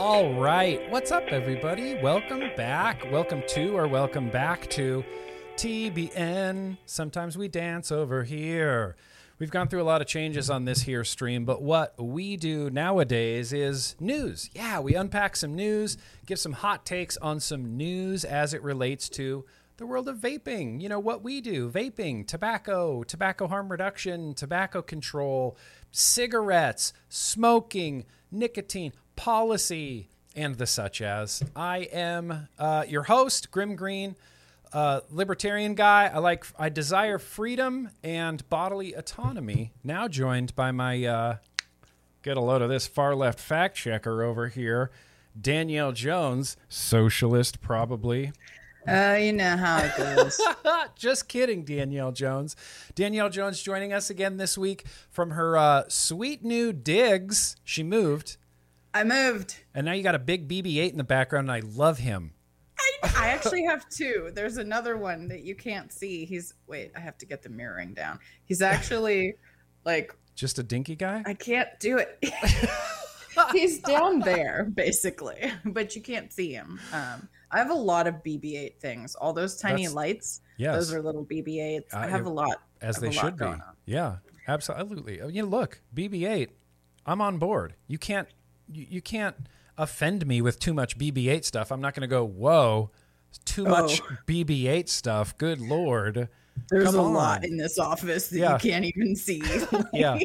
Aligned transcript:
All 0.00 0.32
right. 0.32 0.80
What's 0.90 1.12
up, 1.12 1.24
everybody? 1.24 1.94
Welcome 1.94 2.40
back. 2.56 3.04
Welcome 3.12 3.42
to 3.48 3.76
or 3.76 3.86
welcome 3.86 4.30
back 4.30 4.66
to 4.70 5.04
TBN. 5.56 6.78
Sometimes 6.86 7.36
we 7.36 7.48
dance 7.48 7.92
over 7.92 8.24
here. 8.24 8.96
We've 9.38 9.50
gone 9.50 9.68
through 9.68 9.82
a 9.82 9.84
lot 9.84 10.00
of 10.00 10.06
changes 10.06 10.48
on 10.48 10.64
this 10.64 10.80
here 10.80 11.04
stream, 11.04 11.44
but 11.44 11.60
what 11.60 12.02
we 12.02 12.38
do 12.38 12.70
nowadays 12.70 13.52
is 13.52 13.94
news. 14.00 14.48
Yeah, 14.54 14.80
we 14.80 14.94
unpack 14.94 15.36
some 15.36 15.54
news, 15.54 15.98
give 16.24 16.38
some 16.38 16.52
hot 16.52 16.86
takes 16.86 17.18
on 17.18 17.38
some 17.38 17.76
news 17.76 18.24
as 18.24 18.54
it 18.54 18.62
relates 18.62 19.06
to 19.10 19.44
the 19.76 19.84
world 19.84 20.08
of 20.08 20.16
vaping. 20.16 20.80
You 20.80 20.88
know, 20.88 20.98
what 20.98 21.22
we 21.22 21.42
do 21.42 21.70
vaping, 21.70 22.26
tobacco, 22.26 23.02
tobacco 23.02 23.48
harm 23.48 23.70
reduction, 23.70 24.32
tobacco 24.32 24.80
control, 24.80 25.58
cigarettes, 25.92 26.94
smoking, 27.10 28.06
nicotine, 28.30 28.92
policy, 29.20 30.08
and 30.34 30.54
the 30.54 30.66
such 30.66 31.02
as. 31.02 31.42
I 31.54 31.80
am 31.92 32.48
uh, 32.58 32.84
your 32.88 33.02
host, 33.02 33.50
Grimm 33.50 33.76
Green 33.76 34.16
uh, 34.72 35.00
libertarian 35.10 35.74
guy. 35.74 36.06
I 36.06 36.18
like 36.20 36.46
I 36.58 36.70
desire 36.70 37.18
freedom 37.18 37.90
and 38.02 38.48
bodily 38.48 38.94
autonomy. 38.94 39.72
Now 39.84 40.08
joined 40.08 40.56
by 40.56 40.70
my 40.70 41.04
uh, 41.04 41.36
get 42.22 42.38
a 42.38 42.40
load 42.40 42.62
of 42.62 42.70
this 42.70 42.86
far 42.86 43.14
left 43.14 43.38
fact 43.38 43.76
checker 43.76 44.22
over 44.22 44.48
here, 44.48 44.90
Danielle 45.38 45.92
Jones, 45.92 46.56
socialist 46.70 47.60
probably. 47.60 48.32
Uh, 48.88 49.18
you 49.20 49.34
know 49.34 49.58
how 49.58 49.82
it 49.84 49.94
goes. 49.98 50.40
Just 50.96 51.28
kidding, 51.28 51.62
Danielle 51.64 52.12
Jones. 52.12 52.56
Danielle 52.94 53.28
Jones 53.28 53.60
joining 53.60 53.92
us 53.92 54.08
again 54.08 54.38
this 54.38 54.56
week 54.56 54.86
from 55.10 55.32
her 55.32 55.58
uh, 55.58 55.84
sweet 55.88 56.42
new 56.42 56.72
digs. 56.72 57.56
She 57.62 57.82
moved. 57.82 58.38
I 58.92 59.04
moved. 59.04 59.56
And 59.74 59.84
now 59.84 59.92
you 59.92 60.02
got 60.02 60.14
a 60.14 60.20
big 60.20 60.48
BB 60.48 60.78
8 60.78 60.92
in 60.92 60.98
the 60.98 61.04
background, 61.04 61.48
and 61.50 61.52
I 61.52 61.66
love 61.66 61.98
him. 61.98 62.32
I, 62.78 63.10
I 63.16 63.28
actually 63.28 63.64
have 63.64 63.88
two. 63.88 64.30
There's 64.34 64.56
another 64.56 64.96
one 64.96 65.28
that 65.28 65.42
you 65.42 65.54
can't 65.54 65.92
see. 65.92 66.24
He's 66.24 66.54
wait, 66.66 66.92
I 66.96 67.00
have 67.00 67.18
to 67.18 67.26
get 67.26 67.42
the 67.42 67.48
mirroring 67.48 67.94
down. 67.94 68.18
He's 68.44 68.62
actually 68.62 69.34
like 69.84 70.14
just 70.34 70.58
a 70.58 70.62
dinky 70.62 70.96
guy. 70.96 71.22
I 71.26 71.34
can't 71.34 71.68
do 71.78 71.98
it. 71.98 72.18
He's 73.52 73.78
down 73.80 74.20
there 74.20 74.68
basically, 74.74 75.52
but 75.64 75.94
you 75.94 76.02
can't 76.02 76.32
see 76.32 76.52
him. 76.52 76.80
Um, 76.92 77.28
I 77.50 77.58
have 77.58 77.70
a 77.70 77.74
lot 77.74 78.06
of 78.06 78.16
BB-8 78.16 78.78
things. 78.78 79.14
All 79.14 79.32
those 79.32 79.56
tiny 79.56 79.84
That's, 79.84 79.94
lights. 79.94 80.40
Yes. 80.56 80.76
Those 80.76 80.94
are 80.94 81.02
little 81.02 81.24
BB-8s. 81.24 81.94
I 81.94 82.06
have 82.06 82.26
a 82.26 82.30
lot. 82.30 82.62
As 82.80 82.96
they 82.96 83.10
should 83.10 83.36
be. 83.36 83.52
Yeah, 83.86 84.16
absolutely. 84.46 85.20
You 85.32 85.42
know, 85.42 85.48
look, 85.48 85.80
BB-8. 85.94 86.48
I'm 87.06 87.20
on 87.20 87.38
board. 87.38 87.74
You 87.88 87.98
can't. 87.98 88.28
You, 88.72 88.86
you 88.88 89.02
can't 89.02 89.36
offend 89.76 90.26
me 90.26 90.42
with 90.42 90.58
too 90.58 90.74
much 90.74 90.98
BB-8 90.98 91.44
stuff. 91.44 91.72
I'm 91.72 91.80
not 91.80 91.94
going 91.94 92.02
to 92.02 92.06
go, 92.06 92.24
whoa, 92.24 92.90
too 93.44 93.66
oh. 93.66 93.70
much 93.70 94.02
BB-8 94.26 94.88
stuff. 94.88 95.36
Good 95.38 95.60
lord. 95.60 96.28
There's 96.68 96.84
Come 96.84 96.96
a 96.96 97.04
on. 97.04 97.14
lot 97.14 97.44
in 97.44 97.56
this 97.56 97.78
office 97.78 98.28
that 98.28 98.38
yeah. 98.38 98.52
you 98.52 98.58
can't 98.58 98.84
even 98.84 99.16
see. 99.16 99.42
like, 99.72 99.86
yeah. 99.92 100.18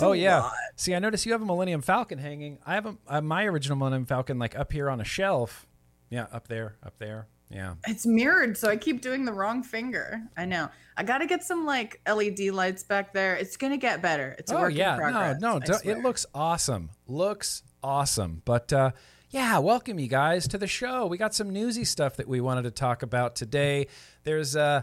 Oh 0.00 0.12
yeah. 0.12 0.40
Lot. 0.40 0.52
See, 0.76 0.94
I 0.94 0.98
notice 0.98 1.24
you 1.24 1.32
have 1.32 1.42
a 1.42 1.46
Millennium 1.46 1.80
Falcon 1.80 2.18
hanging. 2.18 2.58
I 2.66 2.74
have 2.74 2.96
a, 3.06 3.22
my 3.22 3.44
original 3.44 3.78
Millennium 3.78 4.04
Falcon 4.04 4.38
like 4.38 4.58
up 4.58 4.72
here 4.72 4.90
on 4.90 5.00
a 5.00 5.04
shelf. 5.04 5.66
Yeah, 6.10 6.26
up 6.32 6.48
there, 6.48 6.76
up 6.82 6.98
there. 6.98 7.28
Yeah. 7.50 7.74
It's 7.86 8.06
mirrored, 8.06 8.56
so 8.56 8.68
I 8.68 8.76
keep 8.76 9.00
doing 9.00 9.24
the 9.24 9.32
wrong 9.32 9.62
finger. 9.62 10.22
I 10.36 10.44
know. 10.44 10.68
I 10.96 11.02
got 11.02 11.18
to 11.18 11.26
get 11.26 11.42
some 11.42 11.64
like 11.64 12.00
LED 12.08 12.40
lights 12.52 12.84
back 12.84 13.12
there. 13.12 13.34
It's 13.36 13.56
gonna 13.56 13.76
get 13.76 14.02
better. 14.02 14.36
It's 14.38 14.52
a 14.52 14.56
oh, 14.56 14.60
work 14.62 14.74
yeah. 14.74 14.94
in 14.94 15.00
progress. 15.00 15.40
No, 15.40 15.58
no, 15.58 15.78
it 15.84 15.98
looks 15.98 16.26
awesome. 16.34 16.90
Looks 17.08 17.62
awesome. 17.82 18.42
But 18.44 18.72
uh, 18.72 18.90
yeah, 19.30 19.58
welcome 19.58 19.98
you 19.98 20.08
guys 20.08 20.48
to 20.48 20.58
the 20.58 20.66
show. 20.66 21.06
We 21.06 21.18
got 21.18 21.34
some 21.34 21.50
newsy 21.50 21.84
stuff 21.84 22.16
that 22.16 22.28
we 22.28 22.40
wanted 22.40 22.62
to 22.62 22.70
talk 22.70 23.02
about 23.02 23.36
today. 23.36 23.86
There's 24.24 24.56
uh, 24.56 24.82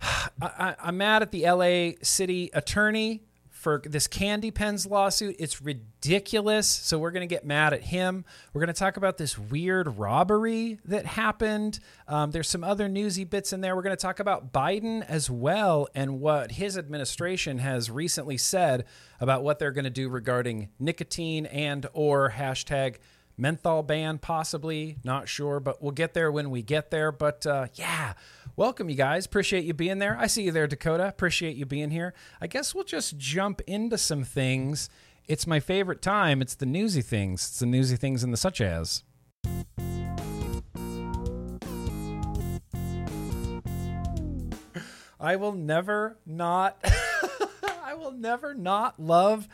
I, 0.42 0.76
I'm 0.82 0.96
mad 0.96 1.22
at 1.22 1.30
the 1.30 1.50
LA 1.50 1.92
city 2.02 2.50
attorney 2.52 3.22
for 3.64 3.80
this 3.82 4.06
Candy 4.06 4.50
Pens 4.50 4.86
lawsuit. 4.86 5.36
It's 5.38 5.62
ridiculous. 5.62 6.68
So 6.68 6.98
we're 6.98 7.10
going 7.10 7.26
to 7.26 7.34
get 7.34 7.46
mad 7.46 7.72
at 7.72 7.82
him. 7.82 8.26
We're 8.52 8.60
going 8.60 8.74
to 8.74 8.78
talk 8.78 8.98
about 8.98 9.16
this 9.16 9.38
weird 9.38 9.96
robbery 9.98 10.78
that 10.84 11.06
happened. 11.06 11.80
Um, 12.06 12.30
there's 12.30 12.48
some 12.48 12.62
other 12.62 12.90
newsy 12.90 13.24
bits 13.24 13.54
in 13.54 13.62
there. 13.62 13.74
We're 13.74 13.82
going 13.82 13.96
to 13.96 14.02
talk 14.02 14.20
about 14.20 14.52
Biden 14.52 15.02
as 15.08 15.30
well 15.30 15.88
and 15.94 16.20
what 16.20 16.52
his 16.52 16.76
administration 16.76 17.56
has 17.58 17.90
recently 17.90 18.36
said 18.36 18.84
about 19.18 19.42
what 19.42 19.58
they're 19.58 19.72
going 19.72 19.84
to 19.84 19.90
do 19.90 20.10
regarding 20.10 20.68
nicotine 20.78 21.46
and 21.46 21.86
or 21.94 22.32
hashtag 22.32 22.96
menthol 23.36 23.82
ban 23.82 24.16
possibly 24.16 24.96
not 25.02 25.28
sure 25.28 25.58
but 25.58 25.82
we'll 25.82 25.90
get 25.90 26.14
there 26.14 26.30
when 26.30 26.50
we 26.50 26.62
get 26.62 26.92
there 26.92 27.10
but 27.10 27.44
uh, 27.46 27.66
yeah 27.74 28.12
welcome 28.56 28.88
you 28.88 28.96
guys. 28.96 29.26
Appreciate 29.26 29.64
you 29.64 29.74
being 29.74 29.98
there. 29.98 30.16
I 30.18 30.26
see 30.26 30.42
you 30.42 30.52
there 30.52 30.66
dakota. 30.66 31.06
Appreciate 31.08 31.56
you 31.56 31.66
being 31.66 31.90
here. 31.90 32.14
I 32.40 32.46
guess 32.46 32.74
we'll 32.74 32.84
just 32.84 33.16
jump 33.18 33.60
into 33.66 33.98
some 33.98 34.24
things. 34.24 34.88
It's 35.26 35.46
my 35.46 35.60
favorite 35.60 36.02
time. 36.02 36.42
It's 36.42 36.54
the 36.54 36.66
newsy 36.66 37.02
things. 37.02 37.42
It's 37.48 37.58
the 37.58 37.66
newsy 37.66 37.96
things 37.96 38.22
and 38.22 38.32
the 38.32 38.36
such 38.36 38.60
as. 38.60 39.02
I 45.18 45.36
will 45.36 45.52
never 45.52 46.18
not 46.26 46.76
i 47.82 47.94
will 47.94 48.12
never 48.12 48.52
not 48.52 49.00
love 49.00 49.48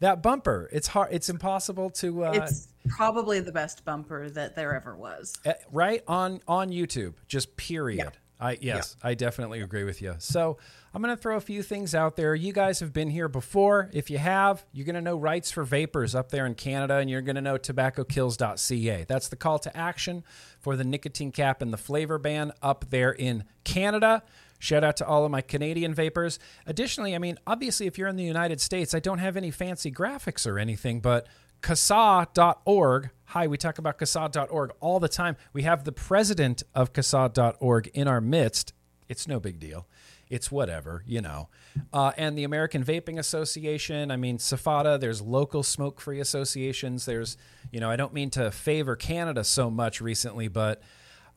that 0.00 0.22
bumper. 0.22 0.68
It's 0.72 0.88
hard 0.88 1.10
it's 1.12 1.28
impossible 1.28 1.90
to 1.90 2.24
uh, 2.24 2.32
it's 2.32 2.68
probably 2.88 3.38
the 3.38 3.52
best 3.52 3.84
bumper 3.84 4.28
that 4.30 4.56
there 4.56 4.74
ever 4.74 4.96
was. 4.96 5.32
Uh, 5.46 5.52
right 5.70 6.02
on 6.08 6.40
on 6.48 6.70
YouTube, 6.70 7.14
just 7.28 7.56
period. 7.56 7.98
Yeah. 8.12 8.20
I 8.44 8.58
yes, 8.60 8.96
yeah. 9.02 9.08
I 9.08 9.14
definitely 9.14 9.62
agree 9.62 9.84
with 9.84 10.02
you. 10.02 10.16
So 10.18 10.58
I'm 10.92 11.00
going 11.00 11.16
to 11.16 11.20
throw 11.20 11.38
a 11.38 11.40
few 11.40 11.62
things 11.62 11.94
out 11.94 12.16
there. 12.16 12.34
You 12.34 12.52
guys 12.52 12.80
have 12.80 12.92
been 12.92 13.08
here 13.08 13.26
before. 13.26 13.88
If 13.94 14.10
you 14.10 14.18
have, 14.18 14.66
you're 14.70 14.84
going 14.84 14.96
to 14.96 15.00
know 15.00 15.16
rights 15.16 15.50
for 15.50 15.64
vapors 15.64 16.14
up 16.14 16.30
there 16.30 16.44
in 16.44 16.54
Canada, 16.54 16.96
and 16.96 17.08
you're 17.08 17.22
going 17.22 17.36
to 17.36 17.40
know 17.40 17.56
tobaccokills.ca. 17.56 19.04
That's 19.08 19.28
the 19.28 19.36
call 19.36 19.58
to 19.60 19.74
action 19.74 20.24
for 20.60 20.76
the 20.76 20.84
nicotine 20.84 21.32
cap 21.32 21.62
and 21.62 21.72
the 21.72 21.78
flavor 21.78 22.18
ban 22.18 22.52
up 22.60 22.84
there 22.90 23.12
in 23.12 23.44
Canada. 23.64 24.22
Shout 24.58 24.84
out 24.84 24.98
to 24.98 25.06
all 25.06 25.24
of 25.24 25.30
my 25.30 25.40
Canadian 25.40 25.94
vapors. 25.94 26.38
Additionally, 26.66 27.14
I 27.14 27.18
mean, 27.18 27.38
obviously, 27.46 27.86
if 27.86 27.96
you're 27.96 28.08
in 28.08 28.16
the 28.16 28.24
United 28.24 28.60
States, 28.60 28.94
I 28.94 29.00
don't 29.00 29.18
have 29.18 29.38
any 29.38 29.50
fancy 29.50 29.90
graphics 29.90 30.46
or 30.46 30.58
anything, 30.58 31.00
but 31.00 31.26
CASAA.org. 31.62 33.08
Hi, 33.28 33.46
we 33.46 33.56
talk 33.56 33.78
about 33.78 33.98
CASAA.org 33.98 34.72
all 34.80 35.00
the 35.00 35.08
time. 35.08 35.36
We 35.52 35.62
have 35.62 35.84
the 35.84 35.92
president 35.92 36.62
of 36.74 36.92
CASAA.org 36.92 37.90
in 37.94 38.06
our 38.06 38.20
midst. 38.20 38.72
It's 39.08 39.26
no 39.26 39.40
big 39.40 39.58
deal. 39.58 39.86
It's 40.28 40.50
whatever, 40.50 41.02
you 41.06 41.20
know. 41.20 41.48
Uh, 41.92 42.12
and 42.16 42.36
the 42.36 42.44
American 42.44 42.84
Vaping 42.84 43.18
Association. 43.18 44.10
I 44.10 44.16
mean, 44.16 44.38
SFATA, 44.38 45.00
there's 45.00 45.20
local 45.20 45.62
smoke 45.62 46.00
free 46.00 46.20
associations. 46.20 47.06
There's, 47.06 47.36
you 47.70 47.80
know, 47.80 47.90
I 47.90 47.96
don't 47.96 48.12
mean 48.12 48.30
to 48.30 48.50
favor 48.50 48.96
Canada 48.96 49.44
so 49.44 49.70
much 49.70 50.00
recently, 50.00 50.48
but 50.48 50.82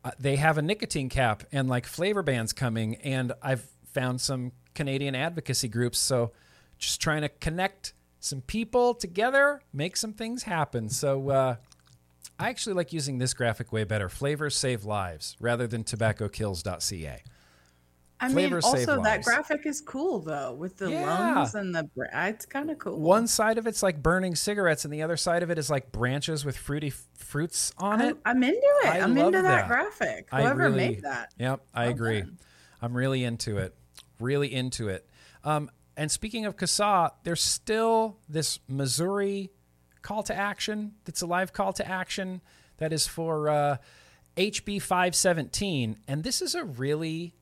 uh, 0.04 0.12
they 0.20 0.36
have 0.38 0.58
a 0.58 0.62
nicotine 0.62 1.10
cap 1.10 1.44
and 1.52 1.68
like 1.68 1.86
flavor 1.86 2.24
bans 2.24 2.54
coming. 2.54 2.96
And 2.96 3.34
I've 3.42 3.68
found 3.86 4.22
some 4.22 4.52
Canadian 4.74 5.16
advocacy 5.16 5.68
groups. 5.68 5.98
So 5.98 6.32
just 6.78 7.02
trying 7.02 7.22
to 7.22 7.30
connect 7.30 7.94
some 8.20 8.42
people 8.42 8.94
together, 8.94 9.62
make 9.74 9.98
some 9.98 10.14
things 10.14 10.44
happen. 10.44 10.90
So 10.90 11.30
uh, 11.30 11.56
I 12.40 12.50
actually 12.50 12.74
like 12.74 12.94
using 12.94 13.18
this 13.18 13.34
graphic 13.34 13.72
way 13.72 13.84
better. 13.84 14.10
Flavors 14.10 14.56
save 14.56 14.86
lives 14.86 15.36
rather 15.40 15.68
than 15.68 15.84
tobaccokills.ca. 15.84 17.24
I 18.20 18.30
Flavors 18.30 18.66
mean, 18.66 18.76
also 18.76 19.04
that 19.04 19.24
graphic 19.24 19.66
is 19.66 19.80
cool 19.80 20.20
though, 20.20 20.54
with 20.54 20.78
the 20.78 20.90
yeah. 20.90 21.36
lungs 21.36 21.54
and 21.54 21.74
the. 21.74 21.88
It's 22.14 22.48
kind 22.48 22.72
of 22.72 22.80
cool. 22.80 23.00
One 23.00 23.28
side 23.28 23.60
of 23.60 23.68
it's 23.68 23.84
like 23.84 24.02
burning 24.02 24.36
cigarettes, 24.36 24.86
and 24.86 24.94
the 24.94 25.04
other 25.04 25.18
side 25.18 25.44
of 25.44 25.52
it 25.52 25.60
is 25.60 25.70
like 25.70 25.92
branches 25.92 26.44
with 26.44 26.58
fruity 26.58 26.88
f- 26.88 27.06
fruits 27.14 27.72
on 27.78 28.02
I'm, 28.02 28.10
it. 28.10 28.18
I'm 28.26 28.44
into 28.44 28.58
it. 28.58 28.88
I 28.88 28.98
am 29.00 29.16
into 29.18 29.34
that, 29.34 29.44
that, 29.44 29.68
graphic. 29.68 30.30
Whoever 30.32 30.64
really, 30.64 30.78
made 30.78 31.04
that. 31.04 31.32
Yep, 31.38 31.62
I 31.76 31.84
well 31.84 31.92
agree. 31.92 32.22
Done. 32.22 32.40
I'm 32.82 32.98
really 32.98 33.24
into 33.24 33.58
it. 33.58 33.76
Really 34.20 34.52
into 34.52 34.88
it. 34.88 35.08
Um, 35.44 35.70
and 35.96 36.12
speaking 36.12 36.48
of 36.48 36.56
CASAA, 36.56 37.12
there's 37.24 37.42
still 37.42 38.18
this 38.28 38.60
Missouri 38.68 39.52
call 40.08 40.24
to 40.24 40.34
action 40.34 40.94
that's 41.04 41.22
a 41.22 41.26
live 41.26 41.52
call 41.52 41.74
to 41.74 41.86
action 41.86 42.42
that 42.78 42.94
is 42.94 43.06
for 43.06 43.50
uh, 43.50 43.78
HB 44.38 44.82
517. 44.82 45.98
And 46.08 46.24
this 46.24 46.42
is 46.42 46.56
a 46.56 46.64
really 46.64 47.36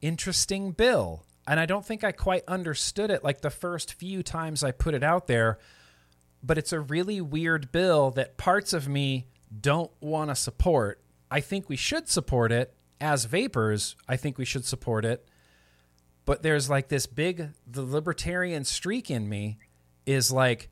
interesting 0.00 0.72
bill. 0.72 1.24
And 1.46 1.60
I 1.60 1.66
don't 1.66 1.84
think 1.84 2.04
I 2.04 2.12
quite 2.12 2.42
understood 2.48 3.10
it 3.10 3.22
like 3.22 3.42
the 3.42 3.50
first 3.50 3.92
few 3.92 4.22
times 4.22 4.64
I 4.64 4.70
put 4.70 4.94
it 4.94 5.02
out 5.02 5.26
there. 5.26 5.58
But 6.42 6.56
it's 6.56 6.72
a 6.72 6.80
really 6.80 7.20
weird 7.20 7.70
bill 7.70 8.10
that 8.12 8.38
parts 8.38 8.72
of 8.72 8.88
me 8.88 9.26
don't 9.60 9.90
want 10.00 10.30
to 10.30 10.36
support. 10.36 11.02
I 11.30 11.40
think 11.40 11.68
we 11.68 11.76
should 11.76 12.08
support 12.08 12.50
it 12.50 12.74
as 12.98 13.26
vapors. 13.26 13.94
I 14.08 14.16
think 14.16 14.38
we 14.38 14.46
should 14.46 14.64
support 14.64 15.04
it 15.04 15.28
but 16.24 16.42
there's 16.42 16.68
like 16.68 16.88
this 16.88 17.06
big 17.06 17.50
the 17.66 17.82
libertarian 17.82 18.64
streak 18.64 19.10
in 19.10 19.28
me 19.28 19.58
is 20.04 20.30
like 20.30 20.68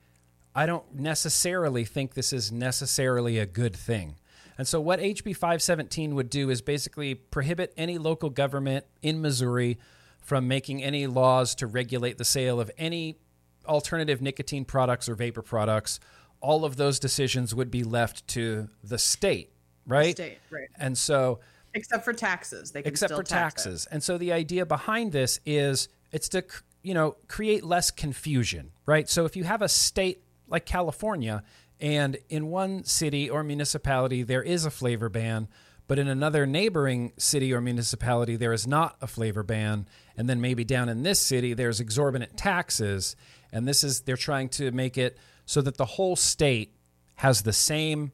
I 0.54 0.66
don't 0.66 0.94
necessarily 0.94 1.84
think 1.84 2.14
this 2.14 2.32
is 2.32 2.52
necessarily 2.52 3.38
a 3.38 3.46
good 3.46 3.74
thing. 3.74 4.16
And 4.56 4.68
so, 4.68 4.80
what 4.80 5.00
HB 5.00 5.36
517 5.36 6.14
would 6.14 6.30
do 6.30 6.48
is 6.48 6.62
basically 6.62 7.14
prohibit 7.14 7.72
any 7.76 7.98
local 7.98 8.30
government 8.30 8.84
in 9.02 9.20
Missouri 9.20 9.78
from 10.20 10.46
making 10.46 10.82
any 10.82 11.06
laws 11.06 11.54
to 11.56 11.66
regulate 11.66 12.18
the 12.18 12.24
sale 12.24 12.60
of 12.60 12.70
any 12.78 13.18
alternative 13.66 14.22
nicotine 14.22 14.64
products 14.64 15.08
or 15.08 15.14
vapor 15.14 15.42
products. 15.42 15.98
All 16.40 16.64
of 16.64 16.76
those 16.76 16.98
decisions 16.98 17.54
would 17.54 17.70
be 17.70 17.82
left 17.82 18.26
to 18.28 18.68
the 18.82 18.98
state, 18.98 19.50
right? 19.86 20.14
State, 20.14 20.38
right. 20.50 20.68
And 20.78 20.96
so, 20.96 21.40
except 21.72 22.04
for 22.04 22.12
taxes, 22.12 22.70
they 22.70 22.80
except 22.80 23.12
for 23.12 23.24
tax 23.24 23.64
taxes. 23.64 23.86
It. 23.86 23.94
And 23.94 24.02
so, 24.02 24.18
the 24.18 24.32
idea 24.32 24.64
behind 24.64 25.10
this 25.10 25.40
is 25.44 25.88
it's 26.12 26.28
to 26.28 26.44
you 26.82 26.94
know 26.94 27.16
create 27.26 27.64
less 27.64 27.90
confusion, 27.90 28.70
right? 28.86 29.08
So, 29.08 29.24
if 29.24 29.34
you 29.34 29.42
have 29.44 29.62
a 29.62 29.68
state 29.68 30.23
like 30.48 30.66
California 30.66 31.42
and 31.80 32.16
in 32.28 32.46
one 32.46 32.84
city 32.84 33.28
or 33.28 33.42
municipality, 33.42 34.22
there 34.22 34.42
is 34.42 34.64
a 34.64 34.70
flavor 34.70 35.08
ban, 35.08 35.48
but 35.86 35.98
in 35.98 36.08
another 36.08 36.46
neighboring 36.46 37.12
city 37.18 37.52
or 37.52 37.60
municipality, 37.60 38.36
there 38.36 38.52
is 38.52 38.66
not 38.66 38.96
a 39.00 39.06
flavor 39.06 39.42
ban. 39.42 39.86
And 40.16 40.28
then 40.28 40.40
maybe 40.40 40.64
down 40.64 40.88
in 40.88 41.02
this 41.02 41.20
city, 41.20 41.52
there's 41.52 41.80
exorbitant 41.80 42.36
taxes. 42.36 43.16
And 43.52 43.68
this 43.68 43.84
is, 43.84 44.00
they're 44.02 44.16
trying 44.16 44.48
to 44.50 44.70
make 44.70 44.96
it 44.96 45.18
so 45.46 45.60
that 45.60 45.76
the 45.76 45.84
whole 45.84 46.16
state 46.16 46.74
has 47.16 47.42
the 47.42 47.52
same 47.52 48.12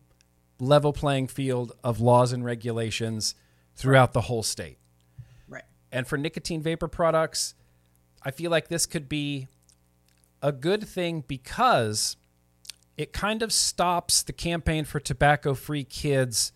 level 0.59 0.93
playing 0.93 1.29
field 1.29 1.73
of 1.85 2.01
laws 2.01 2.33
and 2.33 2.45
regulations 2.45 3.35
throughout 3.77 4.13
the 4.13 4.23
whole 4.23 4.43
state. 4.43 4.79
Right. 5.49 5.65
And 5.93 6.07
for 6.07 6.19
nicotine 6.19 6.61
vapor 6.61 6.89
products, 6.89 7.55
I 8.23 8.31
feel 8.31 8.51
like 8.51 8.69
this 8.69 8.85
could 8.85 9.09
be 9.09 9.49
a 10.43 10.53
good 10.53 10.87
thing 10.87 11.25
because 11.27 12.17
it 12.97 13.13
kind 13.13 13.43
of 13.43 13.53
stops 13.53 14.23
the 14.23 14.33
campaign 14.33 14.85
for 14.85 15.01
tobacco 15.01 15.55
free 15.55 15.85
kids 15.85 16.53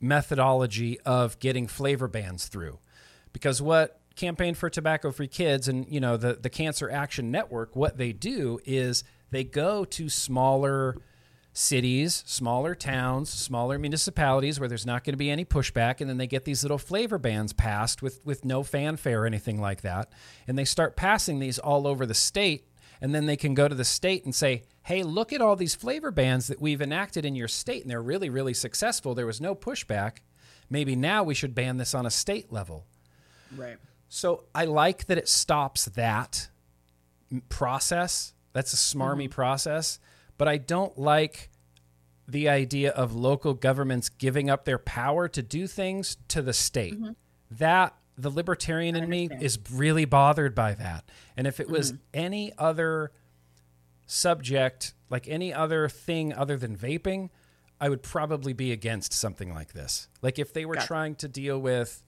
methodology 0.00 1.00
of 1.00 1.38
getting 1.38 1.66
flavor 1.66 2.08
bans 2.08 2.48
through. 2.48 2.78
Because 3.32 3.62
what 3.62 4.00
campaign 4.14 4.54
for 4.54 4.70
tobacco 4.70 5.10
free 5.10 5.28
kids 5.28 5.68
and 5.68 5.86
you 5.90 6.00
know 6.00 6.16
the 6.16 6.32
the 6.34 6.48
cancer 6.48 6.90
action 6.90 7.30
network 7.30 7.76
what 7.76 7.98
they 7.98 8.12
do 8.12 8.58
is 8.64 9.04
they 9.30 9.44
go 9.44 9.84
to 9.84 10.08
smaller 10.08 10.96
cities, 11.52 12.22
smaller 12.26 12.74
towns, 12.74 13.30
smaller 13.30 13.78
municipalities 13.78 14.60
where 14.60 14.68
there's 14.68 14.84
not 14.84 15.04
going 15.04 15.14
to 15.14 15.18
be 15.18 15.30
any 15.30 15.44
pushback 15.44 16.02
and 16.02 16.10
then 16.10 16.18
they 16.18 16.26
get 16.26 16.44
these 16.44 16.62
little 16.62 16.78
flavor 16.78 17.18
bans 17.18 17.52
passed 17.52 18.02
with 18.02 18.20
with 18.24 18.44
no 18.44 18.62
fanfare 18.62 19.22
or 19.22 19.26
anything 19.26 19.60
like 19.60 19.82
that 19.82 20.10
and 20.46 20.58
they 20.58 20.64
start 20.64 20.96
passing 20.96 21.38
these 21.38 21.58
all 21.58 21.86
over 21.86 22.04
the 22.04 22.14
state 22.14 22.68
and 23.00 23.14
then 23.14 23.26
they 23.26 23.36
can 23.36 23.54
go 23.54 23.68
to 23.68 23.74
the 23.74 23.84
state 23.84 24.24
and 24.24 24.34
say, 24.34 24.62
hey, 24.82 25.02
look 25.02 25.32
at 25.32 25.40
all 25.40 25.56
these 25.56 25.74
flavor 25.74 26.10
bans 26.10 26.46
that 26.46 26.60
we've 26.60 26.80
enacted 26.80 27.24
in 27.24 27.34
your 27.34 27.48
state, 27.48 27.82
and 27.82 27.90
they're 27.90 28.02
really, 28.02 28.30
really 28.30 28.54
successful. 28.54 29.14
There 29.14 29.26
was 29.26 29.40
no 29.40 29.54
pushback. 29.54 30.18
Maybe 30.70 30.96
now 30.96 31.22
we 31.22 31.34
should 31.34 31.54
ban 31.54 31.76
this 31.76 31.94
on 31.94 32.06
a 32.06 32.10
state 32.10 32.52
level. 32.52 32.86
Right. 33.56 33.76
So 34.08 34.44
I 34.54 34.64
like 34.64 35.06
that 35.06 35.18
it 35.18 35.28
stops 35.28 35.86
that 35.86 36.48
process. 37.48 38.34
That's 38.52 38.72
a 38.72 38.76
smarmy 38.76 39.24
mm-hmm. 39.24 39.32
process. 39.32 39.98
But 40.38 40.48
I 40.48 40.58
don't 40.58 40.96
like 40.98 41.50
the 42.28 42.48
idea 42.48 42.90
of 42.90 43.14
local 43.14 43.54
governments 43.54 44.08
giving 44.08 44.50
up 44.50 44.64
their 44.64 44.78
power 44.78 45.28
to 45.28 45.42
do 45.42 45.66
things 45.66 46.16
to 46.28 46.42
the 46.42 46.52
state. 46.52 46.94
Mm-hmm. 46.94 47.12
That 47.52 47.94
the 48.18 48.30
libertarian 48.30 48.96
in 48.96 49.08
me 49.08 49.28
is 49.40 49.58
really 49.72 50.04
bothered 50.04 50.54
by 50.54 50.74
that. 50.74 51.04
And 51.36 51.46
if 51.46 51.60
it 51.60 51.68
was 51.68 51.92
mm-hmm. 51.92 52.02
any 52.14 52.52
other 52.56 53.12
subject, 54.06 54.94
like 55.10 55.28
any 55.28 55.52
other 55.52 55.88
thing 55.88 56.32
other 56.32 56.56
than 56.56 56.76
vaping, 56.76 57.30
I 57.80 57.88
would 57.88 58.02
probably 58.02 58.52
be 58.52 58.72
against 58.72 59.12
something 59.12 59.52
like 59.52 59.72
this. 59.72 60.08
Like 60.22 60.38
if 60.38 60.52
they 60.52 60.64
were 60.64 60.76
trying 60.76 61.14
to 61.16 61.28
deal 61.28 61.58
with 61.58 62.02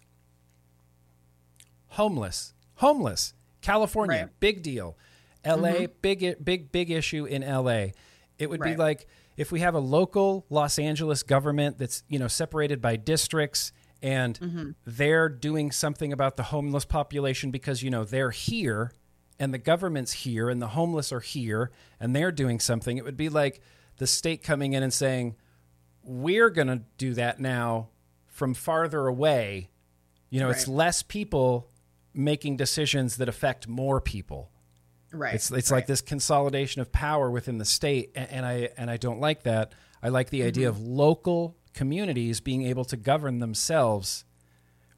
homeless, 1.89 2.55
homeless, 2.77 3.35
California, 3.61 4.23
right. 4.23 4.41
big 4.41 4.63
deal. 4.63 4.97
LA, 5.47 5.53
mm-hmm. 5.55 5.93
big 6.03 6.45
big 6.45 6.73
big 6.73 6.91
issue 6.91 7.25
in 7.25 7.43
LA. 7.43 7.89
It 8.39 8.49
would 8.51 8.61
right. 8.61 8.73
be 8.73 8.77
like 8.77 9.07
if 9.37 9.53
we 9.53 9.61
have 9.61 9.75
a 9.75 9.81
local 9.81 10.47
Los 10.51 10.79
Angeles 10.79 11.23
government 11.23 11.79
that's, 11.79 12.03
you 12.09 12.19
know, 12.19 12.29
separated 12.29 12.83
by 12.83 12.97
districts 12.97 13.73
and 14.03 14.39
mm-hmm. 14.39 14.71
they're 14.87 15.29
doing 15.29 15.71
something 15.71 16.13
about 16.13 16.37
the 16.37 16.45
homeless 16.45 16.85
population 16.85 17.51
because 17.51 17.83
you 17.83 17.91
know 17.91 18.05
they're 18.05 18.31
here 18.31 18.93
and 19.39 19.53
the 19.53 19.59
government's 19.59 20.13
here 20.13 20.49
and 20.49 20.61
the 20.61 20.69
homeless 20.69 21.13
are 21.13 21.21
here 21.21 21.71
and 22.01 22.15
they're 22.15 22.33
doing 22.33 22.61
something 22.61 22.97
it 22.97 23.05
would 23.05 23.17
be 23.17 23.29
like 23.29 23.61
the 23.99 24.07
state 24.07 24.43
coming 24.43 24.73
in 24.73 24.83
and 24.83 24.93
saying 24.93 25.35
we're 26.03 26.51
going 26.51 26.69
to 26.69 26.83
do 26.97 27.15
that 27.15 27.41
now 27.41 27.89
from 28.27 28.55
farther 28.55 29.07
away 29.07 29.69
you 30.31 30.41
know 30.41 30.47
right. 30.47 30.57
it's 30.57 30.69
less 30.69 31.03
people 31.03 31.69
making 32.15 32.57
decisions 32.57 33.17
that 33.17 33.29
affect 33.29 33.67
more 33.67 34.01
people 34.01 34.51
right 35.13 35.35
it's 35.35 35.51
it's 35.51 35.71
right. 35.71 35.79
like 35.79 35.87
this 35.87 36.01
consolidation 36.01 36.81
of 36.81 36.93
power 36.93 37.31
within 37.31 37.59
the 37.59 37.65
state 37.65 38.13
and, 38.15 38.31
and 38.31 38.47
i 38.47 38.69
and 38.77 38.91
i 38.91 38.97
don't 38.97 39.21
like 39.21 39.43
that 39.43 39.73
i 40.03 40.09
like 40.09 40.31
the 40.31 40.41
mm-hmm. 40.41 40.49
idea 40.49 40.69
of 40.69 40.81
local 40.81 41.57
communities 41.79 42.41
being 42.41 42.63
able 42.67 42.85
to 42.85 42.97
govern 42.97 43.39
themselves 43.39 44.25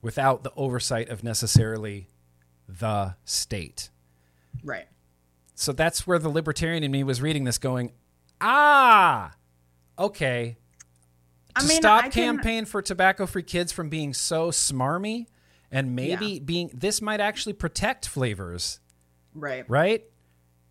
without 0.01 0.45
the 0.45 0.53
oversight 0.57 1.11
of 1.11 1.23
necessarily 1.23 2.09
the 2.67 3.17
state. 3.27 3.91
Right. 4.65 4.87
So 5.55 5.73
that's 5.73 6.07
where 6.07 6.19
the 6.19 6.31
libertarian 6.31 6.83
in 6.83 6.91
me 6.91 7.05
was 7.05 7.21
reading 7.21 7.45
this 7.45 7.59
going, 7.59 7.93
ah, 8.41 9.33
okay. 9.99 10.57
To 11.59 11.67
mean, 11.67 11.77
stop 11.77 12.05
I 12.05 12.09
campaign 12.09 12.65
for 12.65 12.81
tobacco 12.81 13.27
free 13.27 13.43
kids 13.43 13.73
from 13.73 13.91
being 13.91 14.15
so 14.15 14.51
smarmy 14.51 15.27
and 15.71 15.95
maybe 15.95 16.27
yeah. 16.27 16.41
being 16.43 16.71
this 16.73 17.03
might 17.03 17.21
actually 17.21 17.53
protect 17.53 18.09
flavors. 18.09 18.81
Right. 19.35 19.69
Right? 19.69 20.05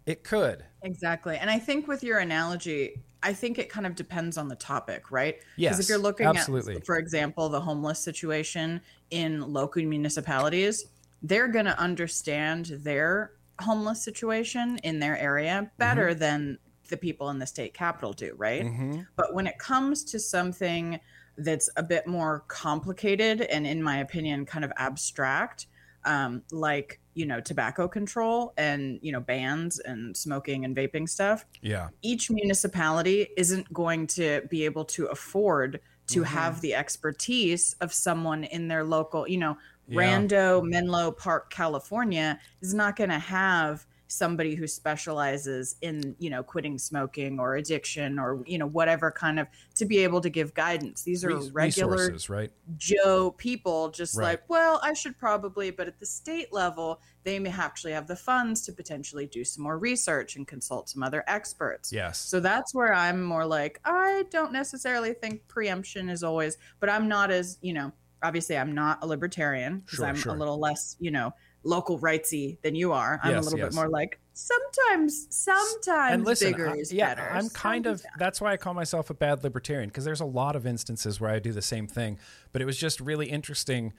It 0.07 0.23
could. 0.23 0.65
Exactly. 0.81 1.37
And 1.37 1.51
I 1.51 1.59
think 1.59 1.87
with 1.87 2.03
your 2.03 2.17
analogy, 2.17 2.95
I 3.21 3.33
think 3.33 3.59
it 3.59 3.69
kind 3.69 3.85
of 3.85 3.95
depends 3.95 4.37
on 4.37 4.47
the 4.47 4.55
topic, 4.55 5.11
right? 5.11 5.37
Yes. 5.57 5.73
Because 5.73 5.85
if 5.85 5.89
you're 5.89 5.97
looking 5.97 6.25
absolutely. 6.25 6.77
at, 6.77 6.85
for 6.85 6.97
example, 6.97 7.49
the 7.49 7.59
homeless 7.59 7.99
situation 7.99 8.81
in 9.11 9.41
local 9.41 9.83
municipalities, 9.83 10.85
they're 11.21 11.49
going 11.49 11.65
to 11.65 11.77
understand 11.77 12.67
their 12.79 13.33
homeless 13.59 14.01
situation 14.01 14.79
in 14.83 14.99
their 14.99 15.17
area 15.17 15.69
better 15.77 16.11
mm-hmm. 16.11 16.19
than 16.19 16.57
the 16.89 16.97
people 16.97 17.29
in 17.29 17.39
the 17.39 17.45
state 17.45 17.73
capital 17.73 18.13
do, 18.13 18.33
right? 18.37 18.63
Mm-hmm. 18.63 19.01
But 19.15 19.33
when 19.33 19.47
it 19.47 19.59
comes 19.59 20.03
to 20.05 20.19
something 20.19 20.99
that's 21.37 21.69
a 21.77 21.83
bit 21.83 22.07
more 22.07 22.43
complicated 22.47 23.41
and, 23.41 23.67
in 23.67 23.83
my 23.83 23.99
opinion, 23.99 24.45
kind 24.45 24.65
of 24.65 24.71
abstract, 24.77 25.67
um, 26.05 26.43
like 26.51 26.99
you 27.13 27.25
know 27.25 27.41
tobacco 27.41 27.87
control 27.87 28.53
and 28.57 28.99
you 29.01 29.11
know 29.11 29.19
bans 29.19 29.79
and 29.79 30.15
smoking 30.15 30.63
and 30.63 30.75
vaping 30.75 31.07
stuff 31.07 31.45
yeah 31.61 31.89
each 32.01 32.31
municipality 32.31 33.27
isn't 33.35 33.71
going 33.73 34.07
to 34.07 34.41
be 34.49 34.63
able 34.63 34.85
to 34.85 35.05
afford 35.07 35.79
to 36.07 36.21
mm-hmm. 36.21 36.33
have 36.33 36.61
the 36.61 36.73
expertise 36.73 37.75
of 37.81 37.93
someone 37.93 38.43
in 38.45 38.67
their 38.67 38.83
local 38.83 39.27
you 39.27 39.37
know 39.37 39.57
yeah. 39.87 39.99
rando 39.99 40.63
menlo 40.63 41.11
park 41.11 41.49
california 41.49 42.39
is 42.61 42.73
not 42.73 42.95
going 42.95 43.09
to 43.09 43.19
have 43.19 43.85
somebody 44.11 44.55
who 44.55 44.67
specializes 44.67 45.75
in 45.81 46.15
you 46.17 46.31
know 46.31 46.41
quitting 46.41 46.79
smoking 46.79 47.39
or 47.39 47.55
addiction 47.55 48.17
or 48.17 48.43
you 48.47 48.57
know 48.57 48.65
whatever 48.65 49.11
kind 49.11 49.39
of 49.39 49.47
to 49.75 49.85
be 49.85 49.99
able 49.99 50.19
to 50.19 50.29
give 50.29 50.51
guidance 50.55 51.03
these 51.03 51.23
are 51.23 51.35
Res- 51.35 51.51
regular 51.51 52.17
right 52.27 52.51
joe 52.75 53.35
people 53.37 53.89
just 53.89 54.17
right. 54.17 54.25
like 54.25 54.49
well 54.49 54.79
i 54.81 54.93
should 54.93 55.15
probably 55.19 55.69
but 55.69 55.87
at 55.87 55.99
the 55.99 56.07
state 56.07 56.51
level 56.51 56.99
they 57.23 57.37
may 57.37 57.51
actually 57.51 57.91
have 57.91 58.07
the 58.07 58.15
funds 58.15 58.65
to 58.65 58.73
potentially 58.73 59.27
do 59.27 59.43
some 59.43 59.63
more 59.63 59.77
research 59.77 60.37
and 60.37 60.47
consult 60.47 60.89
some 60.89 61.03
other 61.03 61.23
experts 61.27 61.93
yes 61.93 62.17
so 62.17 62.39
that's 62.39 62.73
where 62.73 62.95
i'm 62.95 63.21
more 63.21 63.45
like 63.45 63.79
i 63.85 64.25
don't 64.31 64.51
necessarily 64.51 65.13
think 65.13 65.47
preemption 65.47 66.09
is 66.09 66.23
always 66.23 66.57
but 66.79 66.89
i'm 66.89 67.07
not 67.07 67.29
as 67.29 67.59
you 67.61 67.73
know 67.73 67.91
obviously 68.23 68.57
i'm 68.57 68.73
not 68.73 68.97
a 69.03 69.07
libertarian 69.07 69.79
because 69.79 69.97
sure, 69.97 70.07
i'm 70.07 70.15
sure. 70.15 70.33
a 70.33 70.37
little 70.37 70.59
less 70.59 70.95
you 70.99 71.11
know 71.11 71.31
local 71.63 71.99
rightsy 71.99 72.61
than 72.61 72.75
you 72.75 72.91
are. 72.91 73.19
I'm 73.23 73.31
yes, 73.31 73.41
a 73.41 73.43
little 73.43 73.59
yes. 73.59 73.69
bit 73.69 73.75
more 73.75 73.89
like 73.89 74.19
sometimes, 74.33 75.27
sometimes 75.29 76.13
and 76.13 76.25
listen, 76.25 76.51
bigger 76.51 76.69
I, 76.69 76.75
is 76.75 76.93
yeah, 76.93 77.15
better. 77.15 77.29
I'm 77.31 77.49
kind 77.49 77.85
of 77.85 78.03
that's 78.17 78.39
why 78.39 78.53
I 78.53 78.57
call 78.57 78.73
myself 78.73 79.09
a 79.09 79.13
bad 79.13 79.43
libertarian 79.43 79.89
because 79.89 80.05
there's 80.05 80.21
a 80.21 80.25
lot 80.25 80.55
of 80.55 80.65
instances 80.65 81.19
where 81.19 81.31
I 81.31 81.39
do 81.39 81.51
the 81.51 81.61
same 81.61 81.87
thing. 81.87 82.19
But 82.51 82.61
it 82.61 82.65
was 82.65 82.77
just 82.77 82.99
really 82.99 83.29
interesting, 83.29 83.93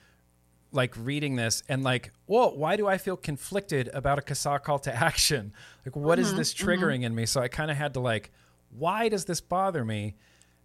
like 0.72 0.94
reading 0.96 1.36
this 1.36 1.62
and 1.68 1.82
like, 1.82 2.12
whoa, 2.26 2.50
why 2.50 2.76
do 2.76 2.86
I 2.86 2.98
feel 2.98 3.16
conflicted 3.16 3.90
about 3.92 4.18
a 4.18 4.22
CASAA 4.22 4.62
call 4.62 4.78
to 4.80 4.94
action? 4.94 5.52
Like, 5.84 5.96
what 5.96 6.18
mm-hmm, 6.18 6.26
is 6.26 6.34
this 6.34 6.54
mm-hmm. 6.54 6.68
triggering 6.68 6.96
mm-hmm. 6.96 7.04
in 7.04 7.14
me? 7.14 7.26
So 7.26 7.40
I 7.40 7.48
kind 7.48 7.70
of 7.70 7.76
had 7.76 7.94
to 7.94 8.00
like, 8.00 8.30
why 8.70 9.08
does 9.08 9.26
this 9.26 9.40
bother 9.40 9.84
me? 9.84 10.16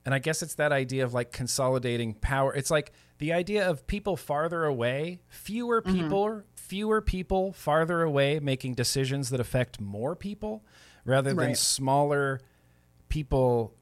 And 0.05 0.13
I 0.13 0.19
guess 0.19 0.43
it's 0.43 0.53
that 0.55 0.71
idea 0.71 1.03
of 1.03 1.15
like 1.15 1.31
consolidating 1.31 2.13
power. 2.13 2.53
It's 2.53 2.69
like 2.69 2.91
the 3.17 3.33
idea 3.33 3.67
of 3.67 3.87
people 3.87 4.15
farther 4.15 4.63
away, 4.63 5.21
fewer 5.29 5.81
mm-hmm. 5.81 6.01
people 6.03 6.25
mm-hmm 6.25 6.39
fewer 6.67 7.01
people 7.01 7.53
farther 7.53 8.01
away 8.01 8.39
making 8.39 8.73
decisions 8.73 9.29
that 9.29 9.39
affect 9.39 9.79
more 9.79 10.15
people 10.15 10.63
rather 11.05 11.29
than 11.29 11.49
right. 11.49 11.57
smaller 11.57 12.41
people 13.09 13.73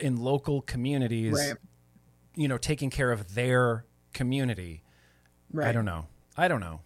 in 0.00 0.16
local 0.16 0.62
communities, 0.62 1.32
right. 1.32 1.54
you 2.34 2.48
know, 2.48 2.58
taking 2.58 2.90
care 2.90 3.12
of 3.12 3.34
their 3.34 3.84
community. 4.12 4.82
Right. 5.52 5.68
I 5.68 5.72
don't 5.72 5.84
know. 5.84 6.06
I 6.36 6.48
don't 6.48 6.60
know. 6.60 6.80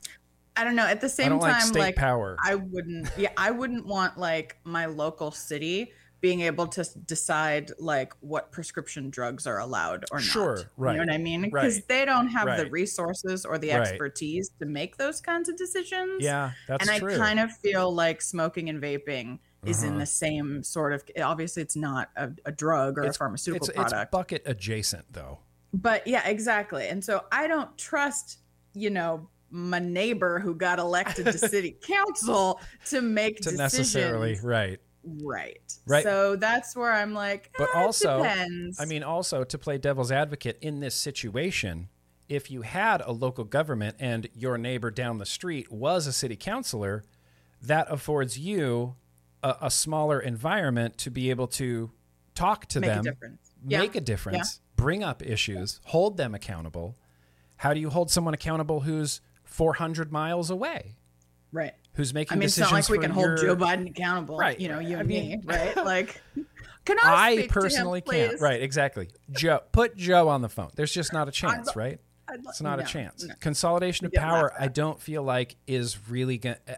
I 0.56 0.64
don't 0.64 0.76
know. 0.76 0.86
At 0.86 1.00
the 1.00 1.08
same 1.08 1.38
time, 1.40 1.68
like, 1.68 1.74
like 1.74 1.96
power. 1.96 2.36
I 2.42 2.54
wouldn't. 2.54 3.08
Yeah, 3.16 3.30
I 3.36 3.50
wouldn't 3.50 3.86
want 3.86 4.18
like 4.18 4.56
my 4.64 4.86
local 4.86 5.30
city 5.30 5.92
being 6.24 6.40
able 6.40 6.66
to 6.66 6.82
decide 7.04 7.70
like 7.78 8.14
what 8.20 8.50
prescription 8.50 9.10
drugs 9.10 9.46
are 9.46 9.58
allowed 9.58 10.06
or 10.10 10.16
not. 10.16 10.22
sure. 10.22 10.70
Right. 10.78 10.92
You 10.92 11.00
know 11.00 11.04
what 11.04 11.12
I 11.12 11.18
mean? 11.18 11.42
Because 11.42 11.74
right. 11.74 11.88
they 11.88 12.04
don't 12.06 12.28
have 12.28 12.46
right. 12.46 12.56
the 12.64 12.70
resources 12.70 13.44
or 13.44 13.58
the 13.58 13.72
expertise 13.72 14.50
right. 14.54 14.64
to 14.64 14.72
make 14.72 14.96
those 14.96 15.20
kinds 15.20 15.50
of 15.50 15.58
decisions. 15.58 16.22
Yeah, 16.22 16.52
that's 16.66 16.88
and 16.88 16.98
true. 16.98 17.12
I 17.12 17.18
kind 17.18 17.40
of 17.40 17.54
feel 17.54 17.94
like 17.94 18.22
smoking 18.22 18.70
and 18.70 18.82
vaping 18.82 19.38
is 19.66 19.82
uh-huh. 19.82 19.92
in 19.92 19.98
the 19.98 20.06
same 20.06 20.62
sort 20.62 20.94
of 20.94 21.04
obviously 21.22 21.62
it's 21.62 21.76
not 21.76 22.08
a, 22.16 22.30
a 22.46 22.52
drug 22.52 22.96
or 22.96 23.02
it's, 23.02 23.16
a 23.16 23.18
pharmaceutical 23.18 23.68
it's, 23.68 23.76
product. 23.76 24.02
It's 24.04 24.10
bucket 24.10 24.42
adjacent 24.46 25.04
though. 25.12 25.40
But 25.74 26.06
yeah, 26.06 26.26
exactly. 26.26 26.88
And 26.88 27.04
so 27.04 27.20
I 27.32 27.48
don't 27.48 27.76
trust, 27.76 28.38
you 28.72 28.88
know, 28.88 29.28
my 29.50 29.78
neighbor 29.78 30.38
who 30.38 30.54
got 30.54 30.78
elected 30.78 31.26
to 31.26 31.36
city 31.50 31.76
council 31.82 32.62
to 32.86 33.02
make 33.02 33.36
to 33.36 33.50
decisions. 33.50 33.58
necessarily 33.58 34.38
right 34.42 34.80
right 35.22 35.60
right 35.86 36.02
so 36.02 36.36
that's 36.36 36.74
where 36.74 36.92
i'm 36.92 37.12
like 37.12 37.50
but 37.58 37.68
eh, 37.74 37.78
also 37.78 38.18
depends. 38.18 38.80
i 38.80 38.84
mean 38.84 39.02
also 39.02 39.44
to 39.44 39.58
play 39.58 39.78
devil's 39.78 40.10
advocate 40.10 40.58
in 40.60 40.80
this 40.80 40.94
situation 40.94 41.88
if 42.28 42.50
you 42.50 42.62
had 42.62 43.02
a 43.02 43.12
local 43.12 43.44
government 43.44 43.96
and 43.98 44.28
your 44.34 44.56
neighbor 44.56 44.90
down 44.90 45.18
the 45.18 45.26
street 45.26 45.70
was 45.70 46.06
a 46.06 46.12
city 46.12 46.36
councilor 46.36 47.04
that 47.60 47.86
affords 47.90 48.38
you 48.38 48.94
a, 49.42 49.56
a 49.62 49.70
smaller 49.70 50.20
environment 50.20 50.96
to 50.96 51.10
be 51.10 51.30
able 51.30 51.46
to 51.46 51.90
talk 52.34 52.66
to 52.66 52.80
make 52.80 52.90
them 52.90 53.00
a 53.00 53.02
difference. 53.02 53.52
make 53.62 53.94
yeah. 53.94 53.98
a 53.98 54.00
difference 54.00 54.60
yeah. 54.60 54.82
bring 54.82 55.04
up 55.04 55.22
issues 55.22 55.80
hold 55.84 56.16
them 56.16 56.34
accountable 56.34 56.96
how 57.56 57.74
do 57.74 57.80
you 57.80 57.90
hold 57.90 58.10
someone 58.10 58.34
accountable 58.34 58.80
who's 58.80 59.20
400 59.54 60.10
miles 60.10 60.50
away. 60.50 60.96
Right. 61.52 61.74
Who's 61.94 62.12
making 62.12 62.38
decisions? 62.38 62.70
I 62.70 62.74
mean, 62.74 62.78
it's 62.78 62.88
not 62.88 62.94
like 62.94 63.00
we 63.00 63.06
can 63.06 63.16
your... 63.16 63.28
hold 63.28 63.40
Joe 63.40 63.56
Biden 63.56 63.88
accountable. 63.88 64.36
Right. 64.36 64.58
You 64.58 64.68
know, 64.68 64.80
you 64.80 64.96
I 64.96 65.00
and 65.00 65.08
mean, 65.08 65.28
me. 65.28 65.40
Right. 65.44 65.76
Like, 65.76 66.20
can 66.84 66.98
I, 67.02 67.38
I 67.42 67.46
personally 67.48 68.02
him, 68.06 68.28
can't. 68.28 68.40
Right. 68.40 68.62
Exactly. 68.62 69.08
Joe, 69.30 69.60
put 69.72 69.96
Joe 69.96 70.28
on 70.28 70.42
the 70.42 70.48
phone. 70.48 70.70
There's 70.74 70.92
just 70.92 71.12
not 71.12 71.28
a 71.28 71.32
chance, 71.32 71.70
I'd, 71.70 71.76
right? 71.76 72.00
I'd, 72.28 72.40
it's 72.40 72.60
not 72.60 72.78
no, 72.78 72.84
a 72.84 72.86
chance. 72.86 73.24
No. 73.24 73.34
Consolidation 73.40 74.06
of 74.06 74.12
power, 74.12 74.52
I 74.58 74.68
don't 74.68 75.00
feel 75.00 75.22
like 75.22 75.56
is 75.66 76.08
really 76.08 76.40
a, 76.44 76.76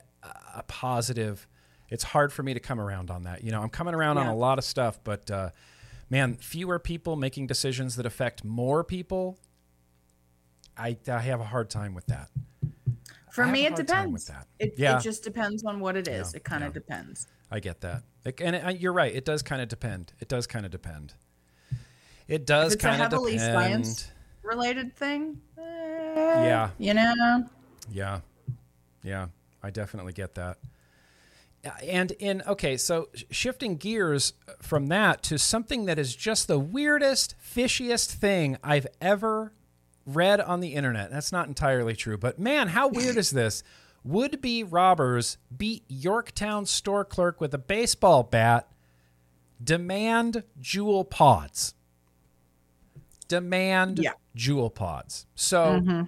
a, 0.54 0.62
positive. 0.64 1.46
It's 1.88 2.04
hard 2.04 2.32
for 2.32 2.42
me 2.42 2.54
to 2.54 2.60
come 2.60 2.80
around 2.80 3.10
on 3.10 3.22
that. 3.22 3.42
You 3.42 3.52
know, 3.52 3.62
I'm 3.62 3.70
coming 3.70 3.94
around 3.94 4.16
yeah. 4.16 4.24
on 4.24 4.28
a 4.28 4.36
lot 4.36 4.58
of 4.58 4.64
stuff, 4.64 4.98
but 5.02 5.30
uh, 5.30 5.50
man, 6.10 6.34
fewer 6.34 6.78
people 6.78 7.16
making 7.16 7.46
decisions 7.46 7.96
that 7.96 8.06
affect 8.06 8.44
more 8.44 8.84
people 8.84 9.38
I, 10.76 10.96
I 11.08 11.18
have 11.20 11.40
a 11.40 11.44
hard 11.44 11.70
time 11.70 11.94
with 11.94 12.06
that. 12.06 12.28
For 13.36 13.46
me, 13.46 13.66
it 13.66 13.76
depends. 13.76 14.30
It, 14.58 14.76
yeah. 14.78 14.96
it 14.96 15.02
just 15.02 15.22
depends 15.22 15.62
on 15.62 15.78
what 15.78 15.94
it 15.94 16.08
is. 16.08 16.32
Yeah, 16.32 16.38
it 16.38 16.44
kind 16.44 16.64
of 16.64 16.70
yeah. 16.70 16.80
depends. 16.80 17.26
I 17.50 17.60
get 17.60 17.82
that. 17.82 18.02
and 18.24 18.56
it, 18.56 18.80
you're 18.80 18.94
right. 18.94 19.14
It 19.14 19.26
does 19.26 19.42
kind 19.42 19.60
of 19.60 19.68
depend. 19.68 20.14
It 20.20 20.28
does 20.30 20.46
kind 20.46 20.64
of 20.64 20.72
depend. 20.72 21.12
It 22.28 22.46
does 22.46 22.76
kind 22.76 23.02
of 23.02 23.10
depend. 23.10 23.40
science 23.40 24.10
related 24.42 24.96
thing. 24.96 25.38
Eh, 25.58 25.62
yeah. 26.16 26.70
You 26.78 26.94
know. 26.94 27.44
Yeah. 27.92 28.20
Yeah. 29.02 29.26
I 29.62 29.68
definitely 29.68 30.14
get 30.14 30.34
that. 30.36 30.56
And 31.86 32.12
in 32.12 32.42
okay, 32.46 32.78
so 32.78 33.10
shifting 33.30 33.76
gears 33.76 34.32
from 34.62 34.86
that 34.86 35.22
to 35.24 35.38
something 35.38 35.84
that 35.84 35.98
is 35.98 36.16
just 36.16 36.48
the 36.48 36.58
weirdest, 36.58 37.34
fishiest 37.38 38.14
thing 38.14 38.56
I've 38.64 38.86
ever 38.98 39.52
read 40.06 40.40
on 40.40 40.60
the 40.60 40.74
internet. 40.74 41.10
That's 41.10 41.32
not 41.32 41.48
entirely 41.48 41.94
true, 41.94 42.16
but 42.16 42.38
man, 42.38 42.68
how 42.68 42.88
weird 42.88 43.16
is 43.16 43.30
this? 43.30 43.62
Would 44.04 44.40
be 44.40 44.62
robbers 44.62 45.36
beat 45.54 45.82
Yorktown 45.88 46.64
store 46.66 47.04
clerk 47.04 47.40
with 47.40 47.52
a 47.52 47.58
baseball 47.58 48.22
bat, 48.22 48.68
demand 49.62 50.44
Juul 50.62 51.08
pods. 51.08 51.74
Demand 53.26 53.98
yeah. 53.98 54.12
Juul 54.36 54.72
pods. 54.72 55.26
So 55.34 55.80
mm-hmm. 55.80 56.02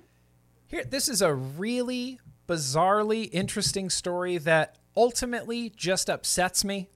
here 0.69 0.85
this 0.85 1.09
is 1.09 1.21
a 1.21 1.35
really 1.35 2.21
bizarrely 2.47 3.29
interesting 3.33 3.91
story 3.91 4.39
that 4.39 4.79
ultimately 4.97 5.71
just 5.71 6.09
upsets 6.09 6.65
me. 6.65 6.91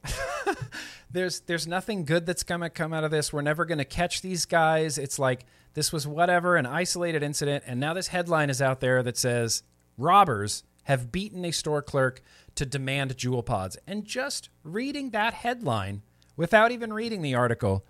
there's 1.12 1.40
there's 1.40 1.66
nothing 1.66 2.04
good 2.04 2.26
that's 2.26 2.42
to 2.62 2.70
come 2.70 2.92
out 2.92 3.04
of 3.04 3.10
this. 3.10 3.32
We're 3.32 3.42
never 3.42 3.64
to 3.78 3.84
catch 3.84 4.22
these 4.22 4.46
guys. 4.46 4.98
It's 4.98 5.18
like 5.18 5.44
this 5.74 5.92
was 5.92 6.06
whatever, 6.06 6.56
an 6.56 6.66
isolated 6.66 7.22
incident. 7.22 7.64
And 7.66 7.78
now 7.80 7.94
this 7.94 8.08
headline 8.08 8.50
is 8.50 8.60
out 8.60 8.80
there 8.80 9.02
that 9.02 9.16
says 9.16 9.62
robbers 9.96 10.64
have 10.84 11.12
beaten 11.12 11.44
a 11.44 11.50
store 11.50 11.82
clerk 11.82 12.22
to 12.56 12.66
demand 12.66 13.16
Juul 13.16 13.44
pods. 13.44 13.76
And 13.86 14.04
just 14.04 14.48
reading 14.64 15.10
that 15.10 15.34
headline 15.34 16.02
without 16.36 16.72
even 16.72 16.92
reading 16.92 17.22
the 17.22 17.34
article, 17.34 17.84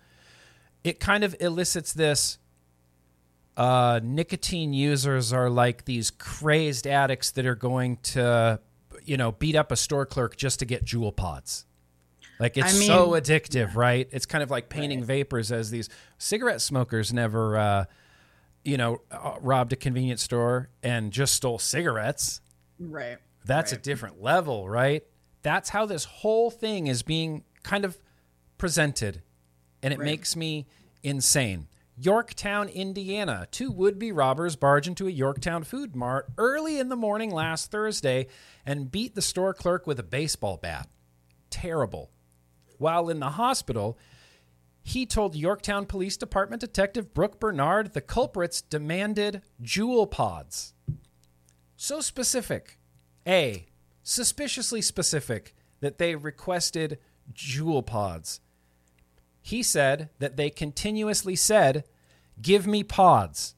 it 0.83 0.99
kind 0.99 1.23
of 1.23 1.35
elicits 1.39 1.93
this 1.93 2.37
uh, 3.55 3.99
nicotine 4.03 4.73
users 4.73 5.31
are 5.31 5.49
like 5.49 5.85
these 5.85 6.11
crazed 6.11 6.87
addicts 6.87 7.31
that 7.31 7.45
are 7.45 7.55
going 7.55 7.97
to, 7.97 8.59
you 9.03 9.17
know, 9.17 9.31
beat 9.31 9.55
up 9.55 9.71
a 9.71 9.75
store 9.75 10.05
clerk 10.05 10.35
just 10.35 10.59
to 10.59 10.65
get 10.65 10.85
Juul 10.85 11.15
pods. 11.15 11.65
Like 12.39 12.57
it's 12.57 12.75
I 12.75 12.79
mean, 12.79 12.87
so 12.87 13.09
addictive, 13.11 13.75
right? 13.75 14.07
It's 14.11 14.25
kind 14.25 14.43
of 14.43 14.51
like 14.51 14.69
painting 14.69 14.99
right. 14.99 15.07
vapors 15.07 15.51
as 15.51 15.69
these 15.71 15.89
cigarette 16.17 16.61
smokers 16.61 17.13
never, 17.13 17.57
uh, 17.57 17.85
you 18.63 18.77
know, 18.77 19.01
uh, 19.11 19.35
robbed 19.41 19.73
a 19.73 19.75
convenience 19.75 20.23
store 20.23 20.69
and 20.81 21.11
just 21.11 21.35
stole 21.35 21.59
cigarettes. 21.59 22.41
Right. 22.79 23.17
That's 23.45 23.71
right. 23.71 23.79
a 23.79 23.81
different 23.81 24.21
level, 24.21 24.67
right? 24.67 25.03
That's 25.41 25.69
how 25.69 25.85
this 25.85 26.05
whole 26.05 26.49
thing 26.49 26.87
is 26.87 27.03
being 27.03 27.43
kind 27.63 27.85
of 27.85 27.97
presented, 28.57 29.21
and 29.81 29.93
it 29.93 29.99
right. 29.99 30.05
makes 30.05 30.35
me 30.35 30.67
insane. 31.03 31.67
Yorktown, 31.95 32.69
Indiana. 32.69 33.47
Two 33.51 33.71
would 33.71 33.99
be 33.99 34.11
robbers 34.11 34.55
barge 34.55 34.87
into 34.87 35.07
a 35.07 35.11
Yorktown 35.11 35.63
food 35.63 35.95
mart 35.95 36.27
early 36.37 36.79
in 36.79 36.89
the 36.89 36.95
morning 36.95 37.29
last 37.29 37.69
Thursday 37.69 38.27
and 38.65 38.91
beat 38.91 39.13
the 39.13 39.21
store 39.21 39.53
clerk 39.53 39.85
with 39.85 39.99
a 39.99 40.03
baseball 40.03 40.57
bat. 40.57 40.89
Terrible. 41.51 42.09
While 42.83 43.07
in 43.07 43.21
the 43.21 43.29
hospital, 43.29 43.97
he 44.83 45.05
told 45.05 45.37
Yorktown 45.37 45.85
Police 45.85 46.17
Department 46.17 46.59
Detective 46.59 47.13
Brooke 47.13 47.39
Bernard 47.39 47.93
the 47.93 48.01
culprits 48.01 48.61
demanded 48.61 49.41
Juul 49.61 50.11
pods. 50.11 50.73
So 51.77 52.01
specific. 52.01 52.77
A. 53.25 53.67
Suspiciously 54.03 54.81
specific 54.81 55.55
that 55.79 55.97
they 55.97 56.13
requested 56.15 56.99
Juul 57.33 57.85
pods. 57.85 58.41
He 59.41 59.63
said 59.63 60.09
that 60.19 60.35
they 60.35 60.49
continuously 60.49 61.37
said, 61.37 61.85
Give 62.41 62.67
me 62.67 62.83
pods. 62.83 63.55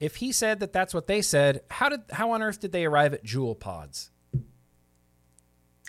If 0.00 0.16
he 0.16 0.32
said 0.32 0.60
that 0.60 0.74
that's 0.74 0.92
what 0.92 1.06
they 1.06 1.22
said, 1.22 1.62
how 1.70 1.88
did 1.88 2.00
how 2.12 2.32
on 2.32 2.42
earth 2.42 2.60
did 2.60 2.72
they 2.72 2.84
arrive 2.84 3.14
at 3.14 3.24
Juul 3.24 3.58
pods? 3.58 4.10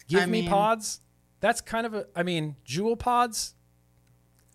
Give 0.07 0.21
I 0.21 0.25
me 0.25 0.43
mean, 0.43 0.49
pods? 0.49 1.01
That's 1.39 1.61
kind 1.61 1.85
of 1.85 1.93
a. 1.93 2.07
I 2.15 2.23
mean, 2.23 2.55
Juul 2.65 2.97
pods. 2.97 3.55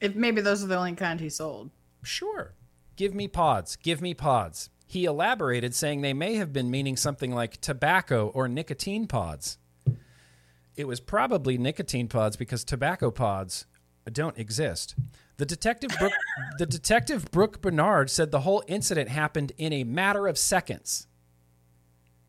If 0.01 0.15
maybe 0.15 0.41
those 0.41 0.65
are 0.65 0.67
the 0.67 0.77
only 0.77 0.95
kind 0.95 1.21
he 1.21 1.29
sold. 1.29 1.71
Sure. 2.03 2.55
Give 2.97 3.15
me 3.15 3.29
pods. 3.29 3.77
Give 3.77 4.03
me 4.03 4.15
pods. 4.15 4.69
He 4.87 5.05
elaborated, 5.05 5.75
saying 5.75 6.01
they 6.01 6.13
may 6.13 6.35
have 6.35 6.53
been 6.53 6.71
meaning 6.71 6.97
something 6.97 7.35
like 7.35 7.61
tobacco 7.61 8.29
or 8.35 8.49
nicotine 8.49 9.07
pods. 9.07 9.59
It 10.77 10.87
was 10.87 11.01
probably 11.01 11.57
nicotine 11.57 12.09
pods 12.09 12.37
because 12.37 12.65
tobacco 12.65 13.11
pods 13.11 13.67
don't 14.11 14.39
exist. 14.39 14.95
The 15.37 15.47
detective 15.47 15.91
Brooke, 15.99 16.13
the 16.59 16.67
detective 16.67 17.31
Brooke 17.31 17.61
Bernard 17.61 18.11
said 18.11 18.31
the 18.31 18.41
whole 18.41 18.63
incident 18.67 19.09
happened 19.09 19.53
in 19.57 19.73
a 19.73 19.85
matter 19.85 20.27
of 20.27 20.37
seconds. 20.37 21.07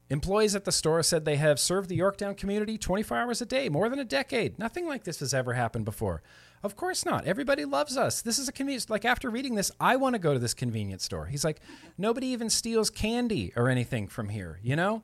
Employees 0.10 0.56
at 0.56 0.66
the 0.66 0.72
store 0.72 1.02
said 1.02 1.26
they 1.26 1.38
have 1.38 1.60
served 1.60 1.90
the 1.90 1.96
Yorktown 1.96 2.36
community 2.36 2.78
24 2.78 3.18
hours 3.18 3.42
a 3.42 3.46
day, 3.46 3.70
more 3.70 3.90
than 3.90 4.00
a 4.00 4.06
decade. 4.06 4.60
Nothing 4.60 4.86
like 4.86 5.06
this 5.06 5.20
has 5.22 5.34
ever 5.34 5.54
happened 5.54 5.86
before. 5.86 6.22
Of 6.62 6.76
course 6.76 7.06
not. 7.06 7.26
Everybody 7.26 7.66
loves 7.66 7.98
us. 7.98 8.22
This 8.22 8.38
is 8.38 8.48
a 8.48 8.52
convenience. 8.52 8.90
Like 8.90 9.06
after 9.06 9.30
reading 9.30 9.56
this, 9.56 9.72
I 9.80 9.96
want 9.96 10.16
to 10.16 10.20
go 10.20 10.34
to 10.34 10.40
this 10.40 10.54
convenience 10.54 11.04
store. 11.04 11.26
He's 11.26 11.44
like, 11.44 11.62
nobody 11.98 12.28
even 12.28 12.50
steals 12.50 12.90
candy 12.90 13.54
or 13.56 13.70
anything 13.70 14.08
from 14.08 14.30
here. 14.30 14.60
You 14.62 14.76
know, 14.76 15.04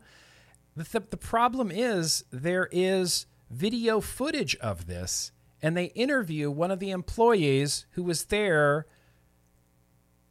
the 0.75 0.84
th- 0.84 1.10
the 1.10 1.18
problem 1.18 1.72
is 1.72 2.24
there 2.32 2.70
is 2.72 3.25
video 3.50 4.00
footage 4.00 4.56
of 4.58 4.88
this, 4.88 5.32
and 5.62 5.75
they 5.75 5.86
interview 5.86 6.51
one 6.51 6.72
of 6.72 6.79
the 6.79 6.91
employees 6.91 7.86
who 7.91 8.03
was 8.03 8.25
there, 8.25 8.86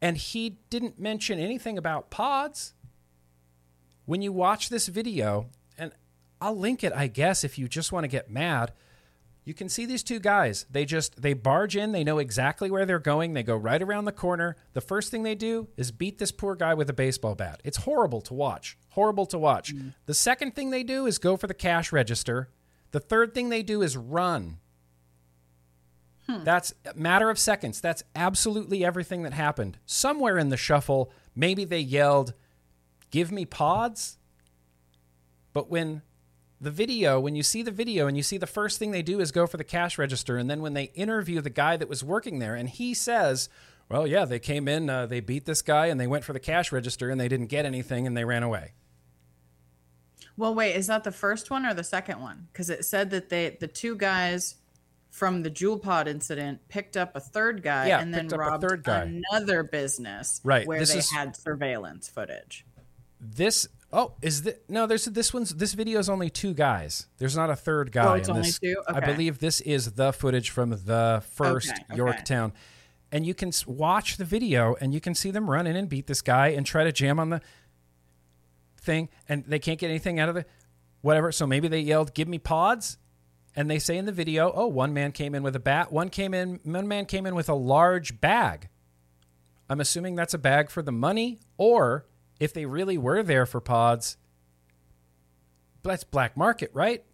and 0.01 0.17
he 0.17 0.59
didn't 0.71 0.99
mention 0.99 1.39
anything 1.39 1.77
about 1.77 2.11
pods 2.11 2.75
when 4.09 4.23
you 4.23 4.33
watch 4.33 4.71
this 4.71 4.89
video, 4.89 5.51
and 5.77 5.93
I'll 6.41 6.57
link 6.57 6.83
it, 6.83 6.95
I 6.95 7.09
guess, 7.09 7.45
if 7.45 7.59
you 7.59 7.69
just 7.69 7.93
want 7.93 8.05
to 8.05 8.09
get 8.09 8.31
mad, 8.31 8.73
You 9.49 9.55
can 9.55 9.71
see 9.71 9.87
these 9.87 10.03
two 10.03 10.19
guys. 10.21 10.67
They 10.71 10.85
just 10.85 11.23
they 11.23 11.33
barge 11.33 11.75
in, 11.75 11.93
they 11.93 12.05
know 12.05 12.19
exactly 12.19 12.71
where 12.71 12.85
they're 12.85 12.99
going. 12.99 13.33
They 13.33 13.43
go 13.43 13.57
right 13.57 13.81
around 13.81 14.05
the 14.05 14.13
corner. 14.13 14.57
The 14.75 14.83
first 14.83 15.11
thing 15.11 15.23
they 15.23 15.35
do 15.35 15.69
is 15.75 15.91
beat 15.91 16.19
this 16.19 16.31
poor 16.31 16.55
guy 16.55 16.75
with 16.75 16.91
a 16.91 16.93
baseball 16.93 17.35
bat. 17.35 17.63
It's 17.65 17.79
horrible 17.79 18.21
to 18.23 18.35
watch. 18.35 18.77
Horrible 18.91 19.25
to 19.25 19.39
watch. 19.39 19.75
Mm. 19.75 19.95
The 20.05 20.13
second 20.13 20.55
thing 20.55 20.69
they 20.69 20.83
do 20.83 21.07
is 21.07 21.17
go 21.17 21.39
for 21.39 21.47
the 21.47 21.55
cash 21.55 21.93
register. 21.93 22.51
The 22.91 23.01
third 23.01 23.33
thing 23.33 23.49
they 23.49 23.63
do 23.63 23.81
is 23.81 23.97
run. 23.97 24.59
Hmm. 26.29 26.45
That's 26.45 26.75
a 26.85 26.93
matter 26.93 27.31
of 27.31 27.39
seconds. 27.39 27.81
That's 27.81 28.03
absolutely 28.15 28.85
everything 28.85 29.23
that 29.23 29.33
happened. 29.33 29.79
Somewhere 29.87 30.37
in 30.37 30.51
the 30.51 30.59
shuffle, 30.59 31.11
maybe 31.35 31.65
they 31.65 31.81
yelled, 31.81 32.35
"Give 33.11 33.33
me 33.33 33.45
pods." 33.45 34.19
But 35.53 35.71
when 35.71 36.03
the 36.61 36.71
video, 36.71 37.21
when 37.21 37.37
you 37.37 37.43
see 37.43 37.63
the 37.63 37.71
video 37.71 38.07
and 38.07 38.17
you 38.17 38.23
see 38.23 38.39
the 38.39 38.47
first 38.47 38.79
thing 38.79 38.91
they 38.91 39.03
do 39.03 39.21
is 39.21 39.33
go 39.33 39.47
for 39.47 39.57
the 39.57 39.65
cash 39.65 39.99
register, 39.99 40.37
and 40.37 40.51
then 40.51 40.61
when 40.61 40.75
they 40.75 40.85
interview 40.95 41.41
the 41.41 41.51
guy 41.51 41.77
that 41.77 41.89
was 41.89 42.03
working 42.03 42.39
there, 42.39 42.55
and 42.55 42.69
he 42.69 42.95
says, 42.95 43.49
"Well, 43.89 44.07
yeah, 44.07 44.25
they 44.25 44.39
came 44.39 44.69
in, 44.69 44.91
uh, 44.91 45.07
they 45.07 45.21
beat 45.21 45.45
this 45.47 45.63
guy, 45.63 45.87
and 45.87 46.01
they 46.01 46.07
went 46.07 46.25
for 46.25 46.33
the 46.33 46.41
cash 46.41 46.73
register, 46.73 47.11
and 47.11 47.21
they 47.21 47.29
didn't 47.29 47.47
get 47.47 47.65
anything, 47.65 48.07
and 48.07 48.17
they 48.17 48.25
ran 48.25 48.43
away." 48.43 48.73
Well, 50.37 50.55
wait, 50.55 50.77
is 50.77 50.87
that 50.87 51.03
the 51.03 51.13
first 51.13 51.51
one 51.51 51.67
or 51.67 51.75
the 51.75 51.85
second 51.85 52.21
one? 52.21 52.47
Because 52.53 52.71
it 52.71 52.85
said 52.85 53.11
that 53.11 53.29
they, 53.29 53.57
the 53.59 53.67
two 53.67 53.97
guys 53.97 54.55
from 55.11 55.43
the 55.43 55.51
Juul 55.51 55.83
Pod 55.83 56.07
incident, 56.07 56.61
picked 56.69 56.97
up 56.97 57.17
a 57.17 57.21
third 57.21 57.63
guy 57.63 57.89
yeah, 57.89 58.01
and 58.01 58.15
then 58.15 58.29
robbed 58.29 58.87
another 58.87 59.65
business, 59.65 60.41
right? 60.45 60.67
Where 60.67 60.79
this 60.79 60.93
they 60.93 61.01
is... 61.01 61.11
had 61.11 61.37
surveillance 61.37 62.09
footage. 62.09 62.65
This 63.21 63.69
Oh, 63.91 64.13
is 64.21 64.43
this 64.43 64.57
no? 64.69 64.87
There's 64.87 65.07
this 65.07 65.33
one's 65.33 65.55
this 65.55 65.73
video 65.73 65.99
is 65.99 66.11
only 66.11 66.29
two 66.29 66.53
guys. 66.53 67.07
There's 67.17 67.37
not 67.37 67.49
a 67.49 67.57
third 67.57 67.91
guy. 67.91 68.07
Oh, 68.07 68.13
it's 68.15 68.29
only 68.29 68.43
this. 68.43 68.59
two. 68.59 68.77
Okay. 68.87 68.99
I 68.99 69.01
believe 69.01 69.39
this 69.39 69.63
is 69.63 69.93
the 69.93 70.13
footage 70.13 70.51
from 70.51 70.71
the 70.71 71.23
first 71.33 71.71
okay, 71.71 71.97
Yorktown, 71.97 72.51
okay. 72.51 72.59
and 73.13 73.27
you 73.27 73.33
can 73.33 73.51
watch 73.67 74.19
the 74.19 74.27
video 74.27 74.77
and 74.79 74.93
you 74.93 75.01
can 75.01 75.15
see 75.15 75.31
them 75.31 75.49
run 75.49 75.67
in 75.67 75.75
and 75.75 75.89
beat 75.89 76.07
this 76.07 76.21
guy 76.21 76.49
and 76.49 76.67
try 76.67 76.85
to 76.85 76.93
jam 76.93 77.19
on 77.19 77.31
the 77.31 77.41
thing, 78.79 79.09
and 79.27 79.45
they 79.47 79.59
can't 79.59 79.81
get 79.81 79.89
anything 79.89 80.21
out 80.21 80.29
of 80.29 80.37
it. 80.37 80.47
Whatever. 81.01 81.33
So 81.33 81.47
maybe 81.47 81.67
they 81.67 81.81
yelled, 81.81 82.13
"Give 82.13 82.29
me 82.29 82.39
pods," 82.39 82.99
and 83.57 83.71
they 83.71 83.79
say 83.79 83.97
in 83.97 84.05
the 84.05 84.13
video, 84.13 84.53
"Oh, 84.55 84.67
one 84.67 84.93
man 84.93 85.13
came 85.13 85.35
in 85.35 85.43
with 85.43 85.57
a 85.57 85.61
bat. 85.61 85.91
One 85.91 86.11
came 86.11 86.35
in. 86.35 86.61
One 86.63 86.87
man 86.87 87.07
came 87.07 87.25
in 87.25 87.35
with 87.35 87.49
a 87.49 87.55
large 87.55 88.21
bag." 88.21 88.69
I'm 89.71 89.81
assuming 89.81 90.15
that's 90.15 90.35
a 90.35 90.39
bag 90.39 90.69
for 90.69 90.83
the 90.83 90.93
money, 90.93 91.41
or 91.57 92.05
if 92.41 92.53
they 92.53 92.67
really 92.67 92.99
were 92.99 93.23
there 93.23 93.47
for 93.47 93.61
pods, 93.61 94.17
that's 95.83 96.05
black 96.05 96.37
market, 96.37 96.71
right? 96.73 97.05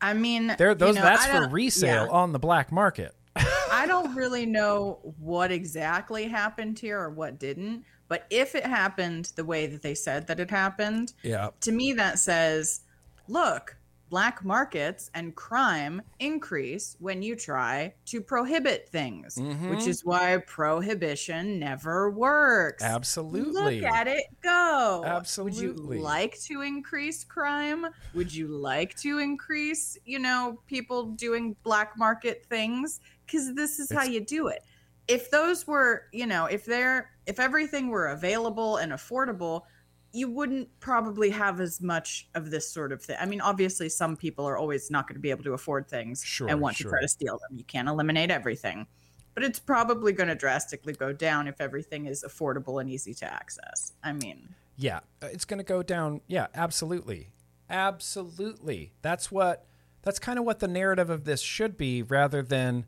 I 0.00 0.14
mean, 0.14 0.54
there 0.58 0.74
those 0.74 0.96
you 0.96 1.00
know, 1.00 1.06
that's 1.06 1.26
for 1.26 1.48
resale 1.48 2.06
yeah. 2.06 2.10
on 2.10 2.32
the 2.32 2.38
black 2.38 2.70
market. 2.70 3.14
I 3.36 3.84
don't 3.88 4.14
really 4.14 4.46
know 4.46 4.98
what 5.18 5.50
exactly 5.50 6.24
happened 6.28 6.78
here 6.78 7.00
or 7.00 7.10
what 7.10 7.38
didn't, 7.38 7.84
but 8.08 8.26
if 8.30 8.54
it 8.54 8.66
happened 8.66 9.32
the 9.36 9.44
way 9.44 9.66
that 9.66 9.82
they 9.82 9.94
said 9.94 10.26
that 10.26 10.40
it 10.40 10.50
happened, 10.50 11.14
yeah. 11.22 11.50
To 11.60 11.72
me 11.72 11.92
that 11.94 12.18
says, 12.18 12.80
look, 13.28 13.75
black 14.08 14.44
markets 14.44 15.10
and 15.14 15.34
crime 15.34 16.00
increase 16.20 16.96
when 17.00 17.22
you 17.22 17.34
try 17.34 17.92
to 18.06 18.20
prohibit 18.20 18.88
things, 18.88 19.36
mm-hmm. 19.36 19.70
which 19.70 19.86
is 19.86 20.04
why 20.04 20.38
prohibition 20.46 21.58
never 21.58 22.10
works. 22.10 22.82
Absolutely. 22.82 23.80
Look 23.80 23.90
at 23.90 24.06
it 24.06 24.26
go. 24.42 25.02
Absolutely. 25.04 25.76
Would 25.88 25.96
you 25.96 26.02
like 26.02 26.38
to 26.42 26.62
increase 26.62 27.24
crime? 27.24 27.86
Would 28.14 28.32
you 28.32 28.48
like 28.48 28.96
to 28.98 29.18
increase, 29.18 29.98
you 30.04 30.18
know, 30.18 30.60
people 30.66 31.06
doing 31.06 31.56
black 31.64 31.98
market 31.98 32.46
things? 32.48 33.00
Because 33.24 33.54
this 33.54 33.78
is 33.78 33.90
it's- 33.90 34.06
how 34.06 34.10
you 34.10 34.20
do 34.20 34.48
it. 34.48 34.62
If 35.08 35.30
those 35.30 35.68
were, 35.68 36.06
you 36.12 36.26
know, 36.26 36.46
if 36.46 36.64
they're, 36.64 37.12
if 37.26 37.38
everything 37.38 37.88
were 37.88 38.08
available 38.08 38.78
and 38.78 38.90
affordable, 38.90 39.62
you 40.16 40.30
wouldn't 40.30 40.68
probably 40.80 41.30
have 41.30 41.60
as 41.60 41.80
much 41.80 42.28
of 42.34 42.50
this 42.50 42.68
sort 42.68 42.90
of 42.90 43.02
thing. 43.02 43.16
I 43.20 43.26
mean, 43.26 43.40
obviously, 43.40 43.88
some 43.88 44.16
people 44.16 44.46
are 44.46 44.56
always 44.56 44.90
not 44.90 45.06
going 45.06 45.14
to 45.16 45.20
be 45.20 45.30
able 45.30 45.44
to 45.44 45.52
afford 45.52 45.88
things 45.88 46.24
sure, 46.24 46.48
and 46.48 46.60
want 46.60 46.76
sure. 46.76 46.90
to 46.90 46.94
try 46.94 47.00
to 47.02 47.08
steal 47.08 47.38
them. 47.38 47.58
You 47.58 47.64
can't 47.64 47.88
eliminate 47.88 48.30
everything, 48.30 48.86
but 49.34 49.44
it's 49.44 49.58
probably 49.58 50.12
going 50.12 50.28
to 50.28 50.34
drastically 50.34 50.94
go 50.94 51.12
down 51.12 51.48
if 51.48 51.60
everything 51.60 52.06
is 52.06 52.24
affordable 52.26 52.80
and 52.80 52.88
easy 52.88 53.12
to 53.14 53.26
access. 53.26 53.92
I 54.02 54.12
mean, 54.12 54.48
yeah, 54.76 55.00
uh, 55.22 55.26
it's 55.26 55.44
going 55.44 55.58
to 55.58 55.64
go 55.64 55.82
down. 55.82 56.22
Yeah, 56.26 56.46
absolutely, 56.54 57.28
absolutely. 57.68 58.92
That's 59.02 59.30
what. 59.30 59.66
That's 60.02 60.20
kind 60.20 60.38
of 60.38 60.44
what 60.44 60.60
the 60.60 60.68
narrative 60.68 61.10
of 61.10 61.24
this 61.24 61.40
should 61.40 61.76
be, 61.76 62.00
rather 62.00 62.40
than 62.40 62.86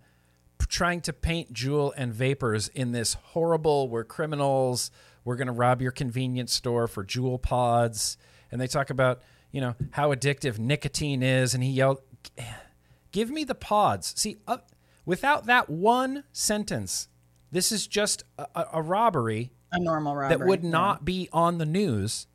trying 0.69 1.01
to 1.01 1.13
paint 1.13 1.53
Juul 1.53 1.93
and 1.97 2.15
Vapors 2.15 2.69
in 2.69 2.93
this 2.93 3.15
horrible. 3.15 3.89
We're 3.89 4.05
criminals 4.05 4.93
we're 5.29 5.37
going 5.37 5.47
to 5.47 5.53
rob 5.53 5.83
your 5.83 5.91
convenience 5.91 6.55
store 6.55 6.89
for 6.89 7.05
Juul 7.05 7.41
pods. 7.41 8.17
And 8.51 8.59
they 8.59 8.67
talk 8.67 8.89
about, 8.89 9.21
you 9.53 9.61
know, 9.61 9.75
how 9.91 10.15
addictive 10.15 10.59
nicotine 10.59 11.23
is. 11.23 11.53
And 11.53 11.63
he 11.63 11.69
yelled, 11.69 12.01
Give 13.13 13.29
me 13.31 13.45
the 13.45 13.55
pods. 13.55 14.15
See, 14.17 14.39
uh, 14.49 14.57
without 15.05 15.45
that 15.45 15.69
one 15.69 16.25
sentence, 16.33 17.09
this 17.53 17.71
is 17.71 17.87
just 17.87 18.25
a, 18.39 18.65
a 18.73 18.83
robbery. 18.83 19.53
A 19.71 19.79
normal 19.79 20.17
robbery. 20.17 20.39
That 20.39 20.47
would 20.47 20.65
not 20.65 21.01
yeah. 21.01 21.05
be 21.05 21.29
on 21.31 21.59
the 21.59 21.67
news. 21.67 22.27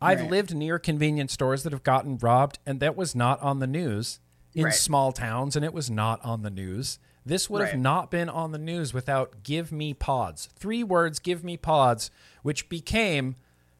I've 0.00 0.22
right. 0.22 0.30
lived 0.30 0.56
near 0.56 0.80
convenience 0.80 1.32
stores 1.32 1.62
that 1.62 1.72
have 1.72 1.84
gotten 1.84 2.18
robbed, 2.18 2.58
and 2.66 2.80
that 2.80 2.96
was 2.96 3.14
not 3.14 3.40
on 3.42 3.60
the 3.60 3.68
news 3.68 4.18
in 4.54 4.64
right. 4.64 4.74
small 4.74 5.12
towns, 5.12 5.54
and 5.54 5.64
it 5.64 5.72
was 5.72 5.88
not 5.88 6.20
on 6.24 6.42
the 6.42 6.50
news. 6.50 6.98
This 7.26 7.48
would 7.48 7.62
right. 7.62 7.70
have 7.70 7.80
not 7.80 8.10
been 8.10 8.28
on 8.28 8.52
the 8.52 8.58
news 8.58 8.92
without 8.92 9.42
give 9.42 9.72
me 9.72 9.94
pods. 9.94 10.48
Three 10.56 10.84
words, 10.84 11.18
give 11.18 11.42
me 11.42 11.56
pods, 11.56 12.10
which 12.42 12.68
became 12.68 13.36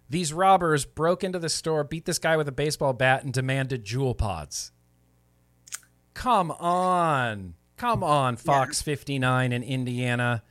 these 0.09 0.33
robbers 0.33 0.85
broke 0.85 1.23
into 1.23 1.39
the 1.39 1.49
store, 1.49 1.85
beat 1.85 2.07
this 2.07 2.19
guy 2.19 2.37
with 2.37 2.49
a 2.49 2.53
baseball 2.53 2.93
bat, 2.93 3.23
and 3.25 3.33
demanded 3.33 3.85
Juul 3.85 4.17
pods. 4.17 4.73
Come 6.15 6.51
on. 6.53 7.55
Come 7.77 8.05
on, 8.05 8.37
Fox 8.37 8.81
yeah. 8.81 8.93
59 8.93 9.53
in 9.53 9.63
Indiana. 9.63 10.43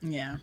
Yeah. 0.00 0.36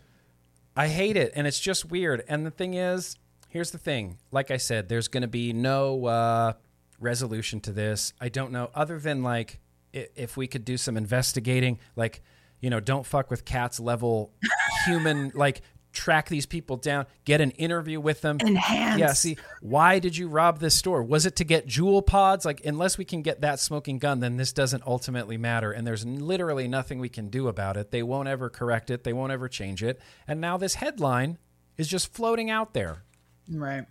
I 0.75 0.89
hate 0.89 1.15
it. 1.15 1.31
And 1.35 1.47
it's 1.47 1.59
just 1.59 1.85
weird. 1.85 2.23
And 2.27 2.45
the 2.45 2.51
thing 2.51 2.73
is, 2.73 3.17
here's 3.49 3.71
the 3.71 3.77
thing. 3.77 4.17
Like 4.31 4.51
I 4.51 4.57
said, 4.57 4.89
there's 4.89 5.07
going 5.07 5.21
to 5.21 5.27
be 5.27 5.53
no 5.53 6.05
uh, 6.05 6.53
resolution 6.99 7.61
to 7.61 7.71
this. 7.71 8.13
I 8.19 8.29
don't 8.29 8.51
know, 8.51 8.69
other 8.75 8.99
than 8.99 9.23
like 9.23 9.59
if 9.95 10.38
we 10.38 10.47
could 10.47 10.65
do 10.65 10.77
some 10.77 10.97
investigating, 10.97 11.79
like, 11.95 12.21
you 12.60 12.69
know, 12.69 12.79
don't 12.79 13.05
fuck 13.05 13.29
with 13.29 13.45
cats 13.45 13.79
level 13.79 14.34
human, 14.86 15.31
like, 15.36 15.62
track 15.95 16.27
these 16.29 16.45
people 16.45 16.77
down, 16.77 17.05
get 17.23 17.41
an 17.41 17.51
interview 17.51 17.99
with 17.99 18.21
them. 18.21 18.38
Enhance. 18.41 18.99
Yeah, 18.99 19.13
see, 19.13 19.38
why 19.62 19.99
did 19.99 20.15
you 20.15 20.27
rob 20.27 20.60
this 20.60 20.75
store? 20.75 21.01
Was 21.01 21.25
it 21.25 21.38
to 21.38 21.43
get 21.43 21.67
Juul 21.67 22.05
pods? 22.05 22.45
Like, 22.45 22.63
unless 22.65 22.97
we 22.97 23.05
can 23.05 23.21
get 23.21 23.41
that 23.41 23.60
smoking 23.60 23.97
gun, 23.97 24.19
then 24.19 24.38
this 24.38 24.53
doesn't 24.53 24.84
ultimately 24.86 25.38
matter. 25.38 25.71
And 25.71 25.88
there's 25.88 26.05
literally 26.05 26.67
nothing 26.67 26.99
we 26.99 27.10
can 27.10 27.29
do 27.29 27.47
about 27.47 27.77
it. 27.77 27.91
They 27.91 28.03
won't 28.03 28.27
ever 28.27 28.49
correct 28.49 28.91
it, 28.91 29.03
they 29.03 29.13
won't 29.13 29.31
ever 29.31 29.47
change 29.47 29.81
it. 29.81 29.99
And 30.27 30.39
now 30.39 30.58
this 30.58 30.75
headline 30.75 31.38
is 31.77 31.88
just 31.88 32.13
floating 32.13 32.49
out 32.49 32.73
there. 32.73 33.03
Right. 33.49 33.86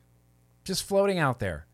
Just 0.65 0.85
floating 0.85 1.19
out 1.19 1.41
there. 1.41 1.67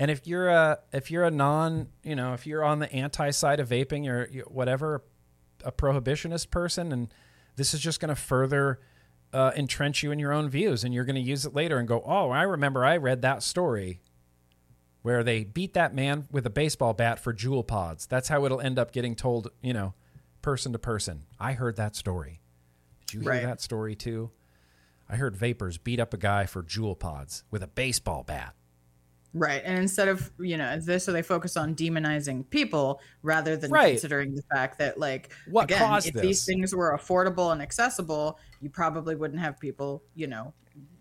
And 0.00 0.10
if 0.10 0.26
you're 0.26 0.48
a 0.48 0.78
if 0.94 1.10
you're 1.10 1.24
a 1.24 1.30
non, 1.30 1.88
you 2.02 2.16
know, 2.16 2.32
if 2.32 2.46
you're 2.46 2.64
on 2.64 2.78
the 2.78 2.90
anti 2.90 3.30
side 3.30 3.60
of 3.60 3.68
vaping 3.68 4.08
or 4.08 4.26
whatever, 4.48 5.04
a 5.62 5.70
prohibitionist 5.70 6.50
person, 6.50 6.90
and 6.90 7.12
this 7.56 7.74
is 7.74 7.80
just 7.80 8.00
going 8.00 8.08
to 8.08 8.16
further 8.16 8.80
uh, 9.34 9.52
entrench 9.54 10.02
you 10.02 10.10
in 10.10 10.18
your 10.18 10.32
own 10.32 10.48
views, 10.48 10.84
and 10.84 10.94
you're 10.94 11.04
going 11.04 11.16
to 11.16 11.20
use 11.20 11.44
it 11.44 11.54
later 11.54 11.76
and 11.76 11.86
go, 11.86 12.02
"Oh, 12.06 12.30
I 12.30 12.44
remember 12.44 12.82
I 12.82 12.96
read 12.96 13.20
that 13.22 13.42
story." 13.42 14.00
Where 15.02 15.22
they 15.22 15.44
beat 15.44 15.74
that 15.74 15.94
man 15.94 16.26
with 16.30 16.44
a 16.44 16.50
baseball 16.50 16.92
bat 16.92 17.18
for 17.18 17.32
Juul 17.32 17.66
pods. 17.66 18.06
That's 18.06 18.28
how 18.28 18.44
it'll 18.44 18.60
end 18.60 18.78
up 18.78 18.92
getting 18.92 19.14
told, 19.16 19.50
you 19.62 19.72
know, 19.72 19.94
person 20.42 20.72
to 20.72 20.78
person. 20.78 21.24
I 21.38 21.52
heard 21.52 21.76
that 21.76 21.96
story. 21.96 22.42
Did 23.06 23.14
you 23.14 23.20
hear 23.20 23.30
right. 23.30 23.42
that 23.42 23.62
story 23.62 23.96
too? 23.96 24.30
I 25.08 25.16
heard 25.16 25.38
Vapors 25.38 25.78
beat 25.78 26.00
up 26.00 26.12
a 26.12 26.18
guy 26.18 26.44
for 26.44 26.62
Juul 26.62 26.98
pods 26.98 27.44
with 27.50 27.62
a 27.62 27.66
baseball 27.66 28.24
bat. 28.24 28.54
Right. 29.32 29.62
And 29.64 29.78
instead 29.78 30.08
of, 30.08 30.30
you 30.40 30.56
know, 30.56 30.78
this, 30.80 31.04
so 31.04 31.12
they 31.12 31.22
focus 31.22 31.56
on 31.56 31.76
demonizing 31.76 32.50
people 32.50 33.00
rather 33.22 33.56
than 33.56 33.70
right. 33.70 33.92
considering 33.92 34.34
the 34.34 34.42
fact 34.52 34.78
that, 34.78 34.98
like, 34.98 35.32
what 35.48 35.64
again, 35.64 35.78
caused 35.78 36.08
if 36.08 36.14
this? 36.14 36.22
these 36.22 36.44
things 36.44 36.74
were 36.74 36.98
affordable 36.98 37.52
and 37.52 37.62
accessible, 37.62 38.40
you 38.60 38.70
probably 38.70 39.14
wouldn't 39.14 39.40
have 39.40 39.60
people, 39.60 40.02
you 40.16 40.26
know, 40.26 40.52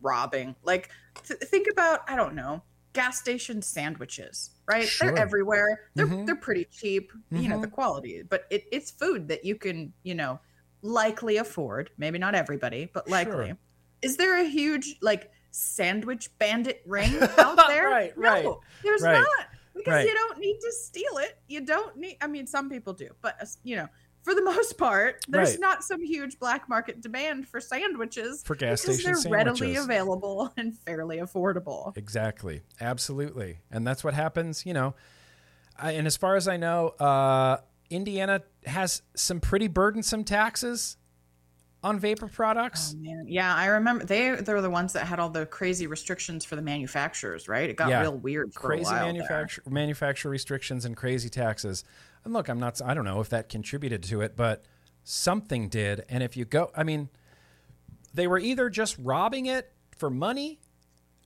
robbing. 0.02 0.56
Like, 0.64 0.92
th- 1.28 1.40
think 1.40 1.68
about, 1.72 2.02
I 2.08 2.16
don't 2.16 2.36
know, 2.36 2.62
gas 2.94 3.20
station 3.20 3.64
sandwiches, 3.64 4.52
right? 4.68 4.88
Sure. 4.88 5.12
They're 5.12 5.18
everywhere. 5.24 5.90
They're, 5.96 6.06
mm-hmm. 6.06 6.26
they're 6.26 6.36
pretty 6.36 6.66
cheap, 6.66 7.12
mm-hmm. 7.12 7.38
you 7.42 7.50
know, 7.50 7.60
the 7.60 7.66
mm-hmm. 7.66 7.74
quality, 7.74 8.24
but 8.30 8.46
it, 8.52 8.66
it's 8.72 8.92
food 8.92 9.28
that 9.30 9.44
you 9.44 9.56
can, 9.56 9.92
you 10.04 10.14
know, 10.14 10.40
likely 10.84 11.38
afford. 11.38 11.90
Maybe 11.98 12.20
not 12.20 12.36
everybody, 12.36 12.92
but 12.94 13.10
likely. 13.10 13.48
Sure. 13.48 13.58
Is 14.04 14.18
there 14.18 14.40
a 14.40 14.44
huge, 14.48 14.98
like, 15.02 15.32
sandwich 15.52 16.30
bandit 16.38 16.82
ring 16.86 17.16
out 17.38 17.58
there? 17.68 17.88
right, 17.90 18.18
no, 18.18 18.30
right. 18.30 18.48
There's 18.84 19.02
right. 19.02 19.14
not. 19.14 19.48
because 19.76 19.94
right. 19.94 20.08
you 20.08 20.14
don't 20.14 20.40
need 20.40 20.60
to 20.60 20.72
steal 20.72 21.18
it. 21.18 21.38
You 21.48 21.62
don't 21.62 21.98
need. 21.98 22.18
I 22.22 22.28
mean, 22.28 22.48
some 22.48 22.70
people 22.70 22.94
do, 22.94 23.10
but 23.22 23.36
uh, 23.42 23.46
you 23.64 23.76
know, 23.76 23.88
for 24.24 24.36
the 24.36 24.42
most 24.56 24.78
part, 24.78 25.26
there's 25.28 25.52
right. 25.52 25.60
not 25.60 25.84
some 25.84 26.04
huge 26.04 26.40
black 26.40 26.70
market 26.70 27.02
demand 27.02 27.48
for 27.48 27.60
sandwiches 27.60 28.44
for 28.44 28.56
gas 28.56 28.82
because 28.82 29.04
they're 29.04 29.16
sandwiches. 29.16 29.62
readily 29.62 29.76
available 29.76 30.54
and 30.58 30.78
fairly 30.78 31.18
affordable. 31.18 31.96
Exactly, 31.98 32.62
absolutely, 32.80 33.60
and 33.72 33.86
that's 33.86 34.04
what 34.04 34.14
happens. 34.14 34.66
You 34.66 34.74
know, 34.74 34.96
I, 35.78 35.94
and 35.94 36.08
as 36.08 36.18
far 36.18 36.36
as 36.36 36.48
I 36.48 36.58
know, 36.58 36.90
uh, 37.00 37.58
Indiana 37.90 38.44
has 38.66 39.02
some 39.16 39.40
pretty 39.40 39.68
burdensome 39.68 40.24
taxes 40.24 40.98
on 41.84 42.00
vapor 42.00 42.28
products. 42.28 42.96
Oh. 42.98 43.24
Yeah, 43.26 43.54
I 43.56 43.68
remember 43.68 44.06
they 44.06 44.36
they're 44.36 44.62
the 44.62 44.70
ones 44.70 44.94
that 44.94 45.08
had 45.08 45.20
all 45.20 45.30
the 45.30 45.46
crazy 45.46 45.88
restrictions 45.88 46.46
for 46.46 46.56
the 46.56 46.62
manufacturers, 46.62 47.48
right? 47.48 47.70
It 47.70 47.76
got 47.76 47.90
yeah. 47.90 48.02
real 48.02 48.18
weird 48.18 48.54
crazy 48.54 48.92
manufacturer 48.92 49.64
manufacturer 49.70 50.32
restrictions 50.32 50.86
and 50.86 50.96
crazy 50.96 51.30
taxes. 51.30 51.84
And 52.24 52.34
look, 52.34 52.50
I'm 52.50 52.60
not 52.60 52.82
I 52.82 52.94
don't 52.94 53.06
know 53.06 53.22
if 53.22 53.30
that 53.30 53.50
contributed 53.50 54.04
to 54.04 54.22
it, 54.22 54.36
but 54.36 54.64
something 55.04 55.70
did. 55.70 56.06
And 56.10 56.22
if 56.22 56.36
you 56.36 56.46
go, 56.46 56.72
I 56.76 56.84
mean, 56.84 57.10
they 58.14 58.28
were 58.28 58.40
either 58.40 58.70
just 58.70 58.98
robbing 59.00 59.46
it 59.46 59.72
for 59.98 60.10
money 60.10 60.60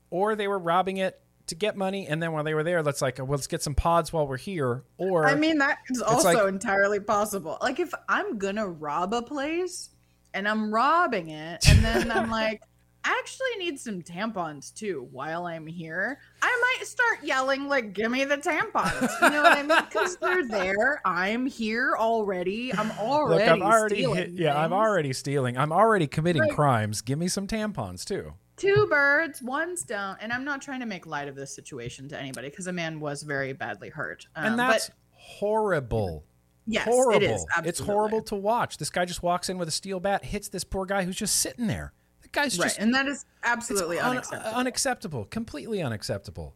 or 0.09 0.35
they 0.35 0.47
were 0.47 0.59
robbing 0.59 0.97
it 0.97 1.19
to 1.47 1.55
get 1.55 1.75
money 1.75 2.07
and 2.07 2.23
then 2.23 2.31
while 2.31 2.43
they 2.43 2.53
were 2.53 2.63
there 2.63 2.81
let's 2.81 3.01
like 3.01 3.19
uh, 3.19 3.25
well, 3.25 3.35
let's 3.35 3.47
get 3.47 3.61
some 3.61 3.75
pods 3.75 4.13
while 4.13 4.25
we're 4.25 4.37
here 4.37 4.85
or 4.97 5.27
i 5.27 5.35
mean 5.35 5.57
that 5.57 5.77
is 5.89 6.01
also 6.01 6.31
like, 6.31 6.47
entirely 6.47 7.01
possible 7.01 7.57
like 7.61 7.81
if 7.81 7.93
i'm 8.07 8.37
gonna 8.37 8.65
rob 8.65 9.13
a 9.13 9.21
place 9.21 9.89
and 10.33 10.47
I'm 10.47 10.73
robbing 10.73 11.29
it. 11.29 11.67
And 11.67 11.83
then 11.83 12.11
I'm 12.11 12.29
like, 12.29 12.61
I 13.05 13.17
actually 13.19 13.65
need 13.65 13.79
some 13.79 14.01
tampons 14.01 14.73
too 14.73 15.09
while 15.11 15.45
I'm 15.45 15.67
here. 15.67 16.19
I 16.41 16.75
might 16.77 16.87
start 16.87 17.19
yelling, 17.21 17.67
like, 17.67 17.91
give 17.93 18.09
me 18.09 18.23
the 18.23 18.37
tampons. 18.37 19.21
You 19.21 19.29
know 19.29 19.43
what 19.43 19.57
I 19.57 19.63
mean? 19.63 19.83
Because 19.89 20.15
they're 20.17 20.47
there. 20.47 21.01
I'm 21.03 21.45
here 21.45 21.95
already. 21.97 22.73
I'm 22.73 22.91
already, 22.91 23.43
Look, 23.43 23.51
I'm 23.51 23.61
already 23.61 24.03
hit, 24.03 24.31
yeah, 24.31 24.57
I'm 24.57 24.71
already 24.71 25.11
stealing. 25.11 25.57
I'm 25.57 25.73
already 25.73 26.07
committing 26.07 26.47
crimes. 26.49 27.01
Give 27.01 27.19
me 27.19 27.27
some 27.27 27.45
tampons 27.45 28.05
too. 28.05 28.33
Two 28.55 28.87
birds, 28.89 29.41
one 29.41 29.75
stone. 29.75 30.15
And 30.21 30.31
I'm 30.31 30.45
not 30.45 30.61
trying 30.61 30.79
to 30.79 30.85
make 30.85 31.05
light 31.05 31.27
of 31.27 31.35
this 31.35 31.53
situation 31.53 32.07
to 32.09 32.17
anybody 32.19 32.49
because 32.49 32.67
a 32.67 32.73
man 32.73 33.01
was 33.01 33.23
very 33.23 33.51
badly 33.51 33.89
hurt. 33.89 34.27
Um, 34.35 34.45
and 34.45 34.59
that's 34.59 34.87
but, 34.87 34.95
horrible. 35.09 36.23
Yes, 36.65 36.85
horrible. 36.85 37.21
It 37.21 37.23
is, 37.23 37.45
it's 37.65 37.79
horrible 37.79 38.21
to 38.23 38.35
watch. 38.35 38.77
This 38.77 38.89
guy 38.89 39.05
just 39.05 39.21
walks 39.21 39.49
in 39.49 39.57
with 39.57 39.67
a 39.67 39.71
steel 39.71 39.99
bat, 39.99 40.23
hits 40.23 40.47
this 40.49 40.63
poor 40.63 40.85
guy 40.85 41.03
who's 41.03 41.15
just 41.15 41.37
sitting 41.37 41.67
there. 41.67 41.93
The 42.21 42.29
guy's 42.29 42.57
right, 42.57 42.67
just 42.67 42.79
and 42.79 42.93
that 42.95 43.07
is 43.07 43.25
absolutely 43.43 43.99
un- 43.99 44.11
unacceptable. 44.11 44.57
unacceptable, 44.57 45.25
completely 45.25 45.81
unacceptable. 45.81 46.55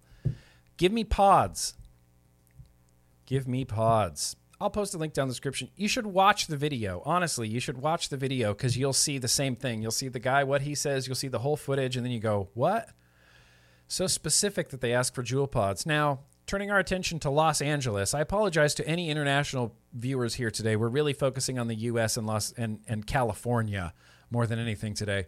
Give 0.78 0.92
me 0.92 1.04
pods. 1.04 1.76
Give 3.26 3.48
me 3.48 3.66
pods. 3.66 4.36
I'll 4.60 4.70
post 4.70 4.96
a 4.96 4.98
link 4.98 5.14
down 5.14 5.28
the 5.28 5.34
description. 5.34 5.70
You 5.76 5.88
should 5.88 6.08
watch 6.08 6.48
the 6.48 6.58
video. 6.58 7.04
Honestly, 7.06 7.48
you 7.48 7.60
should 7.60 7.78
watch 7.78 8.10
the 8.10 8.18
video 8.18 8.54
because 8.54 8.78
you'll 8.78 8.94
see 8.94 9.18
the 9.18 9.28
same 9.28 9.56
thing. 9.56 9.82
You'll 9.82 9.92
see 9.92 10.08
the 10.08 10.20
guy, 10.20 10.44
what 10.44 10.62
he 10.62 10.74
says, 10.74 11.06
you'll 11.06 11.16
see 11.16 11.28
the 11.28 11.40
whole 11.40 11.58
footage, 11.58 11.96
and 11.96 12.06
then 12.06 12.12
you 12.12 12.20
go, 12.20 12.50
What? 12.54 12.90
So 13.88 14.08
specific 14.08 14.70
that 14.70 14.82
they 14.82 14.94
ask 14.94 15.14
for 15.14 15.24
Juul 15.24 15.50
pods. 15.50 15.86
Now, 15.86 16.20
turning 16.48 16.72
our 16.72 16.80
attention 16.80 17.20
to 17.20 17.30
Los 17.30 17.62
Angeles, 17.62 18.14
I 18.14 18.22
apologize 18.22 18.74
to 18.76 18.88
any 18.88 19.10
international 19.10 19.76
viewers 19.94 20.36
here 20.36 20.50
today. 20.50 20.76
We're 20.78 20.88
really 20.88 21.14
focusing 21.14 21.60
on 21.60 21.68
the 21.68 21.76
U.S. 21.76 22.18
and 22.18 22.26
Los 22.26 22.54
and, 22.54 22.80
and 22.88 23.06
California 23.06 23.94
more 24.32 24.48
than 24.48 24.58
anything 24.58 24.94
today. 24.94 25.28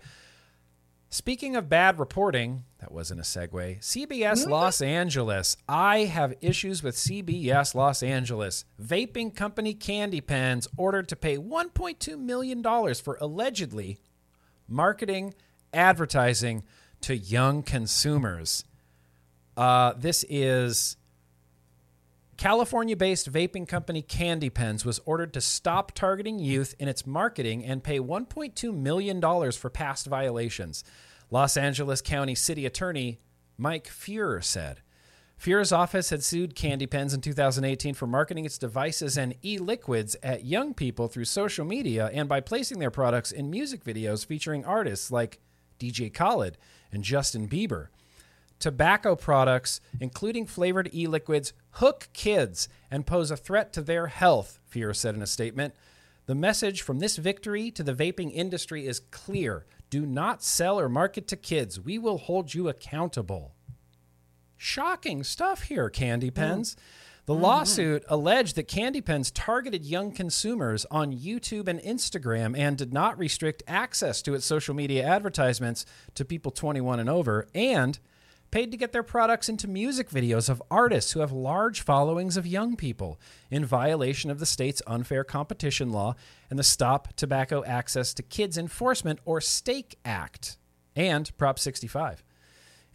Speaking 1.12 1.56
of 1.56 1.68
bad 1.68 2.00
reporting, 2.00 2.66
that 2.80 2.92
wasn't 2.92 3.20
a 3.20 3.24
segue. 3.24 3.80
CBS 3.80 4.48
Los 4.48 4.80
Angeles. 4.80 5.58
I 5.68 6.00
have 6.02 6.36
issues 6.40 6.84
with 6.84 6.96
CBS 6.96 7.74
Los 7.74 8.04
Angeles. 8.04 8.64
Vaping 8.82 9.36
company 9.36 9.74
Candy 9.74 10.22
Pens 10.22 10.68
ordered 10.78 11.10
to 11.10 11.16
pay 11.16 11.38
$1.2 11.38 12.20
million 12.20 12.64
for 12.94 13.18
allegedly 13.20 13.98
marketing 14.68 15.34
advertising 15.74 16.64
to 17.02 17.18
young 17.18 17.64
consumers. 17.64 18.64
Uh, 19.58 19.94
this 19.98 20.24
is 20.30 20.96
California 22.40 22.96
based 22.96 23.30
vaping 23.30 23.68
company 23.68 24.02
Candy 24.02 24.50
Pens 24.50 24.86
was 24.86 25.02
ordered 25.06 25.34
to 25.34 25.42
stop 25.42 25.92
targeting 25.92 26.40
youth 26.40 26.74
in 26.80 26.88
its 26.88 27.06
marketing 27.06 27.66
and 27.66 27.84
pay 27.84 28.00
$1.2 28.00 28.74
million 28.74 29.52
for 29.52 29.70
past 29.70 30.08
violations. 30.08 30.86
Los 31.30 31.58
Angeles 31.58 32.02
County 32.02 32.36
City 32.36 32.66
Attorney 32.66 33.20
Mike 33.58 33.90
Feuer 33.90 34.42
said. 34.42 34.80
Feuer's 35.38 35.74
office 35.74 36.12
had 36.12 36.24
sued 36.24 36.56
Candy 36.56 36.88
Pens 36.88 37.14
in 37.14 37.20
2018 37.20 37.94
for 37.94 38.08
marketing 38.08 38.46
its 38.46 38.58
devices 38.58 39.18
and 39.18 39.36
e 39.44 39.58
liquids 39.58 40.16
at 40.24 40.46
young 40.46 40.74
people 40.74 41.10
through 41.10 41.26
social 41.26 41.66
media 41.66 42.10
and 42.14 42.30
by 42.30 42.40
placing 42.40 42.80
their 42.80 42.90
products 42.90 43.34
in 43.34 43.50
music 43.50 43.84
videos 43.84 44.26
featuring 44.26 44.64
artists 44.64 45.12
like 45.12 45.42
DJ 45.78 46.14
Khaled 46.14 46.58
and 46.90 47.04
Justin 47.04 47.50
Bieber. 47.50 47.90
Tobacco 48.60 49.16
products, 49.16 49.82
including 50.00 50.46
flavored 50.46 50.90
e 50.94 51.08
liquids, 51.08 51.54
hook 51.72 52.10
kids 52.14 52.68
and 52.92 53.08
pose 53.08 53.32
a 53.32 53.38
threat 53.38 53.72
to 53.74 53.82
their 53.82 54.08
health, 54.08 54.60
Feuer 54.70 54.94
said 54.94 55.16
in 55.16 55.22
a 55.22 55.28
statement. 55.28 55.74
The 56.26 56.36
message 56.36 56.82
from 56.82 57.00
this 57.00 57.18
victory 57.18 57.72
to 57.72 57.84
the 57.84 57.96
vaping 57.96 58.32
industry 58.34 58.86
is 58.86 59.00
clear 59.00 59.66
do 59.90 60.06
not 60.06 60.44
sell 60.44 60.80
or 60.80 60.88
market 60.88 61.28
to 61.30 61.36
kids. 61.36 61.80
We 61.80 61.98
will 61.98 62.20
hold 62.20 62.54
you 62.54 62.70
accountable. 62.70 63.56
Shocking 64.56 65.24
stuff 65.24 65.64
here, 65.64 65.90
Candy 65.90 66.30
Pens. 66.30 66.76
Mm. 66.76 66.78
The 67.26 67.34
mm-hmm. 67.34 67.44
lawsuit 67.44 68.04
alleged 68.08 68.56
that 68.56 68.68
Candy 68.68 69.02
Pens 69.02 69.32
targeted 69.32 69.86
young 69.86 70.12
consumers 70.12 70.86
on 70.92 71.14
YouTube 71.14 71.68
and 71.68 71.80
Instagram 71.80 72.58
and 72.58 72.78
did 72.78 72.92
not 72.92 73.18
restrict 73.18 73.64
access 73.68 74.22
to 74.24 74.34
its 74.34 74.46
social 74.46 74.76
media 74.76 75.06
advertisements 75.06 75.86
to 76.16 76.26
people 76.26 76.52
21 76.52 77.00
and 77.00 77.10
over, 77.10 77.48
and 77.54 78.00
paid 78.52 78.72
to 78.72 78.78
get 78.78 78.92
their 78.92 79.04
products 79.04 79.50
into 79.50 79.68
music 79.68 80.10
videos 80.10 80.50
of 80.50 80.62
artists 80.72 81.12
who 81.12 81.20
have 81.20 81.32
large 81.32 81.82
followings 81.82 82.38
of 82.38 82.48
young 82.48 82.76
people 82.76 83.20
in 83.52 83.66
violation 83.66 84.32
of 84.32 84.40
the 84.40 84.46
state's 84.46 84.82
unfair 84.88 85.24
competition 85.24 85.92
law 85.92 86.16
and 86.50 86.58
the 86.58 86.64
Stop 86.64 87.14
Tobacco 87.16 87.64
Access 87.66 88.14
to 88.16 88.24
Kids 88.24 88.58
Enforcement 88.58 89.20
or 89.26 89.40
STAKE 89.40 89.98
Act 90.04 90.58
and 90.96 91.36
Prop 91.38 91.60
65. 91.60 92.24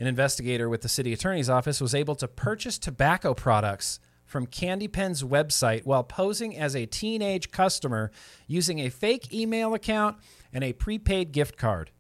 An 0.01 0.07
investigator 0.07 0.69
with 0.69 0.83
the 0.83 0.89
city 0.89 1.13
attorney's 1.13 1.49
office 1.49 1.81
was 1.81 1.95
able 1.95 2.17
to 2.17 2.27
purchase 2.27 2.79
tobacco 2.79 3.33
products 3.33 4.01
from 4.25 4.47
Candy 4.47 4.89
Pen's 4.89 5.23
website 5.23 5.85
while 5.85 6.03
posing 6.03 6.57
as 6.57 6.75
a 6.75 6.87
teenage 6.87 7.51
customer 7.51 8.11
using 8.47 8.81
a 8.81 8.91
fake 8.91 9.33
email 9.33 9.75
account 9.75 10.17
and 10.53 10.65
a 10.65 10.73
prepaid 10.73 11.31
gift 11.31 11.57
card. 11.57 11.91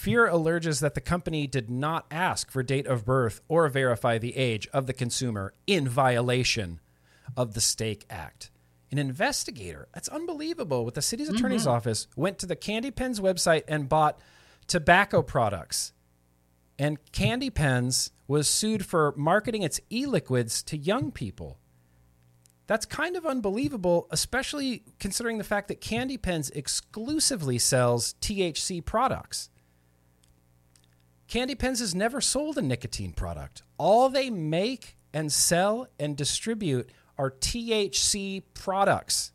Feuer 0.00 0.32
alleges 0.32 0.80
that 0.80 0.94
the 0.94 1.00
company 1.02 1.46
did 1.46 1.68
not 1.68 2.06
ask 2.10 2.50
for 2.50 2.62
date 2.62 2.86
of 2.86 3.04
birth 3.04 3.42
or 3.48 3.68
verify 3.68 4.16
the 4.16 4.34
age 4.34 4.66
of 4.72 4.86
the 4.86 4.94
consumer 4.94 5.52
in 5.66 5.86
violation 5.86 6.80
of 7.36 7.52
the 7.52 7.60
Stake 7.60 8.06
Act. 8.08 8.50
An 8.90 8.96
investigator, 8.96 9.88
that's 9.92 10.08
unbelievable, 10.08 10.86
with 10.86 10.94
the 10.94 11.02
city's 11.02 11.28
attorney's 11.28 11.62
mm-hmm. 11.64 11.72
office 11.72 12.08
went 12.16 12.38
to 12.38 12.46
the 12.46 12.56
Candy 12.56 12.90
Pens 12.90 13.20
website 13.20 13.64
and 13.68 13.90
bought 13.90 14.18
tobacco 14.66 15.20
products. 15.20 15.92
And 16.78 16.96
Candy 17.12 17.50
Pens 17.50 18.10
was 18.26 18.48
sued 18.48 18.86
for 18.86 19.12
marketing 19.18 19.64
its 19.64 19.82
e 19.92 20.06
liquids 20.06 20.62
to 20.62 20.78
young 20.78 21.12
people. 21.12 21.58
That's 22.66 22.86
kind 22.86 23.16
of 23.16 23.26
unbelievable, 23.26 24.08
especially 24.10 24.82
considering 24.98 25.36
the 25.36 25.44
fact 25.44 25.68
that 25.68 25.82
Candy 25.82 26.16
Pens 26.16 26.48
exclusively 26.48 27.58
sells 27.58 28.14
THC 28.22 28.82
products. 28.82 29.50
Candy 31.30 31.54
Pens 31.54 31.78
has 31.78 31.94
never 31.94 32.20
sold 32.20 32.58
a 32.58 32.62
nicotine 32.62 33.12
product. 33.12 33.62
All 33.78 34.08
they 34.08 34.30
make 34.30 34.96
and 35.14 35.32
sell 35.32 35.86
and 35.96 36.16
distribute 36.16 36.90
are 37.16 37.30
THC 37.30 38.42
products. 38.52 39.30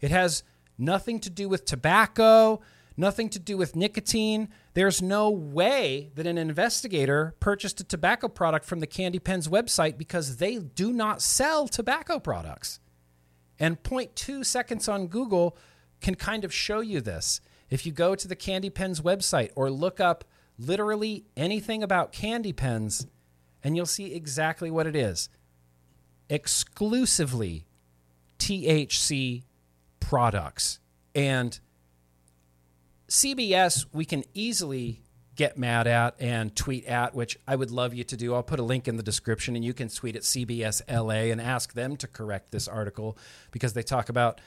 It 0.00 0.10
has 0.10 0.42
nothing 0.76 1.20
to 1.20 1.30
do 1.30 1.48
with 1.48 1.64
tobacco, 1.64 2.60
nothing 2.96 3.28
to 3.28 3.38
do 3.38 3.56
with 3.56 3.76
nicotine. 3.76 4.48
There's 4.74 5.00
no 5.00 5.30
way 5.30 6.10
that 6.16 6.26
an 6.26 6.36
investigator 6.36 7.36
purchased 7.38 7.80
a 7.80 7.84
tobacco 7.84 8.26
product 8.26 8.64
from 8.64 8.80
the 8.80 8.86
Candy 8.88 9.20
Pens 9.20 9.46
website 9.46 9.96
because 9.96 10.38
they 10.38 10.56
do 10.58 10.92
not 10.92 11.22
sell 11.22 11.68
tobacco 11.68 12.18
products. 12.18 12.80
And 13.60 13.80
0.2 13.84 14.44
seconds 14.44 14.88
on 14.88 15.06
Google 15.06 15.56
can 16.00 16.16
kind 16.16 16.44
of 16.44 16.52
show 16.52 16.80
you 16.80 17.00
this. 17.00 17.40
If 17.70 17.86
you 17.86 17.92
go 17.92 18.16
to 18.16 18.26
the 18.26 18.34
Candy 18.34 18.68
Pens 18.68 19.00
website 19.00 19.50
or 19.54 19.70
look 19.70 20.00
up 20.00 20.24
literally 20.58 21.24
anything 21.36 21.82
about 21.82 22.12
candy 22.12 22.52
pens, 22.52 23.06
and 23.62 23.76
you'll 23.76 23.86
see 23.86 24.14
exactly 24.14 24.70
what 24.70 24.86
it 24.86 24.96
is 24.96 25.28
exclusively 26.28 27.66
THC 28.38 29.44
products. 30.00 30.80
And 31.14 31.58
CBS, 33.08 33.86
we 33.92 34.04
can 34.04 34.24
easily 34.34 35.02
get 35.36 35.58
mad 35.58 35.86
at 35.86 36.14
and 36.18 36.54
tweet 36.56 36.86
at, 36.86 37.14
which 37.14 37.38
I 37.46 37.56
would 37.56 37.70
love 37.70 37.94
you 37.94 38.04
to 38.04 38.16
do. 38.16 38.34
I'll 38.34 38.42
put 38.42 38.58
a 38.58 38.62
link 38.64 38.88
in 38.88 38.96
the 38.96 39.02
description 39.02 39.54
and 39.54 39.64
you 39.64 39.74
can 39.74 39.88
tweet 39.88 40.16
at 40.16 40.22
CBS 40.22 40.82
LA 40.90 41.30
and 41.30 41.40
ask 41.40 41.74
them 41.74 41.96
to 41.98 42.08
correct 42.08 42.50
this 42.50 42.66
article 42.66 43.18
because 43.50 43.74
they 43.74 43.82
talk 43.82 44.08
about 44.08 44.40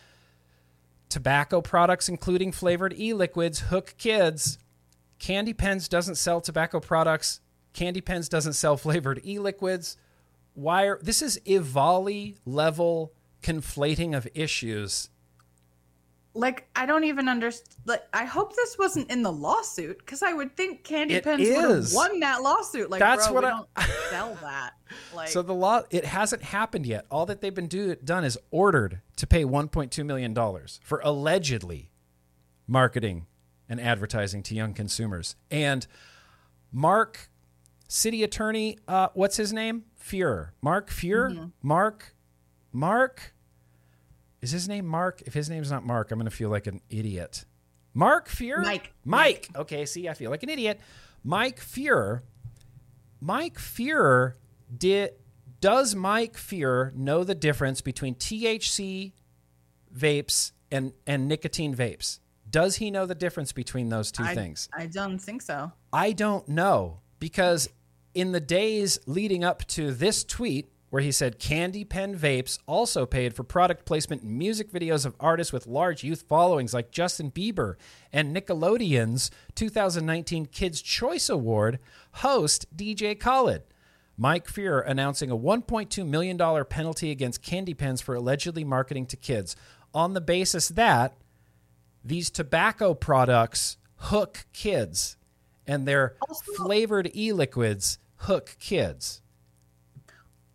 tobacco 1.08 1.62
products, 1.62 2.10
including 2.10 2.52
flavored 2.52 2.94
e 2.98 3.14
liquids, 3.14 3.60
hook 3.60 3.96
kids. 3.98 4.58
Candy 5.20 5.54
Pens 5.54 5.88
doesn't 5.88 6.16
sell 6.16 6.42
tobacco 6.42 6.80
products. 6.80 7.42
Candy 7.74 8.02
Pens 8.02 8.30
doesn't 8.30 8.54
sell 8.54 8.78
flavored 8.78 9.22
e 9.26 9.38
liquids. 9.38 9.98
Why 10.54 10.86
are, 10.86 11.00
this 11.02 11.22
is 11.22 11.40
EVALI 11.46 12.38
level 12.46 13.14
conflating 13.42 14.16
of 14.16 14.28
issues 14.34 15.10
like 16.34 16.68
I 16.76 16.86
don't 16.86 17.04
even 17.04 17.28
understand. 17.28 17.76
Like 17.86 18.04
I 18.14 18.26
hope 18.26 18.56
this 18.56 18.78
wasn't 18.78 19.10
in 19.12 19.24
the 19.24 19.32
lawsuit 19.32 19.98
because 20.00 20.22
I 20.24 20.34
would 20.34 20.56
think 20.56 20.84
Candy 20.84 21.16
it 21.16 21.24
Pens 21.24 21.48
would 21.48 21.70
have 21.70 21.94
won 21.94 22.20
that 22.20 22.42
lawsuit. 22.42 22.90
Like 22.90 23.00
that's 23.00 23.28
bro, 23.28 23.36
what 23.36 23.46
I 23.46 23.50
don't 23.50 23.70
sell 24.10 24.38
that. 24.42 24.74
Like 25.14 25.28
so 25.30 25.42
the 25.42 25.54
law 25.54 25.82
it 25.90 26.06
hasn't 26.06 26.44
happened 26.44 26.86
yet. 26.86 27.06
All 27.10 27.26
that 27.26 27.42
they've 27.42 27.54
been 27.54 27.68
do, 27.68 27.96
done 27.96 28.24
is 28.24 28.38
ordered 28.52 29.02
to 29.18 29.28
pay 29.28 29.44
1.2 29.44 30.06
million 30.06 30.34
dollars 30.34 30.80
for 30.84 31.02
allegedly 31.04 31.92
marketing 32.68 33.26
and 33.70 33.80
advertising 33.80 34.44
to 34.44 34.56
young 34.56 34.74
consumers. 34.74 35.36
And 35.50 35.86
Mark, 36.72 37.30
city 37.88 38.24
attorney, 38.24 38.78
uh, 38.88 39.10
what's 39.14 39.38
his 39.38 39.54
name? 39.54 39.86
Feuer. 39.98 40.50
Mark 40.62 40.90
Feuer. 40.90 41.30
Mm-hmm. 41.30 41.46
Mark. 41.62 42.16
Mark 42.72 43.34
is 44.42 44.52
his 44.52 44.68
name 44.68 44.86
Mark? 44.86 45.22
If 45.26 45.34
his 45.34 45.50
name's 45.50 45.72
not 45.72 45.86
Mark, 45.86 46.12
I'm 46.12 46.20
going 46.20 46.30
to 46.30 46.36
feel 46.36 46.50
like 46.50 46.68
an 46.68 46.82
idiot. 46.90 47.46
Mark 47.94 48.28
Feuer? 48.30 48.62
Mike. 48.62 48.94
Mike. 49.04 49.50
Okay, 49.56 49.86
see, 49.86 50.08
I 50.08 50.14
feel 50.14 50.32
like 50.32 50.44
an 50.44 50.50
idiot. 50.50 50.80
Mike 51.24 51.60
Feuer. 51.60 52.22
Mike 53.20 53.58
Feuer 53.60 54.36
did 54.76 55.12
does 55.62 55.94
Mike 55.94 56.38
Feuer 56.38 56.94
know 56.96 57.24
the 57.24 57.36
difference 57.36 57.82
between 57.82 58.16
THC 58.16 59.12
vapes 59.96 60.52
and 60.72 60.94
and 61.06 61.28
nicotine 61.28 61.76
vapes? 61.76 62.20
Does 62.50 62.78
he 62.78 62.92
know 62.92 63.06
the 63.06 63.16
difference 63.16 63.52
between 63.52 63.90
those 63.90 64.12
two 64.12 64.24
I, 64.24 64.36
things? 64.36 64.70
I 64.76 64.88
don't 64.88 65.20
think 65.20 65.42
so. 65.42 65.72
I 65.94 66.12
don't 66.12 66.48
know 66.48 67.00
because 67.20 67.70
in 68.14 68.32
the 68.32 68.40
days 68.40 69.00
leading 69.06 69.44
up 69.44 69.66
to 69.68 69.92
this 69.92 70.24
tweet, 70.24 70.72
where 70.90 71.02
he 71.02 71.12
said 71.12 71.40
Candy 71.40 71.84
Pen 71.84 72.18
Vapes 72.18 72.58
also 72.66 73.06
paid 73.06 73.36
for 73.36 73.44
product 73.44 73.86
placement 73.86 74.24
in 74.24 74.38
music 74.38 74.72
videos 74.72 75.06
of 75.06 75.16
artists 75.20 75.54
with 75.54 75.68
large 75.68 76.04
youth 76.04 76.24
followings 76.28 76.74
like 76.74 76.92
Justin 76.92 77.32
Bieber 77.32 77.76
and 78.12 78.36
Nickelodeon's 78.36 79.30
2019 79.56 80.48
Kids' 80.48 80.82
Choice 80.82 81.30
Award 81.30 81.80
host 82.14 82.66
DJ 82.76 83.20
Khaled. 83.20 83.64
Mike 84.18 84.48
Feuer 84.48 84.84
announcing 84.86 85.32
a 85.32 85.38
$1.2 85.38 86.06
million 86.06 86.66
penalty 86.66 87.12
against 87.12 87.42
Candy 87.42 87.74
Pens 87.74 88.02
for 88.02 88.16
allegedly 88.16 88.64
marketing 88.64 89.06
to 89.06 89.16
kids 89.16 89.56
on 89.94 90.14
the 90.14 90.22
basis 90.22 90.70
that 90.70 91.16
these 92.04 92.30
tobacco 92.30 92.94
products 92.94 93.78
hook 93.96 94.46
kids 94.54 95.18
and 95.68 95.88
their 95.88 96.16
flavored 96.58 97.12
e 97.16 97.32
liquids 97.32 98.00
hook 98.16 98.56
kids. 98.60 99.22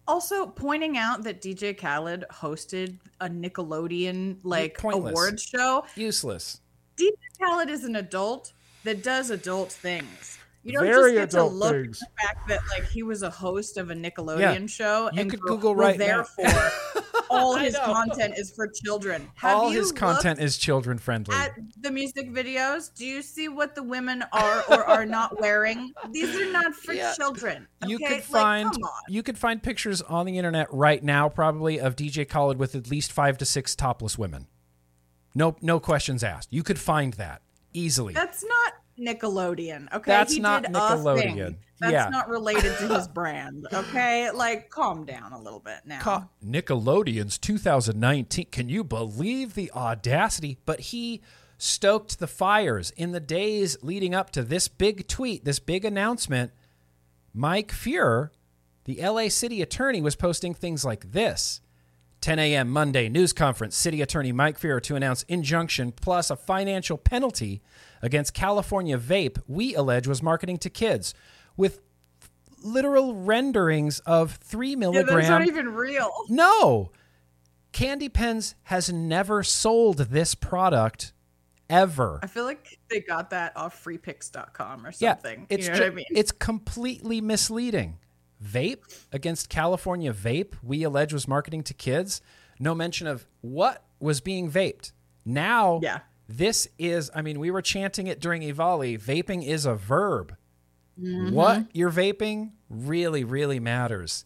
Also, 0.06 0.46
pointing 0.46 0.98
out 0.98 1.22
that 1.24 1.40
DJ 1.40 1.76
Khaled 1.76 2.24
hosted 2.30 2.98
a 3.20 3.28
Nickelodeon 3.28 4.36
like 4.42 4.82
awards 4.82 5.42
show. 5.42 5.84
Useless. 5.96 6.60
DJ 6.96 7.12
Khaled 7.40 7.70
is 7.70 7.84
an 7.84 7.96
adult 7.96 8.52
that 8.84 9.02
does 9.02 9.30
adult 9.30 9.72
things. 9.72 10.38
You 10.64 10.72
don't 10.72 10.84
Very 10.84 11.12
just 11.12 11.32
get 11.32 11.38
to 11.38 11.44
look 11.44 11.72
things. 11.72 12.02
at 12.02 12.08
the 12.08 12.22
fact 12.22 12.48
that 12.48 12.60
like 12.70 12.88
he 12.90 13.02
was 13.02 13.22
a 13.22 13.28
host 13.28 13.76
of 13.76 13.90
a 13.90 13.94
Nickelodeon 13.94 14.60
yeah. 14.60 14.66
show 14.66 15.10
you 15.12 15.20
and 15.20 15.30
could 15.30 15.40
go, 15.40 15.48
Google 15.48 15.76
right 15.76 15.98
therefore 15.98 16.46
all 17.30 17.56
his 17.56 17.76
content 17.76 18.34
is 18.38 18.50
for 18.50 18.68
children. 18.68 19.28
Have 19.34 19.56
all 19.56 19.70
his 19.70 19.92
content 19.92 20.40
is 20.40 20.56
children 20.56 20.98
friendly. 20.98 21.34
At 21.34 21.52
the 21.80 21.90
music 21.90 22.30
videos, 22.30 22.94
do 22.94 23.04
you 23.04 23.22
see 23.22 23.48
what 23.48 23.74
the 23.74 23.82
women 23.82 24.24
are 24.32 24.64
or 24.70 24.84
are 24.84 25.04
not 25.04 25.40
wearing? 25.40 25.92
These 26.10 26.34
are 26.36 26.50
not 26.50 26.74
for 26.74 26.94
yeah. 26.94 27.12
children. 27.14 27.68
Okay? 27.82 27.90
You 27.90 27.98
could 27.98 28.22
find 28.22 28.66
like, 28.66 28.92
you 29.08 29.22
could 29.22 29.38
find 29.38 29.62
pictures 29.62 30.00
on 30.02 30.26
the 30.26 30.38
internet 30.38 30.72
right 30.72 31.02
now, 31.02 31.28
probably 31.28 31.78
of 31.78 31.96
DJ 31.96 32.28
Khaled 32.28 32.58
with 32.58 32.74
at 32.74 32.90
least 32.90 33.12
five 33.12 33.38
to 33.38 33.44
six 33.44 33.76
topless 33.76 34.18
women. 34.18 34.46
No, 35.34 35.56
no 35.60 35.80
questions 35.80 36.22
asked. 36.22 36.52
You 36.52 36.62
could 36.62 36.78
find 36.78 37.14
that 37.14 37.42
easily. 37.72 38.14
That's 38.14 38.44
not 38.44 38.74
Nickelodeon. 38.98 39.92
Okay, 39.92 40.10
that's 40.10 40.34
he 40.34 40.40
not 40.40 40.64
Nickelodeon. 40.64 41.56
That's 41.80 41.92
yeah. 41.92 42.08
not 42.08 42.28
related 42.28 42.76
to 42.78 42.94
his 42.94 43.08
brand. 43.14 43.66
Okay, 43.72 44.30
like 44.30 44.70
calm 44.70 45.04
down 45.04 45.32
a 45.32 45.40
little 45.40 45.60
bit 45.60 45.80
now. 45.84 46.00
Cal- 46.00 46.30
Nickelodeon's 46.44 47.38
2019. 47.38 48.46
Can 48.50 48.68
you 48.68 48.84
believe 48.84 49.54
the 49.54 49.70
audacity? 49.72 50.58
But 50.64 50.80
he 50.80 51.22
stoked 51.58 52.18
the 52.18 52.26
fires 52.26 52.90
in 52.92 53.12
the 53.12 53.20
days 53.20 53.76
leading 53.82 54.14
up 54.14 54.30
to 54.30 54.42
this 54.42 54.68
big 54.68 55.08
tweet, 55.08 55.44
this 55.44 55.58
big 55.58 55.84
announcement. 55.84 56.52
Mike 57.32 57.72
Feuer, 57.72 58.30
the 58.84 59.00
LA 59.02 59.28
city 59.28 59.60
attorney, 59.60 60.00
was 60.00 60.14
posting 60.14 60.54
things 60.54 60.84
like 60.84 61.12
this. 61.12 61.60
10 62.24 62.38
a.m. 62.38 62.70
Monday 62.70 63.10
news 63.10 63.34
conference. 63.34 63.76
City 63.76 64.00
Attorney 64.00 64.32
Mike 64.32 64.58
Feuer 64.58 64.80
to 64.84 64.96
announce 64.96 65.24
injunction 65.24 65.92
plus 65.92 66.30
a 66.30 66.36
financial 66.36 66.96
penalty 66.96 67.60
against 68.00 68.32
California 68.32 68.96
Vape, 68.96 69.36
we 69.46 69.74
allege 69.74 70.06
was 70.06 70.22
marketing 70.22 70.56
to 70.56 70.70
kids 70.70 71.12
with 71.54 71.82
literal 72.62 73.14
renderings 73.14 73.98
of 74.06 74.36
three 74.36 74.74
milligram. 74.74 75.06
Yeah, 75.06 75.16
that's 75.16 75.28
not 75.28 75.46
even 75.46 75.74
real. 75.74 76.10
No. 76.30 76.92
Candy 77.72 78.08
Pens 78.08 78.54
has 78.62 78.90
never 78.90 79.42
sold 79.42 79.98
this 79.98 80.34
product 80.34 81.12
ever. 81.68 82.20
I 82.22 82.26
feel 82.26 82.44
like 82.44 82.78
they 82.88 83.00
got 83.00 83.28
that 83.30 83.54
off 83.54 83.84
freepix.com 83.84 84.86
or 84.86 84.92
something. 84.92 85.40
Yeah, 85.40 85.46
it's 85.50 85.66
you 85.66 85.72
know 85.72 85.78
ju- 85.78 85.84
I 85.84 85.90
mean? 85.90 86.06
It's 86.08 86.32
completely 86.32 87.20
misleading. 87.20 87.98
Vape 88.44 88.82
against 89.12 89.48
California 89.48 90.12
Vape, 90.12 90.54
we 90.62 90.82
allege 90.82 91.12
was 91.12 91.26
marketing 91.26 91.62
to 91.64 91.74
kids. 91.74 92.20
No 92.58 92.74
mention 92.74 93.06
of 93.06 93.26
what 93.40 93.84
was 93.98 94.20
being 94.20 94.50
vaped. 94.50 94.92
Now, 95.24 95.80
yeah. 95.82 96.00
this 96.28 96.68
is, 96.78 97.10
I 97.14 97.22
mean, 97.22 97.40
we 97.40 97.50
were 97.50 97.62
chanting 97.62 98.06
it 98.06 98.20
during 98.20 98.42
EVALI. 98.42 99.00
Vaping 99.00 99.46
is 99.46 99.66
a 99.66 99.74
verb. 99.74 100.36
Mm-hmm. 101.00 101.34
What 101.34 101.66
you're 101.72 101.90
vaping 101.90 102.52
really, 102.68 103.24
really 103.24 103.58
matters. 103.58 104.24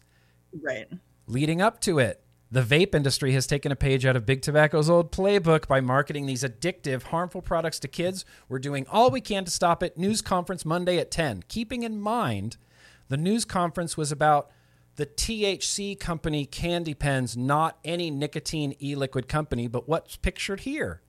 Right. 0.61 0.87
Leading 1.25 1.61
up 1.61 1.79
to 1.81 1.99
it, 1.99 2.21
the 2.51 2.61
vape 2.61 2.95
industry 2.95 3.33
has 3.33 3.45
taken 3.45 3.71
a 3.71 3.75
page 3.75 4.05
out 4.05 4.15
of 4.15 4.25
Big 4.25 4.41
Tobacco's 4.41 4.89
old 4.89 5.11
playbook 5.11 5.67
by 5.67 5.81
marketing 5.81 6.25
these 6.25 6.43
addictive, 6.43 7.03
harmful 7.03 7.41
products 7.41 7.79
to 7.79 7.87
kids. 7.87 8.25
We're 8.47 8.59
doing 8.59 8.87
all 8.89 9.11
we 9.11 9.21
can 9.21 9.45
to 9.45 9.51
stop 9.51 9.83
it. 9.83 9.97
News 9.97 10.21
conference 10.21 10.65
Monday 10.65 10.97
at 10.97 11.11
10. 11.11 11.43
Keeping 11.47 11.83
in 11.83 12.01
mind 12.01 12.57
the 13.09 13.17
news 13.17 13.43
conference 13.43 13.97
was 13.97 14.11
about 14.11 14.49
the 14.95 15.05
THC 15.05 15.99
company 15.99 16.45
Candy 16.45 16.93
Pens, 16.93 17.35
not 17.35 17.79
any 17.83 18.11
nicotine 18.11 18.75
e 18.81 18.95
liquid 18.95 19.27
company, 19.27 19.67
but 19.67 19.87
what's 19.87 20.15
pictured 20.17 20.61
here. 20.61 21.01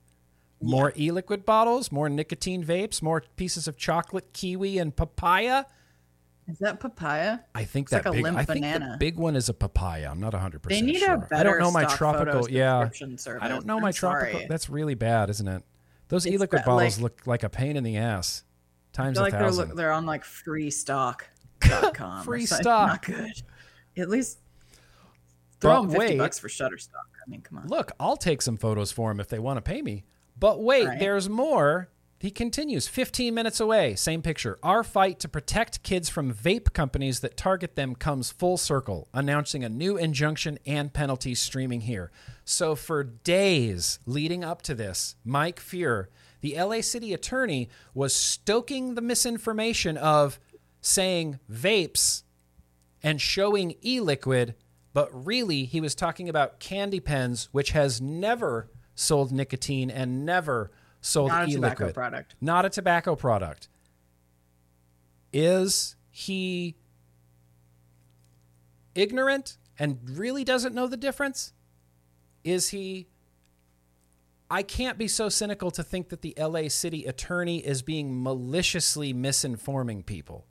More 0.61 0.93
yeah. 0.95 1.07
e 1.07 1.11
liquid 1.11 1.45
bottles, 1.45 1.91
more 1.91 2.09
nicotine 2.09 2.63
vapes, 2.63 3.01
more 3.01 3.23
pieces 3.35 3.67
of 3.67 3.77
chocolate, 3.77 4.33
kiwi, 4.33 4.77
and 4.77 4.95
papaya. 4.95 5.65
Is 6.47 6.59
that 6.59 6.79
papaya? 6.79 7.39
I 7.53 7.65
think 7.65 7.85
it's 7.85 7.91
that 7.91 8.05
like 8.05 8.23
big, 8.23 8.25
I 8.33 8.45
think 8.45 8.61
banana. 8.61 8.91
the 8.93 8.97
big 8.97 9.17
one 9.17 9.35
is 9.35 9.49
a 9.49 9.53
papaya. 9.53 10.09
I'm 10.09 10.19
not 10.19 10.33
100 10.33 10.63
percent. 10.63 10.85
They 10.85 10.91
need 10.93 10.99
sure. 10.99 11.13
a 11.13 11.17
better 11.17 11.35
I 11.35 11.43
don't 11.43 11.59
know 11.59 11.71
my 11.71 11.85
tropical. 11.85 12.49
Yeah, 12.49 12.89
service. 12.89 13.27
I 13.41 13.47
don't 13.47 13.65
know 13.65 13.75
I'm 13.75 13.81
my 13.81 13.91
tropical. 13.91 14.41
That's 14.47 14.69
really 14.69 14.95
bad, 14.95 15.29
isn't 15.29 15.47
it? 15.47 15.63
Those 16.07 16.25
e 16.25 16.37
liquid 16.37 16.63
bottles 16.65 16.97
like, 16.97 17.03
look 17.03 17.27
like 17.27 17.43
a 17.43 17.49
pain 17.49 17.77
in 17.77 17.83
the 17.83 17.97
ass. 17.97 18.43
Times 18.93 19.17
a 19.17 19.21
like 19.21 19.33
thousand. 19.33 19.69
They're, 19.69 19.75
they're 19.75 19.91
on 19.91 20.05
like 20.05 20.23
free 20.23 20.71
stock 20.71 21.27
Free 22.23 22.45
stock. 22.45 23.07
Not 23.07 23.17
good. 23.17 23.43
At 23.97 24.09
least 24.09 24.39
throw 25.59 25.81
them 25.81 25.91
50 25.91 25.99
wait, 25.99 26.17
bucks 26.17 26.39
for 26.39 26.47
Shutterstock. 26.47 27.07
I 27.25 27.29
mean, 27.29 27.41
come 27.41 27.59
on. 27.59 27.67
Look, 27.67 27.91
I'll 27.99 28.17
take 28.17 28.41
some 28.41 28.57
photos 28.57 28.91
for 28.91 29.11
him 29.11 29.19
if 29.19 29.27
they 29.27 29.39
want 29.39 29.57
to 29.57 29.61
pay 29.61 29.81
me. 29.81 30.03
But 30.37 30.61
wait, 30.61 30.87
right. 30.87 30.99
there's 30.99 31.29
more. 31.29 31.89
He 32.19 32.29
continues 32.29 32.87
15 32.87 33.33
minutes 33.33 33.59
away, 33.59 33.95
same 33.95 34.21
picture. 34.21 34.59
Our 34.61 34.83
fight 34.83 35.19
to 35.21 35.27
protect 35.27 35.81
kids 35.81 36.07
from 36.07 36.31
vape 36.31 36.71
companies 36.71 37.21
that 37.21 37.35
target 37.35 37.75
them 37.75 37.95
comes 37.95 38.29
full 38.29 38.57
circle, 38.57 39.07
announcing 39.11 39.63
a 39.63 39.69
new 39.69 39.97
injunction 39.97 40.59
and 40.67 40.93
penalties 40.93 41.39
streaming 41.39 41.81
here. 41.81 42.11
So, 42.45 42.75
for 42.75 43.03
days 43.03 43.97
leading 44.05 44.43
up 44.43 44.61
to 44.63 44.75
this, 44.75 45.15
Mike 45.25 45.59
Feuer, 45.59 46.09
the 46.41 46.55
LA 46.55 46.81
city 46.81 47.11
attorney, 47.11 47.69
was 47.95 48.15
stoking 48.15 48.93
the 48.93 49.01
misinformation 49.01 49.97
of 49.97 50.39
saying 50.81 51.39
vapes 51.49 52.23
and 53.03 53.21
showing 53.21 53.75
e 53.83 53.99
liquid, 53.99 54.55
but 54.93 55.09
really 55.25 55.63
he 55.63 55.79
was 55.79 55.95
talking 55.95 56.27
about 56.27 56.59
candy 56.59 56.99
pens, 56.99 57.49
which 57.51 57.71
has 57.71 58.01
never 58.01 58.69
sold 58.95 59.31
nicotine 59.31 59.89
and 59.89 60.25
never 60.25 60.71
sold 60.99 61.31
e 61.47 61.57
liquid. 61.57 61.93
product. 61.93 62.35
Not 62.41 62.65
a 62.65 62.69
tobacco 62.69 63.15
product. 63.15 63.69
Is 65.31 65.95
he 66.09 66.75
ignorant 68.93 69.57
and 69.79 69.99
really 70.09 70.43
doesn't 70.43 70.75
know 70.75 70.87
the 70.87 70.97
difference? 70.97 71.53
Is 72.43 72.69
he 72.69 73.07
I 74.51 74.63
can't 74.63 74.97
be 74.97 75.07
so 75.07 75.29
cynical 75.29 75.71
to 75.71 75.81
think 75.81 76.09
that 76.09 76.21
the 76.21 76.33
LA 76.37 76.67
city 76.67 77.05
attorney 77.05 77.59
is 77.59 77.81
being 77.81 78.21
maliciously 78.21 79.13
misinforming 79.13 80.05
people. 80.05 80.45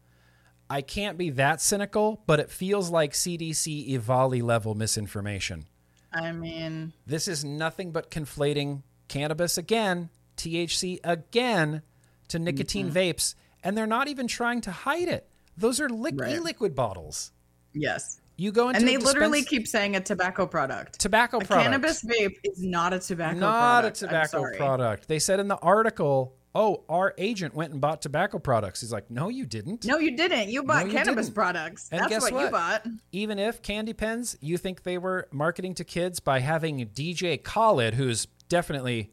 I 0.71 0.83
can't 0.83 1.19
be 1.19 1.31
that 1.31 1.61
cynical, 1.61 2.23
but 2.27 2.39
it 2.39 2.49
feels 2.49 2.91
like 2.91 3.13
CDC 3.13 3.91
EVALI 3.91 4.41
level 4.41 4.77
misinformation. 4.77 5.67
I 6.13 6.31
mean, 6.31 6.93
this 7.05 7.27
is 7.27 7.45
nothing 7.45 7.91
but 7.91 8.09
conflating 8.09 8.83
cannabis 9.09 9.59
again, 9.59 10.11
THC 10.37 11.01
again, 11.03 11.83
to 12.29 12.39
nicotine 12.39 12.91
mm-hmm. 12.91 12.97
vapes, 12.97 13.35
and 13.65 13.77
they're 13.77 13.87
not 13.87 14.07
even 14.07 14.29
trying 14.29 14.61
to 14.63 14.71
hide 14.71 15.09
it. 15.09 15.29
Those 15.57 15.81
are 15.81 15.89
li- 15.89 16.13
right. 16.15 16.37
e-liquid 16.37 16.77
bottles. 16.77 17.33
Yes. 17.75 18.21
You 18.37 18.53
go 18.53 18.69
into 18.69 18.79
and 18.79 18.89
they 18.89 18.97
literally 18.97 19.43
keep 19.43 19.67
saying 19.67 19.97
a 19.97 20.01
tobacco 20.01 20.47
product. 20.47 21.01
Tobacco 21.01 21.39
a 21.41 21.45
product. 21.45 21.65
Cannabis 21.65 22.05
vape 22.05 22.37
is 22.45 22.63
not 22.63 22.95
a 22.95 23.01
tobacco. 23.01 23.41
Product. 23.41 23.41
Not 23.41 23.71
product. 23.71 23.97
a 23.97 24.07
tobacco 24.07 24.57
product. 24.57 25.09
They 25.09 25.19
said 25.19 25.41
in 25.41 25.49
the 25.49 25.59
article, 25.59 26.37
"Oh, 26.55 26.85
our 26.89 27.15
agent 27.19 27.55
went 27.55 27.73
and 27.73 27.81
bought 27.81 28.03
tobacco 28.03 28.39
products." 28.39 28.81
He's 28.81 28.93
like, 28.93 29.11
"No, 29.11 29.29
you 29.29 29.47
didn't. 29.47 29.85
No, 29.85 29.99
you 29.99 30.17
didn't. 30.17 30.49
You 30.49 30.63
bought 30.63 30.87
no, 30.87 30.93
cannabis 30.93 31.31
products. 31.31 31.89
And 31.91 32.01
That's 32.01 32.23
what, 32.25 32.33
what 32.33 32.45
you 32.45 32.51
bought." 32.51 32.87
Even 33.13 33.39
if 33.39 33.63
candy 33.63 33.93
pens, 33.93 34.37
you 34.41 34.57
think 34.57 34.83
they 34.83 34.99
were 34.99 35.29
marketing 35.33 35.75
to 35.75 35.85
kids 35.85 36.21
by 36.21 36.41
having 36.41 36.87
DJ 36.89 37.43
Khaled, 37.43 37.95
who's 37.95 38.27
definitely, 38.49 39.13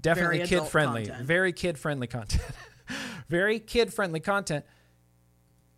definitely 0.00 0.46
kid 0.46 0.64
friendly, 0.64 1.10
very 1.22 1.52
kid 1.52 1.78
friendly 1.78 2.06
content, 2.06 2.42
very 3.28 3.58
kid 3.58 3.92
friendly 3.92 4.20
content 4.32 4.64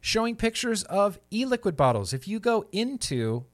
showing 0.04 0.36
pictures 0.36 0.82
of 0.82 1.18
e 1.32 1.46
liquid 1.46 1.78
bottles. 1.78 2.12
If 2.12 2.28
you 2.28 2.38
go 2.38 2.66
into 2.72 3.46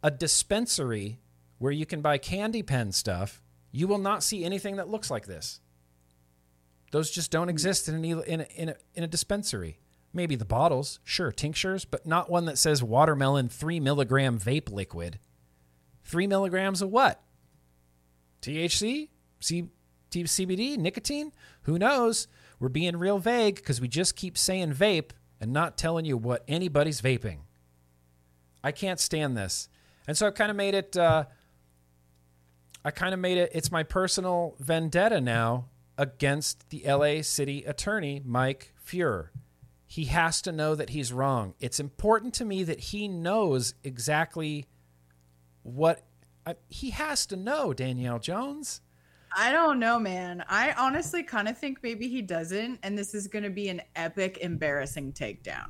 a 0.00 0.12
dispensary 0.12 1.18
where 1.58 1.72
you 1.72 1.84
can 1.84 2.00
buy 2.00 2.18
candy 2.18 2.62
pen 2.62 2.92
stuff, 2.92 3.42
you 3.72 3.88
will 3.88 3.98
not 3.98 4.22
see 4.22 4.44
anything 4.44 4.76
that 4.76 4.88
looks 4.88 5.10
like 5.10 5.26
this. 5.26 5.60
Those 6.92 7.10
just 7.10 7.30
don't 7.30 7.48
exist 7.48 7.88
in, 7.88 7.96
an 7.96 8.04
in, 8.04 8.40
a, 8.40 8.46
in, 8.54 8.68
a, 8.68 8.76
in 8.94 9.02
a 9.02 9.08
dispensary. 9.08 9.78
Maybe 10.12 10.36
the 10.36 10.44
bottles, 10.44 11.00
sure, 11.04 11.32
tinctures, 11.32 11.86
but 11.86 12.06
not 12.06 12.30
one 12.30 12.44
that 12.44 12.58
says 12.58 12.82
watermelon 12.82 13.48
3 13.48 13.80
milligram 13.80 14.38
vape 14.38 14.70
liquid. 14.70 15.18
3 16.04 16.26
milligrams 16.26 16.82
of 16.82 16.90
what? 16.90 17.22
THC? 18.42 19.08
C- 19.40 19.70
CBD? 20.10 20.76
Nicotine? 20.76 21.32
Who 21.62 21.78
knows? 21.78 22.28
We're 22.60 22.68
being 22.68 22.98
real 22.98 23.18
vague 23.18 23.56
because 23.56 23.80
we 23.80 23.88
just 23.88 24.14
keep 24.14 24.36
saying 24.36 24.74
vape 24.74 25.12
and 25.40 25.50
not 25.50 25.78
telling 25.78 26.04
you 26.04 26.18
what 26.18 26.44
anybody's 26.46 27.00
vaping. 27.00 27.38
I 28.62 28.70
can't 28.70 29.00
stand 29.00 29.34
this. 29.34 29.70
And 30.06 30.16
so 30.16 30.26
I 30.26 30.30
kind 30.30 30.50
of 30.50 30.56
made 30.56 30.74
it 30.74 30.96
uh, 30.96 31.24
I 32.84 32.90
kind 32.90 33.14
of 33.14 33.20
made 33.20 33.38
it 33.38 33.50
it's 33.54 33.72
my 33.72 33.82
personal 33.82 34.56
vendetta 34.60 35.20
now 35.20 35.66
against 36.02 36.68
the 36.70 36.82
LA 36.84 37.22
city 37.22 37.62
attorney 37.62 38.20
Mike 38.24 38.74
Feuer. 38.84 39.30
He 39.86 40.06
has 40.06 40.42
to 40.42 40.50
know 40.50 40.74
that 40.74 40.90
he's 40.90 41.12
wrong. 41.12 41.54
It's 41.60 41.78
important 41.78 42.34
to 42.34 42.44
me 42.44 42.64
that 42.64 42.80
he 42.80 43.06
knows 43.06 43.74
exactly 43.84 44.66
what 45.62 46.02
uh, 46.44 46.54
he 46.68 46.90
has 46.90 47.24
to 47.26 47.36
know, 47.36 47.72
Danielle 47.72 48.18
Jones. 48.18 48.80
I 49.36 49.52
don't 49.52 49.78
know, 49.78 50.00
man. 50.00 50.44
I 50.48 50.72
honestly 50.72 51.22
kind 51.22 51.46
of 51.46 51.56
think 51.56 51.78
maybe 51.84 52.08
he 52.08 52.20
doesn't, 52.20 52.80
and 52.82 52.98
this 52.98 53.14
is 53.14 53.28
going 53.28 53.44
to 53.44 53.50
be 53.50 53.68
an 53.68 53.80
epic, 53.94 54.38
embarrassing 54.38 55.12
takedown. 55.12 55.68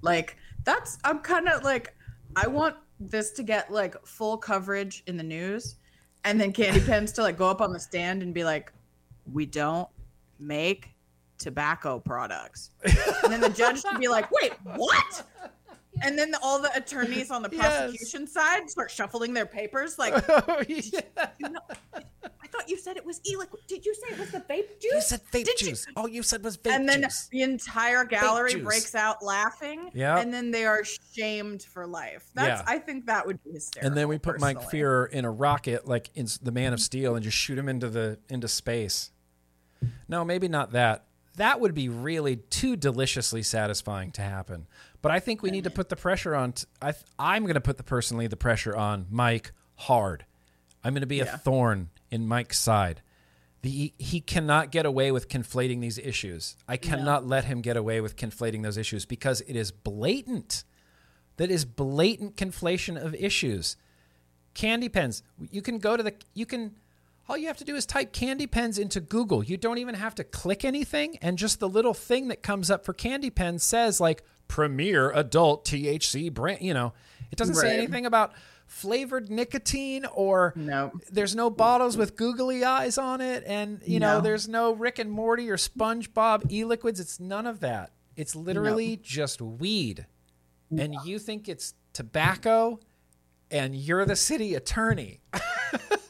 Like, 0.00 0.38
that's, 0.64 0.98
I'm 1.04 1.18
kind 1.18 1.46
of 1.46 1.62
like, 1.62 1.94
I 2.36 2.46
want 2.46 2.76
this 2.98 3.32
to 3.32 3.42
get 3.42 3.70
like 3.70 3.94
full 4.06 4.38
coverage 4.38 5.02
in 5.06 5.18
the 5.18 5.22
news, 5.22 5.76
and 6.24 6.40
then 6.40 6.52
Candy 6.52 6.80
Pens 6.86 7.12
to 7.12 7.22
like 7.22 7.36
go 7.36 7.50
up 7.50 7.60
on 7.60 7.70
the 7.70 7.78
stand 7.78 8.22
and 8.22 8.32
be 8.32 8.44
like, 8.44 8.72
we 9.32 9.46
don't 9.46 9.88
make 10.38 10.94
tobacco 11.38 11.98
products. 11.98 12.70
and 12.84 13.32
then 13.32 13.40
the 13.40 13.48
judge 13.48 13.82
to 13.82 13.98
be 13.98 14.08
like, 14.08 14.30
wait, 14.30 14.52
what? 14.76 15.26
And 16.02 16.18
then 16.18 16.30
the, 16.30 16.38
all 16.42 16.60
the 16.60 16.74
attorneys 16.76 17.30
on 17.30 17.42
the 17.42 17.48
prosecution 17.48 18.22
yes. 18.22 18.32
side 18.32 18.70
start 18.70 18.90
shuffling 18.90 19.32
their 19.32 19.46
papers 19.46 19.98
like, 19.98 20.14
oh, 20.28 20.62
yeah. 20.68 21.00
you 21.38 21.48
know, 21.48 21.60
thought 22.54 22.68
you 22.68 22.78
said 22.78 22.96
it 22.96 23.04
was 23.04 23.20
e-liquid. 23.26 23.62
Did 23.66 23.84
you 23.84 23.94
say 23.94 24.12
it 24.12 24.18
was 24.18 24.30
the 24.30 24.40
vape 24.40 24.80
juice? 24.80 24.92
You 24.92 25.00
said 25.00 25.20
vape 25.32 25.44
Did 25.44 25.58
juice. 25.58 25.86
You? 25.86 25.92
All 25.96 26.08
you 26.08 26.22
said 26.22 26.44
was 26.44 26.56
vape 26.56 26.64
juice. 26.64 26.74
and 26.74 26.88
then 26.88 27.02
juice. 27.02 27.28
the 27.30 27.42
entire 27.42 28.04
gallery 28.04 28.56
breaks 28.56 28.94
out 28.94 29.22
laughing. 29.22 29.90
Yeah. 29.94 30.18
And 30.18 30.32
then 30.32 30.50
they 30.50 30.64
are 30.64 30.84
shamed 31.14 31.62
for 31.62 31.86
life. 31.86 32.26
That's 32.34 32.62
yeah. 32.62 32.74
I 32.74 32.78
think 32.78 33.06
that 33.06 33.26
would 33.26 33.42
be 33.42 33.52
hysterical. 33.52 33.88
And 33.88 33.96
then 33.96 34.08
we 34.08 34.18
put 34.18 34.34
personally. 34.34 34.54
Mike 34.54 34.70
Feuer 34.70 35.08
in 35.10 35.24
a 35.24 35.30
rocket 35.30 35.86
like 35.86 36.10
in 36.14 36.26
the 36.42 36.52
Man 36.52 36.72
of 36.72 36.80
Steel 36.80 37.14
and 37.14 37.24
just 37.24 37.36
shoot 37.36 37.58
him 37.58 37.68
into 37.68 37.88
the 37.88 38.18
into 38.28 38.48
space. 38.48 39.10
No, 40.08 40.24
maybe 40.24 40.48
not 40.48 40.72
that. 40.72 41.04
That 41.36 41.60
would 41.60 41.74
be 41.74 41.88
really 41.88 42.36
too 42.36 42.76
deliciously 42.76 43.42
satisfying 43.42 44.12
to 44.12 44.22
happen. 44.22 44.66
But 45.02 45.10
I 45.10 45.20
think 45.20 45.42
we 45.42 45.50
need 45.50 45.64
to 45.64 45.70
put 45.70 45.88
the 45.88 45.96
pressure 45.96 46.34
on. 46.34 46.52
T- 46.52 46.66
I 46.80 46.92
th- 46.92 47.04
I'm 47.18 47.42
going 47.42 47.54
to 47.54 47.60
put 47.60 47.76
the 47.76 47.82
personally 47.82 48.26
the 48.26 48.36
pressure 48.36 48.76
on 48.76 49.06
Mike 49.10 49.52
hard. 49.74 50.24
I'm 50.82 50.92
going 50.92 51.00
to 51.00 51.06
be 51.06 51.16
yeah. 51.16 51.34
a 51.34 51.38
thorn 51.38 51.90
in 52.10 52.28
Mike's 52.28 52.58
side. 52.58 53.02
The, 53.62 53.92
he 53.98 54.20
cannot 54.20 54.70
get 54.70 54.84
away 54.84 55.10
with 55.10 55.28
conflating 55.28 55.80
these 55.80 55.98
issues. 55.98 56.56
I 56.68 56.76
cannot 56.76 57.22
no. 57.22 57.30
let 57.30 57.46
him 57.46 57.62
get 57.62 57.78
away 57.78 58.00
with 58.02 58.14
conflating 58.14 58.62
those 58.62 58.76
issues 58.76 59.06
because 59.06 59.40
it 59.40 59.56
is 59.56 59.72
blatant. 59.72 60.64
That 61.38 61.50
is 61.50 61.64
blatant 61.64 62.36
conflation 62.36 63.02
of 63.02 63.14
issues. 63.14 63.76
Candy 64.52 64.88
pens. 64.88 65.22
You 65.50 65.62
can 65.62 65.78
go 65.78 65.96
to 65.96 66.02
the 66.02 66.14
you 66.34 66.46
can 66.46 66.76
all 67.28 67.36
you 67.36 67.46
have 67.46 67.56
to 67.58 67.64
do 67.64 67.74
is 67.74 67.86
type 67.86 68.12
candy 68.12 68.46
pens 68.46 68.78
into 68.78 69.00
Google. 69.00 69.42
You 69.42 69.56
don't 69.56 69.78
even 69.78 69.94
have 69.94 70.14
to 70.16 70.24
click 70.24 70.64
anything 70.64 71.16
and 71.22 71.38
just 71.38 71.60
the 71.60 71.68
little 71.68 71.94
thing 71.94 72.28
that 72.28 72.42
comes 72.42 72.70
up 72.70 72.84
for 72.84 72.92
candy 72.92 73.30
pens 73.30 73.62
says 73.62 74.00
like 74.00 74.22
premier 74.48 75.10
adult 75.10 75.64
THC 75.64 76.32
brand, 76.32 76.60
you 76.60 76.74
know. 76.74 76.92
It 77.30 77.36
doesn't 77.36 77.56
right. 77.56 77.62
say 77.62 77.78
anything 77.78 78.06
about 78.06 78.32
flavored 78.66 79.30
nicotine 79.30 80.04
or 80.06 80.52
no. 80.56 80.92
there's 81.10 81.36
no 81.36 81.50
bottles 81.50 81.96
with 81.96 82.16
googly 82.16 82.64
eyes 82.64 82.96
on 82.96 83.20
it 83.20 83.44
and 83.46 83.80
you 83.84 84.00
no. 84.00 84.14
know 84.14 84.20
there's 84.20 84.48
no 84.48 84.72
Rick 84.72 84.98
and 84.98 85.10
Morty 85.10 85.50
or 85.50 85.56
SpongeBob 85.56 86.50
e-liquids 86.50 86.98
it's 86.98 87.20
none 87.20 87.46
of 87.46 87.60
that 87.60 87.90
it's 88.16 88.34
literally 88.34 88.96
no. 88.96 89.02
just 89.02 89.42
weed 89.42 90.06
and 90.76 90.94
you 91.04 91.18
think 91.18 91.48
it's 91.48 91.74
tobacco 91.92 92.80
and 93.50 93.76
you're 93.76 94.06
the 94.06 94.16
city 94.16 94.54
attorney 94.54 95.20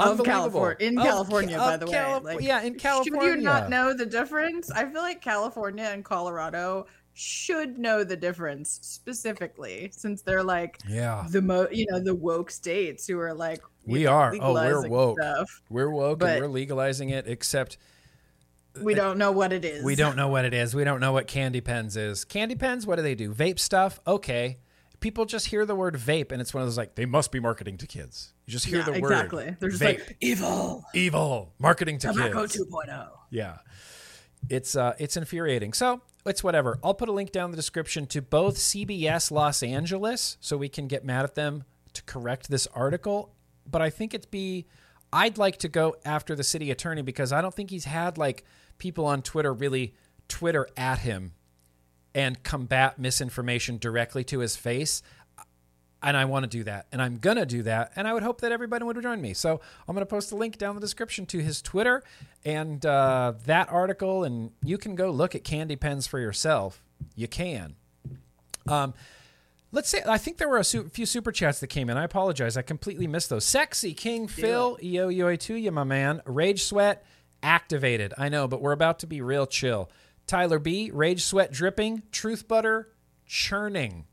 of 0.00 0.24
California. 0.24 0.76
In 0.80 0.98
of, 0.98 1.04
California 1.04 1.58
by 1.58 1.76
the 1.76 1.86
Calif- 1.86 2.24
way 2.24 2.34
like, 2.34 2.44
yeah 2.44 2.62
in 2.62 2.74
California 2.74 3.32
should 3.32 3.38
you 3.38 3.44
not 3.44 3.70
know 3.70 3.94
the 3.94 4.06
difference? 4.06 4.70
I 4.70 4.84
feel 4.86 5.02
like 5.02 5.22
California 5.22 5.84
and 5.84 6.04
Colorado 6.04 6.86
should 7.12 7.78
know 7.78 8.04
the 8.04 8.16
difference 8.16 8.78
specifically 8.82 9.90
since 9.92 10.22
they're 10.22 10.42
like 10.42 10.78
yeah. 10.88 11.26
the 11.28 11.42
mo 11.42 11.66
you 11.70 11.86
know 11.90 12.00
the 12.00 12.14
woke 12.14 12.50
states 12.50 13.06
who 13.06 13.18
are 13.18 13.34
like 13.34 13.60
we 13.86 14.04
know, 14.04 14.10
are. 14.10 14.34
Oh 14.40 14.54
we're 14.54 14.88
woke. 14.88 15.18
stuff. 15.20 15.62
we're 15.68 15.90
woke 15.90 16.22
and 16.22 16.40
we're 16.40 16.48
legalizing 16.48 17.10
it 17.10 17.26
except 17.26 17.76
uh, 18.76 18.82
we 18.82 18.94
don't 18.94 19.18
know 19.18 19.32
what 19.32 19.52
it 19.52 19.64
is. 19.64 19.84
we 19.84 19.96
don't 19.96 20.16
know 20.16 20.28
what 20.28 20.44
it 20.44 20.54
is. 20.54 20.74
We 20.74 20.84
don't 20.84 21.00
know 21.00 21.12
what 21.12 21.26
candy 21.26 21.60
pens 21.60 21.96
is. 21.96 22.24
Candy 22.24 22.54
pens 22.54 22.86
what 22.86 22.96
do 22.96 23.02
they 23.02 23.14
do? 23.14 23.34
Vape 23.34 23.58
stuff? 23.58 24.00
Okay. 24.06 24.58
People 25.00 25.24
just 25.24 25.46
hear 25.46 25.66
the 25.66 25.74
word 25.74 25.96
vape 25.96 26.30
and 26.30 26.40
it's 26.40 26.54
one 26.54 26.62
of 26.62 26.68
those 26.68 26.78
like 26.78 26.94
they 26.94 27.06
must 27.06 27.32
be 27.32 27.40
marketing 27.40 27.76
to 27.78 27.86
kids 27.86 28.32
you 28.50 28.52
just 28.52 28.66
hear 28.66 28.78
yeah, 28.78 28.84
the 28.84 29.00
word 29.00 29.12
exactly. 29.12 29.56
They're 29.60 29.68
just 29.68 29.82
vape. 29.82 29.98
like 30.00 30.16
evil. 30.20 30.84
Evil. 30.92 31.52
Marketing 31.58 31.98
to 31.98 32.08
Tobacco 32.08 32.42
kids. 32.42 32.58
2.0 32.58 33.08
yeah. 33.30 33.58
It's 34.48 34.74
uh 34.74 34.94
it's 34.98 35.16
infuriating. 35.16 35.72
So 35.72 36.00
it's 36.26 36.42
whatever. 36.42 36.78
I'll 36.82 36.94
put 36.94 37.08
a 37.08 37.12
link 37.12 37.30
down 37.30 37.46
in 37.46 37.50
the 37.52 37.56
description 37.56 38.06
to 38.08 38.20
both 38.20 38.56
CBS 38.56 39.30
Los 39.30 39.62
Angeles 39.62 40.36
so 40.40 40.56
we 40.56 40.68
can 40.68 40.88
get 40.88 41.04
mad 41.04 41.24
at 41.24 41.34
them 41.34 41.64
to 41.92 42.02
correct 42.02 42.50
this 42.50 42.66
article. 42.74 43.32
But 43.70 43.82
I 43.82 43.90
think 43.90 44.14
it'd 44.14 44.30
be, 44.30 44.66
I'd 45.12 45.38
like 45.38 45.58
to 45.58 45.68
go 45.68 45.96
after 46.04 46.34
the 46.34 46.42
city 46.42 46.70
attorney 46.70 47.02
because 47.02 47.32
I 47.32 47.40
don't 47.40 47.54
think 47.54 47.70
he's 47.70 47.84
had 47.84 48.18
like 48.18 48.44
people 48.78 49.06
on 49.06 49.22
Twitter 49.22 49.52
really 49.52 49.94
Twitter 50.28 50.68
at 50.76 51.00
him 51.00 51.32
and 52.14 52.42
combat 52.42 52.98
misinformation 52.98 53.78
directly 53.78 54.24
to 54.24 54.40
his 54.40 54.56
face 54.56 55.02
and 56.02 56.16
I 56.16 56.24
want 56.24 56.44
to 56.44 56.48
do 56.48 56.64
that, 56.64 56.86
and 56.92 57.02
I'm 57.02 57.18
gonna 57.18 57.46
do 57.46 57.62
that, 57.64 57.92
and 57.96 58.08
I 58.08 58.12
would 58.14 58.22
hope 58.22 58.40
that 58.40 58.52
everybody 58.52 58.84
would 58.84 59.00
join 59.02 59.20
me. 59.20 59.34
So 59.34 59.60
I'm 59.86 59.94
gonna 59.94 60.06
post 60.06 60.32
a 60.32 60.36
link 60.36 60.58
down 60.58 60.70
in 60.70 60.76
the 60.76 60.80
description 60.80 61.26
to 61.26 61.38
his 61.38 61.60
Twitter 61.60 62.02
and 62.44 62.84
uh, 62.84 63.34
that 63.44 63.70
article, 63.70 64.24
and 64.24 64.52
you 64.62 64.78
can 64.78 64.94
go 64.94 65.10
look 65.10 65.34
at 65.34 65.44
candy 65.44 65.76
pens 65.76 66.06
for 66.06 66.18
yourself. 66.18 66.82
You 67.14 67.28
can. 67.28 67.76
Um, 68.66 68.94
let's 69.72 69.88
say 69.88 70.02
I 70.06 70.18
think 70.18 70.38
there 70.38 70.48
were 70.48 70.58
a 70.58 70.64
su- 70.64 70.88
few 70.88 71.06
super 71.06 71.32
chats 71.32 71.60
that 71.60 71.68
came 71.68 71.90
in. 71.90 71.96
I 71.96 72.04
apologize, 72.04 72.56
I 72.56 72.62
completely 72.62 73.06
missed 73.06 73.30
those. 73.30 73.44
Sexy 73.44 73.94
King 73.94 74.26
Phil, 74.28 74.78
yo 74.80 75.08
yo 75.08 75.36
to 75.36 75.54
you, 75.54 75.70
my 75.70 75.84
man. 75.84 76.22
Rage 76.24 76.64
Sweat, 76.64 77.04
activated. 77.42 78.14
I 78.16 78.28
know, 78.28 78.48
but 78.48 78.62
we're 78.62 78.72
about 78.72 79.00
to 79.00 79.06
be 79.06 79.20
real 79.20 79.46
chill. 79.46 79.90
Tyler 80.26 80.60
B, 80.60 80.90
rage 80.92 81.24
sweat 81.24 81.50
dripping, 81.50 82.04
truth 82.12 82.46
butter 82.46 82.88
churning. 83.26 84.06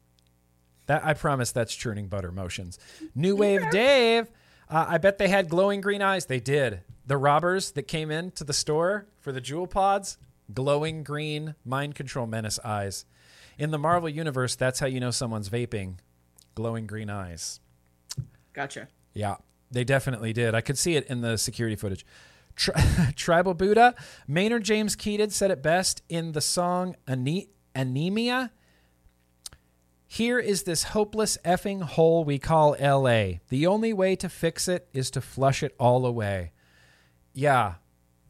That 0.87 1.05
I 1.05 1.13
promise 1.13 1.51
that's 1.51 1.75
churning 1.75 2.07
butter 2.07 2.31
motions. 2.31 2.79
New 3.13 3.35
Wave 3.35 3.69
Dave, 3.71 4.29
uh, 4.69 4.85
I 4.87 4.97
bet 4.97 5.17
they 5.17 5.27
had 5.27 5.49
glowing 5.49 5.81
green 5.81 6.01
eyes. 6.01 6.25
They 6.25 6.39
did. 6.39 6.81
The 7.05 7.17
robbers 7.17 7.71
that 7.71 7.83
came 7.83 8.11
in 8.11 8.31
to 8.31 8.43
the 8.43 8.53
store 8.53 9.07
for 9.19 9.31
the 9.31 9.41
Juul 9.41 9.69
pods, 9.69 10.17
glowing 10.53 11.03
green 11.03 11.55
mind 11.65 11.95
control 11.95 12.25
menace 12.27 12.59
eyes. 12.63 13.05
In 13.57 13.71
the 13.71 13.77
Marvel 13.77 14.09
universe, 14.09 14.55
that's 14.55 14.79
how 14.79 14.87
you 14.87 14.99
know 14.99 15.11
someone's 15.11 15.49
vaping. 15.49 15.95
Glowing 16.55 16.87
green 16.87 17.09
eyes. 17.09 17.59
Gotcha. 18.53 18.87
Yeah, 19.13 19.35
they 19.71 19.83
definitely 19.83 20.33
did. 20.33 20.55
I 20.55 20.61
could 20.61 20.77
see 20.77 20.95
it 20.95 21.05
in 21.07 21.21
the 21.21 21.37
security 21.37 21.75
footage. 21.75 22.05
Tri- 22.55 23.11
Tribal 23.15 23.53
Buddha, 23.53 23.93
Maynard 24.27 24.63
James 24.63 24.95
Keenan 24.95 25.29
said 25.29 25.51
it 25.51 25.61
best 25.61 26.01
in 26.09 26.31
the 26.31 26.41
song 26.41 26.95
Ane- 27.07 27.47
Anemia. 27.75 28.51
Here 30.09 30.39
is 30.39 30.63
this 30.63 30.83
hopeless 30.83 31.37
effing 31.43 31.81
hole 31.81 32.23
we 32.23 32.39
call 32.39 32.77
LA. 32.79 33.39
The 33.49 33.67
only 33.67 33.91
way 33.91 34.15
to 34.15 34.29
fix 34.29 34.69
it 34.69 34.87
is 34.93 35.11
to 35.11 35.21
flush 35.21 35.61
it 35.61 35.75
all 35.77 36.05
away. 36.05 36.53
Yeah, 37.33 37.75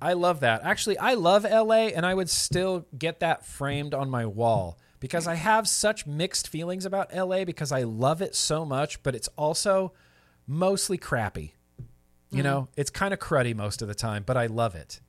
I 0.01 0.13
love 0.13 0.39
that. 0.39 0.63
Actually, 0.63 0.97
I 0.97 1.13
love 1.13 1.43
LA 1.43 1.87
and 1.87 2.03
I 2.03 2.15
would 2.15 2.31
still 2.31 2.87
get 2.97 3.19
that 3.19 3.45
framed 3.45 3.93
on 3.93 4.09
my 4.09 4.25
wall 4.25 4.79
because 4.99 5.27
I 5.27 5.35
have 5.35 5.67
such 5.67 6.07
mixed 6.07 6.47
feelings 6.47 6.83
about 6.83 7.15
LA 7.15 7.45
because 7.45 7.71
I 7.71 7.83
love 7.83 8.23
it 8.23 8.35
so 8.35 8.65
much, 8.65 9.03
but 9.03 9.13
it's 9.13 9.29
also 9.37 9.93
mostly 10.47 10.97
crappy. 10.97 11.53
You 12.29 12.37
mm-hmm. 12.37 12.43
know, 12.43 12.67
it's 12.75 12.89
kind 12.89 13.13
of 13.13 13.19
cruddy 13.19 13.55
most 13.55 13.83
of 13.83 13.87
the 13.87 13.95
time, 13.95 14.23
but 14.25 14.35
I 14.35 14.47
love 14.47 14.73
it. 14.73 14.99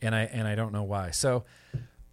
And 0.00 0.14
I 0.14 0.22
and 0.22 0.46
I 0.46 0.54
don't 0.54 0.72
know 0.72 0.84
why. 0.84 1.10
So, 1.10 1.44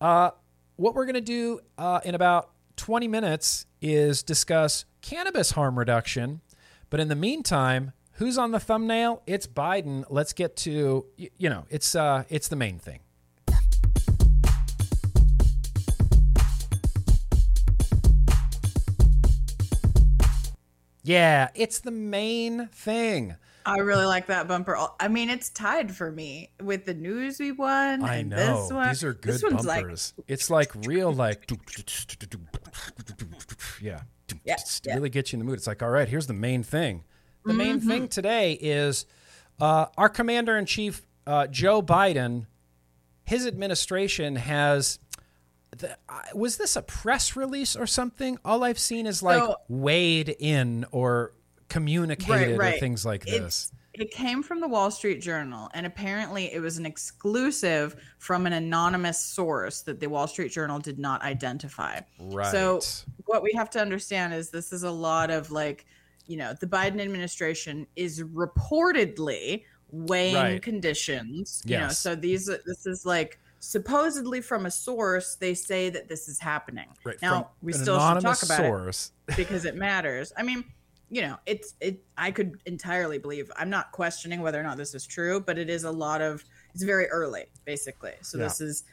uh 0.02 0.32
what 0.76 0.96
we're 0.96 1.06
going 1.06 1.16
to 1.16 1.22
do 1.22 1.60
uh, 1.78 2.00
in 2.04 2.16
about 2.16 2.50
20 2.76 3.07
minutes 3.07 3.65
is 3.82 4.24
discuss 4.24 4.86
cannabis 5.01 5.51
harm 5.51 5.78
reduction. 5.78 6.41
But 6.89 6.99
in 6.99 7.07
the 7.07 7.15
meantime, 7.15 7.91
who's 8.13 8.38
on 8.38 8.51
the 8.51 8.59
thumbnail? 8.59 9.21
It's 9.26 9.47
Biden. 9.47 10.05
Let's 10.09 10.34
get 10.34 10.55
to 10.57 11.05
you 11.17 11.49
know, 11.49 11.65
it's 11.69 11.95
uh 11.95 12.24
it's 12.30 12.47
the 12.47 12.55
main 12.55 12.80
thing. 12.80 12.99
Yeah, 21.05 21.49
it's 21.53 21.80
the 21.80 21.91
main 21.91 22.67
thing. 22.67 23.36
I 23.66 23.78
really 23.78 24.05
like 24.05 24.28
that 24.28 24.47
bumper. 24.47 24.78
I 24.99 25.07
mean, 25.07 25.30
it's 25.30 25.49
tied 25.49 25.95
for 25.95 26.11
me 26.11 26.49
with 26.61 26.86
the 26.86 26.93
news 26.93 27.39
we 27.39 27.51
won. 27.51 28.03
I 28.03 28.22
know 28.22 28.61
this 28.64 28.72
one. 28.72 28.88
these 28.89 29.03
are 29.03 29.14
good 29.14 29.41
bumpers. 29.41 30.14
Like, 30.18 30.26
it's 30.28 30.49
like 30.49 30.72
real, 30.86 31.14
like 31.14 31.49
yeah, 33.82 34.01
yeah, 34.43 34.55
yeah, 34.86 34.95
really 34.95 35.09
get 35.09 35.32
you 35.32 35.38
in 35.38 35.39
the 35.39 35.45
mood. 35.45 35.57
It's 35.57 35.68
like, 35.68 35.82
all 35.82 35.89
right, 35.89 36.07
here's 36.07 36.28
the 36.28 36.34
main 36.34 36.64
thing. 36.64 37.03
The 37.43 37.49
mm-hmm. 37.49 37.57
main 37.57 37.80
thing 37.80 38.07
today 38.07 38.53
is 38.53 39.05
uh, 39.59 39.88
our 39.97 40.09
commander 40.09 40.57
in 40.57 40.66
chief, 40.66 41.05
uh, 41.28 41.47
Joe 41.47 41.82
Biden. 41.82 42.47
His 43.26 43.47
administration 43.47 44.36
has 44.36 44.99
the, 45.78 45.97
uh, 46.09 46.22
was 46.36 46.57
this 46.57 46.76
a 46.76 46.82
press 46.82 47.36
release 47.36 47.76
or 47.76 47.88
something? 47.88 48.38
All 48.43 48.64
I've 48.64 48.80
seen 48.80 49.05
is 49.05 49.24
like 49.24 49.41
so, 49.41 49.55
weighed 49.68 50.36
in 50.39 50.86
or 50.91 51.34
communicated 51.74 52.51
right, 52.51 52.57
right. 52.57 52.76
or 52.76 52.80
things 52.80 53.03
like 53.03 53.26
this. 53.26 53.71
it 53.95 54.11
came 54.11 54.43
from 54.43 54.61
the 54.61 54.67
Wall 54.67 54.91
Street 54.91 55.21
Journal, 55.21 55.71
and 55.74 55.88
apparently 55.88 56.53
it 56.53 56.59
was 56.59 56.78
an 56.78 56.86
exclusive 56.86 57.95
from 58.19 58.45
an 58.45 58.53
anonymous 58.53 59.19
source 59.19 59.82
that 59.82 59.99
the 59.99 60.07
Wall 60.07 60.28
Street 60.28 60.51
Journal 60.51 60.78
did 60.78 60.99
not 60.99 61.24
identify. 61.24 61.99
Right. 62.19 62.51
So 62.51 62.80
what 63.26 63.41
we 63.41 63.51
have 63.53 63.71
to 63.71 63.82
understand 63.82 64.36
is 64.36 64.51
this 64.51 64.71
is 64.71 64.84
a 64.84 64.91
lot 64.91 65.32
of 65.32 65.49
like, 65.49 65.88
you 66.28 66.38
know, 66.38 66.53
the 66.59 66.67
Biden 66.67 67.01
administration 67.01 67.88
is 67.95 68.21
reportedly 68.21 69.63
weighing 69.89 70.36
right. 70.36 70.61
conditions. 70.61 71.63
Yes. 71.65 71.71
You 71.71 71.80
know, 71.80 71.89
so 71.89 72.15
these 72.15 72.45
this 72.45 72.86
is 72.86 73.03
like 73.03 73.39
supposedly 73.59 74.41
from 74.41 74.65
a 74.65 74.71
source 74.71 75.36
they 75.36 75.53
say 75.53 75.89
that 75.89 76.09
this 76.09 76.28
is 76.28 76.38
happening 76.38 76.89
right. 77.05 77.15
now 77.21 77.43
from 77.43 77.45
we 77.61 77.71
still 77.71 77.97
should 77.97 78.21
talk 78.21 78.43
about 78.43 78.57
source. 78.57 79.13
it 79.30 79.38
because 79.38 79.63
it 79.63 79.74
matters 79.74 80.34
i 80.36 80.43
mean 80.43 80.65
you 81.14 81.22
know 81.22 81.38
it's 81.45 81.76
it 81.80 82.03
i 82.18 82.32
could 82.32 82.59
entirely 82.66 83.20
believe 83.20 83.51
i'm 83.55 83.70
not 83.70 83.91
questioning 83.91 84.41
whether 84.41 84.59
or 84.59 84.64
not 84.64 84.78
this 84.78 84.95
is 84.95 85.05
true 85.05 85.39
but 85.39 85.59
it 85.59 85.70
is 85.70 85.84
a 85.84 85.91
lot 85.91 86.22
of 86.22 86.43
it's 86.74 86.84
very 86.84 87.07
early 87.07 87.45
basically. 87.66 88.14
So 88.22 88.38
yeah. 88.38 88.45
this 88.45 88.61
is 88.61 88.84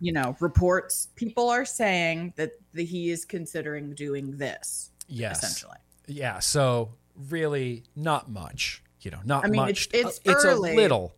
you 0.00 0.12
know 0.12 0.36
reports 0.40 1.08
people 1.16 1.48
are 1.48 1.64
saying 1.64 2.34
that 2.36 2.52
the, 2.72 2.84
he 2.84 3.10
is 3.10 3.24
considering 3.24 3.94
doing 3.94 4.36
this 4.36 4.90
yes. 5.08 5.38
essentially. 5.42 5.78
Yeah 6.06 6.38
so 6.38 6.90
really 7.28 7.84
not 7.96 8.30
much 8.30 8.82
you 9.00 9.10
know 9.10 9.20
not 9.24 9.44
I 9.44 9.48
mean, 9.48 9.60
much. 9.60 9.88
it's, 9.92 10.18
it's, 10.18 10.20
it's 10.24 10.44
early, 10.44 10.72
a 10.72 10.76
little. 10.76 11.14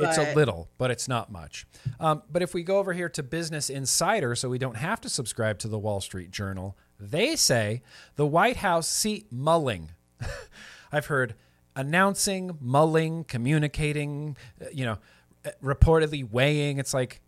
It's 0.00 0.16
a 0.16 0.32
little, 0.32 0.70
but 0.78 0.92
it's 0.92 1.08
not 1.08 1.32
much. 1.32 1.66
Um, 1.98 2.22
but 2.30 2.40
if 2.40 2.54
we 2.54 2.62
go 2.62 2.78
over 2.78 2.92
here 2.92 3.08
to 3.08 3.22
Business 3.24 3.68
Insider, 3.68 4.36
so 4.36 4.48
we 4.48 4.56
don't 4.56 4.76
have 4.76 5.00
to 5.00 5.08
subscribe 5.08 5.58
to 5.58 5.66
the 5.66 5.76
Wall 5.76 6.00
Street 6.00 6.30
Journal, 6.30 6.76
they 6.98 7.36
say 7.36 7.82
the 8.16 8.26
White 8.26 8.56
House, 8.56 8.88
see, 8.88 9.26
mulling. 9.30 9.90
I've 10.92 11.06
heard 11.06 11.34
announcing, 11.76 12.58
mulling, 12.60 13.24
communicating, 13.24 14.36
uh, 14.60 14.66
you 14.72 14.84
know, 14.84 14.98
uh, 15.44 15.50
reportedly 15.62 16.28
weighing. 16.28 16.78
It's 16.78 16.92
like, 16.92 17.20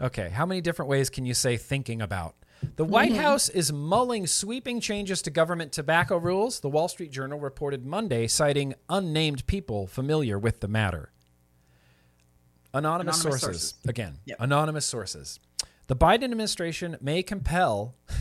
okay, 0.00 0.28
how 0.28 0.44
many 0.44 0.60
different 0.60 0.88
ways 0.88 1.08
can 1.08 1.24
you 1.24 1.34
say 1.34 1.56
thinking 1.56 2.02
about? 2.02 2.34
The 2.76 2.84
White 2.84 3.12
mm-hmm. 3.12 3.22
House 3.22 3.48
is 3.48 3.72
mulling 3.72 4.26
sweeping 4.26 4.80
changes 4.80 5.22
to 5.22 5.30
government 5.30 5.72
tobacco 5.72 6.18
rules, 6.18 6.60
the 6.60 6.68
Wall 6.68 6.88
Street 6.88 7.10
Journal 7.10 7.40
reported 7.40 7.86
Monday, 7.86 8.26
citing 8.26 8.74
unnamed 8.88 9.46
people 9.46 9.86
familiar 9.86 10.38
with 10.38 10.60
the 10.60 10.68
matter. 10.68 11.10
Anonymous, 12.74 13.16
anonymous 13.16 13.22
sources. 13.22 13.40
sources. 13.42 13.74
Again, 13.88 14.18
yep. 14.26 14.36
anonymous 14.40 14.84
sources. 14.84 15.40
The 15.86 15.96
Biden 15.96 16.24
administration 16.24 16.98
may 17.00 17.22
compel 17.22 17.94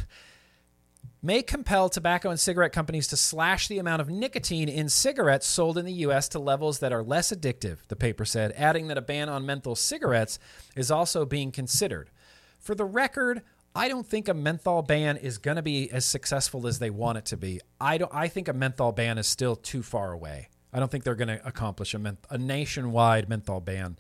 may 1.22 1.42
compel 1.42 1.90
tobacco 1.90 2.30
and 2.30 2.40
cigarette 2.40 2.72
companies 2.72 3.08
to 3.08 3.18
slash 3.18 3.68
the 3.68 3.80
amount 3.80 4.02
of 4.02 4.10
nicotine 4.10 4.70
in 4.70 4.88
cigarettes 4.88 5.46
sold 5.46 5.78
in 5.78 5.86
the 5.86 5.94
US 5.94 6.30
to 6.30 6.40
levels 6.40 6.80
that 6.80 6.94
are 6.94 7.04
less 7.04 7.32
addictive, 7.32 7.80
the 7.88 7.96
paper 7.96 8.26
said, 8.26 8.54
adding 8.56 8.88
that 8.88 8.98
a 8.98 9.02
ban 9.02 9.30
on 9.30 9.46
menthol 9.46 9.76
cigarettes 9.76 10.40
is 10.76 10.90
also 10.90 11.26
being 11.26 11.52
considered. 11.52 12.10
For 12.58 12.74
the 12.76 12.86
record, 12.86 13.42
I 13.76 13.88
don't 13.88 14.06
think 14.06 14.28
a 14.28 14.34
menthol 14.34 14.82
ban 14.82 15.18
is 15.18 15.38
going 15.38 15.58
to 15.58 15.62
be 15.62 15.92
as 15.92 16.06
successful 16.06 16.68
as 16.68 16.80
they 16.80 16.90
want 16.90 17.18
it 17.18 17.26
to 17.26 17.38
be. 17.38 17.60
I 17.80 17.98
don't 17.98 18.14
I 18.14 18.28
think 18.28 18.48
a 18.48 18.54
menthol 18.54 18.92
ban 18.92 19.18
is 19.18 19.28
still 19.28 19.56
too 19.56 19.84
far 19.84 20.12
away. 20.14 20.50
I 20.72 20.80
don't 20.80 20.90
think 20.90 21.04
they're 21.04 21.16
going 21.16 21.30
to 21.30 21.48
accomplish 21.48 21.94
a, 21.94 22.00
menth- 22.00 22.26
a 22.30 22.38
nationwide 22.38 23.28
menthol 23.28 23.60
ban 23.60 23.98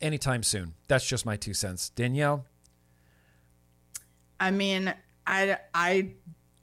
anytime 0.00 0.42
soon. 0.42 0.74
That's 0.88 1.06
just 1.06 1.26
my 1.26 1.36
two 1.36 1.54
cents. 1.54 1.90
Danielle? 1.90 2.44
I 4.38 4.50
mean, 4.50 4.94
I, 5.26 5.58
I 5.74 6.10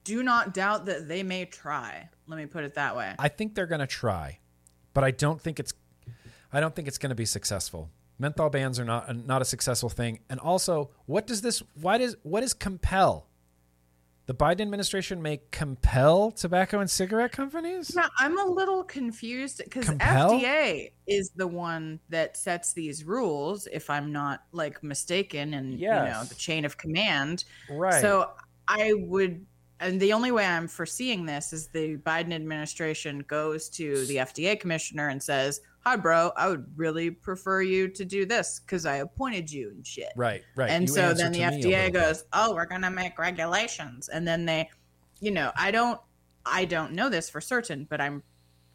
do 0.03 0.23
not 0.23 0.53
doubt 0.53 0.85
that 0.85 1.07
they 1.07 1.23
may 1.23 1.45
try. 1.45 2.09
Let 2.27 2.37
me 2.37 2.45
put 2.45 2.63
it 2.63 2.75
that 2.75 2.95
way. 2.95 3.13
I 3.19 3.27
think 3.27 3.55
they're 3.55 3.65
going 3.65 3.79
to 3.79 3.87
try, 3.87 4.39
but 4.93 5.03
I 5.03 5.11
don't 5.11 5.41
think 5.41 5.59
it's 5.59 5.73
I 6.51 6.59
don't 6.59 6.75
think 6.75 6.87
it's 6.87 6.97
going 6.97 7.09
to 7.09 7.15
be 7.15 7.25
successful. 7.25 7.89
Menthol 8.19 8.49
bans 8.49 8.79
are 8.79 8.85
not 8.85 9.15
not 9.15 9.41
a 9.41 9.45
successful 9.45 9.89
thing. 9.89 10.19
And 10.29 10.39
also, 10.39 10.91
what 11.05 11.27
does 11.27 11.41
this 11.41 11.63
why 11.79 11.97
does 11.97 12.15
what 12.23 12.41
does 12.41 12.53
compel? 12.53 13.27
the 14.25 14.33
Biden 14.33 14.61
administration 14.61 15.21
may 15.21 15.41
compel 15.51 16.31
tobacco 16.31 16.79
and 16.79 16.89
cigarette 16.89 17.31
companies? 17.33 17.91
Yeah, 17.93 18.07
I'm 18.19 18.39
a 18.39 18.45
little 18.45 18.83
confused 18.83 19.61
because 19.63 19.87
FDA 19.89 20.91
is 21.07 21.31
the 21.35 21.47
one 21.47 21.99
that 22.09 22.37
sets 22.37 22.73
these 22.73 23.03
rules, 23.03 23.67
if 23.71 23.89
I'm 23.89 24.13
not 24.13 24.43
like 24.53 24.81
mistaken, 24.81 25.53
and 25.53 25.77
yes. 25.77 26.07
you 26.07 26.13
know 26.13 26.23
the 26.23 26.35
chain 26.35 26.63
of 26.63 26.77
command. 26.77 27.43
Right. 27.69 28.01
So 28.01 28.29
I 28.67 28.93
would, 28.95 29.45
and 29.79 29.99
the 29.99 30.13
only 30.13 30.31
way 30.31 30.45
I'm 30.45 30.67
foreseeing 30.67 31.25
this 31.25 31.53
is 31.53 31.67
the 31.67 31.97
Biden 31.97 32.33
administration 32.33 33.23
goes 33.27 33.69
to 33.69 34.05
the 34.05 34.17
FDA 34.17 34.59
commissioner 34.59 35.09
and 35.09 35.21
says, 35.21 35.61
hi 35.83 35.97
bro 35.97 36.31
i 36.37 36.47
would 36.47 36.65
really 36.77 37.11
prefer 37.11 37.61
you 37.61 37.87
to 37.89 38.05
do 38.05 38.25
this 38.25 38.61
because 38.61 38.85
i 38.85 38.97
appointed 38.97 39.51
you 39.51 39.69
and 39.69 39.85
shit. 39.85 40.11
Right 40.15 40.43
right. 40.55 40.69
And 40.69 40.87
you 40.87 40.95
so 40.95 41.13
then 41.13 41.31
the 41.31 41.39
fda 41.39 41.91
goes 41.93 42.23
oh 42.33 42.53
we're 42.53 42.65
gonna 42.65 42.91
make 42.91 43.19
regulations. 43.19 44.09
And 44.09 44.27
then 44.27 44.45
they 44.45 44.69
you 45.19 45.31
know 45.31 45.51
i 45.55 45.71
don't 45.71 45.99
i 46.45 46.65
don't 46.65 46.93
know 46.93 47.09
this 47.09 47.29
for 47.29 47.41
certain 47.41 47.85
but 47.89 48.01
i'm 48.01 48.23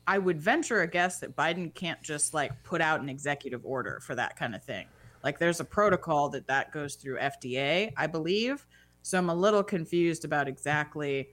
i 0.06 0.18
would 0.18 0.40
venture 0.40 0.82
a 0.82 0.86
guess 0.86 1.20
that 1.20 1.36
biden 1.36 1.74
can't 1.74 2.00
just 2.02 2.34
like 2.34 2.62
put 2.62 2.80
out 2.80 3.00
an 3.00 3.08
executive 3.08 3.64
order 3.64 4.00
for 4.00 4.14
that 4.14 4.36
kind 4.36 4.54
of 4.54 4.62
thing. 4.62 4.86
Like 5.24 5.38
there's 5.38 5.60
a 5.60 5.64
protocol 5.64 6.28
that 6.30 6.46
that 6.46 6.72
goes 6.72 6.94
through 6.94 7.18
fda 7.18 7.92
i 7.96 8.06
believe 8.06 8.66
so 9.02 9.18
i'm 9.18 9.30
a 9.30 9.34
little 9.34 9.62
confused 9.62 10.24
about 10.24 10.48
exactly 10.48 11.28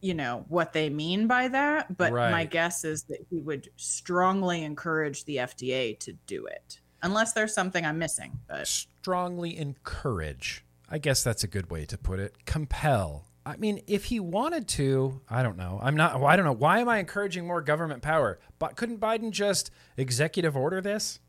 you 0.00 0.14
know 0.14 0.44
what 0.48 0.72
they 0.72 0.88
mean 0.88 1.26
by 1.26 1.48
that 1.48 1.96
but 1.96 2.12
right. 2.12 2.30
my 2.30 2.44
guess 2.44 2.84
is 2.84 3.04
that 3.04 3.18
he 3.30 3.40
would 3.40 3.68
strongly 3.76 4.62
encourage 4.62 5.24
the 5.24 5.36
FDA 5.36 5.98
to 6.00 6.12
do 6.26 6.46
it 6.46 6.80
unless 7.02 7.32
there's 7.32 7.54
something 7.54 7.84
I'm 7.84 7.98
missing. 7.98 8.38
But 8.46 8.66
strongly 8.66 9.56
encourage. 9.56 10.64
I 10.88 10.98
guess 10.98 11.22
that's 11.22 11.42
a 11.44 11.48
good 11.48 11.70
way 11.70 11.84
to 11.86 11.98
put 11.98 12.20
it. 12.20 12.44
Compel. 12.44 13.26
I 13.44 13.56
mean, 13.56 13.82
if 13.86 14.06
he 14.06 14.18
wanted 14.18 14.66
to, 14.68 15.20
I 15.28 15.42
don't 15.42 15.56
know. 15.56 15.78
I'm 15.82 15.96
not. 15.96 16.20
I 16.22 16.36
don't 16.36 16.44
know. 16.44 16.52
Why 16.52 16.80
am 16.80 16.88
I 16.88 16.98
encouraging 16.98 17.46
more 17.46 17.62
government 17.62 18.02
power? 18.02 18.40
But 18.58 18.76
couldn't 18.76 19.00
Biden 19.00 19.30
just 19.30 19.70
executive 19.96 20.56
order 20.56 20.80
this? 20.80 21.20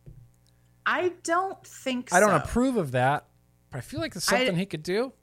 I 0.86 1.14
don't 1.24 1.64
think. 1.66 2.10
So. 2.10 2.18
I 2.18 2.20
don't 2.20 2.34
approve 2.34 2.78
of 2.78 2.92
that, 2.92 3.28
but 3.70 3.78
I 3.78 3.82
feel 3.82 4.00
like 4.00 4.14
there's 4.14 4.24
something 4.24 4.56
I, 4.56 4.60
he 4.60 4.66
could 4.66 4.84
do. 4.84 5.14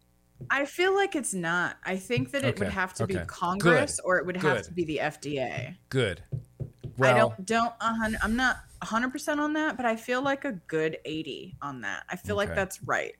I 0.50 0.64
feel 0.64 0.94
like 0.94 1.16
it's 1.16 1.34
not. 1.34 1.76
I 1.84 1.96
think 1.96 2.32
that 2.32 2.44
it 2.44 2.54
okay. 2.54 2.64
would 2.64 2.72
have 2.72 2.94
to 2.94 3.04
okay. 3.04 3.18
be 3.18 3.24
Congress 3.26 3.96
Good. 3.96 4.06
or 4.06 4.18
it 4.18 4.26
would 4.26 4.40
Good. 4.40 4.56
have 4.56 4.66
to 4.66 4.72
be 4.72 4.84
the 4.84 4.98
FDA. 5.02 5.76
Good. 5.88 6.22
Well, 6.96 7.14
I 7.14 7.18
don't 7.18 7.46
don't 7.80 8.18
I'm 8.22 8.36
not 8.36 8.58
100% 8.82 9.38
on 9.38 9.54
that, 9.54 9.76
but 9.76 9.86
I 9.86 9.96
feel 9.96 10.22
like 10.22 10.44
a 10.44 10.52
good 10.52 10.98
80 11.04 11.56
on 11.62 11.80
that. 11.80 12.04
I 12.08 12.16
feel 12.16 12.36
okay. 12.38 12.48
like 12.48 12.54
that's 12.54 12.82
right. 12.82 13.14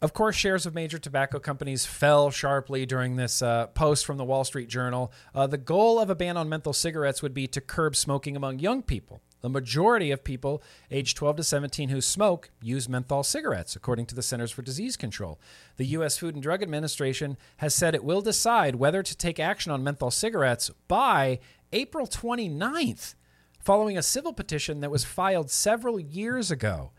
Of 0.00 0.12
course, 0.12 0.36
shares 0.36 0.64
of 0.64 0.74
major 0.74 0.98
tobacco 0.98 1.40
companies 1.40 1.84
fell 1.84 2.30
sharply 2.30 2.86
during 2.86 3.16
this 3.16 3.42
uh, 3.42 3.66
post 3.68 4.06
from 4.06 4.16
the 4.16 4.24
Wall 4.24 4.44
Street 4.44 4.68
Journal. 4.68 5.12
Uh, 5.34 5.48
the 5.48 5.58
goal 5.58 5.98
of 5.98 6.08
a 6.08 6.14
ban 6.14 6.36
on 6.36 6.48
menthol 6.48 6.72
cigarettes 6.72 7.20
would 7.20 7.34
be 7.34 7.48
to 7.48 7.60
curb 7.60 7.96
smoking 7.96 8.36
among 8.36 8.60
young 8.60 8.82
people. 8.82 9.20
The 9.40 9.48
majority 9.48 10.10
of 10.10 10.24
people 10.24 10.62
aged 10.90 11.16
12 11.16 11.36
to 11.36 11.44
17 11.44 11.90
who 11.90 12.00
smoke 12.00 12.50
use 12.60 12.88
menthol 12.88 13.22
cigarettes, 13.22 13.76
according 13.76 14.06
to 14.06 14.14
the 14.14 14.22
Centers 14.22 14.50
for 14.50 14.62
Disease 14.62 14.96
Control. 14.96 15.38
The 15.76 15.86
U.S. 15.86 16.18
Food 16.18 16.34
and 16.34 16.42
Drug 16.42 16.62
Administration 16.62 17.36
has 17.58 17.74
said 17.74 17.94
it 17.94 18.04
will 18.04 18.20
decide 18.20 18.76
whether 18.76 19.02
to 19.02 19.16
take 19.16 19.38
action 19.38 19.70
on 19.70 19.84
menthol 19.84 20.10
cigarettes 20.10 20.70
by 20.88 21.38
April 21.72 22.06
29th, 22.06 23.14
following 23.60 23.96
a 23.96 24.02
civil 24.02 24.32
petition 24.32 24.80
that 24.80 24.90
was 24.90 25.04
filed 25.04 25.50
several 25.50 26.00
years 26.00 26.50
ago. 26.50 26.90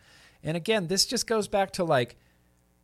And 0.43 0.55
again, 0.55 0.87
this 0.87 1.05
just 1.05 1.27
goes 1.27 1.47
back 1.47 1.71
to 1.71 1.83
like 1.83 2.15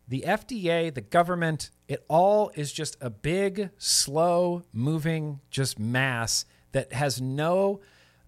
the 0.08 0.24
FDA, 0.28 0.94
the 0.94 1.02
government, 1.02 1.72
it 1.88 2.04
all 2.08 2.52
is 2.56 2.72
just 2.72 2.98
a 3.02 3.10
big, 3.10 3.70
slow 3.78 4.64
moving, 4.72 5.40
just 5.50 5.80
mass 5.80 6.46
that 6.74 6.94
has 6.94 7.22
no 7.22 7.80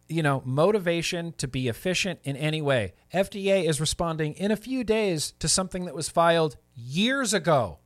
you 0.07 0.23
know, 0.23 0.41
motivation 0.45 1.33
to 1.33 1.47
be 1.47 1.67
efficient 1.67 2.19
in 2.23 2.35
any 2.35 2.61
way. 2.61 2.93
FDA 3.13 3.65
is 3.67 3.81
responding 3.81 4.33
in 4.33 4.51
a 4.51 4.55
few 4.55 4.83
days 4.83 5.33
to 5.39 5.47
something 5.47 5.85
that 5.85 5.95
was 5.95 6.09
filed 6.09 6.57
years 6.75 7.33
ago. 7.33 7.79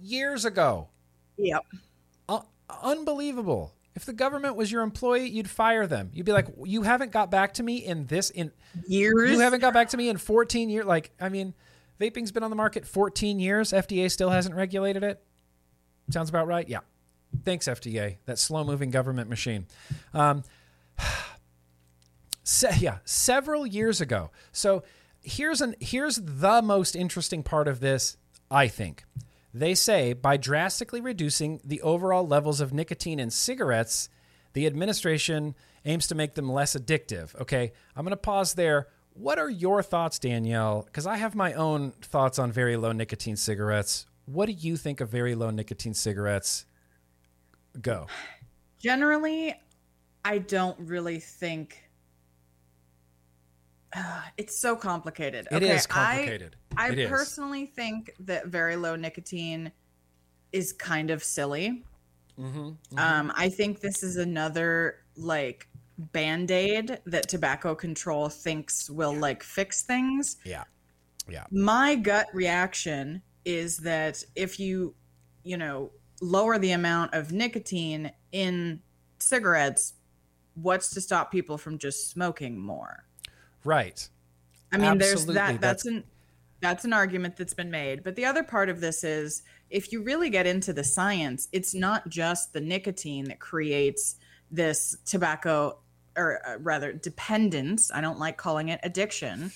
Years 0.00 0.44
ago. 0.44 0.88
Yep. 1.36 1.64
Uh, 2.28 2.40
unbelievable. 2.82 3.74
If 3.94 4.04
the 4.04 4.12
government 4.12 4.56
was 4.56 4.70
your 4.70 4.82
employee, 4.82 5.28
you'd 5.28 5.50
fire 5.50 5.86
them. 5.86 6.10
You'd 6.12 6.26
be 6.26 6.32
like, 6.32 6.46
"You 6.64 6.82
haven't 6.82 7.12
got 7.12 7.30
back 7.30 7.54
to 7.54 7.62
me 7.62 7.76
in 7.78 8.06
this 8.06 8.30
in 8.30 8.52
years. 8.86 9.32
You 9.32 9.40
haven't 9.40 9.60
got 9.60 9.74
back 9.74 9.88
to 9.90 9.96
me 9.96 10.08
in 10.08 10.16
14 10.16 10.70
years." 10.70 10.86
Like, 10.86 11.10
I 11.20 11.28
mean, 11.28 11.54
vaping's 12.00 12.30
been 12.30 12.42
on 12.42 12.50
the 12.50 12.56
market 12.56 12.86
14 12.86 13.40
years. 13.40 13.72
FDA 13.72 14.10
still 14.10 14.30
hasn't 14.30 14.54
regulated 14.54 15.02
it. 15.02 15.22
Sounds 16.10 16.30
about 16.30 16.46
right. 16.46 16.68
Yeah. 16.68 16.80
Thanks, 17.44 17.66
FDA. 17.66 18.18
That 18.26 18.38
slow-moving 18.38 18.90
government 18.90 19.28
machine. 19.28 19.66
Um, 20.12 20.42
se- 22.44 22.78
yeah, 22.78 22.98
several 23.04 23.66
years 23.66 24.00
ago. 24.00 24.30
So 24.52 24.82
here's 25.22 25.60
an 25.60 25.74
here's 25.80 26.16
the 26.16 26.62
most 26.62 26.96
interesting 26.96 27.42
part 27.42 27.68
of 27.68 27.80
this. 27.80 28.16
I 28.50 28.68
think 28.68 29.04
they 29.54 29.74
say 29.74 30.12
by 30.12 30.36
drastically 30.36 31.00
reducing 31.00 31.60
the 31.64 31.80
overall 31.82 32.26
levels 32.26 32.60
of 32.60 32.72
nicotine 32.72 33.20
in 33.20 33.30
cigarettes, 33.30 34.08
the 34.52 34.66
administration 34.66 35.54
aims 35.84 36.06
to 36.08 36.14
make 36.14 36.34
them 36.34 36.50
less 36.50 36.76
addictive. 36.76 37.38
Okay, 37.40 37.72
I'm 37.96 38.04
going 38.04 38.10
to 38.10 38.16
pause 38.16 38.54
there. 38.54 38.88
What 39.14 39.38
are 39.38 39.50
your 39.50 39.82
thoughts, 39.82 40.18
Danielle? 40.18 40.82
Because 40.82 41.06
I 41.06 41.16
have 41.16 41.34
my 41.34 41.52
own 41.54 41.92
thoughts 42.02 42.38
on 42.38 42.52
very 42.52 42.76
low 42.76 42.92
nicotine 42.92 43.36
cigarettes. 43.36 44.06
What 44.26 44.46
do 44.46 44.52
you 44.52 44.76
think 44.76 45.00
of 45.00 45.08
very 45.08 45.34
low 45.34 45.50
nicotine 45.50 45.94
cigarettes? 45.94 46.64
Go. 47.80 48.06
Generally, 48.78 49.54
I 50.24 50.38
don't 50.38 50.78
really 50.80 51.18
think 51.18 51.90
uh, 53.96 54.22
it's 54.36 54.60
so 54.60 54.76
complicated. 54.76 55.48
It 55.50 55.56
okay, 55.56 55.70
is 55.70 55.86
complicated. 55.86 56.56
I, 56.76 56.90
I 56.90 57.06
personally 57.06 57.66
think 57.66 58.12
that 58.20 58.46
very 58.46 58.76
low 58.76 58.96
nicotine 58.96 59.72
is 60.52 60.72
kind 60.72 61.10
of 61.10 61.24
silly. 61.24 61.84
Mm-hmm, 62.38 62.58
mm-hmm. 62.58 62.98
Um, 62.98 63.32
I 63.36 63.48
think 63.48 63.80
this 63.80 64.02
is 64.02 64.16
another 64.16 65.02
like 65.16 65.68
band 65.98 66.50
aid 66.50 66.98
that 67.06 67.28
tobacco 67.28 67.74
control 67.74 68.28
thinks 68.28 68.88
will 68.88 69.14
yeah. 69.14 69.20
like 69.20 69.42
fix 69.42 69.82
things. 69.82 70.36
Yeah. 70.44 70.64
Yeah. 71.28 71.44
My 71.50 71.94
gut 71.96 72.28
reaction 72.32 73.22
is 73.44 73.78
that 73.78 74.22
if 74.34 74.58
you, 74.58 74.94
you 75.42 75.56
know, 75.56 75.90
lower 76.20 76.58
the 76.58 76.72
amount 76.72 77.14
of 77.14 77.32
nicotine 77.32 78.12
in 78.32 78.80
cigarettes, 79.18 79.94
what's 80.54 80.90
to 80.90 81.00
stop 81.00 81.32
people 81.32 81.58
from 81.58 81.78
just 81.78 82.10
smoking 82.10 82.58
more? 82.58 83.04
Right. 83.64 84.08
I 84.72 84.76
mean, 84.76 84.86
Absolutely. 84.86 85.06
there's 85.06 85.26
that. 85.26 85.60
That's, 85.60 85.82
that's 85.82 85.86
an 85.86 86.04
that's 86.60 86.84
an 86.84 86.92
argument 86.92 87.36
that's 87.36 87.54
been 87.54 87.70
made. 87.70 88.02
But 88.02 88.16
the 88.16 88.26
other 88.26 88.42
part 88.42 88.68
of 88.68 88.80
this 88.80 89.02
is 89.02 89.42
if 89.70 89.92
you 89.92 90.02
really 90.02 90.28
get 90.28 90.46
into 90.46 90.72
the 90.72 90.84
science, 90.84 91.48
it's 91.52 91.74
not 91.74 92.08
just 92.08 92.52
the 92.52 92.60
nicotine 92.60 93.24
that 93.26 93.40
creates 93.40 94.16
this 94.50 94.96
tobacco 95.06 95.78
or 96.16 96.46
uh, 96.46 96.58
rather 96.58 96.92
dependence. 96.92 97.90
I 97.92 98.00
don't 98.00 98.18
like 98.18 98.36
calling 98.36 98.68
it 98.68 98.80
addiction. 98.82 99.52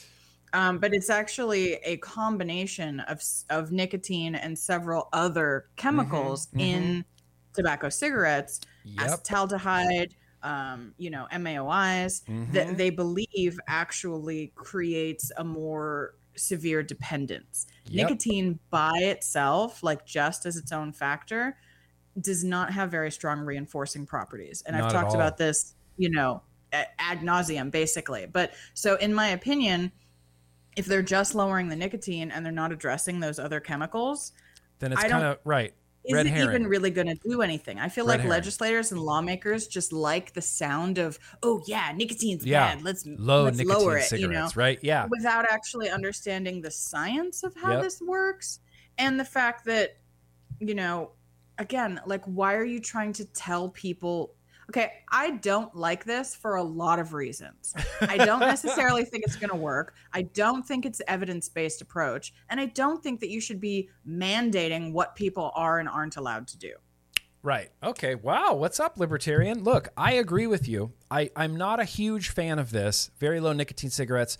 Um, 0.54 0.78
but 0.78 0.94
it's 0.94 1.10
actually 1.10 1.74
a 1.84 1.96
combination 1.98 3.00
of 3.00 3.20
of 3.50 3.72
nicotine 3.72 4.36
and 4.36 4.56
several 4.56 5.08
other 5.12 5.66
chemicals 5.76 6.46
mm-hmm, 6.46 6.60
mm-hmm. 6.60 6.84
in 6.84 7.04
tobacco 7.52 7.88
cigarettes, 7.88 8.60
yep. 8.84 9.08
acetaldehyde, 9.08 10.12
um, 10.44 10.94
you 10.96 11.10
know, 11.10 11.26
MAOIs 11.32 12.22
mm-hmm. 12.24 12.52
that 12.52 12.76
they 12.76 12.90
believe 12.90 13.58
actually 13.66 14.52
creates 14.54 15.32
a 15.36 15.42
more 15.44 16.14
severe 16.36 16.84
dependence. 16.84 17.66
Yep. 17.86 18.10
Nicotine 18.10 18.60
by 18.70 18.96
itself, 18.98 19.82
like 19.82 20.06
just 20.06 20.46
as 20.46 20.56
its 20.56 20.70
own 20.70 20.92
factor, 20.92 21.56
does 22.20 22.44
not 22.44 22.72
have 22.72 22.92
very 22.92 23.10
strong 23.10 23.40
reinforcing 23.40 24.06
properties. 24.06 24.62
And 24.64 24.76
not 24.76 24.86
I've 24.86 24.92
talked 24.92 25.14
about 25.16 25.36
this, 25.36 25.74
you 25.96 26.10
know, 26.10 26.42
ad 26.72 27.20
nauseum 27.20 27.70
basically. 27.70 28.26
But 28.26 28.52
so, 28.74 28.96
in 28.96 29.14
my 29.14 29.28
opinion, 29.28 29.92
if 30.76 30.86
they're 30.86 31.02
just 31.02 31.34
lowering 31.34 31.68
the 31.68 31.76
nicotine 31.76 32.30
and 32.30 32.44
they're 32.44 32.52
not 32.52 32.72
addressing 32.72 33.20
those 33.20 33.38
other 33.38 33.60
chemicals, 33.60 34.32
then 34.78 34.92
it's 34.92 35.02
kind 35.02 35.24
of 35.24 35.38
right 35.44 35.74
is 36.04 36.26
it 36.26 36.36
even 36.36 36.66
really 36.66 36.90
going 36.90 37.06
to 37.06 37.14
do 37.14 37.40
anything? 37.40 37.78
I 37.78 37.88
feel 37.88 38.04
Red 38.04 38.12
like 38.12 38.20
herring. 38.20 38.30
legislators 38.30 38.92
and 38.92 39.00
lawmakers 39.00 39.66
just 39.66 39.92
like 39.92 40.34
the 40.34 40.42
sound 40.42 40.98
of, 40.98 41.18
oh 41.42 41.62
yeah, 41.66 41.92
nicotine's 41.94 42.44
yeah. 42.44 42.74
bad. 42.74 42.84
Let's 42.84 43.06
low 43.06 43.44
let's 43.44 43.58
nicotine 43.58 43.82
lower 43.82 43.98
it, 43.98 44.04
cigarettes, 44.04 44.22
you 44.22 44.28
know? 44.28 44.50
right? 44.54 44.78
Yeah, 44.82 45.06
without 45.08 45.46
actually 45.50 45.88
understanding 45.90 46.60
the 46.60 46.70
science 46.70 47.42
of 47.42 47.54
how 47.56 47.72
yep. 47.72 47.82
this 47.82 48.00
works 48.02 48.60
and 48.98 49.18
the 49.18 49.24
fact 49.24 49.64
that, 49.64 49.96
you 50.60 50.74
know, 50.74 51.12
again, 51.58 52.00
like 52.06 52.24
why 52.24 52.54
are 52.54 52.64
you 52.64 52.80
trying 52.80 53.12
to 53.14 53.24
tell 53.24 53.70
people 53.70 54.34
Okay, 54.70 54.92
I 55.10 55.32
don't 55.32 55.74
like 55.74 56.04
this 56.04 56.34
for 56.34 56.56
a 56.56 56.62
lot 56.62 56.98
of 56.98 57.12
reasons. 57.12 57.74
I 58.00 58.16
don't 58.16 58.40
necessarily 58.40 59.04
think 59.04 59.24
it's 59.26 59.36
going 59.36 59.50
to 59.50 59.56
work. 59.56 59.94
I 60.12 60.22
don't 60.22 60.66
think 60.66 60.86
it's 60.86 61.02
evidence-based 61.06 61.82
approach, 61.82 62.32
and 62.48 62.58
I 62.58 62.66
don't 62.66 63.02
think 63.02 63.20
that 63.20 63.28
you 63.28 63.40
should 63.40 63.60
be 63.60 63.90
mandating 64.08 64.92
what 64.92 65.16
people 65.16 65.52
are 65.54 65.78
and 65.78 65.88
aren't 65.88 66.16
allowed 66.16 66.48
to 66.48 66.58
do. 66.58 66.72
Right. 67.42 67.70
Okay. 67.82 68.14
Wow. 68.14 68.54
What's 68.54 68.80
up, 68.80 68.96
libertarian? 68.98 69.64
Look, 69.64 69.90
I 69.98 70.14
agree 70.14 70.46
with 70.46 70.66
you. 70.66 70.92
I, 71.10 71.30
I'm 71.36 71.56
not 71.56 71.78
a 71.78 71.84
huge 71.84 72.30
fan 72.30 72.58
of 72.58 72.70
this. 72.70 73.10
Very 73.18 73.38
low 73.38 73.52
nicotine 73.52 73.90
cigarettes. 73.90 74.38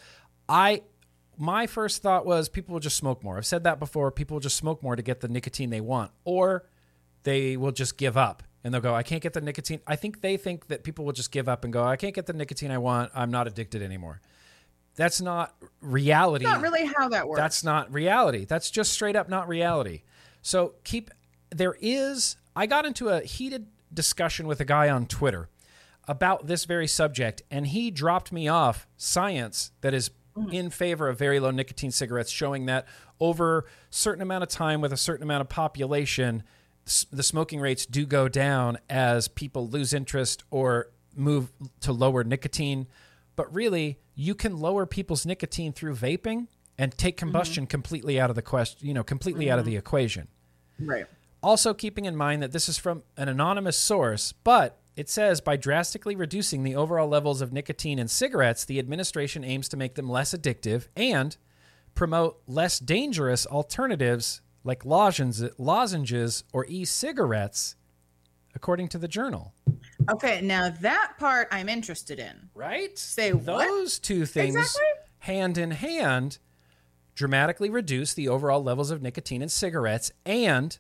I 0.49 0.83
my 1.37 1.66
first 1.66 2.01
thought 2.01 2.25
was 2.25 2.49
people 2.49 2.72
will 2.72 2.81
just 2.81 2.97
smoke 2.97 3.22
more. 3.22 3.37
I've 3.37 3.45
said 3.45 3.64
that 3.64 3.79
before. 3.79 4.11
People 4.11 4.37
will 4.37 4.41
just 4.41 4.57
smoke 4.57 4.83
more 4.83 4.97
to 4.97 5.03
get 5.03 5.20
the 5.20 5.29
nicotine 5.29 5.68
they 5.68 5.81
want, 5.81 6.12
or 6.25 6.66
they 7.25 7.57
will 7.57 7.72
just 7.72 7.99
give 7.99 8.16
up 8.16 8.43
and 8.65 8.73
they'll 8.73 8.81
go, 8.81 8.95
I 8.95 9.03
can't 9.03 9.23
get 9.23 9.35
the 9.35 9.43
nicotine. 9.43 9.81
I 9.87 9.95
think 9.95 10.23
they 10.23 10.39
think 10.39 10.69
that 10.69 10.83
people 10.83 11.05
will 11.05 11.12
just 11.12 11.31
give 11.31 11.49
up 11.49 11.65
and 11.65 11.73
go, 11.73 11.85
I 11.85 11.97
can't 11.97 12.15
get 12.15 12.27
the 12.27 12.33
nicotine 12.33 12.71
I 12.71 12.79
want. 12.79 13.12
I'm 13.15 13.31
not 13.31 13.47
addicted 13.47 13.83
anymore. 13.83 14.23
That's 14.97 15.21
not 15.21 15.55
reality. 15.81 16.45
That's 16.45 16.57
not 16.57 16.62
really 16.62 16.87
how 16.87 17.09
that 17.11 17.29
works. 17.29 17.39
That's 17.39 17.62
not 17.62 17.93
reality. 17.93 18.47
That's 18.47 18.71
just 18.71 18.93
straight 18.93 19.17
up 19.17 19.29
not 19.29 19.49
reality. 19.49 20.03
So 20.41 20.75
keep, 20.85 21.11
there 21.51 21.77
is, 21.81 22.37
I 22.57 22.67
got 22.67 22.87
into 22.87 23.09
a 23.09 23.21
heated 23.21 23.67
discussion 23.93 24.47
with 24.47 24.61
a 24.61 24.65
guy 24.65 24.89
on 24.89 25.07
Twitter 25.07 25.49
about 26.07 26.47
this 26.47 26.65
very 26.65 26.87
subject, 26.87 27.43
and 27.51 27.67
he 27.67 27.91
dropped 27.91 28.33
me 28.33 28.49
off 28.49 28.87
science 28.97 29.73
that 29.81 29.95
is 29.95 30.11
mm. 30.37 30.53
in 30.53 30.71
favor 30.71 31.09
of 31.09 31.19
very 31.19 31.41
low 31.41 31.51
nicotine 31.51 31.91
cigarettes, 31.91 32.31
showing 32.31 32.67
that 32.67 32.87
over 33.21 33.61
a 33.61 33.65
certain 33.91 34.23
amount 34.23 34.43
of 34.43 34.49
time 34.49 34.81
with 34.81 34.93
a 34.93 34.97
certain 34.97 35.23
amount 35.23 35.41
of 35.41 35.49
population, 35.49 36.43
the 37.11 37.22
smoking 37.22 37.61
rates 37.61 37.87
do 37.87 38.05
go 38.05 38.28
down 38.28 38.78
as 38.91 39.28
people 39.28 39.68
lose 39.68 39.93
interest 39.95 40.45
or 40.51 40.91
move 41.16 41.53
to 41.80 41.93
lower 41.93 42.24
nicotine 42.24 42.87
but 43.37 43.53
really 43.53 43.99
you 44.14 44.35
can 44.35 44.59
lower 44.59 44.87
people's 44.87 45.26
nicotine 45.26 45.72
through 45.72 45.95
vaping 45.95 46.47
and 46.78 46.97
take 46.97 47.16
mm-hmm. 47.16 47.26
combustion 47.26 47.64
mm-hmm. 47.64 47.70
completely 47.70 48.20
out 48.20 48.30
of 48.30 48.37
the 48.37 48.43
question, 48.43 48.87
you 48.87 48.95
know, 48.95 49.05
completely 49.05 49.47
mm-hmm. 49.47 49.53
out 49.53 49.59
of 49.59 49.64
the 49.64 49.72
mm-hmm. 49.72 49.78
equation. 49.78 50.28
Right. 50.78 51.07
Also 51.43 51.74
keeping 51.74 52.05
in 52.05 52.16
mind 52.16 52.43
that 52.43 52.53
this 52.53 52.68
is 52.68 52.78
from 52.78 53.03
an 53.16 53.28
anonymous 53.28 53.76
source, 53.76 54.32
but 54.32 54.78
it 54.97 55.09
says 55.09 55.41
by 55.41 55.57
drastically 55.57 56.16
reducing 56.16 56.62
the 56.62 56.76
overall 56.76 57.09
levels 57.09 57.41
of 57.41 57.53
nicotine 57.53 57.99
in 57.99 58.09
cigarettes, 58.09 58.64
the 58.64 58.78
administration 58.78 59.45
aims 59.45 59.68
to 59.68 59.76
make 59.76 59.95
them 59.95 60.09
less 60.09 60.35
addictive 60.35 60.89
and 60.97 61.37
promote 61.95 62.41
less 62.47 62.78
dangerous 62.78 63.47
alternatives 63.47 64.41
like 64.65 64.85
lozenges 64.85 66.45
or 66.53 66.67
e 66.67 66.85
cigarettes, 66.85 67.77
according 68.55 68.89
to 68.89 68.99
the 68.99 69.09
journal. 69.09 69.55
Okay, 70.11 70.41
now 70.41 70.71
that 70.81 71.12
part 71.19 71.49
I'm 71.53 71.69
interested 71.69 72.19
in. 72.19 72.49
Right? 72.55 72.99
Say 72.99 73.31
Those 73.31 73.47
what? 73.47 74.01
two 74.03 74.27
things 74.27 74.57
exactly? 74.57 74.85
hand 75.21 75.59
in 75.59 75.71
hand 75.71 76.39
dramatically 77.15 77.71
reduce 77.71 78.12
the 78.15 78.29
overall 78.29 78.62
levels 78.62 78.91
of 78.91 79.01
nicotine 79.01 79.43
in 79.43 79.49
cigarettes 79.49 80.11
and 80.27 80.79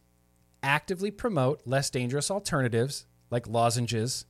actively 0.62 1.10
promote 1.10 1.60
less 1.64 1.90
dangerous 1.90 2.30
alternatives 2.30 3.06
like 3.30 3.46
lozenges 3.46 4.26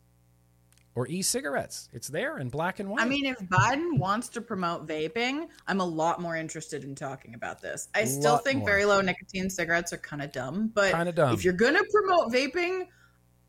or 0.97 1.09
e-cigarettes. 1.09 1.89
It's 1.93 2.09
there 2.09 2.39
in 2.39 2.49
black 2.49 2.79
and 2.79 2.89
white. 2.89 3.03
I 3.03 3.09
mean, 3.09 3.27
if 3.27 3.39
Biden 3.41 3.99
wants 3.99 4.29
to 4.31 4.41
promote 4.41 4.87
vaping, 4.87 5.49
I'm 5.67 5.81
a 5.81 5.85
lot 5.85 6.21
more 6.21 6.37
interested 6.37 6.85
in 6.85 6.95
talking 6.95 7.35
about 7.35 7.61
this. 7.61 7.89
I 7.95 8.05
still 8.05 8.39
think 8.39 8.61
more. 8.61 8.69
very 8.69 8.85
low 8.85 9.01
nicotine 9.01 9.51
cigarettes 9.51 9.93
are 9.93 9.99
kind 9.99 10.23
of 10.23 10.33
dumb, 10.33 10.71
but 10.73 10.93
dumb. 11.15 11.35
If 11.35 11.45
you're 11.45 11.53
gonna 11.53 11.83
promote 11.91 12.33
vaping, 12.33 12.87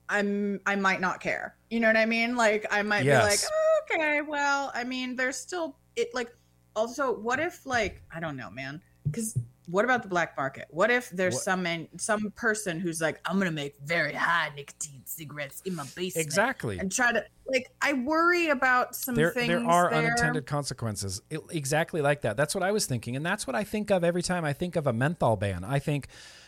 I'm 0.10 0.60
I 0.66 0.76
might 0.76 1.02
not 1.02 1.20
care. 1.20 1.56
You 1.70 1.80
know 1.80 1.88
what 1.88 1.98
I 1.98 2.06
mean? 2.06 2.36
Like 2.36 2.66
I 2.72 2.82
might 2.82 3.06
yes. 3.06 3.24
be 3.24 3.30
like, 3.30 3.40
oh, 3.52 3.82
okay, 3.84 4.22
well, 4.22 4.72
I 4.74 4.84
mean, 4.84 5.16
there's 5.16 5.38
still 5.38 5.78
it 5.96 6.14
like 6.14 6.30
also 6.76 7.16
what 7.16 7.40
if 7.40 7.66
like 7.66 8.02
I 8.14 8.20
don't 8.20 8.38
know, 8.38 8.50
man, 8.50 8.82
because 9.06 9.38
what 9.68 9.86
about 9.86 10.04
the 10.04 10.10
black 10.10 10.38
market? 10.38 10.68
What 10.70 10.92
if 10.92 11.10
there's 11.10 11.36
what? 11.36 11.44
some 11.44 11.64
man, 11.64 11.88
some 11.98 12.32
person 12.32 12.80
who's 12.80 13.02
like, 13.02 13.20
I'm 13.26 13.38
gonna 13.38 13.52
make 13.52 13.76
very 13.84 14.14
high 14.14 14.52
nicotine 14.56 15.02
cigarettes 15.06 15.62
in 15.66 15.76
my 15.76 15.84
basement, 15.96 16.26
exactly, 16.26 16.78
and 16.78 16.92
try 16.92 17.12
to 17.12 17.24
like. 17.48 17.70
I 17.82 17.94
worry 17.94 18.50
about 18.50 18.96
some 18.96 19.16
there, 19.16 19.32
things. 19.32 19.48
There 19.48 19.66
are 19.66 19.90
there. 19.90 20.00
unintended 20.00 20.46
consequences, 20.46 21.22
it, 21.30 21.40
exactly 21.50 22.02
like 22.02 22.22
that. 22.22 22.38
That's 22.38 22.54
what 22.54 22.64
I 22.64 22.72
was 22.72 22.86
thinking, 22.86 23.16
and 23.16 23.26
that's 23.26 23.48
what 23.48 23.56
I 23.56 23.64
think 23.64 23.92
of 23.92 24.04
every 24.04 24.24
time 24.24 24.46
I 24.46 24.54
think 24.54 24.76
of 24.76 24.88
a 24.88 24.94
menthol 24.94 25.36
ban. 25.36 25.64
I 25.64 25.80
think 25.80 26.08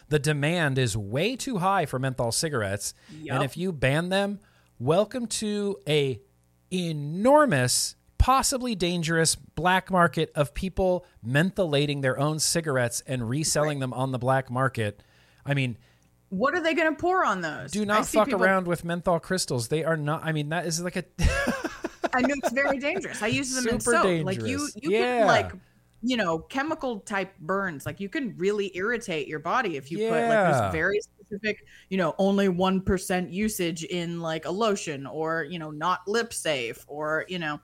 the 0.10 0.20
demand 0.20 0.78
is 0.78 0.96
way 0.96 1.36
too 1.36 1.58
high 1.58 1.86
for 1.86 2.00
menthol 2.00 2.32
cigarettes, 2.32 2.94
yep. 3.12 3.36
and 3.36 3.44
if 3.44 3.58
you 3.58 3.72
ban 3.72 4.10
them, 4.10 4.40
welcome 4.80 5.28
to 5.28 5.78
a 5.88 6.22
enormous 6.72 7.96
possibly 8.28 8.76
dangerous 8.76 9.36
black 9.36 9.90
market 9.90 10.30
of 10.36 10.54
people 10.54 11.06
mentholating 11.24 12.02
their 12.02 12.20
own 12.20 12.40
cigarettes 12.40 13.02
and 13.08 13.30
reselling 13.30 13.78
right. 13.78 13.80
them 13.80 13.94
on 13.94 14.12
the 14.12 14.20
black 14.20 14.52
market. 14.52 15.02
I 15.46 15.54
mean, 15.54 15.78
what 16.28 16.54
are 16.54 16.60
they 16.60 16.74
going 16.74 16.94
to 16.94 17.00
pour 17.00 17.24
on 17.24 17.40
those? 17.40 17.72
Do 17.72 17.86
not 17.86 18.06
fuck 18.06 18.26
people... 18.26 18.44
around 18.44 18.68
with 18.68 18.84
menthol 18.84 19.22
crystals. 19.22 19.70
They 19.70 19.86
are 19.86 19.96
not. 19.96 20.26
I 20.26 20.34
mean, 20.34 20.50
that 20.50 20.66
is 20.66 20.82
like 20.82 20.98
a. 20.98 21.06
I 22.14 22.20
know 22.20 22.36
it's 22.44 22.52
very 22.52 22.80
dangerous. 22.80 23.24
I 23.24 23.28
use 23.28 23.56
them 23.56 23.64
Super 23.64 23.76
in 23.76 23.80
soap. 23.80 24.04
Dangerous. 24.04 24.38
Like 24.38 24.46
you, 24.46 24.68
you 24.76 24.92
yeah. 24.92 25.20
can 25.20 25.28
like, 25.28 25.52
you 26.02 26.18
know, 26.18 26.40
chemical 26.40 27.00
type 27.00 27.34
burns. 27.40 27.86
Like 27.86 28.02
you 28.02 28.10
can 28.10 28.36
really 28.36 28.76
irritate 28.76 29.30
your 29.30 29.40
body 29.40 29.78
if 29.78 29.90
you 29.90 30.00
yeah. 30.00 30.10
put 30.10 30.28
like 30.28 30.52
this 30.52 30.74
very 30.74 31.00
specific, 31.00 31.66
you 31.88 31.98
know, 31.98 32.14
only 32.18 32.50
one 32.50 32.82
percent 32.82 33.30
usage 33.30 33.86
in 33.86 34.20
like 34.20 34.44
a 34.44 34.52
lotion 34.52 35.08
or 35.08 35.46
you 35.46 35.60
know 35.60 35.72
not 35.72 36.06
lip 36.10 36.34
safe 36.34 36.84
or 36.90 37.24
you 37.30 37.40
know 37.40 37.62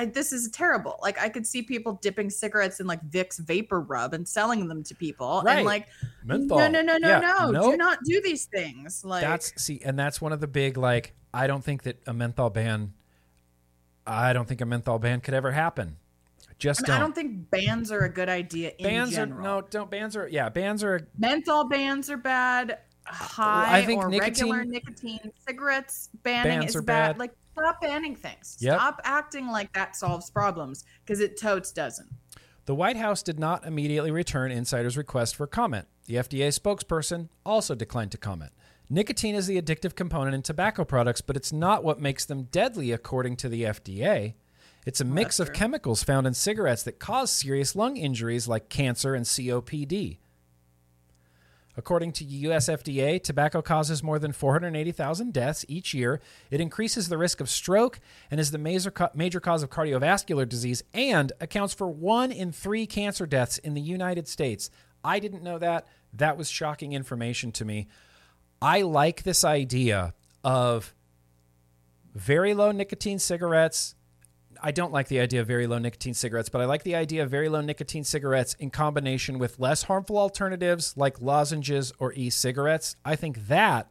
I, 0.00 0.06
this 0.06 0.32
is 0.32 0.48
terrible. 0.48 0.98
Like 1.02 1.20
I 1.20 1.28
could 1.28 1.46
see 1.46 1.60
people 1.60 1.98
dipping 2.00 2.30
cigarettes 2.30 2.80
in 2.80 2.86
like 2.86 3.06
Vicks 3.10 3.38
vapor 3.38 3.82
rub 3.82 4.14
and 4.14 4.26
selling 4.26 4.66
them 4.66 4.82
to 4.84 4.94
people. 4.94 5.42
Right. 5.44 5.58
And 5.58 5.66
like, 5.66 5.88
Menthol. 6.24 6.58
no, 6.58 6.68
no, 6.68 6.80
no, 6.80 6.96
no, 6.96 7.08
yeah. 7.08 7.20
no. 7.20 7.50
Nope. 7.50 7.72
Do 7.72 7.76
not 7.76 7.98
do 8.04 8.22
these 8.22 8.46
things. 8.46 9.04
Like 9.04 9.20
that's 9.20 9.52
see, 9.62 9.82
and 9.84 9.98
that's 9.98 10.20
one 10.20 10.32
of 10.32 10.40
the 10.40 10.46
big 10.46 10.78
like. 10.78 11.14
I 11.34 11.46
don't 11.46 11.62
think 11.62 11.82
that 11.82 12.00
a 12.06 12.14
menthol 12.14 12.48
ban. 12.50 12.94
I 14.06 14.32
don't 14.32 14.48
think 14.48 14.62
a 14.62 14.66
menthol 14.66 14.98
ban 14.98 15.20
could 15.20 15.34
ever 15.34 15.52
happen. 15.52 15.96
Just 16.58 16.80
I, 16.80 16.82
mean, 16.82 16.86
don't. 16.86 16.96
I 16.96 17.00
don't 17.00 17.14
think 17.14 17.50
bans 17.50 17.92
are 17.92 18.00
a 18.00 18.08
good 18.08 18.30
idea. 18.30 18.72
bans 18.82 19.10
general. 19.10 19.46
are 19.46 19.60
no, 19.60 19.66
don't 19.68 19.90
bans 19.90 20.16
are 20.16 20.28
yeah, 20.28 20.48
bans 20.48 20.82
are 20.82 21.06
menthol 21.18 21.64
bans 21.64 22.08
are 22.08 22.16
bad. 22.16 22.78
High 23.04 23.80
I 23.80 23.84
think 23.84 24.02
or 24.02 24.08
nicotine, 24.08 24.50
regular 24.50 24.64
nicotine 24.64 25.32
cigarettes 25.46 26.08
banning 26.22 26.62
is 26.62 26.74
bad. 26.76 26.84
bad. 26.86 27.18
Like 27.18 27.32
Stop 27.60 27.80
banning 27.80 28.16
things. 28.16 28.56
Yep. 28.60 28.74
Stop 28.74 29.00
acting 29.04 29.48
like 29.48 29.72
that 29.74 29.94
solves 29.94 30.30
problems 30.30 30.84
because 31.04 31.20
it 31.20 31.38
totes 31.38 31.72
doesn't. 31.72 32.08
The 32.64 32.74
White 32.74 32.96
House 32.96 33.22
did 33.22 33.38
not 33.38 33.66
immediately 33.66 34.10
return 34.10 34.50
insiders' 34.50 34.96
request 34.96 35.36
for 35.36 35.46
comment. 35.46 35.86
The 36.06 36.14
FDA 36.14 36.48
spokesperson 36.48 37.28
also 37.44 37.74
declined 37.74 38.12
to 38.12 38.18
comment. 38.18 38.52
Nicotine 38.88 39.34
is 39.34 39.46
the 39.46 39.60
addictive 39.60 39.94
component 39.94 40.34
in 40.34 40.42
tobacco 40.42 40.84
products, 40.84 41.20
but 41.20 41.36
it's 41.36 41.52
not 41.52 41.84
what 41.84 42.00
makes 42.00 42.24
them 42.24 42.44
deadly, 42.44 42.92
according 42.92 43.36
to 43.36 43.48
the 43.48 43.64
FDA. 43.64 44.34
It's 44.86 45.00
a 45.00 45.04
mix 45.04 45.38
of 45.38 45.52
chemicals 45.52 46.02
found 46.02 46.26
in 46.26 46.34
cigarettes 46.34 46.82
that 46.84 46.98
cause 46.98 47.30
serious 47.30 47.76
lung 47.76 47.96
injuries 47.96 48.48
like 48.48 48.68
cancer 48.70 49.14
and 49.14 49.26
COPD. 49.26 50.18
According 51.80 52.12
to 52.12 52.24
the 52.24 52.34
US 52.50 52.68
FDA, 52.68 53.22
tobacco 53.22 53.62
causes 53.62 54.02
more 54.02 54.18
than 54.18 54.32
480,000 54.32 55.32
deaths 55.32 55.64
each 55.66 55.94
year. 55.94 56.20
It 56.50 56.60
increases 56.60 57.08
the 57.08 57.16
risk 57.16 57.40
of 57.40 57.48
stroke 57.48 58.00
and 58.30 58.38
is 58.38 58.50
the 58.50 58.58
major, 58.58 58.92
major 59.14 59.40
cause 59.40 59.62
of 59.62 59.70
cardiovascular 59.70 60.46
disease 60.46 60.84
and 60.92 61.32
accounts 61.40 61.72
for 61.72 61.88
one 61.88 62.32
in 62.32 62.52
three 62.52 62.86
cancer 62.86 63.24
deaths 63.24 63.56
in 63.56 63.72
the 63.72 63.80
United 63.80 64.28
States. 64.28 64.68
I 65.02 65.20
didn't 65.20 65.42
know 65.42 65.56
that. 65.56 65.88
That 66.12 66.36
was 66.36 66.50
shocking 66.50 66.92
information 66.92 67.50
to 67.52 67.64
me. 67.64 67.88
I 68.60 68.82
like 68.82 69.22
this 69.22 69.42
idea 69.42 70.12
of 70.44 70.94
very 72.14 72.52
low 72.52 72.72
nicotine 72.72 73.18
cigarettes, 73.18 73.94
I 74.62 74.70
don't 74.70 74.92
like 74.92 75.08
the 75.08 75.20
idea 75.20 75.40
of 75.40 75.46
very 75.46 75.66
low 75.66 75.78
nicotine 75.78 76.14
cigarettes, 76.14 76.48
but 76.48 76.60
I 76.60 76.64
like 76.64 76.82
the 76.82 76.94
idea 76.94 77.22
of 77.22 77.30
very 77.30 77.48
low 77.48 77.60
nicotine 77.60 78.04
cigarettes 78.04 78.54
in 78.54 78.70
combination 78.70 79.38
with 79.38 79.58
less 79.58 79.84
harmful 79.84 80.18
alternatives 80.18 80.96
like 80.96 81.20
lozenges 81.20 81.92
or 81.98 82.12
e 82.12 82.30
cigarettes. 82.30 82.96
I 83.04 83.16
think 83.16 83.48
that 83.48 83.90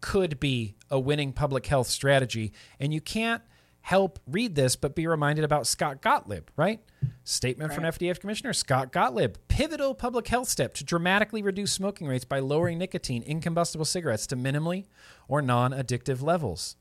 could 0.00 0.38
be 0.40 0.74
a 0.90 0.98
winning 0.98 1.32
public 1.32 1.66
health 1.66 1.86
strategy. 1.86 2.52
And 2.78 2.92
you 2.92 3.00
can't 3.00 3.42
help 3.82 4.18
read 4.26 4.54
this 4.54 4.76
but 4.76 4.94
be 4.94 5.06
reminded 5.06 5.44
about 5.44 5.66
Scott 5.66 6.00
Gottlieb, 6.02 6.48
right? 6.56 6.80
Statement 7.24 7.70
right. 7.70 7.74
from 7.74 7.84
FDA 7.84 8.18
Commissioner 8.18 8.52
Scott 8.52 8.92
Gottlieb. 8.92 9.36
Pivotal 9.48 9.94
public 9.94 10.28
health 10.28 10.48
step 10.48 10.74
to 10.74 10.84
dramatically 10.84 11.42
reduce 11.42 11.72
smoking 11.72 12.06
rates 12.06 12.24
by 12.24 12.40
lowering 12.40 12.78
nicotine 12.78 13.22
in 13.22 13.40
combustible 13.40 13.84
cigarettes 13.84 14.26
to 14.28 14.36
minimally 14.36 14.86
or 15.28 15.42
non 15.42 15.72
addictive 15.72 16.22
levels. 16.22 16.76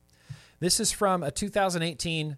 This 0.59 0.79
is 0.79 0.91
from 0.91 1.23
a 1.23 1.31
2018 1.31 2.37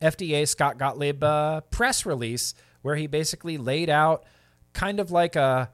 FDA 0.00 0.46
Scott 0.46 0.78
Gottlieb 0.78 1.22
uh, 1.22 1.62
press 1.62 2.06
release 2.06 2.54
where 2.82 2.96
he 2.96 3.06
basically 3.06 3.58
laid 3.58 3.90
out 3.90 4.24
kind 4.72 5.00
of 5.00 5.10
like 5.10 5.36
a 5.36 5.70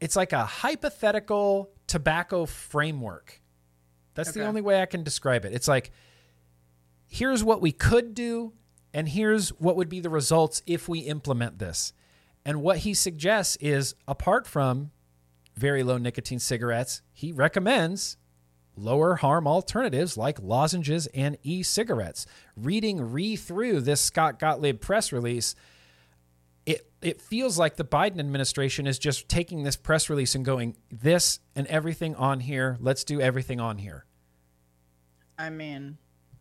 it's 0.00 0.16
like 0.16 0.32
a 0.32 0.44
hypothetical 0.44 1.70
tobacco 1.86 2.46
framework. 2.46 3.40
That's 4.14 4.30
okay. 4.30 4.40
the 4.40 4.46
only 4.46 4.60
way 4.60 4.80
I 4.80 4.86
can 4.86 5.02
describe 5.02 5.44
it. 5.44 5.52
It's 5.52 5.68
like 5.68 5.90
here's 7.06 7.42
what 7.42 7.60
we 7.60 7.72
could 7.72 8.14
do 8.14 8.52
and 8.92 9.08
here's 9.08 9.50
what 9.50 9.76
would 9.76 9.88
be 9.88 10.00
the 10.00 10.10
results 10.10 10.62
if 10.66 10.88
we 10.88 11.00
implement 11.00 11.58
this. 11.58 11.92
And 12.44 12.62
what 12.62 12.78
he 12.78 12.94
suggests 12.94 13.56
is 13.56 13.94
apart 14.06 14.46
from 14.46 14.90
very 15.56 15.82
low 15.82 15.98
nicotine 15.98 16.38
cigarettes, 16.38 17.02
he 17.12 17.32
recommends 17.32 18.16
lower 18.76 19.16
harm 19.16 19.46
alternatives 19.46 20.16
like 20.16 20.40
lozenges 20.40 21.06
and 21.08 21.36
e 21.42 21.62
cigarettes. 21.62 22.26
Reading 22.56 23.12
re 23.12 23.36
through 23.36 23.80
this 23.80 24.00
Scott 24.00 24.38
Gottlieb 24.38 24.80
press 24.80 25.12
release, 25.12 25.54
it, 26.66 26.90
it 27.02 27.20
feels 27.20 27.58
like 27.58 27.76
the 27.76 27.84
Biden 27.84 28.18
administration 28.18 28.86
is 28.86 28.98
just 28.98 29.28
taking 29.28 29.62
this 29.62 29.76
press 29.76 30.08
release 30.08 30.34
and 30.34 30.44
going, 30.44 30.76
this 30.90 31.40
and 31.54 31.66
everything 31.66 32.14
on 32.14 32.40
here, 32.40 32.76
let's 32.80 33.04
do 33.04 33.20
everything 33.20 33.60
on 33.60 33.78
here. 33.78 34.04
I 35.38 35.50
mean, 35.50 35.98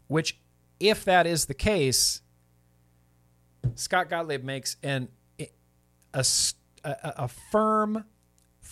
which, 0.08 0.40
if 0.80 1.04
that 1.06 1.26
is 1.26 1.46
the 1.46 1.54
case, 1.54 2.22
Scott 3.76 4.10
Gottlieb 4.10 4.44
makes 4.44 4.78
an 4.84 5.10
a, 6.14 6.26
a, 6.84 6.96
a 7.18 7.28
firm 7.28 8.06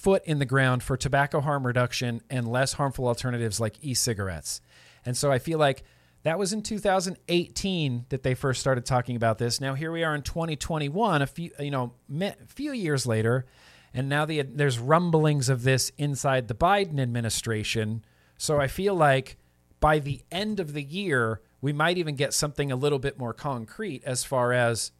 foot 0.02 0.24
in 0.26 0.40
the 0.40 0.46
ground 0.46 0.82
for 0.82 0.98
tobacco 0.98 1.42
harm 1.42 1.66
reduction 1.66 2.22
and 2.30 2.48
less 2.48 2.74
harmful 2.74 3.08
alternatives 3.08 3.60
like 3.60 3.78
e-cigarettes. 3.82 4.60
And 5.06 5.16
so 5.16 5.32
I 5.32 5.38
feel 5.38 5.60
like 5.60 5.84
that 6.24 6.40
was 6.40 6.54
in 6.54 6.64
2018 6.64 8.06
that 8.10 8.24
they 8.24 8.34
first 8.34 8.60
started 8.60 8.86
talking 8.86 9.16
about 9.16 9.38
this. 9.38 9.62
Now 9.62 9.76
here 9.76 9.92
we 9.92 10.04
are 10.04 10.16
in 10.16 10.24
2021, 10.24 11.22
a 11.22 11.28
few 11.28 11.52
you 11.60 11.72
know, 11.72 11.94
a 12.20 12.34
few 12.48 12.72
years 12.72 13.06
later, 13.06 13.46
and 13.94 14.10
now 14.10 14.26
the, 14.26 14.42
there's 14.42 14.80
rumblings 14.80 15.50
of 15.50 15.64
this 15.64 15.92
inside 15.98 16.48
the 16.48 16.56
Biden 16.56 17.00
administration. 17.00 18.04
So 18.38 18.60
I 18.60 18.68
feel 18.68 18.96
like 18.96 19.38
by 19.80 20.00
the 20.00 20.24
end 20.32 20.60
of 20.60 20.74
the 20.74 20.84
year, 20.84 21.42
we 21.60 21.74
might 21.74 21.98
even 21.98 22.16
get 22.16 22.34
something 22.34 22.72
a 22.72 22.76
little 22.76 23.00
bit 23.00 23.20
more 23.20 23.34
concrete 23.34 24.04
as 24.04 24.24
far 24.24 24.54
as 24.54 24.92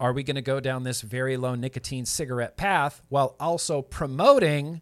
are 0.00 0.12
we 0.12 0.22
going 0.22 0.36
to 0.36 0.42
go 0.42 0.60
down 0.60 0.84
this 0.84 1.00
very 1.00 1.36
low 1.36 1.54
nicotine 1.54 2.06
cigarette 2.06 2.56
path 2.56 3.02
while 3.08 3.36
also 3.40 3.82
promoting 3.82 4.80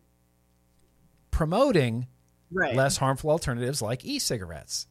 promoting 1.30 2.06
right. 2.50 2.74
less 2.74 2.96
harmful 2.96 3.30
alternatives 3.30 3.80
like 3.80 4.04
e-cigarettes? 4.04 4.86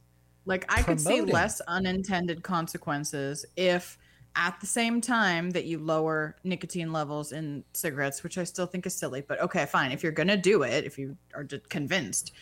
Like 0.45 0.65
I 0.69 0.82
promoting. 0.82 0.95
could 0.95 1.28
see 1.28 1.32
less 1.34 1.61
unintended 1.61 2.43
consequences 2.43 3.45
if 3.55 3.97
at 4.36 4.59
the 4.59 4.67
same 4.67 4.99
time 4.99 5.51
that 5.51 5.65
you 5.65 5.80
lower 5.80 6.36
nicotine 6.43 6.91
levels 6.91 7.32
in 7.32 7.63
cigarettes, 7.73 8.23
which 8.23 8.38
I 8.38 8.43
still 8.43 8.65
think 8.65 8.86
is 8.86 8.95
silly, 8.95 9.21
but 9.21 9.41
okay, 9.41 9.65
fine. 9.65 9.91
If 9.91 10.03
you're 10.03 10.11
going 10.11 10.28
to 10.28 10.38
do 10.38 10.63
it, 10.63 10.84
if 10.84 10.97
you 10.97 11.17
are 11.34 11.45
convinced, 11.69 12.34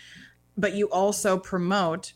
but 0.57 0.73
you 0.73 0.89
also 0.89 1.37
promote 1.37 2.13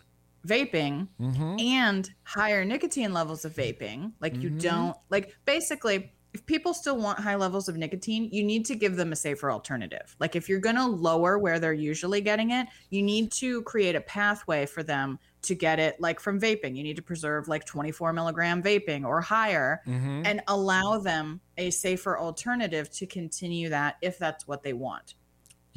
vaping 0.48 1.08
mm-hmm. 1.20 1.60
and 1.60 2.10
higher 2.24 2.64
nicotine 2.66 3.14
levels 3.14 3.46
of 3.46 3.54
vaping, 3.54 4.14
like 4.20 4.34
mm-hmm. 4.34 4.42
you 4.42 4.50
don't, 4.50 4.98
like 5.10 5.36
basically, 5.46 6.12
if 6.34 6.46
people 6.46 6.74
still 6.74 6.98
want 6.98 7.20
high 7.20 7.36
levels 7.36 7.68
of 7.68 7.78
nicotine, 7.78 8.30
you 8.32 8.44
need 8.44 8.66
to 8.66 8.76
give 8.76 8.96
them 8.96 9.12
a 9.12 9.16
safer 9.16 9.52
alternative. 9.52 10.16
Like 10.20 10.36
if 10.36 10.48
you're 10.48 10.60
going 10.60 10.76
to 10.76 10.86
lower 10.86 11.40
where 11.40 11.60
they're 11.60 11.74
usually 11.74 12.22
getting 12.22 12.52
it, 12.52 12.68
you 12.92 13.02
need 13.02 13.32
to 13.34 13.64
create 13.64 13.96
a 13.96 14.02
pathway 14.02 14.68
for 14.68 14.84
them 14.84 15.18
to 15.44 15.56
get 15.56 15.80
it 15.80 16.00
like 16.00 16.20
from 16.20 16.40
vaping. 16.40 16.76
You 16.76 16.84
need 16.84 16.98
to 16.98 17.02
preserve 17.02 17.48
like 17.48 17.66
24 17.66 18.14
milligram 18.14 18.62
vaping 18.62 19.04
or 19.04 19.20
higher 19.22 19.82
mm-hmm. 19.88 20.24
and 20.26 20.42
allow 20.48 21.00
them 21.00 21.42
a 21.58 21.72
safer 21.72 22.20
alternative 22.20 22.92
to 22.92 23.08
continue 23.08 23.70
that 23.70 23.96
if 24.02 24.20
that's 24.20 24.48
what 24.48 24.62
they 24.62 24.74
want. 24.74 25.16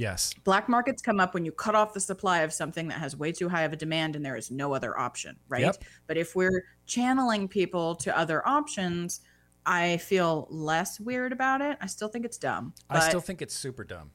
Yes. 0.00 0.32
Black 0.44 0.66
markets 0.66 1.02
come 1.02 1.20
up 1.20 1.34
when 1.34 1.44
you 1.44 1.52
cut 1.52 1.74
off 1.74 1.92
the 1.92 2.00
supply 2.00 2.40
of 2.40 2.54
something 2.54 2.88
that 2.88 2.98
has 2.98 3.18
way 3.18 3.32
too 3.32 3.50
high 3.50 3.64
of 3.64 3.74
a 3.74 3.76
demand 3.76 4.16
and 4.16 4.24
there 4.24 4.34
is 4.34 4.50
no 4.50 4.72
other 4.72 4.98
option, 4.98 5.36
right? 5.46 5.60
Yep. 5.60 5.84
But 6.06 6.16
if 6.16 6.34
we're 6.34 6.64
channeling 6.86 7.48
people 7.48 7.94
to 7.96 8.16
other 8.16 8.46
options, 8.48 9.20
I 9.66 9.98
feel 9.98 10.48
less 10.48 10.98
weird 10.98 11.32
about 11.32 11.60
it. 11.60 11.76
I 11.82 11.86
still 11.86 12.08
think 12.08 12.24
it's 12.24 12.38
dumb. 12.38 12.72
I 12.88 13.06
still 13.10 13.20
think 13.20 13.42
it's 13.42 13.54
super 13.54 13.84
dumb. 13.84 14.10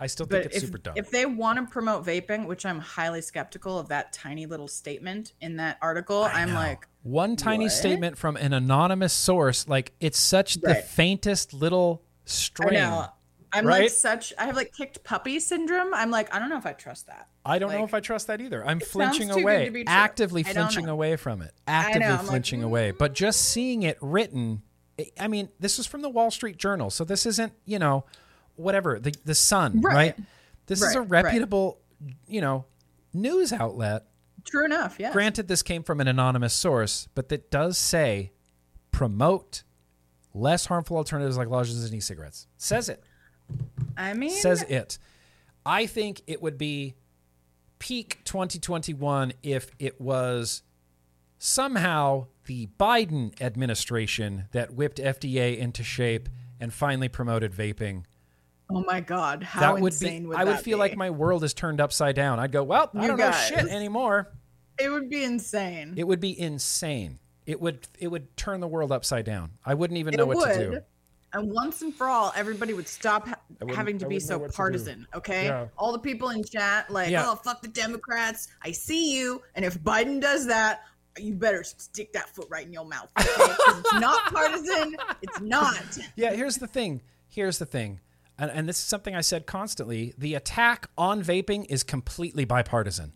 I 0.00 0.06
still 0.06 0.24
think 0.24 0.46
it's 0.46 0.56
if, 0.56 0.62
super 0.62 0.78
dumb. 0.78 0.94
If 0.96 1.10
they 1.10 1.26
want 1.26 1.58
to 1.58 1.70
promote 1.70 2.06
vaping, 2.06 2.46
which 2.46 2.64
I'm 2.64 2.78
highly 2.78 3.20
skeptical 3.20 3.78
of 3.78 3.88
that 3.88 4.14
tiny 4.14 4.46
little 4.46 4.68
statement 4.68 5.34
in 5.42 5.58
that 5.58 5.76
article, 5.82 6.24
I'm 6.24 6.54
like 6.54 6.88
one 7.02 7.36
tiny 7.36 7.66
what? 7.66 7.72
statement 7.72 8.16
from 8.16 8.36
an 8.36 8.54
anonymous 8.54 9.12
source, 9.12 9.68
like 9.68 9.92
it's 10.00 10.18
such 10.18 10.56
right. 10.62 10.76
the 10.76 10.82
faintest 10.82 11.52
little 11.52 12.02
string. 12.24 12.72
I'm 13.54 13.66
right? 13.66 13.82
like 13.82 13.90
such 13.90 14.32
I 14.38 14.46
have 14.46 14.56
like 14.56 14.72
kicked 14.72 15.04
puppy 15.04 15.40
syndrome. 15.40 15.94
I'm 15.94 16.10
like, 16.10 16.34
I 16.34 16.38
don't 16.38 16.48
know 16.48 16.58
if 16.58 16.66
I 16.66 16.72
trust 16.72 17.06
that. 17.06 17.28
I 17.44 17.58
don't 17.58 17.70
like, 17.70 17.78
know 17.78 17.84
if 17.84 17.94
I 17.94 18.00
trust 18.00 18.26
that 18.26 18.40
either. 18.40 18.66
I'm 18.66 18.80
flinching 18.80 19.30
away. 19.30 19.84
Actively 19.86 20.42
flinching 20.42 20.88
away 20.88 21.16
from 21.16 21.42
it. 21.42 21.52
Actively 21.66 22.26
flinching 22.26 22.60
like, 22.60 22.66
away. 22.66 22.90
But 22.90 23.14
just 23.14 23.40
seeing 23.40 23.82
it 23.82 23.98
written 24.00 24.62
I 25.18 25.28
mean, 25.28 25.48
this 25.58 25.78
is 25.78 25.86
from 25.86 26.02
the 26.02 26.08
Wall 26.08 26.30
Street 26.30 26.56
Journal, 26.56 26.90
so 26.90 27.04
this 27.04 27.26
isn't, 27.26 27.52
you 27.64 27.78
know, 27.78 28.04
whatever 28.56 28.98
the 28.98 29.14
the 29.24 29.34
Sun, 29.34 29.80
right? 29.80 29.94
right? 29.94 30.16
This 30.66 30.82
right, 30.82 30.90
is 30.90 30.94
a 30.94 31.02
reputable, 31.02 31.80
you 32.26 32.40
know, 32.40 32.64
news 33.12 33.52
outlet. 33.52 34.06
True 34.44 34.64
enough. 34.64 34.96
Yeah. 34.98 35.12
Granted, 35.12 35.48
this 35.48 35.62
came 35.62 35.82
from 35.82 36.00
an 36.00 36.08
anonymous 36.08 36.54
source, 36.54 37.08
but 37.14 37.28
that 37.30 37.50
does 37.50 37.78
say 37.78 38.32
promote 38.92 39.62
less 40.32 40.66
harmful 40.66 40.96
alternatives 40.96 41.36
like 41.36 41.48
lodges 41.48 41.84
and 41.84 41.94
e-cigarettes. 41.94 42.46
Says 42.56 42.88
it. 42.88 43.02
I 43.96 44.14
mean, 44.14 44.30
says 44.30 44.62
it. 44.62 44.98
I 45.66 45.86
think 45.86 46.22
it 46.26 46.42
would 46.42 46.58
be 46.58 46.94
peak 47.78 48.20
2021 48.24 49.32
if 49.42 49.70
it 49.78 50.00
was 50.00 50.62
somehow 51.38 52.26
the 52.46 52.68
Biden 52.78 53.40
administration 53.40 54.44
that 54.52 54.74
whipped 54.74 54.98
FDA 54.98 55.56
into 55.58 55.82
shape 55.82 56.28
and 56.60 56.72
finally 56.72 57.08
promoted 57.08 57.52
vaping. 57.52 58.04
Oh 58.70 58.82
my 58.86 59.00
God! 59.00 59.42
How 59.42 59.60
that 59.60 59.80
would 59.80 59.92
insane 59.92 60.22
be, 60.22 60.28
would 60.28 60.38
I 60.38 60.44
would 60.44 60.56
be? 60.56 60.62
feel 60.62 60.78
like 60.78 60.96
my 60.96 61.10
world 61.10 61.44
is 61.44 61.52
turned 61.52 61.80
upside 61.80 62.16
down. 62.16 62.38
I'd 62.38 62.52
go, 62.52 62.62
well, 62.62 62.90
I 62.94 63.06
don't 63.06 63.18
guys, 63.18 63.50
know 63.50 63.58
shit 63.58 63.68
anymore. 63.68 64.32
It 64.78 64.88
would 64.88 65.10
be 65.10 65.22
insane. 65.22 65.94
It 65.96 66.04
would 66.04 66.20
be 66.20 66.38
insane. 66.38 67.18
It 67.46 67.60
would 67.60 67.86
it 67.98 68.08
would 68.08 68.36
turn 68.36 68.60
the 68.60 68.68
world 68.68 68.90
upside 68.90 69.26
down. 69.26 69.52
I 69.64 69.74
wouldn't 69.74 69.98
even 69.98 70.14
it 70.14 70.16
know 70.16 70.26
what 70.26 70.36
would. 70.38 70.54
to 70.54 70.70
do. 70.70 70.80
And 71.34 71.50
once 71.50 71.82
and 71.82 71.92
for 71.92 72.06
all, 72.06 72.32
everybody 72.36 72.72
would 72.72 72.86
stop 72.86 73.28
ha- 73.28 73.40
having 73.68 73.98
to 73.98 74.06
be 74.06 74.20
so 74.20 74.38
partisan. 74.38 75.06
Okay, 75.14 75.46
yeah. 75.46 75.66
all 75.76 75.92
the 75.92 75.98
people 75.98 76.30
in 76.30 76.44
chat 76.44 76.90
like, 76.90 77.10
yeah. 77.10 77.24
oh 77.26 77.34
fuck 77.34 77.60
the 77.60 77.68
Democrats. 77.68 78.48
I 78.62 78.70
see 78.70 79.14
you. 79.14 79.42
And 79.56 79.64
if 79.64 79.78
Biden 79.80 80.20
does 80.20 80.46
that, 80.46 80.82
you 81.18 81.34
better 81.34 81.64
stick 81.64 82.12
that 82.12 82.34
foot 82.34 82.46
right 82.50 82.64
in 82.64 82.72
your 82.72 82.84
mouth. 82.84 83.08
Okay? 83.18 83.28
it's 83.28 83.94
not 83.94 84.20
partisan. 84.32 84.96
It's 85.22 85.40
not. 85.40 85.98
Yeah, 86.16 86.32
here's 86.32 86.56
the 86.56 86.66
thing. 86.66 87.02
Here's 87.28 87.58
the 87.58 87.66
thing. 87.66 88.00
And, 88.38 88.50
and 88.50 88.68
this 88.68 88.78
is 88.78 88.84
something 88.84 89.14
I 89.14 89.20
said 89.20 89.46
constantly. 89.46 90.14
The 90.18 90.34
attack 90.34 90.88
on 90.96 91.22
vaping 91.22 91.66
is 91.68 91.82
completely 91.82 92.44
bipartisan. 92.44 93.12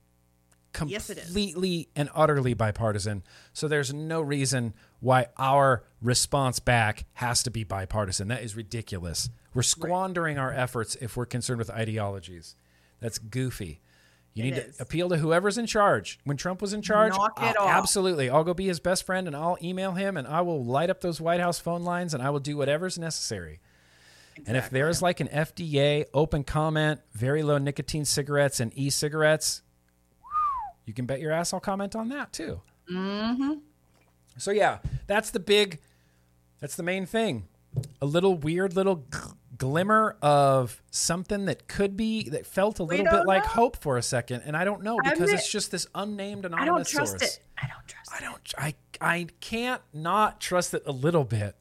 Completely 0.72 1.70
yes, 1.70 1.86
and 1.96 2.08
utterly 2.14 2.54
bipartisan. 2.54 3.22
So 3.52 3.68
there's 3.68 3.92
no 3.92 4.20
reason 4.20 4.74
why 5.00 5.26
our 5.36 5.84
response 6.02 6.58
back 6.58 7.04
has 7.14 7.42
to 7.44 7.50
be 7.50 7.64
bipartisan. 7.64 8.28
That 8.28 8.42
is 8.42 8.56
ridiculous. 8.56 9.30
We're 9.54 9.62
squandering 9.62 10.36
right. 10.36 10.42
our 10.42 10.52
efforts 10.52 10.96
if 11.00 11.16
we're 11.16 11.26
concerned 11.26 11.58
with 11.58 11.70
ideologies. 11.70 12.56
That's 13.00 13.18
goofy. 13.18 13.80
You 14.34 14.44
it 14.44 14.46
need 14.46 14.56
is. 14.58 14.76
to 14.76 14.82
appeal 14.82 15.08
to 15.08 15.16
whoever's 15.16 15.58
in 15.58 15.66
charge. 15.66 16.18
When 16.24 16.36
Trump 16.36 16.62
was 16.62 16.72
in 16.72 16.82
charge, 16.82 17.14
absolutely. 17.38 18.30
I'll 18.30 18.44
go 18.44 18.54
be 18.54 18.66
his 18.66 18.80
best 18.80 19.04
friend 19.04 19.26
and 19.26 19.34
I'll 19.34 19.58
email 19.62 19.92
him 19.92 20.16
and 20.16 20.26
I 20.26 20.42
will 20.42 20.64
light 20.64 20.90
up 20.90 21.00
those 21.00 21.20
White 21.20 21.40
House 21.40 21.58
phone 21.58 21.82
lines 21.82 22.14
and 22.14 22.22
I 22.22 22.30
will 22.30 22.40
do 22.40 22.56
whatever's 22.56 22.98
necessary. 22.98 23.60
Exactly. 24.36 24.44
And 24.46 24.56
if 24.56 24.70
there's 24.70 25.02
like 25.02 25.18
an 25.20 25.28
FDA 25.28 26.04
open 26.14 26.44
comment, 26.44 27.00
very 27.12 27.42
low 27.42 27.58
nicotine 27.58 28.04
cigarettes 28.04 28.60
and 28.60 28.72
e 28.76 28.90
cigarettes, 28.90 29.62
you 30.86 30.94
can 30.94 31.06
bet 31.06 31.20
your 31.20 31.32
ass 31.32 31.52
I'll 31.52 31.60
comment 31.60 31.96
on 31.96 32.08
that 32.10 32.32
too. 32.32 32.60
Mm-hmm. 32.90 33.54
So, 34.38 34.50
yeah, 34.50 34.78
that's 35.06 35.30
the 35.30 35.40
big, 35.40 35.80
that's 36.60 36.76
the 36.76 36.82
main 36.82 37.06
thing. 37.06 37.48
A 38.00 38.06
little 38.06 38.34
weird 38.34 38.74
little 38.74 39.04
glimmer 39.58 40.16
of 40.22 40.80
something 40.90 41.46
that 41.46 41.66
could 41.66 41.96
be 41.96 42.28
that 42.30 42.46
felt 42.46 42.78
a 42.78 42.84
little 42.84 43.04
bit 43.04 43.12
know. 43.12 43.22
like 43.22 43.44
hope 43.44 43.76
for 43.76 43.96
a 43.98 44.02
second 44.02 44.42
and 44.46 44.56
i 44.56 44.64
don't 44.64 44.84
know 44.84 44.98
because 45.02 45.32
it's 45.32 45.50
just 45.50 45.72
this 45.72 45.86
unnamed 45.96 46.44
anonymous 46.44 46.68
I 46.68 46.74
don't 46.74 46.86
trust 46.86 47.18
source 47.18 47.36
it. 47.36 47.40
i 47.60 47.66
don't 47.66 47.88
trust 47.88 48.12
i 48.14 48.20
don't 48.20 48.54
i 48.56 48.74
i 49.00 49.26
can't 49.40 49.82
not 49.92 50.40
trust 50.40 50.74
it 50.74 50.84
a 50.86 50.92
little 50.92 51.24
bit 51.24 51.56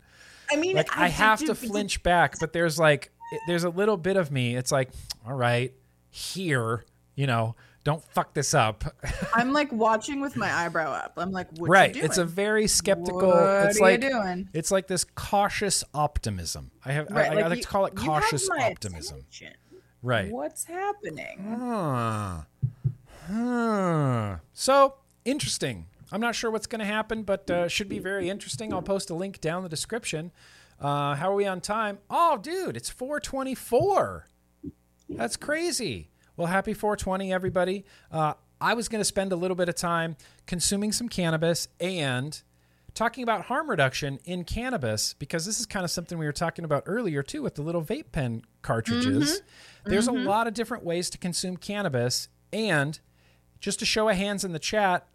i 0.51 0.55
mean 0.57 0.75
like 0.75 0.95
i, 0.95 1.05
I 1.05 1.07
have 1.07 1.39
to 1.39 1.55
flinch 1.55 2.03
back 2.03 2.35
but 2.39 2.53
there's 2.53 2.77
like 2.77 3.11
there's 3.47 3.63
a 3.63 3.69
little 3.69 3.97
bit 3.97 4.15
of 4.15 4.31
me 4.31 4.55
it's 4.55 4.71
like 4.71 4.89
all 5.25 5.33
right 5.33 5.73
here 6.11 6.85
you 7.15 7.25
know 7.25 7.55
don't 7.87 8.03
fuck 8.03 8.33
this 8.33 8.53
up. 8.53 8.83
I'm 9.33 9.53
like 9.53 9.71
watching 9.71 10.19
with 10.19 10.35
my 10.35 10.53
eyebrow 10.53 10.91
up. 10.91 11.13
I'm 11.15 11.31
like, 11.31 11.47
right. 11.57 11.95
It's 11.95 12.17
a 12.17 12.25
very 12.25 12.67
skeptical. 12.67 13.29
What 13.29 13.67
it's 13.67 13.79
are 13.79 13.81
like 13.81 14.03
you 14.03 14.09
doing? 14.09 14.49
it's 14.53 14.71
like 14.71 14.87
this 14.87 15.05
cautious 15.05 15.85
optimism. 15.93 16.71
I 16.83 16.91
have. 16.91 17.09
Right, 17.09 17.31
I, 17.31 17.35
like 17.35 17.45
I 17.45 17.47
like 17.47 17.57
you, 17.59 17.63
to 17.63 17.69
call 17.69 17.85
it 17.85 17.95
cautious 17.95 18.49
optimism. 18.49 19.19
Attention. 19.19 19.53
Right. 20.03 20.29
What's 20.29 20.65
happening? 20.65 21.55
Huh. 21.57 22.41
Huh. 23.31 24.37
So 24.51 24.95
interesting. 25.23 25.85
I'm 26.11 26.19
not 26.19 26.35
sure 26.35 26.51
what's 26.51 26.67
going 26.67 26.79
to 26.79 26.85
happen, 26.85 27.23
but 27.23 27.49
uh, 27.49 27.69
should 27.69 27.87
be 27.87 27.99
very 27.99 28.29
interesting. 28.29 28.73
I'll 28.73 28.81
post 28.81 29.09
a 29.11 29.15
link 29.15 29.39
down 29.39 29.63
the 29.63 29.69
description. 29.69 30.31
Uh, 30.77 31.15
how 31.15 31.31
are 31.31 31.35
we 31.35 31.45
on 31.45 31.61
time? 31.61 31.99
Oh, 32.09 32.35
dude, 32.35 32.75
it's 32.75 32.89
424. 32.89 34.27
That's 35.07 35.37
crazy. 35.37 36.09
Well, 36.37 36.47
happy 36.47 36.75
420, 36.75 37.33
everybody. 37.33 37.83
Uh, 38.11 38.35
I 38.61 38.75
was 38.75 38.87
going 38.87 39.01
to 39.01 39.05
spend 39.05 39.31
a 39.31 39.35
little 39.35 39.55
bit 39.55 39.69
of 39.69 39.75
time 39.75 40.15
consuming 40.45 40.91
some 40.91 41.09
cannabis 41.09 41.67
and 41.79 42.39
talking 42.93 43.23
about 43.23 43.45
harm 43.45 43.67
reduction 43.67 44.19
in 44.23 44.43
cannabis 44.43 45.15
because 45.15 45.47
this 45.47 45.59
is 45.59 45.65
kind 45.65 45.83
of 45.83 45.89
something 45.89 46.17
we 46.17 46.27
were 46.27 46.31
talking 46.31 46.63
about 46.63 46.83
earlier 46.85 47.23
too 47.23 47.41
with 47.41 47.55
the 47.55 47.63
little 47.63 47.81
vape 47.81 48.11
pen 48.11 48.43
cartridges. 48.61 49.39
Mm-hmm. 49.39 49.89
There's 49.89 50.07
mm-hmm. 50.07 50.25
a 50.25 50.29
lot 50.29 50.45
of 50.45 50.53
different 50.53 50.83
ways 50.83 51.09
to 51.09 51.17
consume 51.17 51.57
cannabis. 51.57 52.29
And 52.53 52.99
just 53.59 53.79
to 53.79 53.85
show 53.85 54.07
of 54.07 54.15
hands 54.15 54.45
in 54.45 54.51
the 54.51 54.59
chat, 54.59 55.07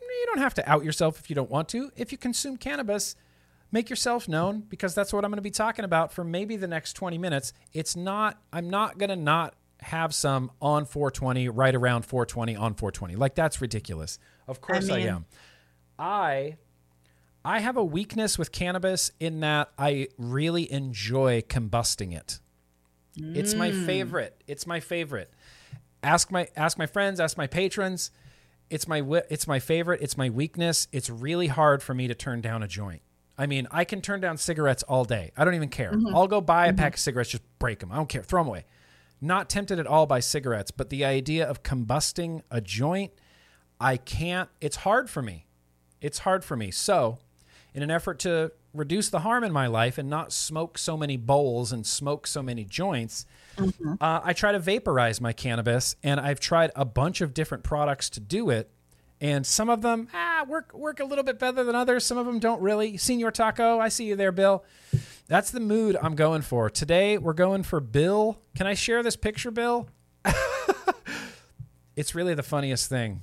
you 0.00 0.26
don't 0.26 0.42
have 0.42 0.54
to 0.54 0.70
out 0.70 0.84
yourself 0.84 1.18
if 1.18 1.30
you 1.30 1.34
don't 1.34 1.50
want 1.50 1.70
to. 1.70 1.90
If 1.96 2.12
you 2.12 2.18
consume 2.18 2.58
cannabis, 2.58 3.16
make 3.70 3.88
yourself 3.88 4.28
known 4.28 4.60
because 4.68 4.94
that's 4.94 5.14
what 5.14 5.24
I'm 5.24 5.30
going 5.30 5.38
to 5.38 5.42
be 5.42 5.50
talking 5.50 5.86
about 5.86 6.12
for 6.12 6.24
maybe 6.24 6.56
the 6.56 6.68
next 6.68 6.92
20 6.92 7.16
minutes. 7.16 7.54
It's 7.72 7.96
not, 7.96 8.38
I'm 8.52 8.68
not 8.68 8.98
going 8.98 9.08
to 9.08 9.16
not 9.16 9.54
have 9.82 10.14
some 10.14 10.50
on 10.60 10.84
420, 10.84 11.48
right 11.48 11.74
around 11.74 12.06
420 12.06 12.56
on 12.56 12.74
420. 12.74 13.16
Like 13.16 13.34
that's 13.34 13.60
ridiculous. 13.60 14.18
Of 14.46 14.60
course 14.60 14.88
I, 14.88 14.98
mean, 14.98 15.08
I 15.08 15.10
am. 15.10 15.24
I 15.98 16.56
I 17.44 17.60
have 17.60 17.76
a 17.76 17.84
weakness 17.84 18.38
with 18.38 18.52
cannabis 18.52 19.10
in 19.18 19.40
that 19.40 19.70
I 19.78 20.08
really 20.16 20.70
enjoy 20.70 21.42
combusting 21.42 22.16
it. 22.16 22.38
Mm. 23.18 23.36
It's 23.36 23.54
my 23.54 23.70
mm. 23.70 23.86
favorite. 23.86 24.42
It's 24.46 24.66
my 24.66 24.80
favorite. 24.80 25.32
Ask 26.02 26.30
my 26.30 26.48
ask 26.56 26.78
my 26.78 26.86
friends, 26.86 27.20
ask 27.20 27.36
my 27.36 27.46
patrons. 27.46 28.10
it's 28.70 28.88
my 28.88 29.02
it's 29.28 29.46
my 29.46 29.58
favorite. 29.58 30.00
It's 30.02 30.16
my 30.16 30.30
weakness. 30.30 30.88
It's 30.92 31.10
really 31.10 31.48
hard 31.48 31.82
for 31.82 31.94
me 31.94 32.08
to 32.08 32.14
turn 32.14 32.40
down 32.40 32.62
a 32.62 32.68
joint. 32.68 33.02
I 33.36 33.46
mean, 33.46 33.66
I 33.70 33.84
can 33.84 34.02
turn 34.02 34.20
down 34.20 34.36
cigarettes 34.36 34.82
all 34.84 35.04
day. 35.04 35.32
I 35.36 35.44
don't 35.44 35.54
even 35.54 35.68
care. 35.68 35.92
Mm-hmm. 35.92 36.14
I'll 36.14 36.28
go 36.28 36.40
buy 36.40 36.66
a 36.66 36.68
mm-hmm. 36.68 36.78
pack 36.78 36.94
of 36.94 37.00
cigarettes, 37.00 37.30
just 37.30 37.42
break 37.58 37.80
them. 37.80 37.90
I 37.90 37.96
don't 37.96 38.08
care. 38.08 38.22
Throw 38.22 38.40
them 38.40 38.48
away. 38.48 38.64
Not 39.24 39.48
tempted 39.48 39.78
at 39.78 39.86
all 39.86 40.06
by 40.06 40.18
cigarettes, 40.18 40.72
but 40.72 40.90
the 40.90 41.04
idea 41.04 41.48
of 41.48 41.62
combusting 41.62 42.42
a 42.50 42.60
joint, 42.60 43.12
I 43.80 43.96
can't. 43.96 44.48
It's 44.60 44.78
hard 44.78 45.08
for 45.08 45.22
me. 45.22 45.46
It's 46.00 46.18
hard 46.18 46.44
for 46.44 46.56
me. 46.56 46.72
So, 46.72 47.18
in 47.72 47.84
an 47.84 47.90
effort 47.90 48.18
to 48.20 48.50
reduce 48.74 49.10
the 49.10 49.20
harm 49.20 49.44
in 49.44 49.52
my 49.52 49.68
life 49.68 49.96
and 49.96 50.10
not 50.10 50.32
smoke 50.32 50.76
so 50.76 50.96
many 50.96 51.16
bowls 51.16 51.70
and 51.70 51.86
smoke 51.86 52.26
so 52.26 52.42
many 52.42 52.64
joints, 52.64 53.24
mm-hmm. 53.56 53.94
uh, 54.00 54.20
I 54.24 54.32
try 54.32 54.50
to 54.50 54.58
vaporize 54.58 55.20
my 55.20 55.32
cannabis, 55.32 55.94
and 56.02 56.18
I've 56.18 56.40
tried 56.40 56.72
a 56.74 56.84
bunch 56.84 57.20
of 57.20 57.32
different 57.32 57.62
products 57.62 58.10
to 58.10 58.20
do 58.20 58.50
it. 58.50 58.70
And 59.20 59.46
some 59.46 59.70
of 59.70 59.82
them 59.82 60.08
ah, 60.12 60.44
work 60.48 60.74
work 60.74 60.98
a 60.98 61.04
little 61.04 61.22
bit 61.22 61.38
better 61.38 61.62
than 61.62 61.76
others. 61.76 62.04
Some 62.04 62.18
of 62.18 62.26
them 62.26 62.40
don't 62.40 62.60
really. 62.60 62.96
Senior 62.96 63.30
Taco, 63.30 63.78
I 63.78 63.88
see 63.88 64.06
you 64.06 64.16
there, 64.16 64.32
Bill. 64.32 64.64
That's 65.32 65.50
the 65.50 65.60
mood 65.60 65.96
I'm 66.02 66.14
going 66.14 66.42
for 66.42 66.68
today. 66.68 67.16
We're 67.16 67.32
going 67.32 67.62
for 67.62 67.80
Bill. 67.80 68.38
Can 68.54 68.66
I 68.66 68.74
share 68.74 69.02
this 69.02 69.16
picture, 69.16 69.50
Bill? 69.50 69.88
it's 71.96 72.14
really 72.14 72.34
the 72.34 72.42
funniest 72.42 72.90
thing. 72.90 73.22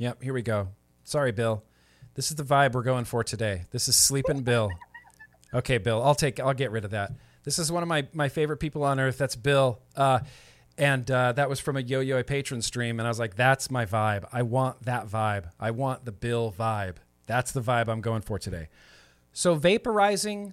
Yep, 0.00 0.24
here 0.24 0.34
we 0.34 0.42
go. 0.42 0.70
Sorry, 1.04 1.30
Bill. 1.30 1.62
This 2.14 2.30
is 2.30 2.34
the 2.34 2.42
vibe 2.42 2.72
we're 2.72 2.82
going 2.82 3.04
for 3.04 3.22
today. 3.22 3.66
This 3.70 3.86
is 3.86 3.94
Sleeping 3.94 4.42
Bill. 4.42 4.68
Okay, 5.54 5.78
Bill, 5.78 6.02
I'll 6.02 6.16
take. 6.16 6.40
I'll 6.40 6.52
get 6.52 6.72
rid 6.72 6.84
of 6.84 6.90
that. 6.90 7.12
This 7.44 7.60
is 7.60 7.70
one 7.70 7.84
of 7.84 7.88
my 7.88 8.08
my 8.12 8.28
favorite 8.28 8.56
people 8.56 8.82
on 8.82 8.98
earth. 8.98 9.16
That's 9.16 9.36
Bill. 9.36 9.78
Uh, 9.94 10.18
and 10.76 11.08
uh, 11.08 11.30
that 11.34 11.48
was 11.48 11.60
from 11.60 11.76
a 11.76 11.80
Yo 11.82 12.00
Yo 12.00 12.20
patron 12.24 12.62
stream, 12.62 12.98
and 12.98 13.06
I 13.06 13.10
was 13.10 13.20
like, 13.20 13.36
"That's 13.36 13.70
my 13.70 13.86
vibe. 13.86 14.28
I 14.32 14.42
want 14.42 14.86
that 14.86 15.06
vibe. 15.06 15.52
I 15.60 15.70
want 15.70 16.04
the 16.04 16.10
Bill 16.10 16.52
vibe. 16.58 16.96
That's 17.26 17.52
the 17.52 17.60
vibe 17.60 17.86
I'm 17.86 18.00
going 18.00 18.22
for 18.22 18.40
today." 18.40 18.66
So 19.38 19.56
vaporizing 19.56 20.52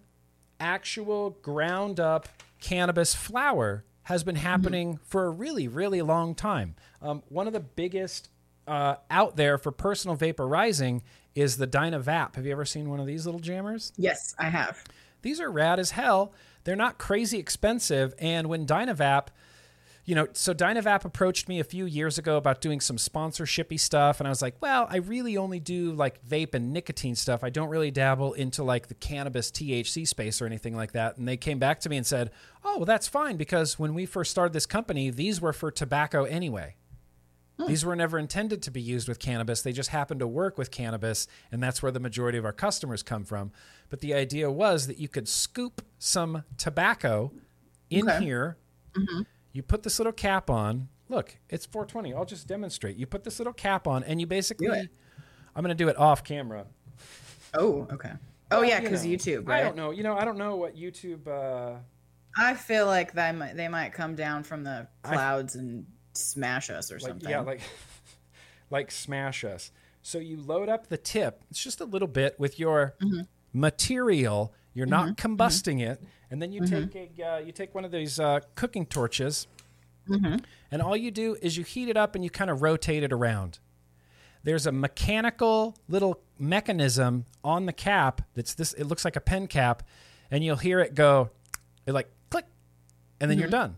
actual 0.60 1.32
ground 1.42 2.00
up 2.00 2.30
cannabis 2.62 3.16
flower 3.16 3.84
has 4.04 4.24
been 4.24 4.36
mm-hmm. 4.36 4.46
happening 4.46 4.94
mm-hmm. 4.94 5.04
for 5.08 5.26
a 5.26 5.32
really, 5.32 5.68
really 5.68 6.04
long 6.04 6.36
time. 6.36 6.76
Um, 7.02 7.24
one 7.30 7.48
of 7.48 7.54
the 7.54 7.62
biggest 7.62 8.30
uh, 8.68 8.98
out 9.10 9.38
there 9.38 9.58
for 9.58 9.72
personal 9.72 10.16
vaporizing 10.16 11.02
is 11.34 11.58
the 11.58 11.66
Dynavap. 11.66 12.36
Have 12.36 12.46
you 12.46 12.52
ever 12.52 12.64
seen 12.64 12.88
one 12.88 13.00
of 13.00 13.08
these 13.08 13.26
little 13.26 13.42
jammers? 13.42 13.92
Yes, 13.98 14.36
I 14.38 14.50
have. 14.50 14.84
These 15.24 15.42
are 15.42 15.50
rad 15.50 15.80
as 15.80 15.90
hell. 15.90 16.32
They're 16.64 16.76
not 16.76 17.00
crazy 17.00 17.40
expensive. 17.40 18.14
And 18.20 18.46
when 18.50 18.68
Dynavap, 18.68 19.30
you 20.06 20.14
know, 20.14 20.28
so 20.34 20.54
Dynavap 20.54 21.04
approached 21.04 21.50
me 21.50 21.60
a 21.60 21.64
few 21.64 21.86
years 21.86 22.20
ago 22.20 22.38
about 22.38 22.62
doing 22.62 22.80
some 22.80 22.98
sponsorshipy 22.98 23.80
stuff. 23.80 24.20
And 24.20 24.28
I 24.28 24.30
was 24.30 24.42
like, 24.42 24.56
well, 24.62 24.88
I 24.88 24.98
really 24.98 25.36
only 25.36 25.60
do 25.60 25.94
like 25.94 26.24
vape 26.24 26.54
and 26.54 26.72
nicotine 26.72 27.16
stuff. 27.16 27.44
I 27.44 27.50
don't 27.50 27.70
really 27.70 27.90
dabble 27.90 28.34
into 28.34 28.64
like 28.64 28.88
the 28.88 28.94
cannabis 28.94 29.50
THC 29.50 30.08
space 30.08 30.42
or 30.42 30.46
anything 30.46 30.76
like 30.76 30.92
that. 30.92 31.18
And 31.18 31.28
they 31.28 31.38
came 31.38 31.58
back 31.58 31.80
to 31.82 31.90
me 31.90 31.98
and 31.98 32.06
said, 32.06 32.30
oh, 32.64 32.78
well, 32.78 32.86
that's 32.86 33.08
fine 33.08 33.36
because 33.36 33.80
when 33.80 33.96
we 33.96 34.06
first 34.06 34.30
started 34.30 34.54
this 34.54 34.68
company, 34.68 35.10
these 35.10 35.42
were 35.42 35.54
for 35.54 35.72
tobacco 35.72 36.26
anyway. 36.26 36.76
Hmm. 37.60 37.68
These 37.68 37.84
were 37.84 37.96
never 37.96 38.20
intended 38.20 38.62
to 38.64 38.72
be 38.72 38.82
used 38.82 39.08
with 39.08 39.18
cannabis. 39.18 39.64
They 39.64 39.72
just 39.72 39.90
happen 39.90 40.20
to 40.20 40.28
work 40.28 40.58
with 40.58 40.72
cannabis, 40.72 41.26
and 41.52 41.64
that's 41.64 41.82
where 41.82 41.92
the 41.92 42.02
majority 42.02 42.38
of 42.38 42.46
our 42.46 42.52
customers 42.52 43.02
come 43.02 43.24
from. 43.24 43.52
But 43.90 44.02
the 44.02 44.14
idea 44.14 44.52
was 44.52 44.88
that 44.88 45.00
you 45.00 45.08
could 45.08 45.28
scoop 45.28 45.82
some 45.98 46.44
tobacco 46.58 47.32
in 47.90 48.10
okay. 48.10 48.24
here. 48.24 48.58
Mm-hmm. 48.94 49.22
You 49.56 49.64
put 49.64 49.84
this 49.84 50.00
little 50.00 50.12
cap 50.12 50.50
on. 50.50 50.90
Look, 51.08 51.38
it's 51.50 51.66
420. 51.66 52.14
I'll 52.14 52.26
just 52.26 52.46
demonstrate. 52.46 52.98
You 52.98 53.06
put 53.06 53.24
this 53.24 53.40
little 53.40 53.54
cap 53.54 53.88
on, 53.88 54.04
and 54.04 54.20
you 54.20 54.28
basically. 54.28 54.68
I'm 54.68 55.64
going 55.64 55.70
to 55.70 55.82
do 55.82 55.88
it 55.88 55.98
off 55.98 56.26
camera. 56.26 56.66
Oh, 57.54 57.88
okay. 57.94 58.12
Oh 58.52 58.60
well, 58.60 58.66
yeah, 58.66 58.82
because 58.82 59.06
you 59.06 59.18
YouTube. 59.18 59.48
Right? 59.48 59.62
I 59.62 59.64
don't 59.64 59.78
know. 59.78 59.92
You 59.92 60.04
know, 60.04 60.18
I 60.18 60.26
don't 60.26 60.38
know 60.38 60.58
what 60.58 60.76
YouTube. 60.76 61.26
Uh, 61.28 61.78
I 62.38 62.54
feel 62.54 62.86
like 62.86 63.14
they 63.14 63.32
might 63.32 63.56
they 63.56 63.70
might 63.70 63.94
come 63.94 64.16
down 64.16 64.44
from 64.44 64.66
the 64.66 64.90
clouds 65.04 65.56
I, 65.56 65.60
and 65.60 65.86
smash 66.12 66.70
us 66.70 66.92
or 66.92 66.96
like, 66.96 67.08
something. 67.08 67.30
Yeah, 67.30 67.40
like 67.40 67.62
like 68.70 68.92
smash 68.92 69.46
us. 69.46 69.72
So 70.02 70.20
you 70.20 70.36
load 70.36 70.68
up 70.68 70.88
the 70.88 70.98
tip. 70.98 71.44
It's 71.50 71.64
just 71.64 71.80
a 71.80 71.86
little 71.86 72.10
bit 72.10 72.38
with 72.38 72.60
your 72.60 72.96
mm-hmm. 73.02 73.22
material. 73.54 74.54
You're 74.76 74.86
mm-hmm. 74.86 75.08
not 75.08 75.18
combusting 75.18 75.80
mm-hmm. 75.80 75.92
it, 75.92 76.04
and 76.30 76.42
then 76.42 76.52
you 76.52 76.62
mm-hmm. 76.62 76.90
take 76.90 77.18
a 77.18 77.24
uh, 77.24 77.38
you 77.40 77.52
take 77.52 77.74
one 77.74 77.86
of 77.86 77.92
these 77.92 78.20
uh, 78.20 78.42
cooking 78.54 78.86
torches, 78.86 79.48
mm-hmm. 80.08 80.36
and 80.70 80.82
all 80.82 80.98
you 80.98 81.10
do 81.10 81.38
is 81.42 81.58
you 81.58 81.64
heat 81.64 81.88
it 81.88 81.98
up 81.98 82.14
and 82.14 82.24
you 82.24 82.30
kind 82.30 82.52
of 82.52 82.62
rotate 82.62 83.02
it 83.02 83.14
around. 83.14 83.60
There's 84.44 84.68
a 84.68 84.72
mechanical 84.72 85.76
little 85.88 86.22
mechanism 86.38 87.26
on 87.44 87.66
the 87.66 87.74
cap 87.74 88.22
that's 88.36 88.54
this. 88.54 88.74
It 88.74 88.84
looks 88.84 89.06
like 89.06 89.16
a 89.16 89.22
pen 89.22 89.48
cap, 89.48 89.82
and 90.30 90.44
you'll 90.44 90.58
hear 90.58 90.82
it 90.82 90.94
go, 90.94 91.32
it 91.86 91.94
like 91.94 92.10
click, 92.30 92.46
and 93.22 93.32
then 93.32 93.40
you're 93.40 93.48
mm-hmm. 93.48 93.74
done. 93.74 93.76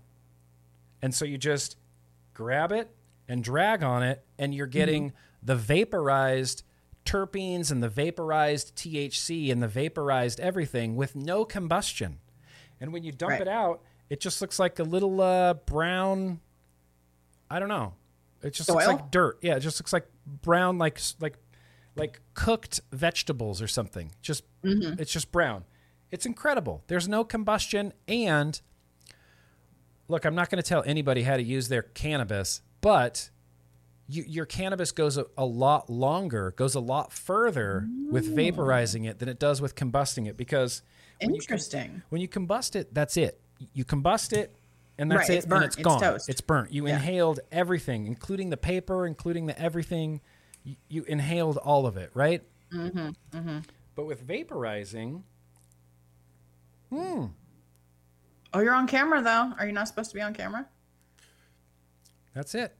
And 1.03 1.13
so 1.13 1.25
you 1.25 1.37
just 1.37 1.77
grab 2.33 2.71
it 2.71 2.89
and 3.29 3.43
drag 3.43 3.83
on 3.83 4.01
it, 4.01 4.25
and 4.39 4.53
you're 4.53 4.65
getting 4.65 5.09
mm-hmm. 5.09 5.45
the 5.45 5.55
vaporized 5.55 6.63
terpenes 7.07 7.71
and 7.71 7.81
the 7.81 7.89
vaporized 7.89 8.75
THC 8.75 9.51
and 9.51 9.63
the 9.63 9.67
vaporized 9.67 10.39
everything 10.39 10.95
with 10.95 11.15
no 11.15 11.45
combustion. 11.45 12.19
And 12.79 12.91
when 12.93 13.03
you 13.03 13.11
dump 13.11 13.31
right. 13.31 13.41
it 13.41 13.47
out, 13.47 13.81
it 14.09 14.19
just 14.19 14.41
looks 14.41 14.59
like 14.59 14.79
a 14.79 14.83
little 14.83 15.19
uh, 15.21 15.53
brown. 15.53 16.41
I 17.49 17.59
don't 17.59 17.69
know. 17.69 17.93
It 18.43 18.53
just 18.53 18.67
Soil? 18.67 18.75
looks 18.75 18.87
like 18.87 19.11
dirt. 19.11 19.39
Yeah, 19.41 19.55
it 19.55 19.61
just 19.61 19.79
looks 19.79 19.93
like 19.93 20.07
brown, 20.25 20.77
like 20.77 20.99
like 21.19 21.37
like 21.95 22.21
cooked 22.33 22.81
vegetables 22.91 23.61
or 23.61 23.67
something. 23.67 24.11
Just 24.21 24.43
mm-hmm. 24.63 24.99
it's 25.01 25.11
just 25.11 25.31
brown. 25.31 25.63
It's 26.11 26.25
incredible. 26.25 26.83
There's 26.87 27.07
no 27.07 27.23
combustion, 27.23 27.93
and 28.07 28.61
look, 30.07 30.25
I'm 30.25 30.35
not 30.35 30.49
going 30.49 30.61
to 30.61 30.67
tell 30.67 30.83
anybody 30.85 31.23
how 31.23 31.35
to 31.35 31.43
use 31.43 31.67
their 31.67 31.81
cannabis, 31.81 32.61
but 32.81 33.29
you, 34.07 34.23
your 34.27 34.45
cannabis 34.45 34.91
goes 34.91 35.17
a, 35.17 35.25
a, 35.37 35.45
lot 35.45 35.89
longer, 35.89 36.53
goes 36.55 36.75
a 36.75 36.79
lot 36.79 37.11
further 37.11 37.87
Ooh. 37.87 38.11
with 38.11 38.35
vaporizing 38.35 39.07
it 39.07 39.19
than 39.19 39.29
it 39.29 39.39
does 39.39 39.61
with 39.61 39.75
combusting 39.75 40.27
it 40.27 40.37
because 40.37 40.81
when 41.21 41.35
interesting. 41.35 41.95
You, 41.95 42.01
when 42.09 42.21
you 42.21 42.27
combust 42.27 42.75
it, 42.75 42.93
that's 42.93 43.17
it. 43.17 43.39
You 43.73 43.85
combust 43.85 44.33
it, 44.33 44.55
and 44.97 45.11
that's 45.11 45.29
right, 45.29 45.29
it, 45.31 45.37
it's 45.37 45.45
burnt. 45.45 45.63
and 45.63 45.73
it's 45.73 45.81
gone. 45.81 46.15
It's, 46.15 46.29
it's 46.29 46.41
burnt. 46.41 46.71
You 46.71 46.87
yeah. 46.87 46.95
inhaled 46.95 47.39
everything, 47.51 48.05
including 48.05 48.49
the 48.49 48.57
paper, 48.57 49.05
including 49.07 49.47
the 49.47 49.59
everything. 49.59 50.21
You, 50.63 50.75
you 50.89 51.03
inhaled 51.03 51.57
all 51.57 51.85
of 51.85 51.97
it, 51.97 52.11
right? 52.13 52.43
Mm-hmm, 52.71 53.37
mm-hmm. 53.37 53.59
But 53.95 54.05
with 54.05 54.27
vaporizing, 54.27 55.23
hmm, 56.91 57.25
Oh, 58.53 58.59
you're 58.59 58.73
on 58.73 58.87
camera 58.87 59.21
though. 59.21 59.53
Are 59.59 59.65
you 59.65 59.71
not 59.71 59.87
supposed 59.87 60.09
to 60.09 60.15
be 60.15 60.21
on 60.21 60.33
camera? 60.33 60.65
That's 62.33 62.55
it. 62.55 62.75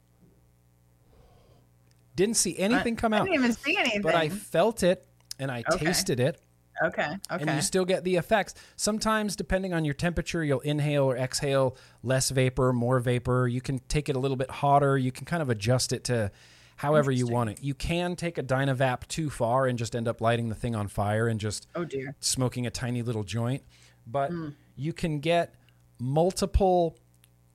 Didn't 2.18 2.36
see 2.36 2.57
anything 2.57 2.95
come 2.95 3.13
out. 3.13 3.22
I 3.22 3.26
didn't 3.26 3.36
even 3.36 3.53
see 3.53 3.78
anything. 3.78 4.01
But 4.01 4.15
I 4.15 4.30
felt 4.30 4.82
it 4.82 5.05
and 5.38 5.51
I 5.51 5.63
okay. 5.72 5.86
tasted 5.86 6.20
it. 6.20 6.41
Okay. 6.84 7.15
Okay. 7.32 7.43
And 7.43 7.55
you 7.55 7.61
still 7.61 7.86
get 7.86 8.03
the 8.03 8.15
effects. 8.15 8.55
Sometimes, 8.76 9.36
depending 9.36 9.74
on 9.74 9.86
your 9.86 9.93
temperature, 9.93 10.43
you'll 10.43 10.59
inhale 10.61 11.05
or 11.05 11.15
exhale 11.15 11.78
less 12.01 12.32
vapor, 12.32 12.74
more 12.74 12.99
vapor. 12.99 13.47
You 13.47 13.61
can 13.61 13.80
take 13.88 14.09
it 14.09 14.15
a 14.15 14.20
little 14.20 14.36
bit 14.36 14.49
hotter. 14.49 14.97
You 14.97 15.11
can 15.11 15.26
kind 15.26 15.43
of 15.43 15.51
adjust 15.51 15.93
it 15.93 16.05
to 16.05 16.32
however 16.78 17.11
you 17.11 17.28
want 17.28 17.51
it. 17.51 17.59
You 17.61 17.76
can 17.76 18.15
take 18.15 18.39
a 18.39 18.43
Dynavap 18.43 19.07
too 19.07 19.30
far 19.30 19.68
and 19.68 19.78
just 19.78 19.95
end 19.95 20.07
up 20.07 20.20
lighting 20.20 20.49
the 20.49 20.55
thing 20.55 20.76
on 20.76 20.88
fire 20.88 21.28
and 21.28 21.39
just 21.39 21.68
oh 21.76 21.86
dear 21.86 22.15
smoking 22.20 22.65
a 22.65 22.72
tiny 22.72 23.03
little 23.03 23.24
joint. 23.24 23.61
But 24.07 24.32
mm. 24.32 24.55
you 24.76 24.91
can 24.91 25.20
get 25.20 25.53
multiple 25.99 26.97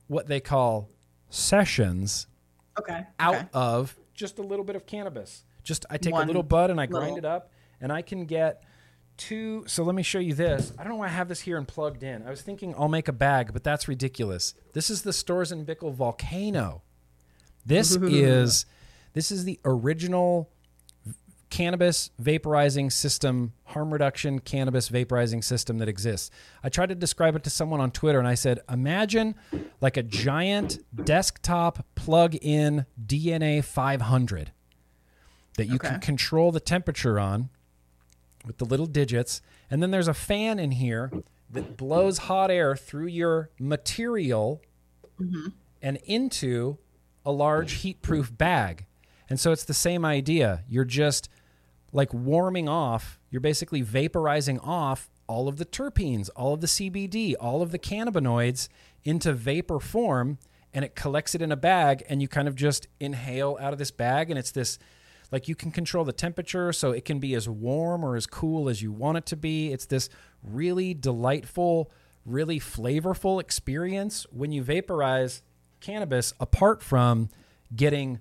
what 0.07 0.27
they 0.27 0.39
call 0.39 0.89
sessions 1.29 2.27
okay 2.77 3.05
out 3.19 3.35
okay. 3.35 3.47
of 3.53 3.97
just 4.13 4.39
a 4.39 4.41
little 4.41 4.65
bit 4.65 4.75
of 4.75 4.85
cannabis. 4.85 5.43
Just 5.63 5.85
i 5.89 5.97
take 5.97 6.13
One 6.13 6.23
a 6.23 6.27
little 6.27 6.43
bud 6.43 6.69
and 6.69 6.79
i 6.79 6.85
grind 6.85 7.17
it 7.17 7.25
up 7.25 7.51
and 7.79 7.91
i 7.91 8.01
can 8.01 8.25
get 8.25 8.63
two 9.15 9.63
so 9.67 9.83
let 9.83 9.95
me 9.95 10.03
show 10.03 10.19
you 10.19 10.33
this. 10.33 10.73
I 10.77 10.83
don't 10.83 10.91
know 10.91 10.97
why 10.97 11.07
i 11.07 11.09
have 11.09 11.27
this 11.27 11.41
here 11.41 11.57
and 11.57 11.67
plugged 11.67 12.03
in. 12.03 12.23
I 12.23 12.29
was 12.29 12.41
thinking 12.41 12.73
i'll 12.77 12.89
make 12.89 13.07
a 13.07 13.13
bag 13.13 13.53
but 13.53 13.63
that's 13.63 13.87
ridiculous. 13.87 14.53
This 14.73 14.89
is 14.89 15.03
the 15.03 15.11
Storz 15.11 15.51
and 15.51 15.65
Bickel 15.65 15.93
volcano. 15.93 16.81
This 17.65 17.95
is 18.01 18.65
this 19.13 19.31
is 19.31 19.45
the 19.45 19.59
original 19.63 20.49
cannabis 21.53 22.09
vaporizing 22.19 22.91
system, 22.91 23.53
harm 23.65 23.93
reduction 23.93 24.39
cannabis 24.39 24.89
vaporizing 24.89 25.43
system 25.43 25.77
that 25.77 25.87
exists. 25.87 26.31
I 26.63 26.69
tried 26.69 26.89
to 26.89 26.95
describe 26.95 27.35
it 27.35 27.43
to 27.43 27.51
someone 27.51 27.79
on 27.79 27.91
Twitter 27.91 28.17
and 28.17 28.27
I 28.27 28.33
said, 28.33 28.61
imagine 28.67 29.35
like 29.79 29.95
a 29.95 30.01
giant 30.01 30.79
desktop 31.05 31.85
plug 31.93 32.33
in 32.41 32.87
DNA 32.99 33.63
500 33.63 34.51
that 35.57 35.67
you 35.67 35.75
okay. 35.75 35.89
can 35.89 35.99
control 35.99 36.51
the 36.51 36.59
temperature 36.59 37.19
on 37.19 37.49
with 38.47 38.57
the 38.57 38.65
little 38.65 38.87
digits. 38.87 39.39
And 39.69 39.83
then 39.83 39.91
there's 39.91 40.07
a 40.07 40.13
fan 40.15 40.57
in 40.57 40.71
here 40.71 41.11
that 41.51 41.77
blows 41.77 42.17
hot 42.17 42.49
air 42.49 42.75
through 42.75 43.05
your 43.05 43.51
material 43.59 44.59
mm-hmm. 45.21 45.49
and 45.83 45.99
into 46.05 46.79
a 47.23 47.31
large 47.31 47.73
heat-proof 47.73 48.35
bag. 48.35 48.87
And 49.29 49.39
so 49.39 49.51
it's 49.51 49.65
the 49.65 49.75
same 49.75 50.03
idea. 50.03 50.63
You're 50.67 50.83
just 50.83 51.29
like 51.93 52.13
warming 52.13 52.67
off, 52.67 53.19
you're 53.29 53.39
basically 53.39 53.83
vaporizing 53.83 54.59
off 54.65 55.09
all 55.27 55.47
of 55.47 55.57
the 55.57 55.65
terpenes, 55.65 56.29
all 56.35 56.53
of 56.53 56.59
the 56.59 56.67
CBD, 56.67 57.35
all 57.39 57.61
of 57.61 57.71
the 57.71 57.79
cannabinoids 57.79 58.67
into 59.05 59.31
vapor 59.31 59.79
form 59.79 60.39
and 60.73 60.83
it 60.83 60.95
collects 60.95 61.35
it 61.35 61.41
in 61.41 61.51
a 61.51 61.55
bag 61.55 62.03
and 62.09 62.21
you 62.21 62.27
kind 62.27 62.47
of 62.47 62.55
just 62.55 62.87
inhale 62.99 63.57
out 63.61 63.73
of 63.73 63.79
this 63.79 63.91
bag 63.91 64.29
and 64.29 64.39
it's 64.39 64.51
this 64.51 64.79
like 65.31 65.47
you 65.47 65.55
can 65.55 65.71
control 65.71 66.03
the 66.03 66.13
temperature 66.13 66.73
so 66.73 66.91
it 66.91 67.05
can 67.05 67.19
be 67.19 67.33
as 67.35 67.47
warm 67.47 68.03
or 68.03 68.15
as 68.15 68.25
cool 68.25 68.69
as 68.69 68.81
you 68.81 68.91
want 68.91 69.17
it 69.17 69.25
to 69.27 69.35
be. 69.35 69.71
It's 69.71 69.85
this 69.85 70.09
really 70.43 70.93
delightful, 70.93 71.91
really 72.25 72.59
flavorful 72.59 73.39
experience 73.39 74.25
when 74.31 74.51
you 74.51 74.63
vaporize 74.63 75.41
cannabis 75.79 76.33
apart 76.39 76.81
from 76.81 77.29
getting 77.75 78.19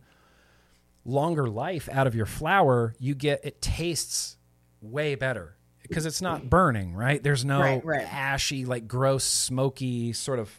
longer 1.04 1.48
life 1.48 1.88
out 1.90 2.06
of 2.06 2.14
your 2.14 2.26
flour, 2.26 2.94
you 2.98 3.14
get 3.14 3.44
it 3.44 3.60
tastes 3.60 4.36
way 4.80 5.14
better 5.14 5.56
because 5.82 6.06
it's 6.06 6.22
not 6.22 6.48
burning, 6.48 6.94
right? 6.94 7.22
There's 7.22 7.44
no 7.44 7.60
right, 7.60 7.84
right. 7.84 8.12
ashy, 8.12 8.64
like 8.64 8.88
gross, 8.88 9.24
smoky 9.24 10.12
sort 10.12 10.38
of 10.38 10.50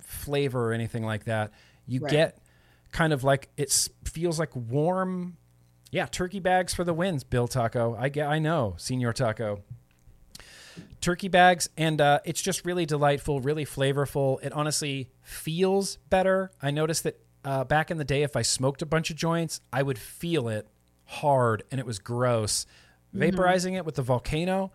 flavor 0.00 0.70
or 0.70 0.72
anything 0.72 1.04
like 1.04 1.24
that. 1.24 1.52
You 1.86 2.00
right. 2.00 2.10
get 2.10 2.38
kind 2.92 3.12
of 3.12 3.24
like 3.24 3.50
it 3.56 3.90
feels 4.04 4.38
like 4.38 4.54
warm. 4.54 5.36
Yeah, 5.90 6.06
turkey 6.06 6.40
bags 6.40 6.74
for 6.74 6.84
the 6.84 6.92
wins, 6.92 7.24
Bill 7.24 7.48
Taco. 7.48 7.96
I 7.98 8.08
get, 8.08 8.28
I 8.28 8.38
know, 8.38 8.74
Senior 8.76 9.12
Taco. 9.12 9.62
Turkey 11.00 11.28
bags, 11.28 11.70
and 11.76 12.00
uh, 12.00 12.18
it's 12.24 12.42
just 12.42 12.66
really 12.66 12.84
delightful, 12.84 13.40
really 13.40 13.64
flavorful. 13.64 14.42
It 14.42 14.52
honestly 14.52 15.10
feels 15.22 15.96
better. 16.10 16.50
I 16.60 16.70
noticed 16.70 17.04
that 17.04 17.20
uh, 17.46 17.62
back 17.62 17.92
in 17.92 17.96
the 17.96 18.04
day, 18.04 18.24
if 18.24 18.34
I 18.34 18.42
smoked 18.42 18.82
a 18.82 18.86
bunch 18.86 19.08
of 19.08 19.16
joints, 19.16 19.60
I 19.72 19.82
would 19.82 19.98
feel 19.98 20.48
it 20.48 20.66
hard, 21.04 21.62
and 21.70 21.78
it 21.78 21.86
was 21.86 22.00
gross. 22.00 22.66
Mm-hmm. 23.14 23.22
Vaporizing 23.22 23.76
it 23.76 23.86
with 23.86 23.94
the 23.94 24.02
volcano, 24.02 24.72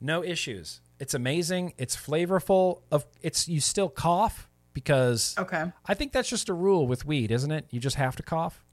no 0.00 0.24
issues. 0.24 0.80
It's 0.98 1.14
amazing. 1.14 1.74
It's 1.78 1.96
flavorful. 1.96 2.82
Of 2.90 3.06
it's 3.22 3.46
you 3.46 3.60
still 3.60 3.88
cough, 3.88 4.48
because 4.74 5.36
okay, 5.38 5.70
I 5.86 5.94
think 5.94 6.10
that's 6.10 6.28
just 6.28 6.48
a 6.48 6.54
rule 6.54 6.88
with 6.88 7.06
weed, 7.06 7.30
isn't 7.30 7.52
it? 7.52 7.66
You 7.70 7.78
just 7.78 7.96
have 7.96 8.16
to 8.16 8.22
cough. 8.24 8.64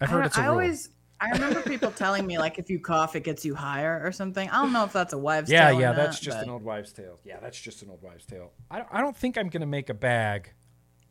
I've 0.00 0.08
heard 0.08 0.24
it's 0.24 0.38
a 0.38 0.40
I 0.40 0.44
rule. 0.44 0.52
always 0.52 0.88
I 1.20 1.28
remember 1.28 1.60
people 1.60 1.90
telling 1.96 2.26
me 2.26 2.38
like 2.38 2.58
if 2.58 2.70
you 2.70 2.80
cough, 2.80 3.16
it 3.16 3.24
gets 3.24 3.44
you 3.44 3.54
higher 3.54 4.00
or 4.02 4.12
something. 4.12 4.48
I 4.48 4.62
don't 4.62 4.72
know 4.72 4.84
if 4.84 4.94
that's 4.94 5.12
a 5.12 5.18
wives' 5.18 5.50
yeah, 5.50 5.68
tale. 5.68 5.80
Yeah, 5.80 5.90
yeah, 5.90 5.92
that's 5.92 6.20
just 6.20 6.38
but... 6.38 6.44
an 6.44 6.50
old 6.50 6.62
wives' 6.62 6.94
tale. 6.94 7.20
Yeah, 7.22 7.36
that's 7.42 7.60
just 7.60 7.82
an 7.82 7.90
old 7.90 8.02
wives' 8.02 8.24
tale. 8.24 8.52
I 8.70 8.78
don't, 8.78 8.88
I 8.90 9.02
don't 9.02 9.16
think 9.16 9.36
I'm 9.36 9.50
gonna 9.50 9.66
make 9.66 9.90
a 9.90 9.94
bag 9.94 10.52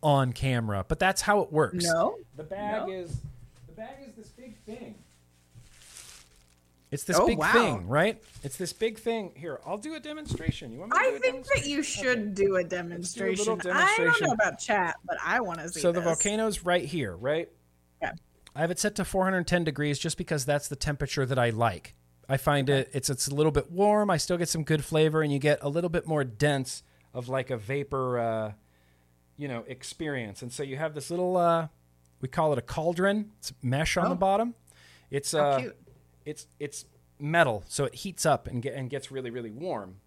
on 0.03 0.33
camera, 0.33 0.85
but 0.87 0.99
that's 0.99 1.21
how 1.21 1.39
it 1.41 1.51
works. 1.51 1.85
No, 1.85 2.17
the 2.35 2.43
bag 2.43 2.87
no? 2.87 2.93
is 2.93 3.21
the 3.67 3.73
bag 3.73 3.95
is 4.07 4.13
this 4.15 4.27
big 4.27 4.55
thing. 4.65 4.95
It's 6.91 7.05
this 7.05 7.17
oh, 7.17 7.25
big 7.25 7.39
wow. 7.39 7.51
thing, 7.53 7.87
right? 7.87 8.21
It's 8.43 8.55
this 8.55 8.71
big 8.71 8.99
thing. 8.99 9.31
Here, 9.35 9.59
I'll 9.65 9.79
do 9.79 9.95
a 9.95 9.99
demonstration. 9.99 10.71
You 10.71 10.81
want 10.81 10.91
me 10.91 10.99
to 10.99 11.15
I 11.15 11.17
think 11.17 11.47
that 11.47 11.65
you 11.65 11.81
should 11.81 12.19
okay. 12.19 12.29
do 12.33 12.57
a 12.57 12.63
demonstration. 12.63 13.45
Do 13.45 13.53
a 13.53 13.57
demonstration. 13.57 14.07
I 14.07 14.19
don't 14.19 14.21
know 14.21 14.33
about 14.33 14.59
chat, 14.59 14.97
but 15.03 15.17
I 15.25 15.39
want 15.39 15.59
to 15.59 15.69
see 15.69 15.79
So 15.79 15.91
this. 15.91 16.03
the 16.03 16.03
volcano's 16.03 16.63
right 16.63 16.85
here, 16.85 17.15
right? 17.15 17.49
Yeah. 17.99 18.11
I 18.55 18.61
have 18.61 18.69
it 18.69 18.77
set 18.77 18.93
to 18.95 19.05
410 19.05 19.63
degrees 19.63 19.97
just 19.97 20.19
because 20.19 20.45
that's 20.45 20.67
the 20.67 20.75
temperature 20.75 21.25
that 21.25 21.39
I 21.39 21.49
like. 21.49 21.95
I 22.29 22.37
find 22.37 22.69
it 22.69 22.89
it's 22.93 23.09
it's 23.09 23.27
a 23.27 23.33
little 23.33 23.51
bit 23.51 23.71
warm. 23.71 24.09
I 24.09 24.17
still 24.17 24.37
get 24.37 24.49
some 24.49 24.63
good 24.63 24.85
flavor, 24.85 25.21
and 25.21 25.33
you 25.33 25.39
get 25.39 25.59
a 25.61 25.69
little 25.69 25.89
bit 25.89 26.05
more 26.05 26.23
dense 26.23 26.83
of 27.13 27.27
like 27.27 27.49
a 27.49 27.57
vapor, 27.57 28.19
uh, 28.19 28.51
you 29.37 29.47
know, 29.47 29.63
experience. 29.67 30.41
And 30.41 30.51
so 30.51 30.63
you 30.63 30.77
have 30.77 30.93
this 30.93 31.09
little, 31.09 31.37
uh, 31.37 31.67
we 32.21 32.27
call 32.27 32.51
it 32.51 32.57
a 32.57 32.61
cauldron. 32.61 33.31
It's 33.39 33.53
mesh 33.61 33.97
on 33.97 34.07
oh. 34.07 34.09
the 34.09 34.15
bottom. 34.15 34.55
It's 35.09 35.33
uh, 35.33 35.59
cute 35.59 35.75
it's 36.25 36.47
it's 36.59 36.85
metal, 37.19 37.63
so 37.67 37.85
it 37.85 37.95
heats 37.95 38.25
up 38.25 38.47
and 38.47 38.61
get 38.61 38.73
and 38.73 38.89
gets 38.89 39.11
really 39.11 39.29
really 39.29 39.51
warm. 39.51 39.97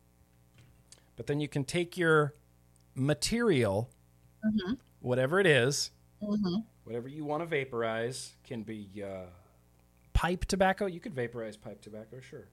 But 1.17 1.27
then 1.27 1.41
you 1.41 1.49
can 1.49 1.65
take 1.65 1.97
your 1.97 2.35
material, 2.95 3.91
mm-hmm. 4.45 4.75
whatever 5.01 5.41
it 5.41 5.47
is, 5.47 5.91
mm-hmm. 6.23 6.61
whatever 6.85 7.09
you 7.09 7.25
want 7.25 7.43
to 7.43 7.47
vaporize, 7.47 8.35
can 8.45 8.63
be 8.63 8.89
uh, 9.03 9.27
pipe 10.13 10.45
tobacco. 10.45 10.87
You 10.87 11.01
could 11.01 11.15
vaporize 11.15 11.57
pipe 11.57 11.81
tobacco, 11.81 12.21
sure. 12.21 12.49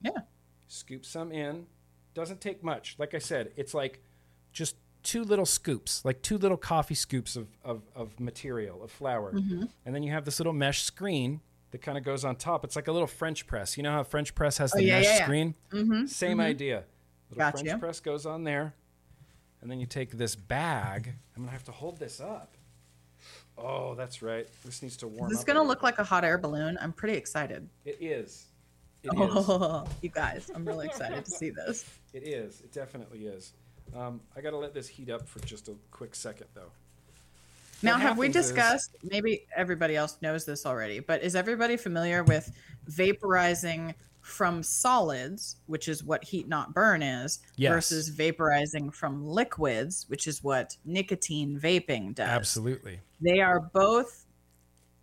Yeah. 0.00 0.22
Scoop 0.68 1.04
some 1.04 1.30
in. 1.30 1.66
Doesn't 2.14 2.40
take 2.40 2.64
much. 2.64 2.96
Like 2.98 3.14
I 3.14 3.18
said, 3.18 3.52
it's 3.56 3.74
like 3.74 4.02
just 4.52 4.76
two 5.06 5.22
little 5.22 5.46
scoops, 5.46 6.04
like 6.04 6.20
two 6.20 6.36
little 6.36 6.56
coffee 6.56 6.94
scoops 6.94 7.36
of, 7.36 7.46
of, 7.64 7.82
of 7.94 8.18
material, 8.18 8.82
of 8.82 8.90
flour. 8.90 9.32
Mm-hmm. 9.32 9.64
And 9.86 9.94
then 9.94 10.02
you 10.02 10.10
have 10.10 10.24
this 10.24 10.40
little 10.40 10.52
mesh 10.52 10.82
screen 10.82 11.40
that 11.70 11.80
kind 11.80 11.96
of 11.96 12.02
goes 12.04 12.24
on 12.24 12.34
top. 12.34 12.64
It's 12.64 12.74
like 12.74 12.88
a 12.88 12.92
little 12.92 13.06
French 13.06 13.46
press. 13.46 13.76
You 13.76 13.84
know 13.84 13.92
how 13.92 14.02
French 14.02 14.34
press 14.34 14.58
has 14.58 14.74
oh, 14.74 14.78
the 14.78 14.84
oh, 14.84 14.86
yeah, 14.86 14.98
mesh 14.98 15.04
yeah, 15.04 15.16
yeah. 15.18 15.24
screen? 15.24 15.54
Mm-hmm, 15.70 16.06
Same 16.06 16.32
mm-hmm. 16.32 16.40
idea. 16.40 16.84
Little 17.30 17.38
gotcha. 17.38 17.64
French 17.64 17.80
press 17.80 18.00
goes 18.00 18.26
on 18.26 18.42
there, 18.42 18.74
and 19.60 19.70
then 19.70 19.78
you 19.78 19.86
take 19.86 20.10
this 20.10 20.34
bag. 20.34 21.14
I'm 21.36 21.42
gonna 21.42 21.52
have 21.52 21.64
to 21.64 21.72
hold 21.72 21.98
this 21.98 22.20
up. 22.20 22.56
Oh, 23.56 23.94
that's 23.94 24.22
right. 24.22 24.46
This 24.64 24.82
needs 24.82 24.96
to 24.98 25.06
warm. 25.08 25.26
Up. 25.26 25.30
Is 25.30 25.38
this 25.38 25.44
gonna 25.44 25.62
look 25.62 25.82
like 25.82 25.98
a 26.00 26.04
hot 26.04 26.24
air 26.24 26.36
balloon? 26.36 26.76
I'm 26.80 26.92
pretty 26.92 27.16
excited. 27.16 27.68
It 27.84 27.98
is. 28.00 28.46
It 29.04 29.10
oh, 29.16 29.84
is. 29.86 29.92
you 30.02 30.10
guys, 30.10 30.50
I'm 30.52 30.64
really 30.64 30.86
excited 30.86 31.24
to 31.24 31.30
see 31.30 31.50
this. 31.50 31.84
It 32.12 32.26
is. 32.26 32.60
It 32.60 32.72
definitely 32.72 33.26
is. 33.26 33.52
Um, 33.94 34.20
I 34.36 34.40
gotta 34.40 34.56
let 34.56 34.74
this 34.74 34.88
heat 34.88 35.10
up 35.10 35.28
for 35.28 35.40
just 35.40 35.68
a 35.68 35.74
quick 35.90 36.14
second, 36.14 36.46
though. 36.54 36.70
Now, 37.82 37.98
have 37.98 38.16
we 38.16 38.28
discussed? 38.28 38.94
Is, 39.02 39.10
maybe 39.10 39.46
everybody 39.54 39.96
else 39.96 40.16
knows 40.22 40.44
this 40.44 40.64
already, 40.64 41.00
but 41.00 41.22
is 41.22 41.36
everybody 41.36 41.76
familiar 41.76 42.24
with 42.24 42.50
vaporizing 42.90 43.94
from 44.26 44.62
solids, 44.62 45.56
which 45.66 45.86
is 45.86 46.02
what 46.02 46.24
heat 46.24 46.48
not 46.48 46.74
burn 46.74 47.02
is, 47.02 47.38
yes. 47.56 47.72
versus 47.72 48.10
vaporizing 48.10 48.92
from 48.92 49.24
liquids, 49.24 50.04
which 50.08 50.26
is 50.26 50.42
what 50.42 50.76
nicotine 50.84 51.60
vaping 51.60 52.14
does? 52.14 52.28
Absolutely. 52.28 52.98
They 53.20 53.40
are 53.40 53.60
both, 53.60 54.24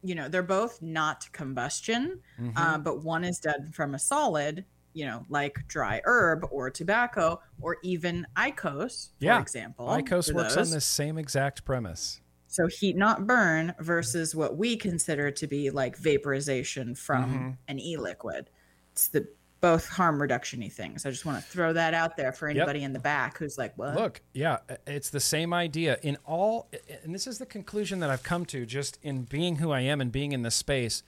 you 0.04 0.16
know, 0.16 0.28
they're 0.28 0.44
both 0.44 0.82
not 0.82 1.32
combustion, 1.32 2.20
mm-hmm. 2.40 2.58
uh, 2.58 2.80
but 2.80 3.04
one 3.04 3.24
is 3.24 3.40
done 3.40 3.72
from 3.72 3.96
a 3.96 4.00
solid, 4.00 4.66
you 4.94 5.06
know, 5.06 5.26
like 5.30 5.68
dry 5.68 6.02
herb 6.06 6.46
or 6.52 6.70
tobacco, 6.70 7.42
or 7.62 7.78
even 7.84 8.26
IQOS, 8.36 9.10
for 9.20 9.26
yeah. 9.26 9.42
example. 9.42 9.88
IQOS 9.88 10.34
works 10.34 10.56
those. 10.56 10.70
on 10.70 10.74
this 10.74 10.86
same 10.86 11.18
exact 11.18 11.66
premise. 11.66 12.22
So 12.48 12.68
heat 12.68 12.96
not 12.96 13.26
burn 13.26 13.74
versus 13.80 14.36
what 14.36 14.58
we 14.58 14.78
consider 14.78 15.32
to 15.32 15.48
be 15.48 15.72
like 15.72 15.98
vaporization 15.98 16.94
from 16.94 17.26
mm-hmm. 17.26 17.50
an 17.68 17.80
e-liquid. 17.80 18.50
It's 18.92 19.08
the 19.08 19.28
both 19.64 19.88
harm 19.88 20.20
reductiony 20.20 20.72
things. 20.72 21.06
I 21.06 21.10
just 21.10 21.26
want 21.26 21.42
to 21.42 21.50
throw 21.50 21.72
that 21.72 21.94
out 21.94 22.18
there 22.18 22.34
for 22.34 22.50
anybody 22.50 22.82
yep. 22.82 22.88
in 22.88 22.94
the 22.94 23.00
back 23.00 23.38
who's 23.38 23.58
like, 23.58 23.76
"What?" 23.78 23.96
Look, 23.96 24.22
yeah, 24.34 24.58
it's 24.86 25.10
the 25.10 25.22
same 25.22 25.54
idea 25.54 25.98
in 26.04 26.18
all 26.26 26.70
and 27.02 27.16
this 27.16 27.28
is 27.28 27.40
the 27.40 27.46
conclusion 27.46 28.00
that 28.02 28.10
I've 28.10 28.24
come 28.24 28.46
to 28.48 28.66
just 28.66 29.00
in 29.02 29.24
being 29.24 29.56
who 29.56 29.72
I 29.72 29.80
am 29.80 30.02
and 30.02 30.12
being 30.12 30.34
in 30.34 30.42
this 30.42 30.54
space. 30.54 31.02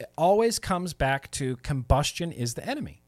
It 0.00 0.10
always 0.16 0.58
comes 0.58 0.94
back 0.94 1.30
to 1.32 1.56
combustion 1.58 2.32
is 2.32 2.54
the 2.54 2.66
enemy. 2.66 3.02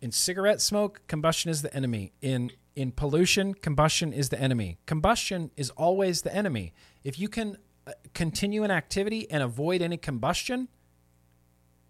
In 0.00 0.10
cigarette 0.10 0.62
smoke, 0.62 1.02
combustion 1.06 1.50
is 1.50 1.60
the 1.60 1.72
enemy. 1.74 2.14
In 2.22 2.52
in 2.74 2.90
pollution, 2.90 3.52
combustion 3.52 4.12
is 4.14 4.30
the 4.30 4.40
enemy. 4.40 4.78
Combustion 4.86 5.50
is 5.58 5.68
always 5.70 6.22
the 6.22 6.34
enemy. 6.34 6.72
If 7.04 7.18
you 7.18 7.28
can 7.28 7.58
uh, 7.86 7.92
continue 8.14 8.64
an 8.64 8.70
activity 8.70 9.30
and 9.30 9.42
avoid 9.42 9.82
any 9.82 9.98
combustion, 9.98 10.68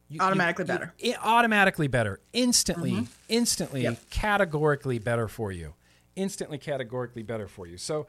you, 0.08 0.18
automatically 0.20 0.64
you, 0.64 0.66
better. 0.66 0.94
You, 0.98 1.14
automatically 1.22 1.86
better. 1.86 2.18
Instantly, 2.32 2.92
mm-hmm. 2.92 3.04
instantly, 3.28 3.82
yep. 3.82 4.00
categorically 4.10 4.98
better 4.98 5.28
for 5.28 5.52
you. 5.52 5.74
Instantly, 6.16 6.58
categorically 6.58 7.22
better 7.22 7.46
for 7.46 7.68
you. 7.68 7.76
So, 7.76 8.08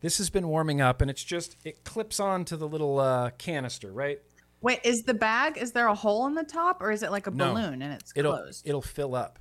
this 0.00 0.16
has 0.16 0.30
been 0.30 0.48
warming 0.48 0.80
up, 0.80 1.02
and 1.02 1.10
it's 1.10 1.22
just 1.22 1.56
it 1.62 1.84
clips 1.84 2.18
on 2.18 2.46
to 2.46 2.56
the 2.56 2.66
little 2.66 2.98
uh, 2.98 3.30
canister, 3.36 3.92
right? 3.92 4.20
Wait, 4.62 4.80
is 4.84 5.02
the 5.02 5.14
bag? 5.14 5.58
Is 5.58 5.72
there 5.72 5.88
a 5.88 5.94
hole 5.94 6.26
in 6.28 6.34
the 6.34 6.44
top, 6.44 6.80
or 6.80 6.92
is 6.92 7.02
it 7.02 7.10
like 7.10 7.26
a 7.26 7.30
balloon 7.30 7.82
and 7.82 7.92
it's 7.92 8.12
it'll, 8.14 8.36
closed? 8.36 8.66
It'll 8.66 8.80
fill 8.80 9.14
up. 9.14 9.38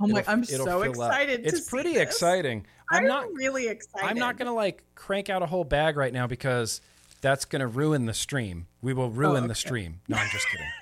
Oh 0.00 0.08
my! 0.08 0.24
I'm 0.26 0.44
so 0.44 0.82
excited. 0.82 1.46
It's 1.46 1.68
pretty 1.68 1.96
exciting. 1.96 2.66
I'm, 2.90 2.98
I'm, 2.98 3.08
not 3.08 3.32
really 3.32 3.68
excited. 3.68 4.06
I'm 4.06 4.18
not 4.18 4.36
gonna 4.36 4.52
like 4.52 4.84
crank 4.94 5.30
out 5.30 5.42
a 5.42 5.46
whole 5.46 5.64
bag 5.64 5.96
right 5.96 6.12
now 6.12 6.26
because 6.26 6.80
that's 7.20 7.44
gonna 7.44 7.66
ruin 7.66 8.06
the 8.06 8.14
stream. 8.14 8.66
We 8.82 8.92
will 8.92 9.04
oh, 9.04 9.08
ruin 9.08 9.34
oh, 9.34 9.38
okay. 9.38 9.46
the 9.48 9.54
stream. 9.54 10.00
No, 10.08 10.16
I'm 10.16 10.28
just 10.30 10.48
kidding. 10.48 10.66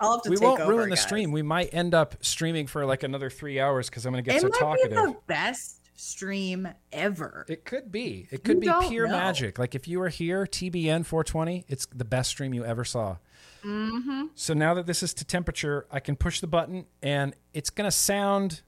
I'll 0.00 0.12
have 0.12 0.22
to 0.22 0.30
we 0.30 0.36
won't 0.36 0.60
over, 0.60 0.72
ruin 0.72 0.90
the 0.90 0.96
guys. 0.96 1.04
stream. 1.04 1.32
We 1.32 1.42
might 1.42 1.72
end 1.72 1.94
up 1.94 2.16
streaming 2.24 2.66
for 2.66 2.84
like 2.84 3.02
another 3.02 3.30
three 3.30 3.60
hours 3.60 3.88
because 3.88 4.04
I'm 4.04 4.12
gonna 4.12 4.22
get 4.22 4.36
it 4.36 4.42
so 4.42 4.48
talkative. 4.48 4.90
Be 4.90 4.96
the 4.96 5.16
best 5.26 5.81
stream 6.02 6.68
ever. 6.92 7.46
It 7.48 7.64
could 7.64 7.92
be. 7.92 8.26
It 8.30 8.42
could 8.42 8.62
you 8.62 8.72
be 8.72 8.88
pure 8.88 9.06
know. 9.06 9.12
magic. 9.12 9.58
Like 9.58 9.74
if 9.74 9.86
you 9.86 10.00
were 10.00 10.08
here, 10.08 10.44
TBN 10.44 11.06
420, 11.06 11.64
it's 11.68 11.86
the 11.86 12.04
best 12.04 12.30
stream 12.30 12.52
you 12.52 12.64
ever 12.64 12.84
saw. 12.84 13.18
Mm-hmm. 13.64 14.26
So 14.34 14.52
now 14.52 14.74
that 14.74 14.86
this 14.86 15.02
is 15.02 15.14
to 15.14 15.24
temperature, 15.24 15.86
I 15.90 16.00
can 16.00 16.16
push 16.16 16.40
the 16.40 16.48
button 16.48 16.86
and 17.02 17.36
it's 17.54 17.70
gonna 17.70 17.92
sound 17.92 18.62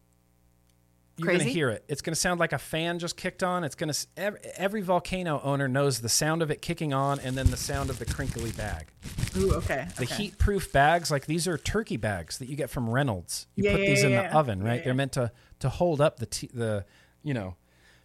you're 1.16 1.28
going 1.28 1.38
to 1.38 1.44
hear 1.44 1.70
it. 1.70 1.84
It's 1.86 2.02
going 2.02 2.12
to 2.12 2.18
sound 2.18 2.40
like 2.40 2.52
a 2.52 2.58
fan 2.58 2.98
just 2.98 3.16
kicked 3.16 3.44
on. 3.44 3.62
It's 3.62 3.76
going 3.76 3.92
to 3.92 4.06
every, 4.16 4.40
every, 4.56 4.80
volcano 4.80 5.40
owner 5.44 5.68
knows 5.68 6.00
the 6.00 6.08
sound 6.08 6.42
of 6.42 6.50
it 6.50 6.60
kicking 6.60 6.92
on 6.92 7.20
and 7.20 7.38
then 7.38 7.52
the 7.52 7.56
sound 7.56 7.88
of 7.88 8.00
the 8.00 8.04
crinkly 8.04 8.50
bag. 8.50 8.88
Ooh, 9.36 9.52
okay. 9.54 9.86
The 9.96 10.02
okay. 10.02 10.14
heat-proof 10.16 10.72
bags, 10.72 11.12
like 11.12 11.26
these 11.26 11.46
are 11.46 11.56
turkey 11.56 11.98
bags 11.98 12.38
that 12.38 12.48
you 12.48 12.56
get 12.56 12.68
from 12.68 12.90
Reynolds. 12.90 13.46
You 13.54 13.62
yeah, 13.62 13.72
put 13.72 13.80
yeah, 13.82 13.86
these 13.86 14.02
yeah, 14.02 14.08
in 14.08 14.12
the 14.12 14.36
oven, 14.36 14.60
right? 14.60 14.82
They're 14.82 14.92
meant 14.92 15.12
to 15.12 15.30
to 15.60 15.68
hold 15.68 16.00
up 16.00 16.18
the 16.18 16.26
t- 16.26 16.50
the 16.52 16.84
you 17.24 17.34
know 17.34 17.56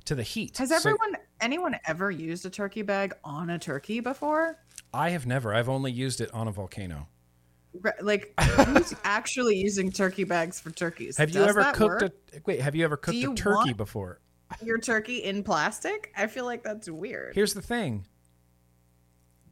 to 0.06 0.16
the 0.16 0.24
heat. 0.24 0.58
Has 0.58 0.72
everyone 0.72 1.14
so, 1.14 1.22
anyone 1.42 1.78
ever 1.86 2.10
used 2.10 2.46
a 2.46 2.50
turkey 2.50 2.82
bag 2.82 3.14
on 3.24 3.52
a 3.52 3.60
turkey 3.60 4.00
before? 4.00 4.58
I 4.94 5.12
have 5.12 5.28
never. 5.28 5.54
I've 5.54 5.70
only 5.70 5.92
used 5.92 6.20
it 6.22 6.34
on 6.34 6.48
a 6.48 6.52
volcano. 6.52 7.08
Like 8.02 8.34
who's 8.42 8.96
actually 9.04 9.58
using 9.58 9.92
turkey 9.92 10.24
bags 10.24 10.60
for 10.60 10.72
turkeys? 10.72 11.18
Have 11.18 11.30
you 11.30 11.36
Does 11.42 11.50
ever 11.50 11.64
cooked 11.74 12.02
work? 12.02 12.14
a 12.34 12.42
wait? 12.46 12.62
Have 12.62 12.76
you 12.76 12.84
ever 12.84 12.98
cooked 12.98 13.18
you 13.18 13.34
a 13.34 13.36
turkey 13.36 13.74
before? 13.74 14.20
Your 14.64 14.80
turkey 14.80 15.18
in 15.18 15.44
plastic? 15.44 16.12
I 16.18 16.26
feel 16.26 16.46
like 16.46 16.64
that's 16.64 16.90
weird. 16.90 17.36
Here's 17.36 17.54
the 17.54 17.62
thing. 17.62 18.08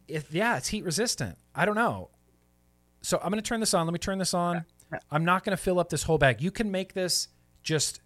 If 0.08 0.34
yeah, 0.34 0.58
it's 0.58 0.70
heat 0.70 0.84
resistant. 0.84 1.38
I 1.54 1.66
don't 1.66 1.76
know. 1.76 2.10
So 3.02 3.20
I'm 3.22 3.30
going 3.30 3.42
to 3.42 3.48
turn 3.48 3.60
this 3.60 3.76
on. 3.76 3.86
Let 3.86 3.94
me 3.94 4.00
turn 4.00 4.18
this 4.18 4.34
on. 4.34 4.66
I'm 5.12 5.24
not 5.24 5.44
going 5.44 5.56
to 5.56 5.62
fill 5.62 5.80
up 5.80 5.90
this 5.90 6.04
whole 6.04 6.18
bag. 6.18 6.42
You 6.42 6.50
can 6.50 6.72
make 6.72 6.94
this 6.94 7.28
just 7.62 8.00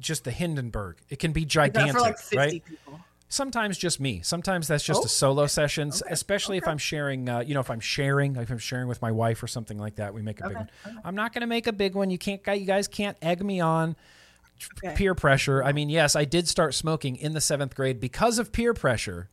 just 0.00 0.24
the 0.24 0.30
Hindenburg. 0.30 0.96
It 1.08 1.18
can 1.18 1.32
be 1.32 1.44
gigantic, 1.44 2.00
like 2.00 2.16
right? 2.34 2.64
People? 2.64 3.00
Sometimes 3.28 3.76
just 3.76 3.98
me. 3.98 4.20
Sometimes 4.22 4.68
that's 4.68 4.84
just 4.84 5.00
oh, 5.00 5.04
a 5.04 5.08
solo 5.08 5.42
okay. 5.42 5.48
session, 5.48 5.88
okay. 5.88 6.00
especially 6.10 6.58
okay. 6.58 6.64
if 6.64 6.68
I'm 6.68 6.78
sharing. 6.78 7.28
Uh, 7.28 7.40
you 7.40 7.54
know, 7.54 7.60
if 7.60 7.70
I'm 7.70 7.80
sharing, 7.80 8.36
if 8.36 8.50
I'm 8.50 8.58
sharing 8.58 8.88
with 8.88 9.02
my 9.02 9.10
wife 9.10 9.42
or 9.42 9.46
something 9.46 9.78
like 9.78 9.96
that, 9.96 10.14
we 10.14 10.22
make 10.22 10.40
a 10.40 10.48
big 10.48 10.56
one. 10.56 10.70
I'm 11.04 11.14
not 11.14 11.32
going 11.32 11.40
to 11.40 11.46
make 11.46 11.66
a 11.66 11.72
big 11.72 11.94
one. 11.94 12.10
You 12.10 12.18
can't. 12.18 12.40
You 12.46 12.66
guys 12.66 12.88
can't 12.88 13.16
egg 13.22 13.44
me 13.44 13.60
on. 13.60 13.96
Peer 14.94 15.14
pressure. 15.14 15.62
I 15.62 15.72
mean, 15.72 15.90
yes, 15.90 16.16
I 16.16 16.24
did 16.24 16.48
start 16.48 16.74
smoking 16.74 17.16
in 17.16 17.34
the 17.34 17.42
seventh 17.42 17.74
grade 17.74 18.00
because 18.00 18.38
of 18.38 18.52
peer 18.52 18.72
pressure, 18.72 19.28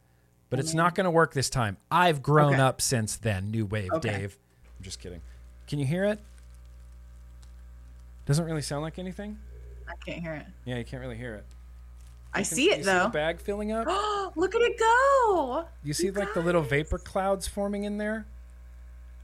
but 0.49 0.59
it's 0.59 0.74
not 0.74 0.95
going 0.95 1.05
to 1.05 1.11
work 1.11 1.34
this 1.34 1.49
time. 1.49 1.78
I've 1.89 2.22
grown 2.22 2.59
up 2.59 2.82
since 2.82 3.16
then. 3.16 3.49
New 3.49 3.66
wave, 3.66 3.89
Dave. 4.01 4.38
I'm 4.78 4.84
just 4.84 4.99
kidding. 4.99 5.22
Can 5.68 5.80
you 5.80 5.86
hear 5.86 6.03
it? 6.03 6.20
Doesn't 8.26 8.43
really 8.43 8.61
sound 8.61 8.82
like 8.84 8.99
anything. 8.99 9.38
I 9.88 9.96
can't 10.06 10.22
hear 10.22 10.34
it. 10.34 10.46
Yeah, 10.66 10.78
you 10.78 10.86
can't 10.86 11.02
really 11.02 11.18
hear 11.18 11.36
it. 11.36 11.46
I 12.34 12.40
can, 12.40 12.46
see 12.46 12.72
it 12.72 12.84
though. 12.84 13.06
See 13.06 13.12
bag 13.12 13.40
filling 13.40 13.72
up. 13.72 13.86
Oh, 13.90 14.32
look 14.36 14.56
at 14.56 14.62
it 14.62 14.80
go! 14.80 15.66
You 15.84 15.94
see 15.94 16.08
you 16.08 16.12
like 16.12 16.28
guys. 16.28 16.34
the 16.36 16.42
little 16.42 16.62
vapor 16.62 16.98
clouds 16.98 17.48
forming 17.48 17.84
in 17.84 17.98
there? 17.98 18.26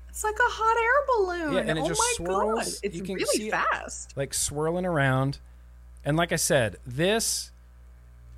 It's 0.10 0.24
like 0.24 0.36
a 0.36 0.44
hot 0.44 0.78
air 0.78 1.06
balloon. 1.08 1.54
Yeah, 1.54 1.70
and 1.70 1.78
it 1.78 1.84
oh 1.84 1.88
just 1.88 2.02
swirls. 2.16 2.80
God. 2.80 2.80
It's 2.84 3.10
really 3.10 3.50
fast. 3.50 4.12
It, 4.12 4.18
like 4.18 4.34
swirling 4.34 4.86
around. 4.86 5.40
And 6.04 6.18
like 6.18 6.32
I 6.32 6.38
said, 6.38 6.78
this 6.86 7.52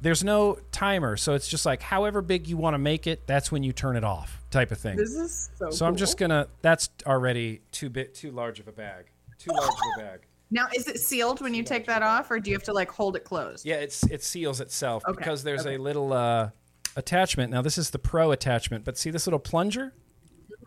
there's 0.01 0.23
no 0.23 0.57
timer, 0.71 1.15
so 1.15 1.33
it's 1.33 1.47
just 1.47 1.65
like 1.65 1.81
however 1.81 2.21
big 2.21 2.47
you 2.47 2.57
want 2.57 2.73
to 2.73 2.79
make 2.79 3.07
it, 3.07 3.25
that's 3.27 3.51
when 3.51 3.63
you 3.63 3.71
turn 3.71 3.95
it 3.95 4.03
off, 4.03 4.41
type 4.49 4.71
of 4.71 4.79
thing. 4.79 4.97
This 4.97 5.13
is 5.13 5.49
so. 5.55 5.69
So 5.69 5.79
cool. 5.79 5.87
I'm 5.87 5.95
just 5.95 6.17
gonna. 6.17 6.47
That's 6.61 6.89
already 7.05 7.61
too 7.71 7.89
bit 7.89 8.15
too 8.15 8.31
large 8.31 8.59
of 8.59 8.67
a 8.67 8.71
bag. 8.71 9.05
Too 9.37 9.51
large 9.51 9.69
of 9.69 9.77
a 9.97 10.01
bag. 10.01 10.19
Now, 10.53 10.67
is 10.75 10.87
it 10.89 10.99
sealed 10.99 11.39
when 11.39 11.53
you 11.53 11.63
take 11.63 11.87
that 11.87 12.03
off, 12.03 12.29
or 12.29 12.39
do 12.39 12.49
you 12.49 12.55
have 12.57 12.63
to 12.63 12.73
like 12.73 12.91
hold 12.91 13.15
it 13.15 13.23
closed? 13.23 13.65
Yeah, 13.65 13.75
it's 13.75 14.03
it 14.03 14.21
seals 14.21 14.59
itself 14.59 15.03
okay. 15.07 15.17
because 15.17 15.43
there's 15.43 15.65
okay. 15.65 15.75
a 15.75 15.79
little 15.79 16.11
uh, 16.11 16.49
attachment. 16.97 17.51
Now, 17.51 17.61
this 17.61 17.77
is 17.77 17.91
the 17.91 17.99
Pro 17.99 18.31
attachment, 18.31 18.83
but 18.83 18.97
see 18.97 19.09
this 19.11 19.25
little 19.25 19.39
plunger? 19.39 19.93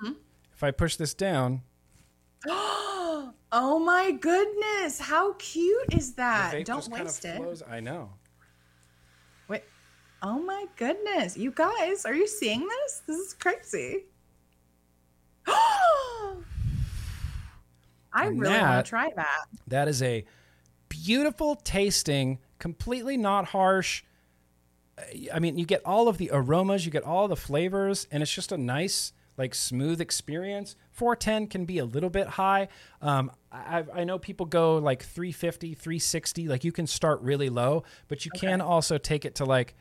Mm-hmm. 0.03 0.15
If 0.55 0.63
I 0.63 0.71
push 0.71 0.97
this 0.97 1.13
down. 1.13 1.61
oh 2.47 3.33
my 3.53 4.13
goodness! 4.13 4.99
How 4.99 5.35
cute 5.35 5.93
is 5.93 6.15
that? 6.15 6.65
Don't 6.65 6.89
waste 6.89 7.23
kind 7.23 7.45
of 7.45 7.61
it. 7.61 7.63
I 7.69 7.81
know. 7.81 8.11
Wait. 9.49 9.65
Oh 10.23 10.39
my 10.39 10.65
goodness! 10.77 11.37
You 11.37 11.51
guys, 11.51 12.07
are 12.07 12.15
you 12.15 12.27
seeing 12.27 12.67
this? 12.67 13.03
This 13.07 13.19
is 13.19 13.35
crazy. 13.35 14.05
I 18.15 18.27
and 18.27 18.41
really 18.41 18.59
want 18.59 18.87
to 18.87 18.89
try 18.89 19.11
that. 19.17 19.45
That 19.67 19.89
is 19.89 20.01
a 20.03 20.25
beautiful 20.89 21.57
tasting, 21.57 22.39
completely 22.59 23.17
not 23.17 23.47
harsh. 23.47 24.05
I 25.33 25.41
mean, 25.41 25.59
you 25.59 25.67
get 25.67 25.83
all 25.85 26.07
of 26.07 26.19
the 26.19 26.31
aromas, 26.33 26.87
you 26.87 26.93
get 26.93 27.03
all 27.03 27.27
the 27.27 27.37
flavors, 27.37 28.07
and 28.13 28.23
it's 28.23 28.33
just 28.33 28.53
a 28.53 28.57
nice, 28.57 29.13
like, 29.37 29.55
smooth 29.55 30.01
experience. 30.01 30.77
410 30.93 31.49
can 31.49 31.65
be 31.65 31.79
a 31.79 31.85
little 31.85 32.11
bit 32.11 32.29
high. 32.29 32.69
Um, 33.03 33.33
I, 33.51 33.85
I, 33.93 34.05
know 34.05 34.19
people 34.21 34.47
go 34.47 34.77
like 34.77 35.03
350, 35.03 35.75
360. 35.75 36.47
Like, 36.47 36.63
you 36.63 36.71
can 36.71 36.87
start 36.87 37.21
really 37.23 37.51
low, 37.51 37.83
but 38.07 38.25
you 38.25 38.31
okay. 38.37 38.47
can 38.47 38.61
also 38.61 38.97
take 38.97 39.25
it 39.25 39.35
to 39.37 39.45
like, 39.45 39.75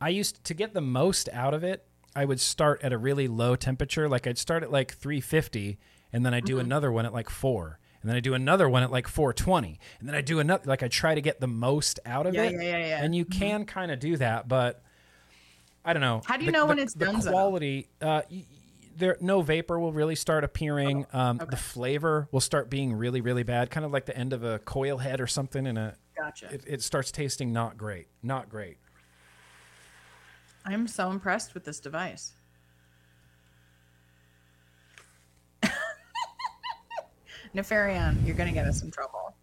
I 0.00 0.10
used 0.10 0.44
to 0.44 0.54
get 0.54 0.74
the 0.74 0.80
most 0.80 1.28
out 1.32 1.54
of 1.54 1.64
it. 1.64 1.84
I 2.14 2.24
would 2.24 2.38
start 2.38 2.82
at 2.84 2.92
a 2.92 2.98
really 2.98 3.26
low 3.26 3.56
temperature. 3.56 4.08
Like, 4.08 4.28
I'd 4.28 4.38
start 4.38 4.62
at 4.62 4.70
like 4.70 4.94
350 4.94 5.78
and 6.12 6.24
then 6.24 6.34
I 6.34 6.40
do 6.40 6.54
mm-hmm. 6.56 6.66
another 6.66 6.92
one 6.92 7.06
at 7.06 7.12
like 7.12 7.30
four, 7.30 7.78
and 8.02 8.08
then 8.08 8.16
I 8.16 8.20
do 8.20 8.34
another 8.34 8.68
one 8.68 8.82
at 8.82 8.90
like 8.90 9.08
420, 9.08 9.78
and 9.98 10.08
then 10.08 10.14
I 10.14 10.20
do 10.20 10.38
another. 10.38 10.64
Like 10.66 10.82
I 10.82 10.88
try 10.88 11.14
to 11.14 11.20
get 11.20 11.40
the 11.40 11.48
most 11.48 12.00
out 12.06 12.26
of 12.26 12.34
yeah, 12.34 12.44
it. 12.44 12.52
Yeah, 12.52 12.62
yeah, 12.62 12.78
yeah. 12.78 13.04
And 13.04 13.14
you 13.14 13.24
mm-hmm. 13.24 13.38
can 13.38 13.64
kind 13.64 13.90
of 13.90 13.98
do 13.98 14.16
that, 14.16 14.48
but 14.48 14.82
I 15.84 15.92
don't 15.92 16.02
know. 16.02 16.22
How 16.24 16.36
do 16.36 16.44
you 16.44 16.50
the, 16.50 16.56
know 16.56 16.66
when 16.66 16.76
the, 16.76 16.84
it's 16.84 16.94
the 16.94 17.06
done? 17.06 17.20
quality. 17.22 17.88
Uh, 18.00 18.22
there, 18.96 19.16
no 19.20 19.42
vapor 19.42 19.78
will 19.78 19.92
really 19.92 20.16
start 20.16 20.44
appearing. 20.44 21.06
Oh, 21.12 21.18
um, 21.18 21.40
okay. 21.40 21.50
The 21.50 21.56
flavor 21.56 22.28
will 22.32 22.40
start 22.40 22.68
being 22.68 22.92
really, 22.92 23.20
really 23.20 23.44
bad, 23.44 23.70
kind 23.70 23.86
of 23.86 23.92
like 23.92 24.06
the 24.06 24.16
end 24.16 24.32
of 24.32 24.44
a 24.44 24.58
coil 24.58 24.98
head 24.98 25.20
or 25.20 25.26
something. 25.26 25.66
In 25.66 25.76
a, 25.76 25.94
gotcha. 26.16 26.52
It, 26.52 26.64
it 26.66 26.82
starts 26.82 27.10
tasting 27.10 27.52
not 27.52 27.76
great, 27.76 28.08
not 28.22 28.48
great. 28.48 28.78
I'm 30.64 30.86
so 30.86 31.10
impressed 31.10 31.54
with 31.54 31.64
this 31.64 31.80
device. 31.80 32.32
Nefarian, 37.54 38.24
you're 38.26 38.36
going 38.36 38.48
to 38.48 38.54
get 38.54 38.66
us 38.66 38.82
in 38.82 38.90
trouble. 38.90 39.34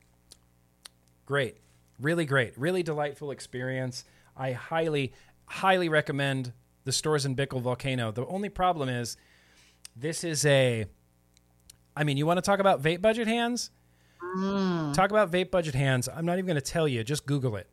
Great. 1.26 1.58
Really 2.00 2.26
great. 2.26 2.58
Really 2.58 2.84
delightful 2.84 3.32
experience. 3.32 4.04
I 4.36 4.52
highly, 4.52 5.14
highly 5.46 5.90
recommend 5.90 6.54
the 6.84 6.92
Storz 6.92 7.26
and 7.26 7.36
Bickel 7.36 7.62
Volcano. 7.62 8.12
The 8.12 8.26
only 8.26 8.50
problem 8.50 8.90
is 8.90 9.18
this 9.96 10.24
is 10.24 10.46
a, 10.46 10.86
I 11.96 12.04
mean, 12.04 12.18
you 12.18 12.26
want 12.26 12.38
to 12.38 12.42
talk 12.42 12.60
about 12.60 12.82
vape 12.82 13.02
budget 13.02 13.28
hands? 13.28 13.72
Mm. 14.38 14.94
Talk 14.94 15.12
about 15.12 15.32
vape 15.32 15.52
budget 15.52 15.76
hands. 15.76 16.10
I'm 16.14 16.26
not 16.26 16.34
even 16.34 16.46
going 16.46 16.56
to 16.56 16.62
tell 16.62 16.88
you. 16.88 17.04
Just 17.04 17.26
Google 17.26 17.56
it. 17.56 17.68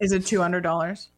is 0.00 0.12
it 0.12 0.22
$200? 0.22 1.08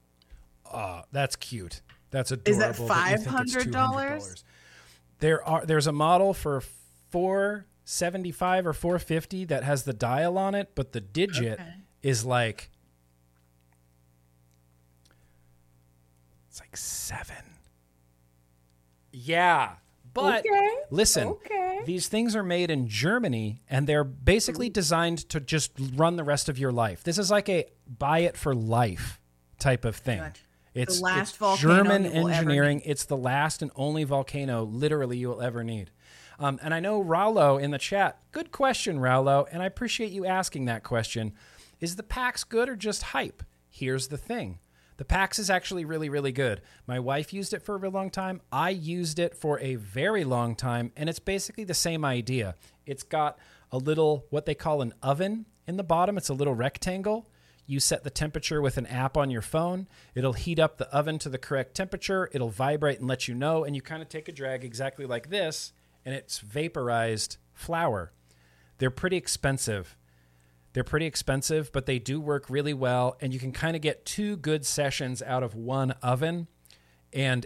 Uh, 0.71 1.03
that's 1.13 1.37
cute. 1.37 1.83
That's 2.11 2.33
adorable. 2.33 2.51
Is 2.51 2.79
that 2.79 2.87
five 2.89 3.27
hundred 3.27 3.71
dollars? 3.71 4.45
There 5.21 5.47
are 5.47 5.65
there's 5.67 5.87
a 5.87 5.93
model 5.93 6.33
for 6.33 6.63
475 7.11 8.67
or 8.67 8.73
450 8.73 9.45
that 9.47 9.65
has 9.65 9.85
the 9.85 9.93
dial 9.93 10.39
on 10.39 10.55
it, 10.55 10.71
but 10.75 10.93
the 10.93 11.01
digit 11.01 11.61
okay. 11.61 11.75
is 12.03 12.25
like 12.25 12.71
it's 16.49 16.61
like 16.61 16.77
7. 16.77 17.37
Yeah. 19.13 19.73
But 20.15 20.41
okay. 20.41 20.71
listen, 20.91 21.29
okay. 21.29 21.81
these 21.85 22.09
things 22.09 22.35
are 22.35 22.43
made 22.43 22.71
in 22.71 22.89
Germany 22.89 23.63
and 23.69 23.87
they're 23.87 24.05
basically 24.05 24.69
designed 24.69 25.29
to 25.29 25.39
just 25.39 25.73
run 25.95 26.17
the 26.17 26.25
rest 26.25 26.49
of 26.49 26.59
your 26.59 26.73
life. 26.73 27.05
This 27.05 27.19
is 27.19 27.31
like 27.31 27.49
a 27.49 27.67
buy 27.87 28.21
it 28.21 28.37
for 28.37 28.55
life 28.55 29.21
type 29.59 29.85
of 29.85 29.95
thing. 29.97 30.23
It's, 30.75 31.01
it's 31.05 31.39
German 31.61 32.07
engineering. 32.07 32.83
It's 32.85 33.05
the 33.05 33.17
last 33.17 33.63
and 33.63 33.71
only 33.77 34.05
volcano 34.05 34.65
literally 34.65 35.19
you 35.19 35.29
will 35.29 35.43
ever 35.43 35.63
need. 35.63 35.91
Um, 36.39 36.59
and 36.63 36.73
I 36.73 36.81
know 36.81 37.03
Raulo 37.03 37.61
in 37.61 37.73
the 37.73 37.79
chat. 37.79 38.19
Good 38.31 38.53
question, 38.53 38.99
Raulo, 38.99 39.47
and 39.51 39.63
I 39.63 39.67
appreciate 39.67 40.13
you 40.13 40.25
asking 40.25 40.67
that 40.67 40.85
question. 40.85 41.33
Is 41.81 41.97
the 41.97 42.03
PAX 42.03 42.45
good 42.45 42.69
or 42.69 42.77
just 42.77 43.03
hype? 43.03 43.43
Here's 43.69 44.09
the 44.09 44.17
thing. 44.17 44.61
The 44.99 45.05
PAX 45.05 45.39
is 45.39 45.51
actually 45.51 45.85
really, 45.85 46.09
really 46.09 46.33
good. 46.33 46.61
My 46.87 46.99
wife 46.99 47.33
used 47.33 47.53
it 47.53 47.63
for 47.63 47.77
a 47.77 47.91
long 47.91 48.11
time. 48.11 48.41
I 48.51 48.71
used 48.71 49.19
it 49.19 49.37
for 49.37 49.61
a 49.61 49.77
very 49.77 50.25
long 50.25 50.57
time, 50.57 50.93
and 50.97 51.09
it's 51.09 51.21
basically 51.21 51.65
the 51.65 51.75
same 51.75 52.05
idea. 52.05 52.57
It's 52.85 53.05
got 53.05 53.39
a 53.71 53.79
little, 53.79 54.27
what 54.31 54.47
they 54.47 54.55
call 54.55 54.83
an 54.83 54.95
oven 55.03 55.47
in 55.69 55.77
the 55.77 55.85
bottom, 55.85 56.17
it's 56.17 56.31
a 56.31 56.35
little 56.35 56.55
rectangle. 56.55 57.29
You 57.67 57.79
set 57.79 58.03
the 58.03 58.11
temperature 58.11 58.63
with 58.63 58.79
an 58.79 58.87
app 58.87 59.17
on 59.17 59.31
your 59.31 59.43
phone. 59.43 59.87
It'll 60.15 60.33
heat 60.33 60.59
up 60.59 60.79
the 60.79 60.89
oven 60.93 61.19
to 61.19 61.29
the 61.29 61.37
correct 61.37 61.75
temperature. 61.75 62.31
It'll 62.33 62.49
vibrate 62.49 62.99
and 62.99 63.07
let 63.07 63.29
you 63.29 63.35
know. 63.35 63.63
And 63.63 63.77
you 63.77 63.83
kind 63.83 64.01
of 64.01 64.09
take 64.09 64.27
a 64.27 64.33
drag 64.33 64.65
exactly 64.65 65.05
like 65.05 65.29
this 65.29 65.75
and 66.09 66.17
it's 66.17 66.39
vaporized 66.39 67.37
flour. 67.53 68.13
They're 68.79 68.89
pretty 68.89 69.19
expensive. 69.19 69.95
They're 70.73 70.83
pretty 70.83 71.05
expensive, 71.05 71.71
but 71.71 71.85
they 71.85 71.99
do 71.99 72.19
work 72.19 72.49
really 72.49 72.73
well. 72.73 73.19
And 73.21 73.35
you 73.35 73.39
can 73.39 73.53
kind 73.53 73.77
of 73.77 73.83
get 73.83 74.07
two 74.07 74.39
good 74.39 74.65
sessions 74.65 75.21
out 75.21 75.43
of 75.43 75.55
one 75.55 75.91
oven. 76.03 76.47
And 77.13 77.45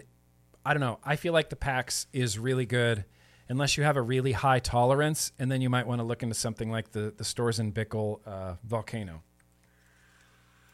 I 0.65 0.73
don't 0.73 0.79
know, 0.79 0.99
I 1.03 1.17
feel 1.17 1.33
like 1.33 1.49
the 1.49 1.57
PAX 1.57 2.07
is 2.13 2.39
really 2.39 2.65
good. 2.65 3.03
unless 3.49 3.77
you 3.77 3.83
have 3.83 3.97
a 3.97 4.01
really 4.01 4.31
high 4.31 4.59
tolerance, 4.59 5.31
and 5.37 5.51
then 5.51 5.61
you 5.61 5.69
might 5.69 5.87
want 5.87 5.99
to 5.99 6.03
look 6.03 6.23
into 6.23 6.35
something 6.35 6.71
like 6.71 6.91
the 6.91 7.13
the 7.15 7.23
Storz 7.23 7.59
and 7.59 7.73
Bickel 7.73 8.19
uh, 8.25 8.55
Volcano. 8.63 9.21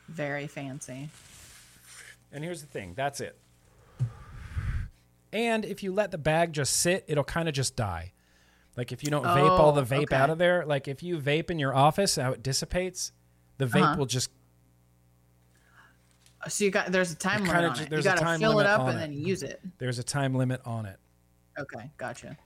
Very 0.08 0.48
fancy. 0.48 1.10
And 2.32 2.44
here's 2.44 2.62
the 2.62 2.68
thing 2.68 2.94
that's 2.96 3.22
it. 3.22 3.38
And 5.32 5.66
if 5.66 5.84
you 5.84 5.94
let 5.94 6.12
the 6.12 6.18
bag 6.18 6.54
just 6.54 6.78
sit, 6.78 7.06
it'll 7.08 7.24
kind 7.24 7.48
of 7.48 7.54
just 7.54 7.76
die. 7.76 8.14
Like 8.76 8.92
if 8.92 9.04
you 9.04 9.10
don't 9.10 9.26
oh, 9.26 9.30
vape 9.30 9.50
all 9.50 9.72
the 9.72 9.84
vape 9.84 10.04
okay. 10.04 10.16
out 10.16 10.30
of 10.30 10.38
there, 10.38 10.66
like 10.66 10.88
if 10.88 11.04
you 11.04 11.20
vape 11.20 11.52
in 11.52 11.60
your 11.60 11.76
office, 11.76 12.16
how 12.16 12.32
it 12.32 12.42
dissipates, 12.42 13.12
the 13.58 13.66
vape 13.66 13.82
uh-huh. 13.82 13.96
will 13.98 14.06
just. 14.06 14.32
So 16.48 16.64
you 16.64 16.72
got 16.72 16.92
there's 16.92 17.12
a 17.12 17.16
time 17.16 17.44
limit 17.44 17.56
on 17.56 17.80
it. 17.80 17.92
You 17.92 18.02
got 18.02 18.18
to 18.18 18.38
fill 18.38 18.60
it 18.60 18.66
up 18.66 18.82
and 18.88 18.98
it. 18.98 19.02
then 19.02 19.14
use 19.14 19.44
it. 19.44 19.60
There's 19.78 20.00
a 20.00 20.04
time 20.04 20.34
limit 20.34 20.62
on 20.66 20.86
it. 20.86 20.98
Okay, 21.60 21.92
gotcha. 21.98 22.38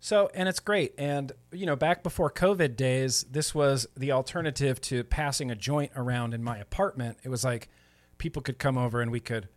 So, 0.00 0.30
and 0.34 0.48
it's 0.48 0.60
great. 0.60 0.94
And, 0.96 1.30
you 1.52 1.66
know, 1.66 1.76
back 1.76 2.02
before 2.02 2.30
COVID 2.30 2.74
days, 2.74 3.24
this 3.30 3.54
was 3.54 3.86
the 3.96 4.12
alternative 4.12 4.80
to 4.82 5.04
passing 5.04 5.50
a 5.50 5.54
joint 5.54 5.92
around 5.94 6.32
in 6.32 6.42
my 6.42 6.56
apartment. 6.56 7.18
It 7.22 7.28
was 7.28 7.44
like 7.44 7.68
people 8.16 8.40
could 8.40 8.58
come 8.58 8.78
over 8.78 9.02
and 9.02 9.12
we 9.12 9.20
could 9.20 9.48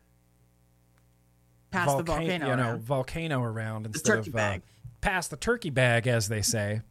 pass 1.73 1.89
volca- 1.89 1.97
the 1.97 2.03
volcano, 2.03 2.49
you 2.49 2.55
know, 2.55 2.63
around. 2.69 2.81
volcano 2.83 3.41
around 3.41 3.85
instead 3.87 4.19
of 4.19 4.35
uh, 4.35 4.59
pass 5.01 5.27
the 5.27 5.37
turkey 5.37 5.71
bag, 5.71 6.07
as 6.07 6.29
they 6.29 6.41
say. 6.41 6.81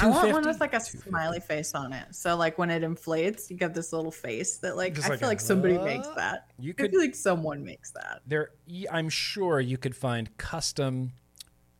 I 0.00 0.08
want 0.08 0.32
one 0.32 0.46
with 0.46 0.60
like 0.60 0.72
a 0.72 0.80
smiley 0.80 1.40
face 1.40 1.74
on 1.74 1.92
it. 1.92 2.14
So 2.14 2.34
like 2.34 2.56
when 2.56 2.70
it 2.70 2.82
inflates, 2.82 3.50
you 3.50 3.58
get 3.58 3.74
this 3.74 3.92
little 3.92 4.10
face 4.10 4.56
that 4.58 4.76
like 4.76 4.94
Just 4.94 5.06
I 5.06 5.10
like 5.10 5.18
feel 5.18 5.28
a, 5.28 5.30
like 5.30 5.40
somebody 5.40 5.76
uh, 5.76 5.84
makes 5.84 6.08
that. 6.16 6.46
You 6.58 6.72
could, 6.72 6.86
I 6.86 6.90
feel 6.90 7.00
like 7.00 7.14
someone 7.14 7.62
makes 7.62 7.90
that. 7.90 8.22
There, 8.26 8.50
I'm 8.90 9.10
sure 9.10 9.60
you 9.60 9.76
could 9.76 9.94
find 9.94 10.34
custom 10.38 11.12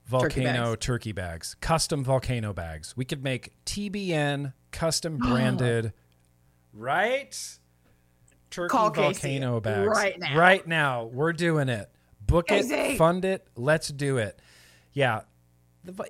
volcano 0.04 0.74
turkey 0.74 0.74
bags. 0.74 0.86
turkey 0.86 1.12
bags, 1.12 1.56
custom 1.60 2.04
volcano 2.04 2.52
bags. 2.52 2.94
We 2.96 3.06
could 3.06 3.24
make 3.24 3.52
TBN 3.64 4.52
custom 4.72 5.16
branded, 5.18 5.94
right? 6.74 7.34
Turkey 8.50 8.70
Call 8.70 8.90
volcano 8.90 9.60
Casey 9.60 9.70
bags 9.70 9.88
right 9.88 10.18
now. 10.18 10.38
Right 10.38 10.66
now, 10.66 11.04
we're 11.04 11.32
doing 11.32 11.70
it. 11.70 11.90
Book 12.26 12.46
it, 12.50 12.96
fund 12.96 13.24
it. 13.24 13.46
Let's 13.56 13.88
do 13.88 14.18
it. 14.18 14.40
Yeah, 14.92 15.22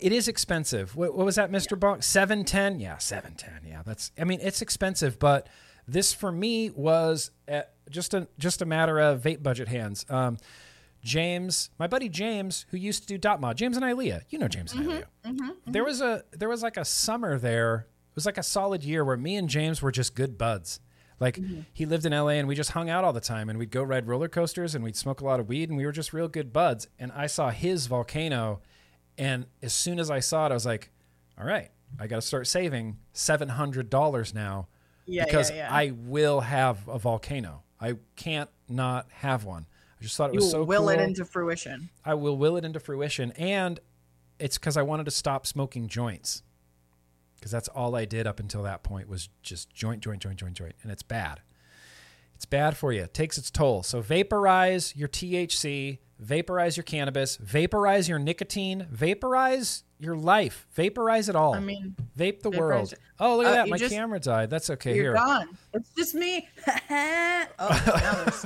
it 0.01 0.13
is 0.13 0.29
expensive. 0.29 0.95
What, 0.95 1.17
what 1.17 1.25
was 1.27 1.37
that, 1.37 1.51
Mister 1.51 1.77
yeah. 1.77 1.81
Bonk? 1.81 2.05
Seven 2.05 2.45
ten. 2.45 2.81
Yeah, 2.81 2.99
seven 2.99 3.35
ten. 3.35 3.61
Yeah, 3.67 3.83
that's. 3.85 4.13
I 4.19 4.25
mean, 4.25 4.41
it's 4.43 4.63
expensive, 4.63 5.19
but 5.19 5.49
this 5.87 6.13
for 6.13 6.31
me 6.31 6.71
was 6.71 7.31
just 7.91 8.15
a 8.15 8.29
just 8.39 8.63
a 8.63 8.67
matter 8.67 8.99
of 9.01 9.23
vape 9.23 9.43
budget 9.43 9.69
hands. 9.69 10.07
Um, 10.09 10.39
James, 11.03 11.71
my 11.79 11.89
buddy 11.89 12.09
James, 12.09 12.67
who 12.71 12.77
used 12.77 13.03
to 13.03 13.09
do 13.09 13.19
dot 13.19 13.41
mod, 13.41 13.57
James 13.57 13.77
and 13.77 13.85
Ilea. 13.85 14.23
You 14.29 14.39
know 14.39 14.49
James 14.49 14.73
and 14.73 14.83
mm-hmm, 14.83 14.91
Ilea. 14.91 15.05
Mm-hmm, 15.25 15.45
mm-hmm. 15.51 15.73
There 15.73 15.85
was 15.85 16.01
a 16.01 16.23
there 16.33 16.49
was 16.49 16.63
like 16.63 16.77
a 16.77 16.85
summer 16.85 17.39
there. 17.39 17.87
It 18.11 18.15
was 18.15 18.27
like 18.27 18.39
a 18.39 18.43
solid 18.43 18.85
year 18.85 19.05
where 19.05 19.17
me 19.17 19.37
and 19.37 19.49
James 19.49 19.83
were 19.83 19.91
just 19.91 20.15
good 20.15 20.39
buds. 20.39 20.81
Like 21.21 21.37
mm-hmm. 21.37 21.61
he 21.73 21.87
lived 21.87 22.05
in 22.05 22.13
LA 22.13 22.31
and 22.31 22.49
we 22.49 22.55
just 22.55 22.71
hung 22.71 22.91
out 22.91 23.05
all 23.05 23.13
the 23.13 23.21
time 23.21 23.49
and 23.49 23.59
we'd 23.59 23.71
go 23.71 23.83
ride 23.83 24.07
roller 24.07 24.29
coasters 24.29 24.75
and 24.75 24.83
we'd 24.83 24.97
smoke 24.97 25.21
a 25.21 25.25
lot 25.25 25.41
of 25.41 25.49
weed 25.49 25.69
and 25.69 25.79
we 25.79 25.87
were 25.87 25.93
just 25.93 26.13
real 26.13 26.29
good 26.29 26.53
buds. 26.53 26.89
And 26.99 27.13
I 27.13 27.27
saw 27.27 27.51
his 27.51 27.87
volcano 27.87 28.61
and 29.19 29.47
as 29.63 29.73
soon 29.73 29.99
as 29.99 30.11
I 30.11 30.21
saw 30.21 30.47
it, 30.47 30.51
I 30.51 30.55
was 30.55 30.67
like, 30.67 30.91
all 31.39 31.47
right, 31.47 31.71
I 31.99 32.07
got 32.07 32.17
to 32.17 32.23
start 32.23 32.47
saving 32.47 32.99
seven 33.13 33.49
hundred 33.49 33.91
dollars 33.91 34.35
now 34.35 34.69
yeah, 35.07 35.25
because 35.25 35.51
yeah, 35.51 35.57
yeah. 35.57 35.75
I 35.75 35.93
will 35.95 36.41
have 36.41 36.89
a 36.89 36.99
volcano. 36.99 37.63
I 37.81 37.97
can't 38.17 38.51
not 38.69 39.07
have 39.11 39.45
one. 39.45 39.67
I 40.01 40.03
just 40.03 40.17
thought 40.17 40.31
it 40.31 40.37
was 40.37 40.51
so 40.51 40.65
will 40.65 40.83
cool. 40.83 40.89
it 40.91 41.01
into 41.01 41.25
fruition. 41.25 41.91
I 42.05 42.15
will 42.15 42.37
will 42.37 42.57
it 42.57 42.65
into 42.65 42.81
fruition, 42.81 43.33
and 43.33 43.81
it's 44.39 44.59
because 44.59 44.77
I 44.77 44.83
wanted 44.83 45.05
to 45.05 45.11
stop 45.11 45.47
smoking 45.47 45.89
joints 45.89 46.43
because 47.43 47.51
that's 47.51 47.67
all 47.67 47.97
I 47.97 48.05
did 48.05 48.25
up 48.25 48.39
until 48.39 48.63
that 48.63 48.85
point 48.85 49.09
was 49.09 49.29
just 49.43 49.75
joint, 49.75 50.01
joint, 50.01 50.23
joint, 50.23 50.37
joint, 50.37 50.55
joint, 50.55 50.77
and 50.85 50.93
it's 50.93 51.03
bad. 51.03 51.41
It's 52.37 52.45
bad 52.45 52.77
for 52.77 52.93
you. 52.93 53.03
It 53.03 53.15
takes 53.15 53.37
its 53.37 53.51
toll. 53.51 53.83
So 53.83 54.01
vaporize 54.01 54.95
your 54.95 55.09
THC, 55.09 55.99
vaporize 56.21 56.77
your 56.77 56.85
cannabis, 56.85 57.35
vaporize 57.35 58.09
your 58.09 58.21
nicotine, 58.21 58.87
vaporize 58.93 59.83
your 59.99 60.15
life, 60.15 60.69
vaporize 60.71 61.29
it 61.29 61.35
all. 61.35 61.57
I 61.57 61.59
mean, 61.59 61.97
vape 62.17 62.43
the 62.43 62.51
world. 62.51 62.95
Oh, 63.19 63.39
look 63.39 63.47
at 63.47 63.51
uh, 63.51 63.55
that! 63.57 63.69
My 63.69 63.77
just, 63.77 63.93
camera 63.93 64.21
died. 64.21 64.49
That's 64.49 64.71
okay. 64.71 64.95
You're 64.95 65.05
Here, 65.07 65.15
gone. 65.15 65.49
It's 65.75 65.91
just 65.97 66.15
me. 66.15 66.49
oh, 67.59 68.43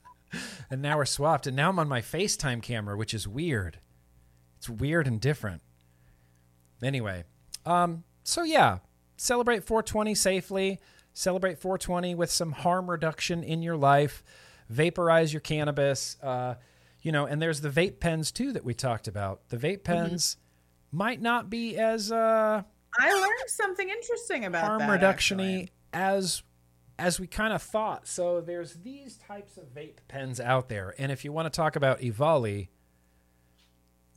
and 0.70 0.80
now 0.80 0.96
we're 0.96 1.04
swapped. 1.04 1.46
And 1.46 1.54
now 1.54 1.68
I'm 1.68 1.78
on 1.78 1.88
my 1.88 2.00
FaceTime 2.00 2.62
camera, 2.62 2.96
which 2.96 3.12
is 3.12 3.28
weird. 3.28 3.80
It's 4.56 4.70
weird 4.70 5.06
and 5.06 5.20
different. 5.20 5.60
Anyway, 6.82 7.24
um, 7.66 8.04
so 8.22 8.42
yeah, 8.42 8.78
celebrate 9.16 9.64
420 9.64 10.14
safely. 10.14 10.80
Celebrate 11.12 11.58
420 11.58 12.14
with 12.14 12.30
some 12.30 12.52
harm 12.52 12.88
reduction 12.88 13.42
in 13.42 13.62
your 13.62 13.76
life. 13.76 14.22
Vaporize 14.68 15.32
your 15.32 15.40
cannabis. 15.40 16.16
Uh, 16.22 16.54
you 17.02 17.12
know, 17.12 17.26
and 17.26 17.40
there's 17.40 17.60
the 17.60 17.68
vape 17.68 18.00
pens 18.00 18.30
too 18.30 18.52
that 18.52 18.64
we 18.64 18.74
talked 18.74 19.08
about. 19.08 19.48
The 19.48 19.56
vape 19.56 19.82
mm-hmm. 19.82 19.92
pens 19.92 20.36
mm-hmm. 20.36 20.98
might 20.98 21.20
not 21.20 21.50
be 21.50 21.76
as 21.76 22.12
uh, 22.12 22.62
I 22.98 23.12
learned 23.12 23.48
something 23.48 23.88
interesting 23.88 24.44
about 24.44 24.64
harm 24.64 24.82
reductiony 24.82 25.68
as 25.92 26.42
as 26.98 27.18
we 27.18 27.26
kind 27.26 27.52
of 27.52 27.62
thought. 27.62 28.06
So 28.06 28.40
there's 28.40 28.74
these 28.74 29.16
types 29.16 29.56
of 29.56 29.74
vape 29.74 29.98
pens 30.06 30.38
out 30.38 30.68
there, 30.68 30.94
and 30.98 31.10
if 31.10 31.24
you 31.24 31.32
want 31.32 31.46
to 31.46 31.56
talk 31.56 31.76
about 31.76 32.00
EVALI, 32.00 32.68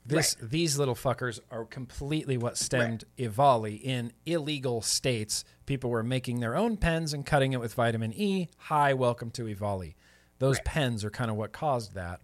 this 0.06 0.36
right. 0.40 0.50
these 0.50 0.78
little 0.78 0.94
fuckers 0.94 1.40
are 1.50 1.64
completely 1.64 2.36
what 2.36 2.58
stemmed 2.58 3.04
right. 3.18 3.80
In 3.82 4.12
illegal 4.26 4.82
states. 4.82 5.44
People 5.66 5.90
were 5.90 6.02
making 6.02 6.40
their 6.40 6.56
own 6.56 6.76
pens 6.76 7.14
and 7.14 7.24
cutting 7.24 7.52
it 7.52 7.60
with 7.60 7.74
vitamin 7.74 8.12
E. 8.12 8.48
Hi, 8.58 8.92
welcome 8.92 9.30
to 9.32 9.44
EVALI. 9.44 9.94
Those 10.38 10.56
right. 10.56 10.64
pens 10.64 11.04
are 11.04 11.10
kind 11.10 11.30
of 11.30 11.36
what 11.36 11.52
caused 11.52 11.94
that. 11.94 12.20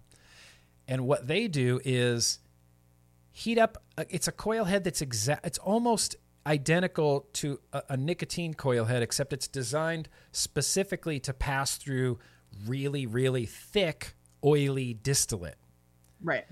And 0.87 1.07
what 1.07 1.27
they 1.27 1.49
do 1.49 1.81
is 1.85 2.41
heat 3.33 3.59
up. 3.59 3.83
It's 4.09 4.29
a 4.29 4.33
coil 4.33 4.65
head 4.65 4.85
that's 4.85 5.01
exact. 5.01 5.47
It's 5.47 5.59
almost 5.59 6.17
identical 6.47 7.29
to 7.35 7.61
a, 7.73 7.83
a 7.91 7.97
nicotine 7.97 8.55
coil 8.55 8.85
head, 8.85 9.03
except 9.03 9.33
it's 9.33 9.49
designed 9.49 10.09
specifically 10.33 11.21
to 11.21 11.33
pass 11.33 11.77
through 11.77 12.19
really, 12.67 13.07
really 13.07 13.47
thick, 13.47 14.15
oily 14.45 14.95
distillate. 14.95 15.57
Right. 16.23 16.45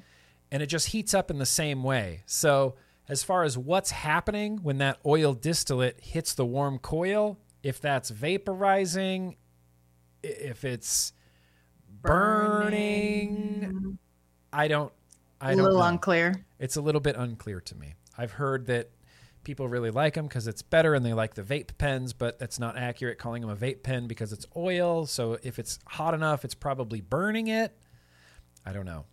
And 0.51 0.63
it 0.63 0.67
just 0.67 0.89
heats 0.89 1.15
up 1.15 1.31
in 1.31 1.39
the 1.39 1.47
same 1.47 1.83
way. 1.83 2.23
So, 2.27 2.77
as 3.09 3.23
far 3.23 3.43
as 3.43 3.57
what's 3.57 3.91
happening 3.91 4.59
when 4.63 4.79
that 4.79 4.99
oil 5.07 5.33
distillate 5.33 5.99
hits 6.01 6.35
the 6.35 6.45
warm 6.45 6.79
coil, 6.79 7.39
if 7.63 7.81
that's 7.81 8.11
vaporizing, 8.11 9.37
if 10.23 10.65
it's 10.65 11.13
burning, 12.03 13.61
burning 13.61 13.99
I 14.53 14.69
don't. 14.69 14.93
I 15.41 15.53
a 15.53 15.57
don't 15.57 15.65
little 15.65 15.79
know. 15.81 15.87
unclear. 15.87 16.45
It's 16.59 16.77
a 16.77 16.81
little 16.81 17.01
bit 17.01 17.17
unclear 17.17 17.61
to 17.61 17.75
me. 17.77 17.95
I've 18.17 18.33
heard 18.33 18.67
that 18.67 18.91
people 19.45 19.69
really 19.69 19.91
like 19.91 20.15
them 20.15 20.27
because 20.27 20.47
it's 20.49 20.63
better 20.63 20.95
and 20.95 21.07
they 21.07 21.13
like 21.13 21.35
the 21.35 21.43
vape 21.43 21.79
pens, 21.79 22.13
but 22.13 22.39
that's 22.39 22.59
not 22.59 22.77
accurate 22.77 23.19
calling 23.19 23.43
them 23.43 23.51
a 23.51 23.57
vape 23.57 23.83
pen 23.83 24.07
because 24.09 24.33
it's 24.33 24.47
oil. 24.57 25.07
So 25.07 25.39
if 25.43 25.59
it's 25.59 25.79
hot 25.87 26.13
enough, 26.15 26.45
it's 26.45 26.55
probably 26.55 27.01
burning 27.01 27.47
it. 27.47 27.77
I 28.67 28.73
don't 28.73 28.85
know. 28.85 29.07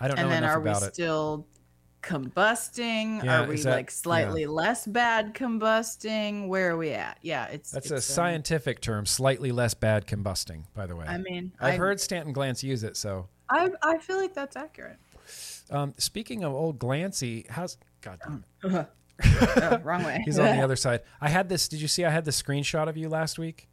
I 0.00 0.08
don't 0.08 0.18
and 0.18 0.28
know 0.28 0.34
And 0.34 0.44
then 0.44 0.50
are 0.50 0.60
we 0.60 0.74
still 0.74 1.46
combusting? 2.02 3.24
Yeah, 3.24 3.44
are 3.44 3.48
we 3.48 3.56
that, 3.56 3.70
like 3.70 3.90
slightly 3.90 4.42
yeah. 4.42 4.48
less 4.48 4.86
bad 4.86 5.34
combusting? 5.34 6.48
Where 6.48 6.72
are 6.72 6.76
we 6.76 6.90
at? 6.90 7.18
Yeah, 7.22 7.46
it's 7.46 7.70
that's 7.70 7.86
it's, 7.86 7.92
a 7.92 7.96
um, 7.96 8.00
scientific 8.00 8.80
term, 8.80 9.06
slightly 9.06 9.52
less 9.52 9.74
bad 9.74 10.06
combusting. 10.06 10.64
By 10.74 10.86
the 10.86 10.96
way, 10.96 11.06
I 11.06 11.18
mean, 11.18 11.52
I've 11.60 11.74
I, 11.74 11.76
heard 11.76 12.00
Stanton 12.00 12.34
Glantz 12.34 12.62
use 12.62 12.84
it, 12.84 12.96
so 12.96 13.28
I 13.50 13.70
I 13.82 13.98
feel 13.98 14.18
like 14.18 14.34
that's 14.34 14.56
accurate. 14.56 14.98
Um, 15.70 15.94
speaking 15.98 16.44
of 16.44 16.54
old 16.54 16.78
Glancy, 16.78 17.48
how's 17.48 17.76
God 18.00 18.20
damn 18.24 18.44
it. 18.62 18.66
Uh-huh. 18.66 18.84
oh, 19.62 19.78
wrong 19.82 20.04
way. 20.04 20.22
He's 20.24 20.38
on 20.38 20.56
the 20.56 20.62
other 20.64 20.76
side. 20.76 21.00
I 21.20 21.28
had 21.28 21.48
this. 21.48 21.68
Did 21.68 21.80
you 21.80 21.88
see? 21.88 22.04
I 22.04 22.10
had 22.10 22.24
the 22.24 22.30
screenshot 22.30 22.88
of 22.88 22.96
you 22.96 23.08
last 23.08 23.38
week. 23.38 23.68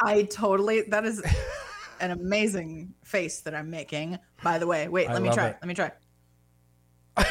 I 0.00 0.22
totally. 0.24 0.82
That 0.82 1.04
is 1.04 1.22
an 2.00 2.10
amazing 2.10 2.94
face 3.04 3.40
that 3.40 3.54
I'm 3.54 3.70
making. 3.70 4.18
By 4.42 4.58
the 4.58 4.66
way, 4.66 4.88
wait. 4.88 5.08
Let 5.08 5.16
I 5.16 5.20
me 5.20 5.30
try. 5.30 5.48
It. 5.48 5.56
Let 5.60 5.68
me 5.68 5.74
try. 5.74 5.92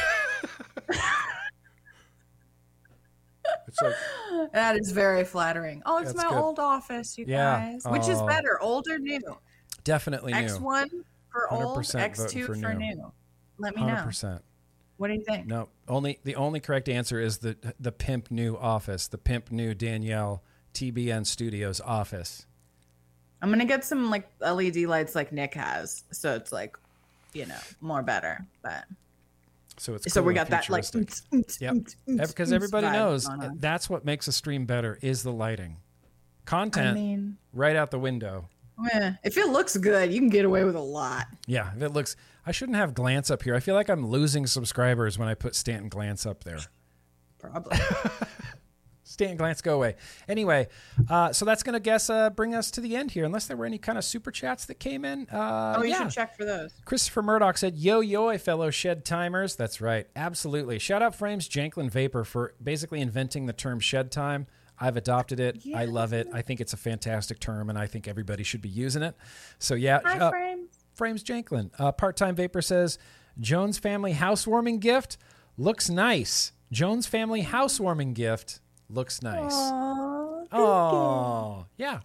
it's 3.68 3.82
like, 3.82 3.94
that 4.52 4.76
is 4.76 4.90
very 4.90 5.24
flattering. 5.24 5.82
Oh, 5.86 5.98
it's 5.98 6.14
my 6.14 6.24
good. 6.24 6.38
old 6.38 6.58
office, 6.58 7.16
you 7.18 7.26
yeah. 7.28 7.60
guys. 7.60 7.82
Which 7.86 8.08
is 8.08 8.18
oh. 8.18 8.26
better, 8.26 8.60
old 8.60 8.86
or 8.88 8.98
new? 8.98 9.20
Definitely 9.84 10.32
new. 10.32 10.38
X 10.38 10.58
one 10.58 10.88
for 11.30 11.52
old, 11.52 11.94
X 11.94 12.24
two 12.28 12.44
for, 12.46 12.54
for 12.54 12.74
new. 12.74 12.94
new. 12.94 13.12
Let 13.58 13.76
me 13.76 13.82
100%. 13.82 13.86
know. 13.86 13.94
100%. 13.94 14.40
What 14.96 15.08
do 15.08 15.14
you 15.14 15.24
think? 15.24 15.46
No, 15.46 15.68
only 15.88 16.20
the 16.24 16.36
only 16.36 16.60
correct 16.60 16.88
answer 16.88 17.20
is 17.20 17.38
the 17.38 17.56
the 17.78 17.92
pimp 17.92 18.30
new 18.30 18.56
office, 18.56 19.08
the 19.08 19.18
pimp 19.18 19.52
new 19.52 19.74
Danielle 19.74 20.42
TBN 20.72 21.26
Studios 21.26 21.80
office. 21.80 22.46
I'm 23.42 23.50
gonna 23.50 23.64
get 23.64 23.84
some 23.84 24.10
like 24.10 24.28
LED 24.40 24.76
lights 24.78 25.14
like 25.14 25.32
Nick 25.32 25.54
has, 25.54 26.04
so 26.10 26.34
it's 26.34 26.52
like, 26.52 26.76
you 27.32 27.46
know, 27.46 27.58
more 27.80 28.02
better. 28.02 28.44
But 28.62 28.84
So 29.76 29.94
it's 29.94 30.12
so 30.12 30.22
we 30.22 30.34
got 30.34 30.48
that 30.48 30.68
like 30.70 30.84
yeah 31.60 31.72
because 32.26 32.52
everybody 32.52 32.88
knows 32.88 33.28
that's 33.56 33.90
what 33.90 34.04
makes 34.04 34.26
a 34.26 34.32
stream 34.32 34.64
better 34.66 34.98
is 35.02 35.22
the 35.22 35.32
lighting. 35.32 35.76
Content 36.44 36.88
I 36.88 36.94
mean, 36.94 37.36
right 37.52 37.76
out 37.76 37.90
the 37.90 37.98
window. 37.98 38.48
Yeah, 38.92 39.14
if 39.24 39.36
it 39.36 39.48
looks 39.48 39.76
good, 39.76 40.12
you 40.12 40.20
can 40.20 40.28
get 40.28 40.44
away 40.44 40.64
with 40.64 40.76
a 40.76 40.80
lot. 40.80 41.26
Yeah, 41.46 41.72
if 41.74 41.82
it 41.82 41.90
looks. 41.90 42.16
I 42.44 42.52
shouldn't 42.52 42.76
have 42.76 42.94
Glantz 42.94 43.30
up 43.30 43.42
here. 43.42 43.54
I 43.54 43.60
feel 43.60 43.74
like 43.74 43.88
I'm 43.88 44.06
losing 44.06 44.46
subscribers 44.46 45.18
when 45.18 45.28
I 45.28 45.34
put 45.34 45.56
Stanton 45.56 45.90
Glantz 45.90 46.26
up 46.26 46.44
there. 46.44 46.60
Probably. 47.38 47.76
Stanton 49.16 49.38
Glantz, 49.38 49.62
go 49.62 49.76
away. 49.76 49.96
Anyway, 50.28 50.68
uh, 51.08 51.32
so 51.32 51.46
that's 51.46 51.62
going 51.62 51.72
to 51.72 51.80
guess 51.80 52.10
uh, 52.10 52.28
bring 52.28 52.54
us 52.54 52.70
to 52.72 52.82
the 52.82 52.94
end 52.94 53.12
here, 53.12 53.24
unless 53.24 53.46
there 53.46 53.56
were 53.56 53.64
any 53.64 53.78
kind 53.78 53.96
of 53.96 54.04
super 54.04 54.30
chats 54.30 54.66
that 54.66 54.74
came 54.74 55.06
in. 55.06 55.26
Uh, 55.32 55.76
oh, 55.78 55.82
you 55.82 55.88
yeah. 55.88 56.02
should 56.02 56.10
check 56.10 56.36
for 56.36 56.44
those. 56.44 56.74
Christopher 56.84 57.22
Murdoch 57.22 57.56
said, 57.56 57.76
"Yo 57.76 58.00
yo, 58.00 58.36
fellow 58.36 58.68
shed 58.68 59.06
timers." 59.06 59.56
That's 59.56 59.80
right, 59.80 60.06
absolutely. 60.14 60.78
Shout 60.78 61.00
out 61.00 61.14
Frames 61.14 61.48
Janklin 61.48 61.90
Vapor 61.90 62.24
for 62.24 62.52
basically 62.62 63.00
inventing 63.00 63.46
the 63.46 63.54
term 63.54 63.80
shed 63.80 64.12
time. 64.12 64.46
I've 64.78 64.98
adopted 64.98 65.40
it. 65.40 65.64
Yeah. 65.64 65.78
I 65.78 65.86
love 65.86 66.12
it. 66.12 66.28
I 66.34 66.42
think 66.42 66.60
it's 66.60 66.74
a 66.74 66.76
fantastic 66.76 67.40
term, 67.40 67.70
and 67.70 67.78
I 67.78 67.86
think 67.86 68.06
everybody 68.06 68.42
should 68.42 68.60
be 68.60 68.68
using 68.68 69.02
it. 69.02 69.16
So 69.58 69.74
yeah, 69.74 70.00
Hi, 70.04 70.18
uh, 70.18 70.30
Frames. 70.30 70.68
Frames 70.92 71.24
Janklin. 71.24 71.70
Uh, 71.78 71.90
Part 71.90 72.18
time 72.18 72.36
Vapor 72.36 72.60
says, 72.60 72.98
"Jones 73.40 73.78
family 73.78 74.12
housewarming 74.12 74.80
gift 74.80 75.16
looks 75.56 75.88
nice." 75.88 76.52
Jones 76.72 77.06
family 77.06 77.42
housewarming 77.42 78.12
gift 78.12 78.60
looks 78.90 79.22
nice. 79.22 79.52
Oh, 80.52 81.66
yeah. 81.76 82.00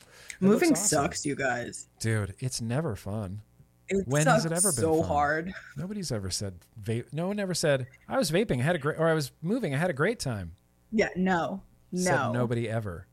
It 0.00 0.06
Moving 0.40 0.72
awesome. 0.72 0.86
sucks, 0.86 1.24
you 1.26 1.34
guys. 1.34 1.88
Dude, 2.00 2.34
it's 2.40 2.60
never 2.60 2.96
fun. 2.96 3.42
It 3.88 4.06
when 4.06 4.26
has 4.26 4.44
it 4.44 4.52
ever 4.52 4.72
been 4.72 4.82
so 4.82 5.00
fun? 5.00 5.08
hard? 5.08 5.54
Nobody's 5.76 6.10
ever 6.10 6.30
said 6.30 6.54
vape. 6.82 7.12
No 7.12 7.28
one 7.28 7.38
ever 7.38 7.54
said 7.54 7.86
I 8.08 8.16
was 8.18 8.30
vaping. 8.30 8.60
I 8.60 8.62
had 8.62 8.76
a 8.76 8.78
great, 8.78 8.98
or 8.98 9.08
I 9.08 9.14
was 9.14 9.32
moving. 9.42 9.74
I 9.74 9.78
had 9.78 9.90
a 9.90 9.94
great 9.94 10.18
time. 10.18 10.52
Yeah, 10.90 11.08
no, 11.14 11.62
no. 11.90 12.00
Said 12.02 12.32
nobody 12.32 12.68
ever. 12.68 13.06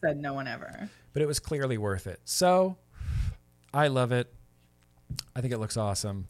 Said 0.00 0.18
no 0.18 0.34
one 0.34 0.48
ever. 0.48 0.88
But 1.12 1.22
it 1.22 1.26
was 1.26 1.38
clearly 1.40 1.78
worth 1.78 2.06
it. 2.06 2.20
So, 2.24 2.76
I 3.72 3.88
love 3.88 4.12
it. 4.12 4.32
I 5.36 5.40
think 5.40 5.52
it 5.52 5.58
looks 5.58 5.76
awesome 5.76 6.26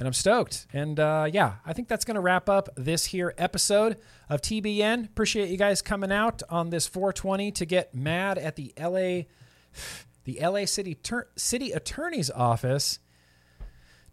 and 0.00 0.06
I'm 0.06 0.14
stoked. 0.14 0.66
And 0.72 0.98
uh, 0.98 1.28
yeah, 1.30 1.56
I 1.64 1.74
think 1.74 1.86
that's 1.86 2.06
going 2.06 2.14
to 2.14 2.22
wrap 2.22 2.48
up 2.48 2.70
this 2.74 3.04
here 3.04 3.34
episode 3.36 3.98
of 4.30 4.40
TBN. 4.40 5.04
Appreciate 5.04 5.50
you 5.50 5.58
guys 5.58 5.82
coming 5.82 6.10
out 6.10 6.42
on 6.48 6.70
this 6.70 6.86
420 6.86 7.52
to 7.52 7.66
get 7.66 7.94
mad 7.94 8.38
at 8.38 8.56
the 8.56 8.72
LA, 8.80 9.26
the 10.24 10.40
LA 10.40 10.64
City 10.64 10.94
Tur- 10.94 11.28
City 11.36 11.72
Attorney's 11.72 12.30
Office 12.30 12.98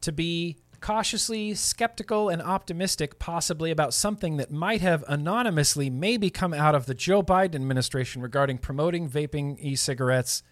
to 0.02 0.12
be 0.12 0.58
cautiously 0.82 1.54
skeptical 1.54 2.28
and 2.28 2.42
optimistic, 2.42 3.18
possibly 3.18 3.72
about 3.72 3.94
something 3.94 4.36
that 4.38 4.52
might 4.52 4.82
have 4.82 5.06
anonymously 5.08 5.90
maybe 5.90 6.30
come 6.30 6.54
out 6.54 6.76
of 6.76 6.86
the 6.86 6.94
Joe 6.94 7.24
Biden 7.24 7.56
administration 7.56 8.22
regarding 8.22 8.58
promoting 8.58 9.10
vaping 9.10 9.58
e-cigarettes. 9.62 10.44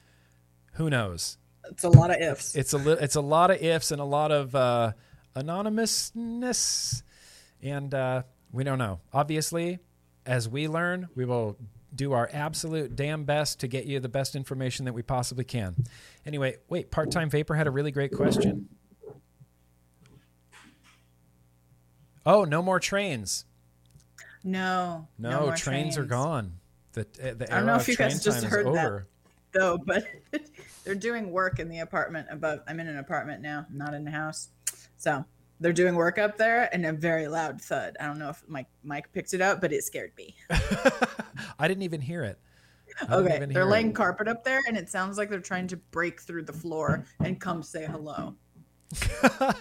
Who 0.76 0.90
knows? 0.90 1.38
It's 1.70 1.84
a 1.84 1.90
lot 1.90 2.10
of 2.10 2.22
ifs. 2.22 2.56
It's 2.56 2.72
a 2.72 2.78
li- 2.78 2.98
it's 3.02 3.16
a 3.16 3.22
lot 3.22 3.52
of 3.52 3.62
ifs 3.62 3.91
and 3.91 3.99
a 3.99 4.06
lot 4.06 4.32
of 4.32 4.56
uh, 4.56 4.94
anonymousness. 5.36 7.03
And 7.62 7.94
uh, 7.94 8.24
we 8.52 8.64
don't 8.64 8.80
know. 8.80 8.99
Obviously, 9.14 9.80
as 10.26 10.48
we 10.49 10.68
learn, 10.68 11.10
we 11.16 11.26
will 11.26 11.57
do 11.94 12.14
our 12.14 12.30
absolute 12.34 12.95
damn 12.95 13.24
best 13.24 13.60
to 13.62 13.68
get 13.68 13.86
you 13.86 13.99
the 13.99 14.10
best 14.10 14.36
information 14.36 14.86
that 14.86 14.94
we 14.94 15.02
possibly 15.02 15.44
can. 15.44 15.76
Anyway, 16.26 16.57
wait, 16.70 16.91
part 16.91 17.12
time 17.12 17.30
vapor 17.30 17.56
had 17.56 17.68
a 17.68 17.72
really 17.72 17.91
great 17.91 18.12
question. 18.12 18.68
Oh, 22.26 22.44
no 22.44 22.62
more 22.62 22.80
trains. 22.80 23.45
No. 24.44 25.07
No, 25.18 25.30
no 25.30 25.45
trains, 25.48 25.62
trains, 25.62 25.98
are 25.98 26.06
gone. 26.06 26.53
The, 26.94 27.02
uh, 27.02 27.34
the 27.36 27.53
I 27.53 27.57
don't 27.57 27.68
know 27.68 27.76
if 27.76 27.88
you 27.88 27.95
guys 27.95 28.24
just 28.24 28.44
heard 28.45 28.66
that, 28.68 29.03
though, 29.53 29.78
but 29.78 30.06
they're 30.84 30.95
doing 30.95 31.32
work 31.32 31.60
in 31.60 31.70
the 31.70 31.80
apartment 31.80 32.28
above. 32.32 32.62
I'm 32.68 32.80
in 32.80 32.88
an 32.88 32.98
apartment 32.98 33.41
now, 33.41 33.66
not 33.72 33.94
in 33.94 34.07
a 34.07 34.12
house. 34.12 34.49
So 34.98 35.26
they're 35.60 35.74
doing 35.74 35.96
work 35.96 36.18
up 36.18 36.38
there 36.38 36.70
and 36.74 36.86
a 36.86 36.94
very 36.94 37.28
loud 37.28 37.62
thud. 37.62 37.96
I 38.00 38.06
don't 38.06 38.20
know 38.20 38.30
if 38.30 38.44
Mike 38.48 38.68
Mike 38.84 39.12
picked 39.14 39.34
it 39.34 39.42
up, 39.42 39.62
but 39.62 39.72
it 39.72 39.84
scared 39.84 40.12
me. 40.18 40.36
I 41.60 41.68
didn't 41.68 41.84
even 41.84 42.02
hear 42.02 42.24
it. 42.24 42.40
okay, 43.10 43.46
they're 43.50 43.66
laying 43.66 43.90
it. 43.90 43.96
carpet 43.96 44.28
up 44.28 44.44
there, 44.44 44.62
and 44.68 44.78
it 44.78 44.90
sounds 44.90 45.18
like 45.18 45.30
they're 45.30 45.40
trying 45.40 45.68
to 45.68 45.78
break 45.78 46.22
through 46.22 46.44
the 46.44 46.54
floor 46.54 47.06
and 47.20 47.40
come 47.40 47.64
say 47.64 47.86
hello. 47.86 48.36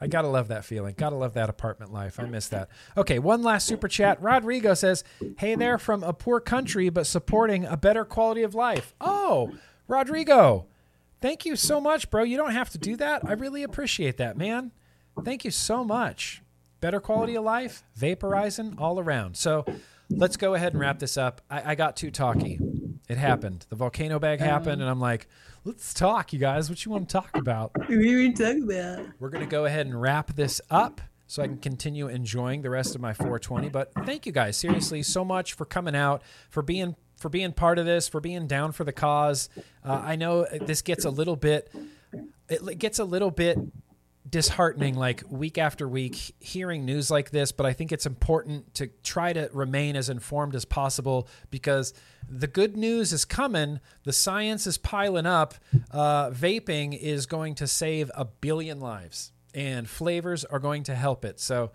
I 0.00 0.06
gotta 0.06 0.28
love 0.28 0.48
that 0.48 0.64
feeling. 0.64 0.94
Gotta 0.96 1.16
love 1.16 1.34
that 1.34 1.48
apartment 1.48 1.92
life. 1.92 2.20
I 2.20 2.24
miss 2.24 2.48
that. 2.48 2.68
Okay, 2.96 3.18
one 3.18 3.42
last 3.42 3.66
super 3.66 3.88
chat. 3.88 4.22
Rodrigo 4.22 4.74
says, 4.74 5.02
"Hey 5.38 5.54
there, 5.54 5.78
from 5.78 6.02
a 6.02 6.12
poor 6.12 6.40
country, 6.40 6.88
but 6.90 7.06
supporting 7.06 7.64
a 7.64 7.76
better 7.76 8.04
quality 8.04 8.42
of 8.42 8.54
life." 8.54 8.94
Oh, 9.00 9.52
Rodrigo, 9.88 10.66
Thank 11.22 11.46
you 11.46 11.54
so 11.54 11.80
much, 11.80 12.10
bro. 12.10 12.24
You 12.24 12.36
don't 12.36 12.50
have 12.50 12.70
to 12.70 12.78
do 12.78 12.96
that. 12.96 13.22
I 13.24 13.34
really 13.34 13.62
appreciate 13.62 14.16
that, 14.16 14.36
man. 14.36 14.72
Thank 15.24 15.44
you 15.44 15.52
so 15.52 15.84
much. 15.84 16.42
Better 16.80 16.98
quality 16.98 17.36
of 17.36 17.44
life, 17.44 17.84
vaporizing 17.96 18.74
all 18.78 18.98
around. 18.98 19.36
So 19.36 19.64
let's 20.10 20.36
go 20.36 20.54
ahead 20.54 20.72
and 20.72 20.80
wrap 20.80 20.98
this 20.98 21.16
up. 21.16 21.40
I, 21.48 21.72
I 21.72 21.74
got 21.76 21.96
too 21.96 22.10
talky. 22.10 22.58
It 23.08 23.18
happened. 23.18 23.66
The 23.68 23.76
volcano 23.76 24.18
bag 24.18 24.40
uh-huh. 24.40 24.50
happened, 24.50 24.82
and 24.82 24.90
I'm 24.90 25.00
like, 25.00 25.28
let's 25.64 25.94
talk, 25.94 26.32
you 26.32 26.40
guys. 26.40 26.68
What 26.68 26.84
you 26.84 26.90
want 26.90 27.08
to 27.08 27.12
talk 27.12 27.36
about? 27.36 27.70
We 27.88 28.32
talk 28.32 28.56
about. 28.64 29.06
We're 29.20 29.30
gonna 29.30 29.46
go 29.46 29.64
ahead 29.64 29.86
and 29.86 30.00
wrap 30.00 30.34
this 30.34 30.60
up 30.70 31.00
so 31.28 31.42
I 31.42 31.46
can 31.46 31.58
continue 31.58 32.08
enjoying 32.08 32.62
the 32.62 32.70
rest 32.70 32.94
of 32.94 33.00
my 33.00 33.14
420. 33.14 33.68
But 33.68 33.92
thank 34.04 34.26
you 34.26 34.32
guys 34.32 34.56
seriously 34.56 35.02
so 35.02 35.24
much 35.24 35.54
for 35.54 35.64
coming 35.64 35.94
out, 35.94 36.22
for 36.50 36.62
being 36.62 36.96
for 37.22 37.28
being 37.28 37.52
part 37.52 37.78
of 37.78 37.86
this, 37.86 38.08
for 38.08 38.20
being 38.20 38.46
down 38.46 38.72
for 38.72 38.84
the 38.84 38.92
cause. 38.92 39.48
Uh, 39.84 40.02
I 40.04 40.16
know 40.16 40.44
this 40.60 40.82
gets 40.82 41.04
a 41.04 41.10
little 41.10 41.36
bit, 41.36 41.72
it 42.48 42.78
gets 42.78 42.98
a 42.98 43.04
little 43.04 43.30
bit 43.30 43.58
disheartening 44.28 44.94
like 44.94 45.22
week 45.28 45.58
after 45.58 45.88
week 45.88 46.34
hearing 46.38 46.84
news 46.84 47.10
like 47.10 47.30
this 47.30 47.50
but 47.50 47.66
i 47.66 47.72
think 47.72 47.90
it's 47.90 48.06
important 48.06 48.72
to 48.72 48.86
try 49.02 49.32
to 49.32 49.50
remain 49.52 49.96
as 49.96 50.08
informed 50.08 50.54
as 50.54 50.64
possible 50.64 51.26
because 51.50 51.92
the 52.30 52.46
good 52.46 52.76
news 52.76 53.12
is 53.12 53.24
coming 53.24 53.80
the 54.04 54.12
science 54.12 54.64
is 54.64 54.78
piling 54.78 55.26
up 55.26 55.54
uh, 55.90 56.30
vaping 56.30 56.96
is 56.96 57.26
going 57.26 57.52
to 57.56 57.66
save 57.66 58.12
a 58.14 58.24
billion 58.24 58.78
lives 58.78 59.32
and 59.54 59.88
flavors 59.88 60.44
are 60.44 60.60
going 60.60 60.84
to 60.84 60.94
help 60.94 61.24
it 61.24 61.40
so 61.40 61.72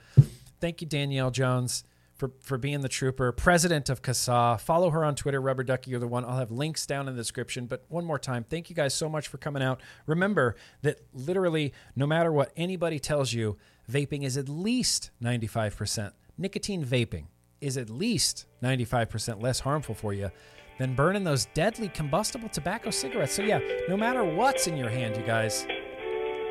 thank 0.61 0.79
you 0.81 0.87
danielle 0.87 1.31
jones 1.31 1.83
for, 2.17 2.31
for 2.41 2.57
being 2.57 2.81
the 2.81 2.89
trooper, 2.89 3.31
president 3.31 3.89
of 3.89 4.01
CASA. 4.01 4.57
Follow 4.59 4.89
her 4.89 5.05
on 5.05 5.15
Twitter, 5.15 5.39
Rubber 5.39 5.63
Ducky, 5.63 5.91
you're 5.91 5.99
the 5.99 6.07
one. 6.07 6.25
I'll 6.25 6.39
have 6.39 6.51
links 6.51 6.85
down 6.85 7.07
in 7.07 7.15
the 7.15 7.21
description. 7.21 7.67
But 7.67 7.85
one 7.89 8.05
more 8.05 8.19
time, 8.19 8.43
thank 8.43 8.69
you 8.69 8.75
guys 8.75 8.93
so 8.93 9.07
much 9.07 9.27
for 9.27 9.37
coming 9.37 9.61
out. 9.61 9.81
Remember 10.07 10.55
that 10.81 10.99
literally, 11.13 11.73
no 11.95 12.07
matter 12.07 12.31
what 12.31 12.51
anybody 12.57 12.99
tells 12.99 13.33
you, 13.33 13.57
vaping 13.89 14.23
is 14.23 14.35
at 14.35 14.49
least 14.49 15.11
95%. 15.23 16.11
Nicotine 16.37 16.83
vaping 16.83 17.25
is 17.61 17.77
at 17.77 17.89
least 17.89 18.45
95% 18.61 19.41
less 19.41 19.59
harmful 19.59 19.95
for 19.95 20.13
you 20.13 20.31
than 20.77 20.93
burning 20.93 21.23
those 21.23 21.45
deadly 21.53 21.89
combustible 21.89 22.49
tobacco 22.49 22.91
cigarettes. 22.91 23.33
So, 23.33 23.41
yeah, 23.41 23.59
no 23.89 23.97
matter 23.97 24.23
what's 24.23 24.67
in 24.67 24.77
your 24.77 24.89
hand, 24.89 25.15
you 25.17 25.23
guys, 25.23 25.65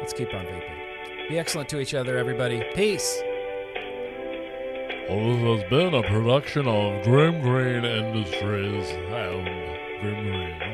let's 0.01 0.13
keep 0.13 0.33
on 0.35 0.45
vaping. 0.45 1.29
Be 1.29 1.39
excellent 1.39 1.69
to 1.71 1.81
each 1.81 1.95
other, 1.95 2.17
everybody. 2.19 2.65
Peace. 2.75 3.21
Well, 5.09 5.37
this 5.37 5.62
has 5.62 5.70
been 5.70 5.95
a 5.95 6.03
production 6.03 6.66
of 6.66 7.05
Grimm 7.05 7.41
Green 7.41 7.85
Industries 7.85 8.91
and 8.91 10.01
Grimm 10.01 10.24
Green. 10.24 10.66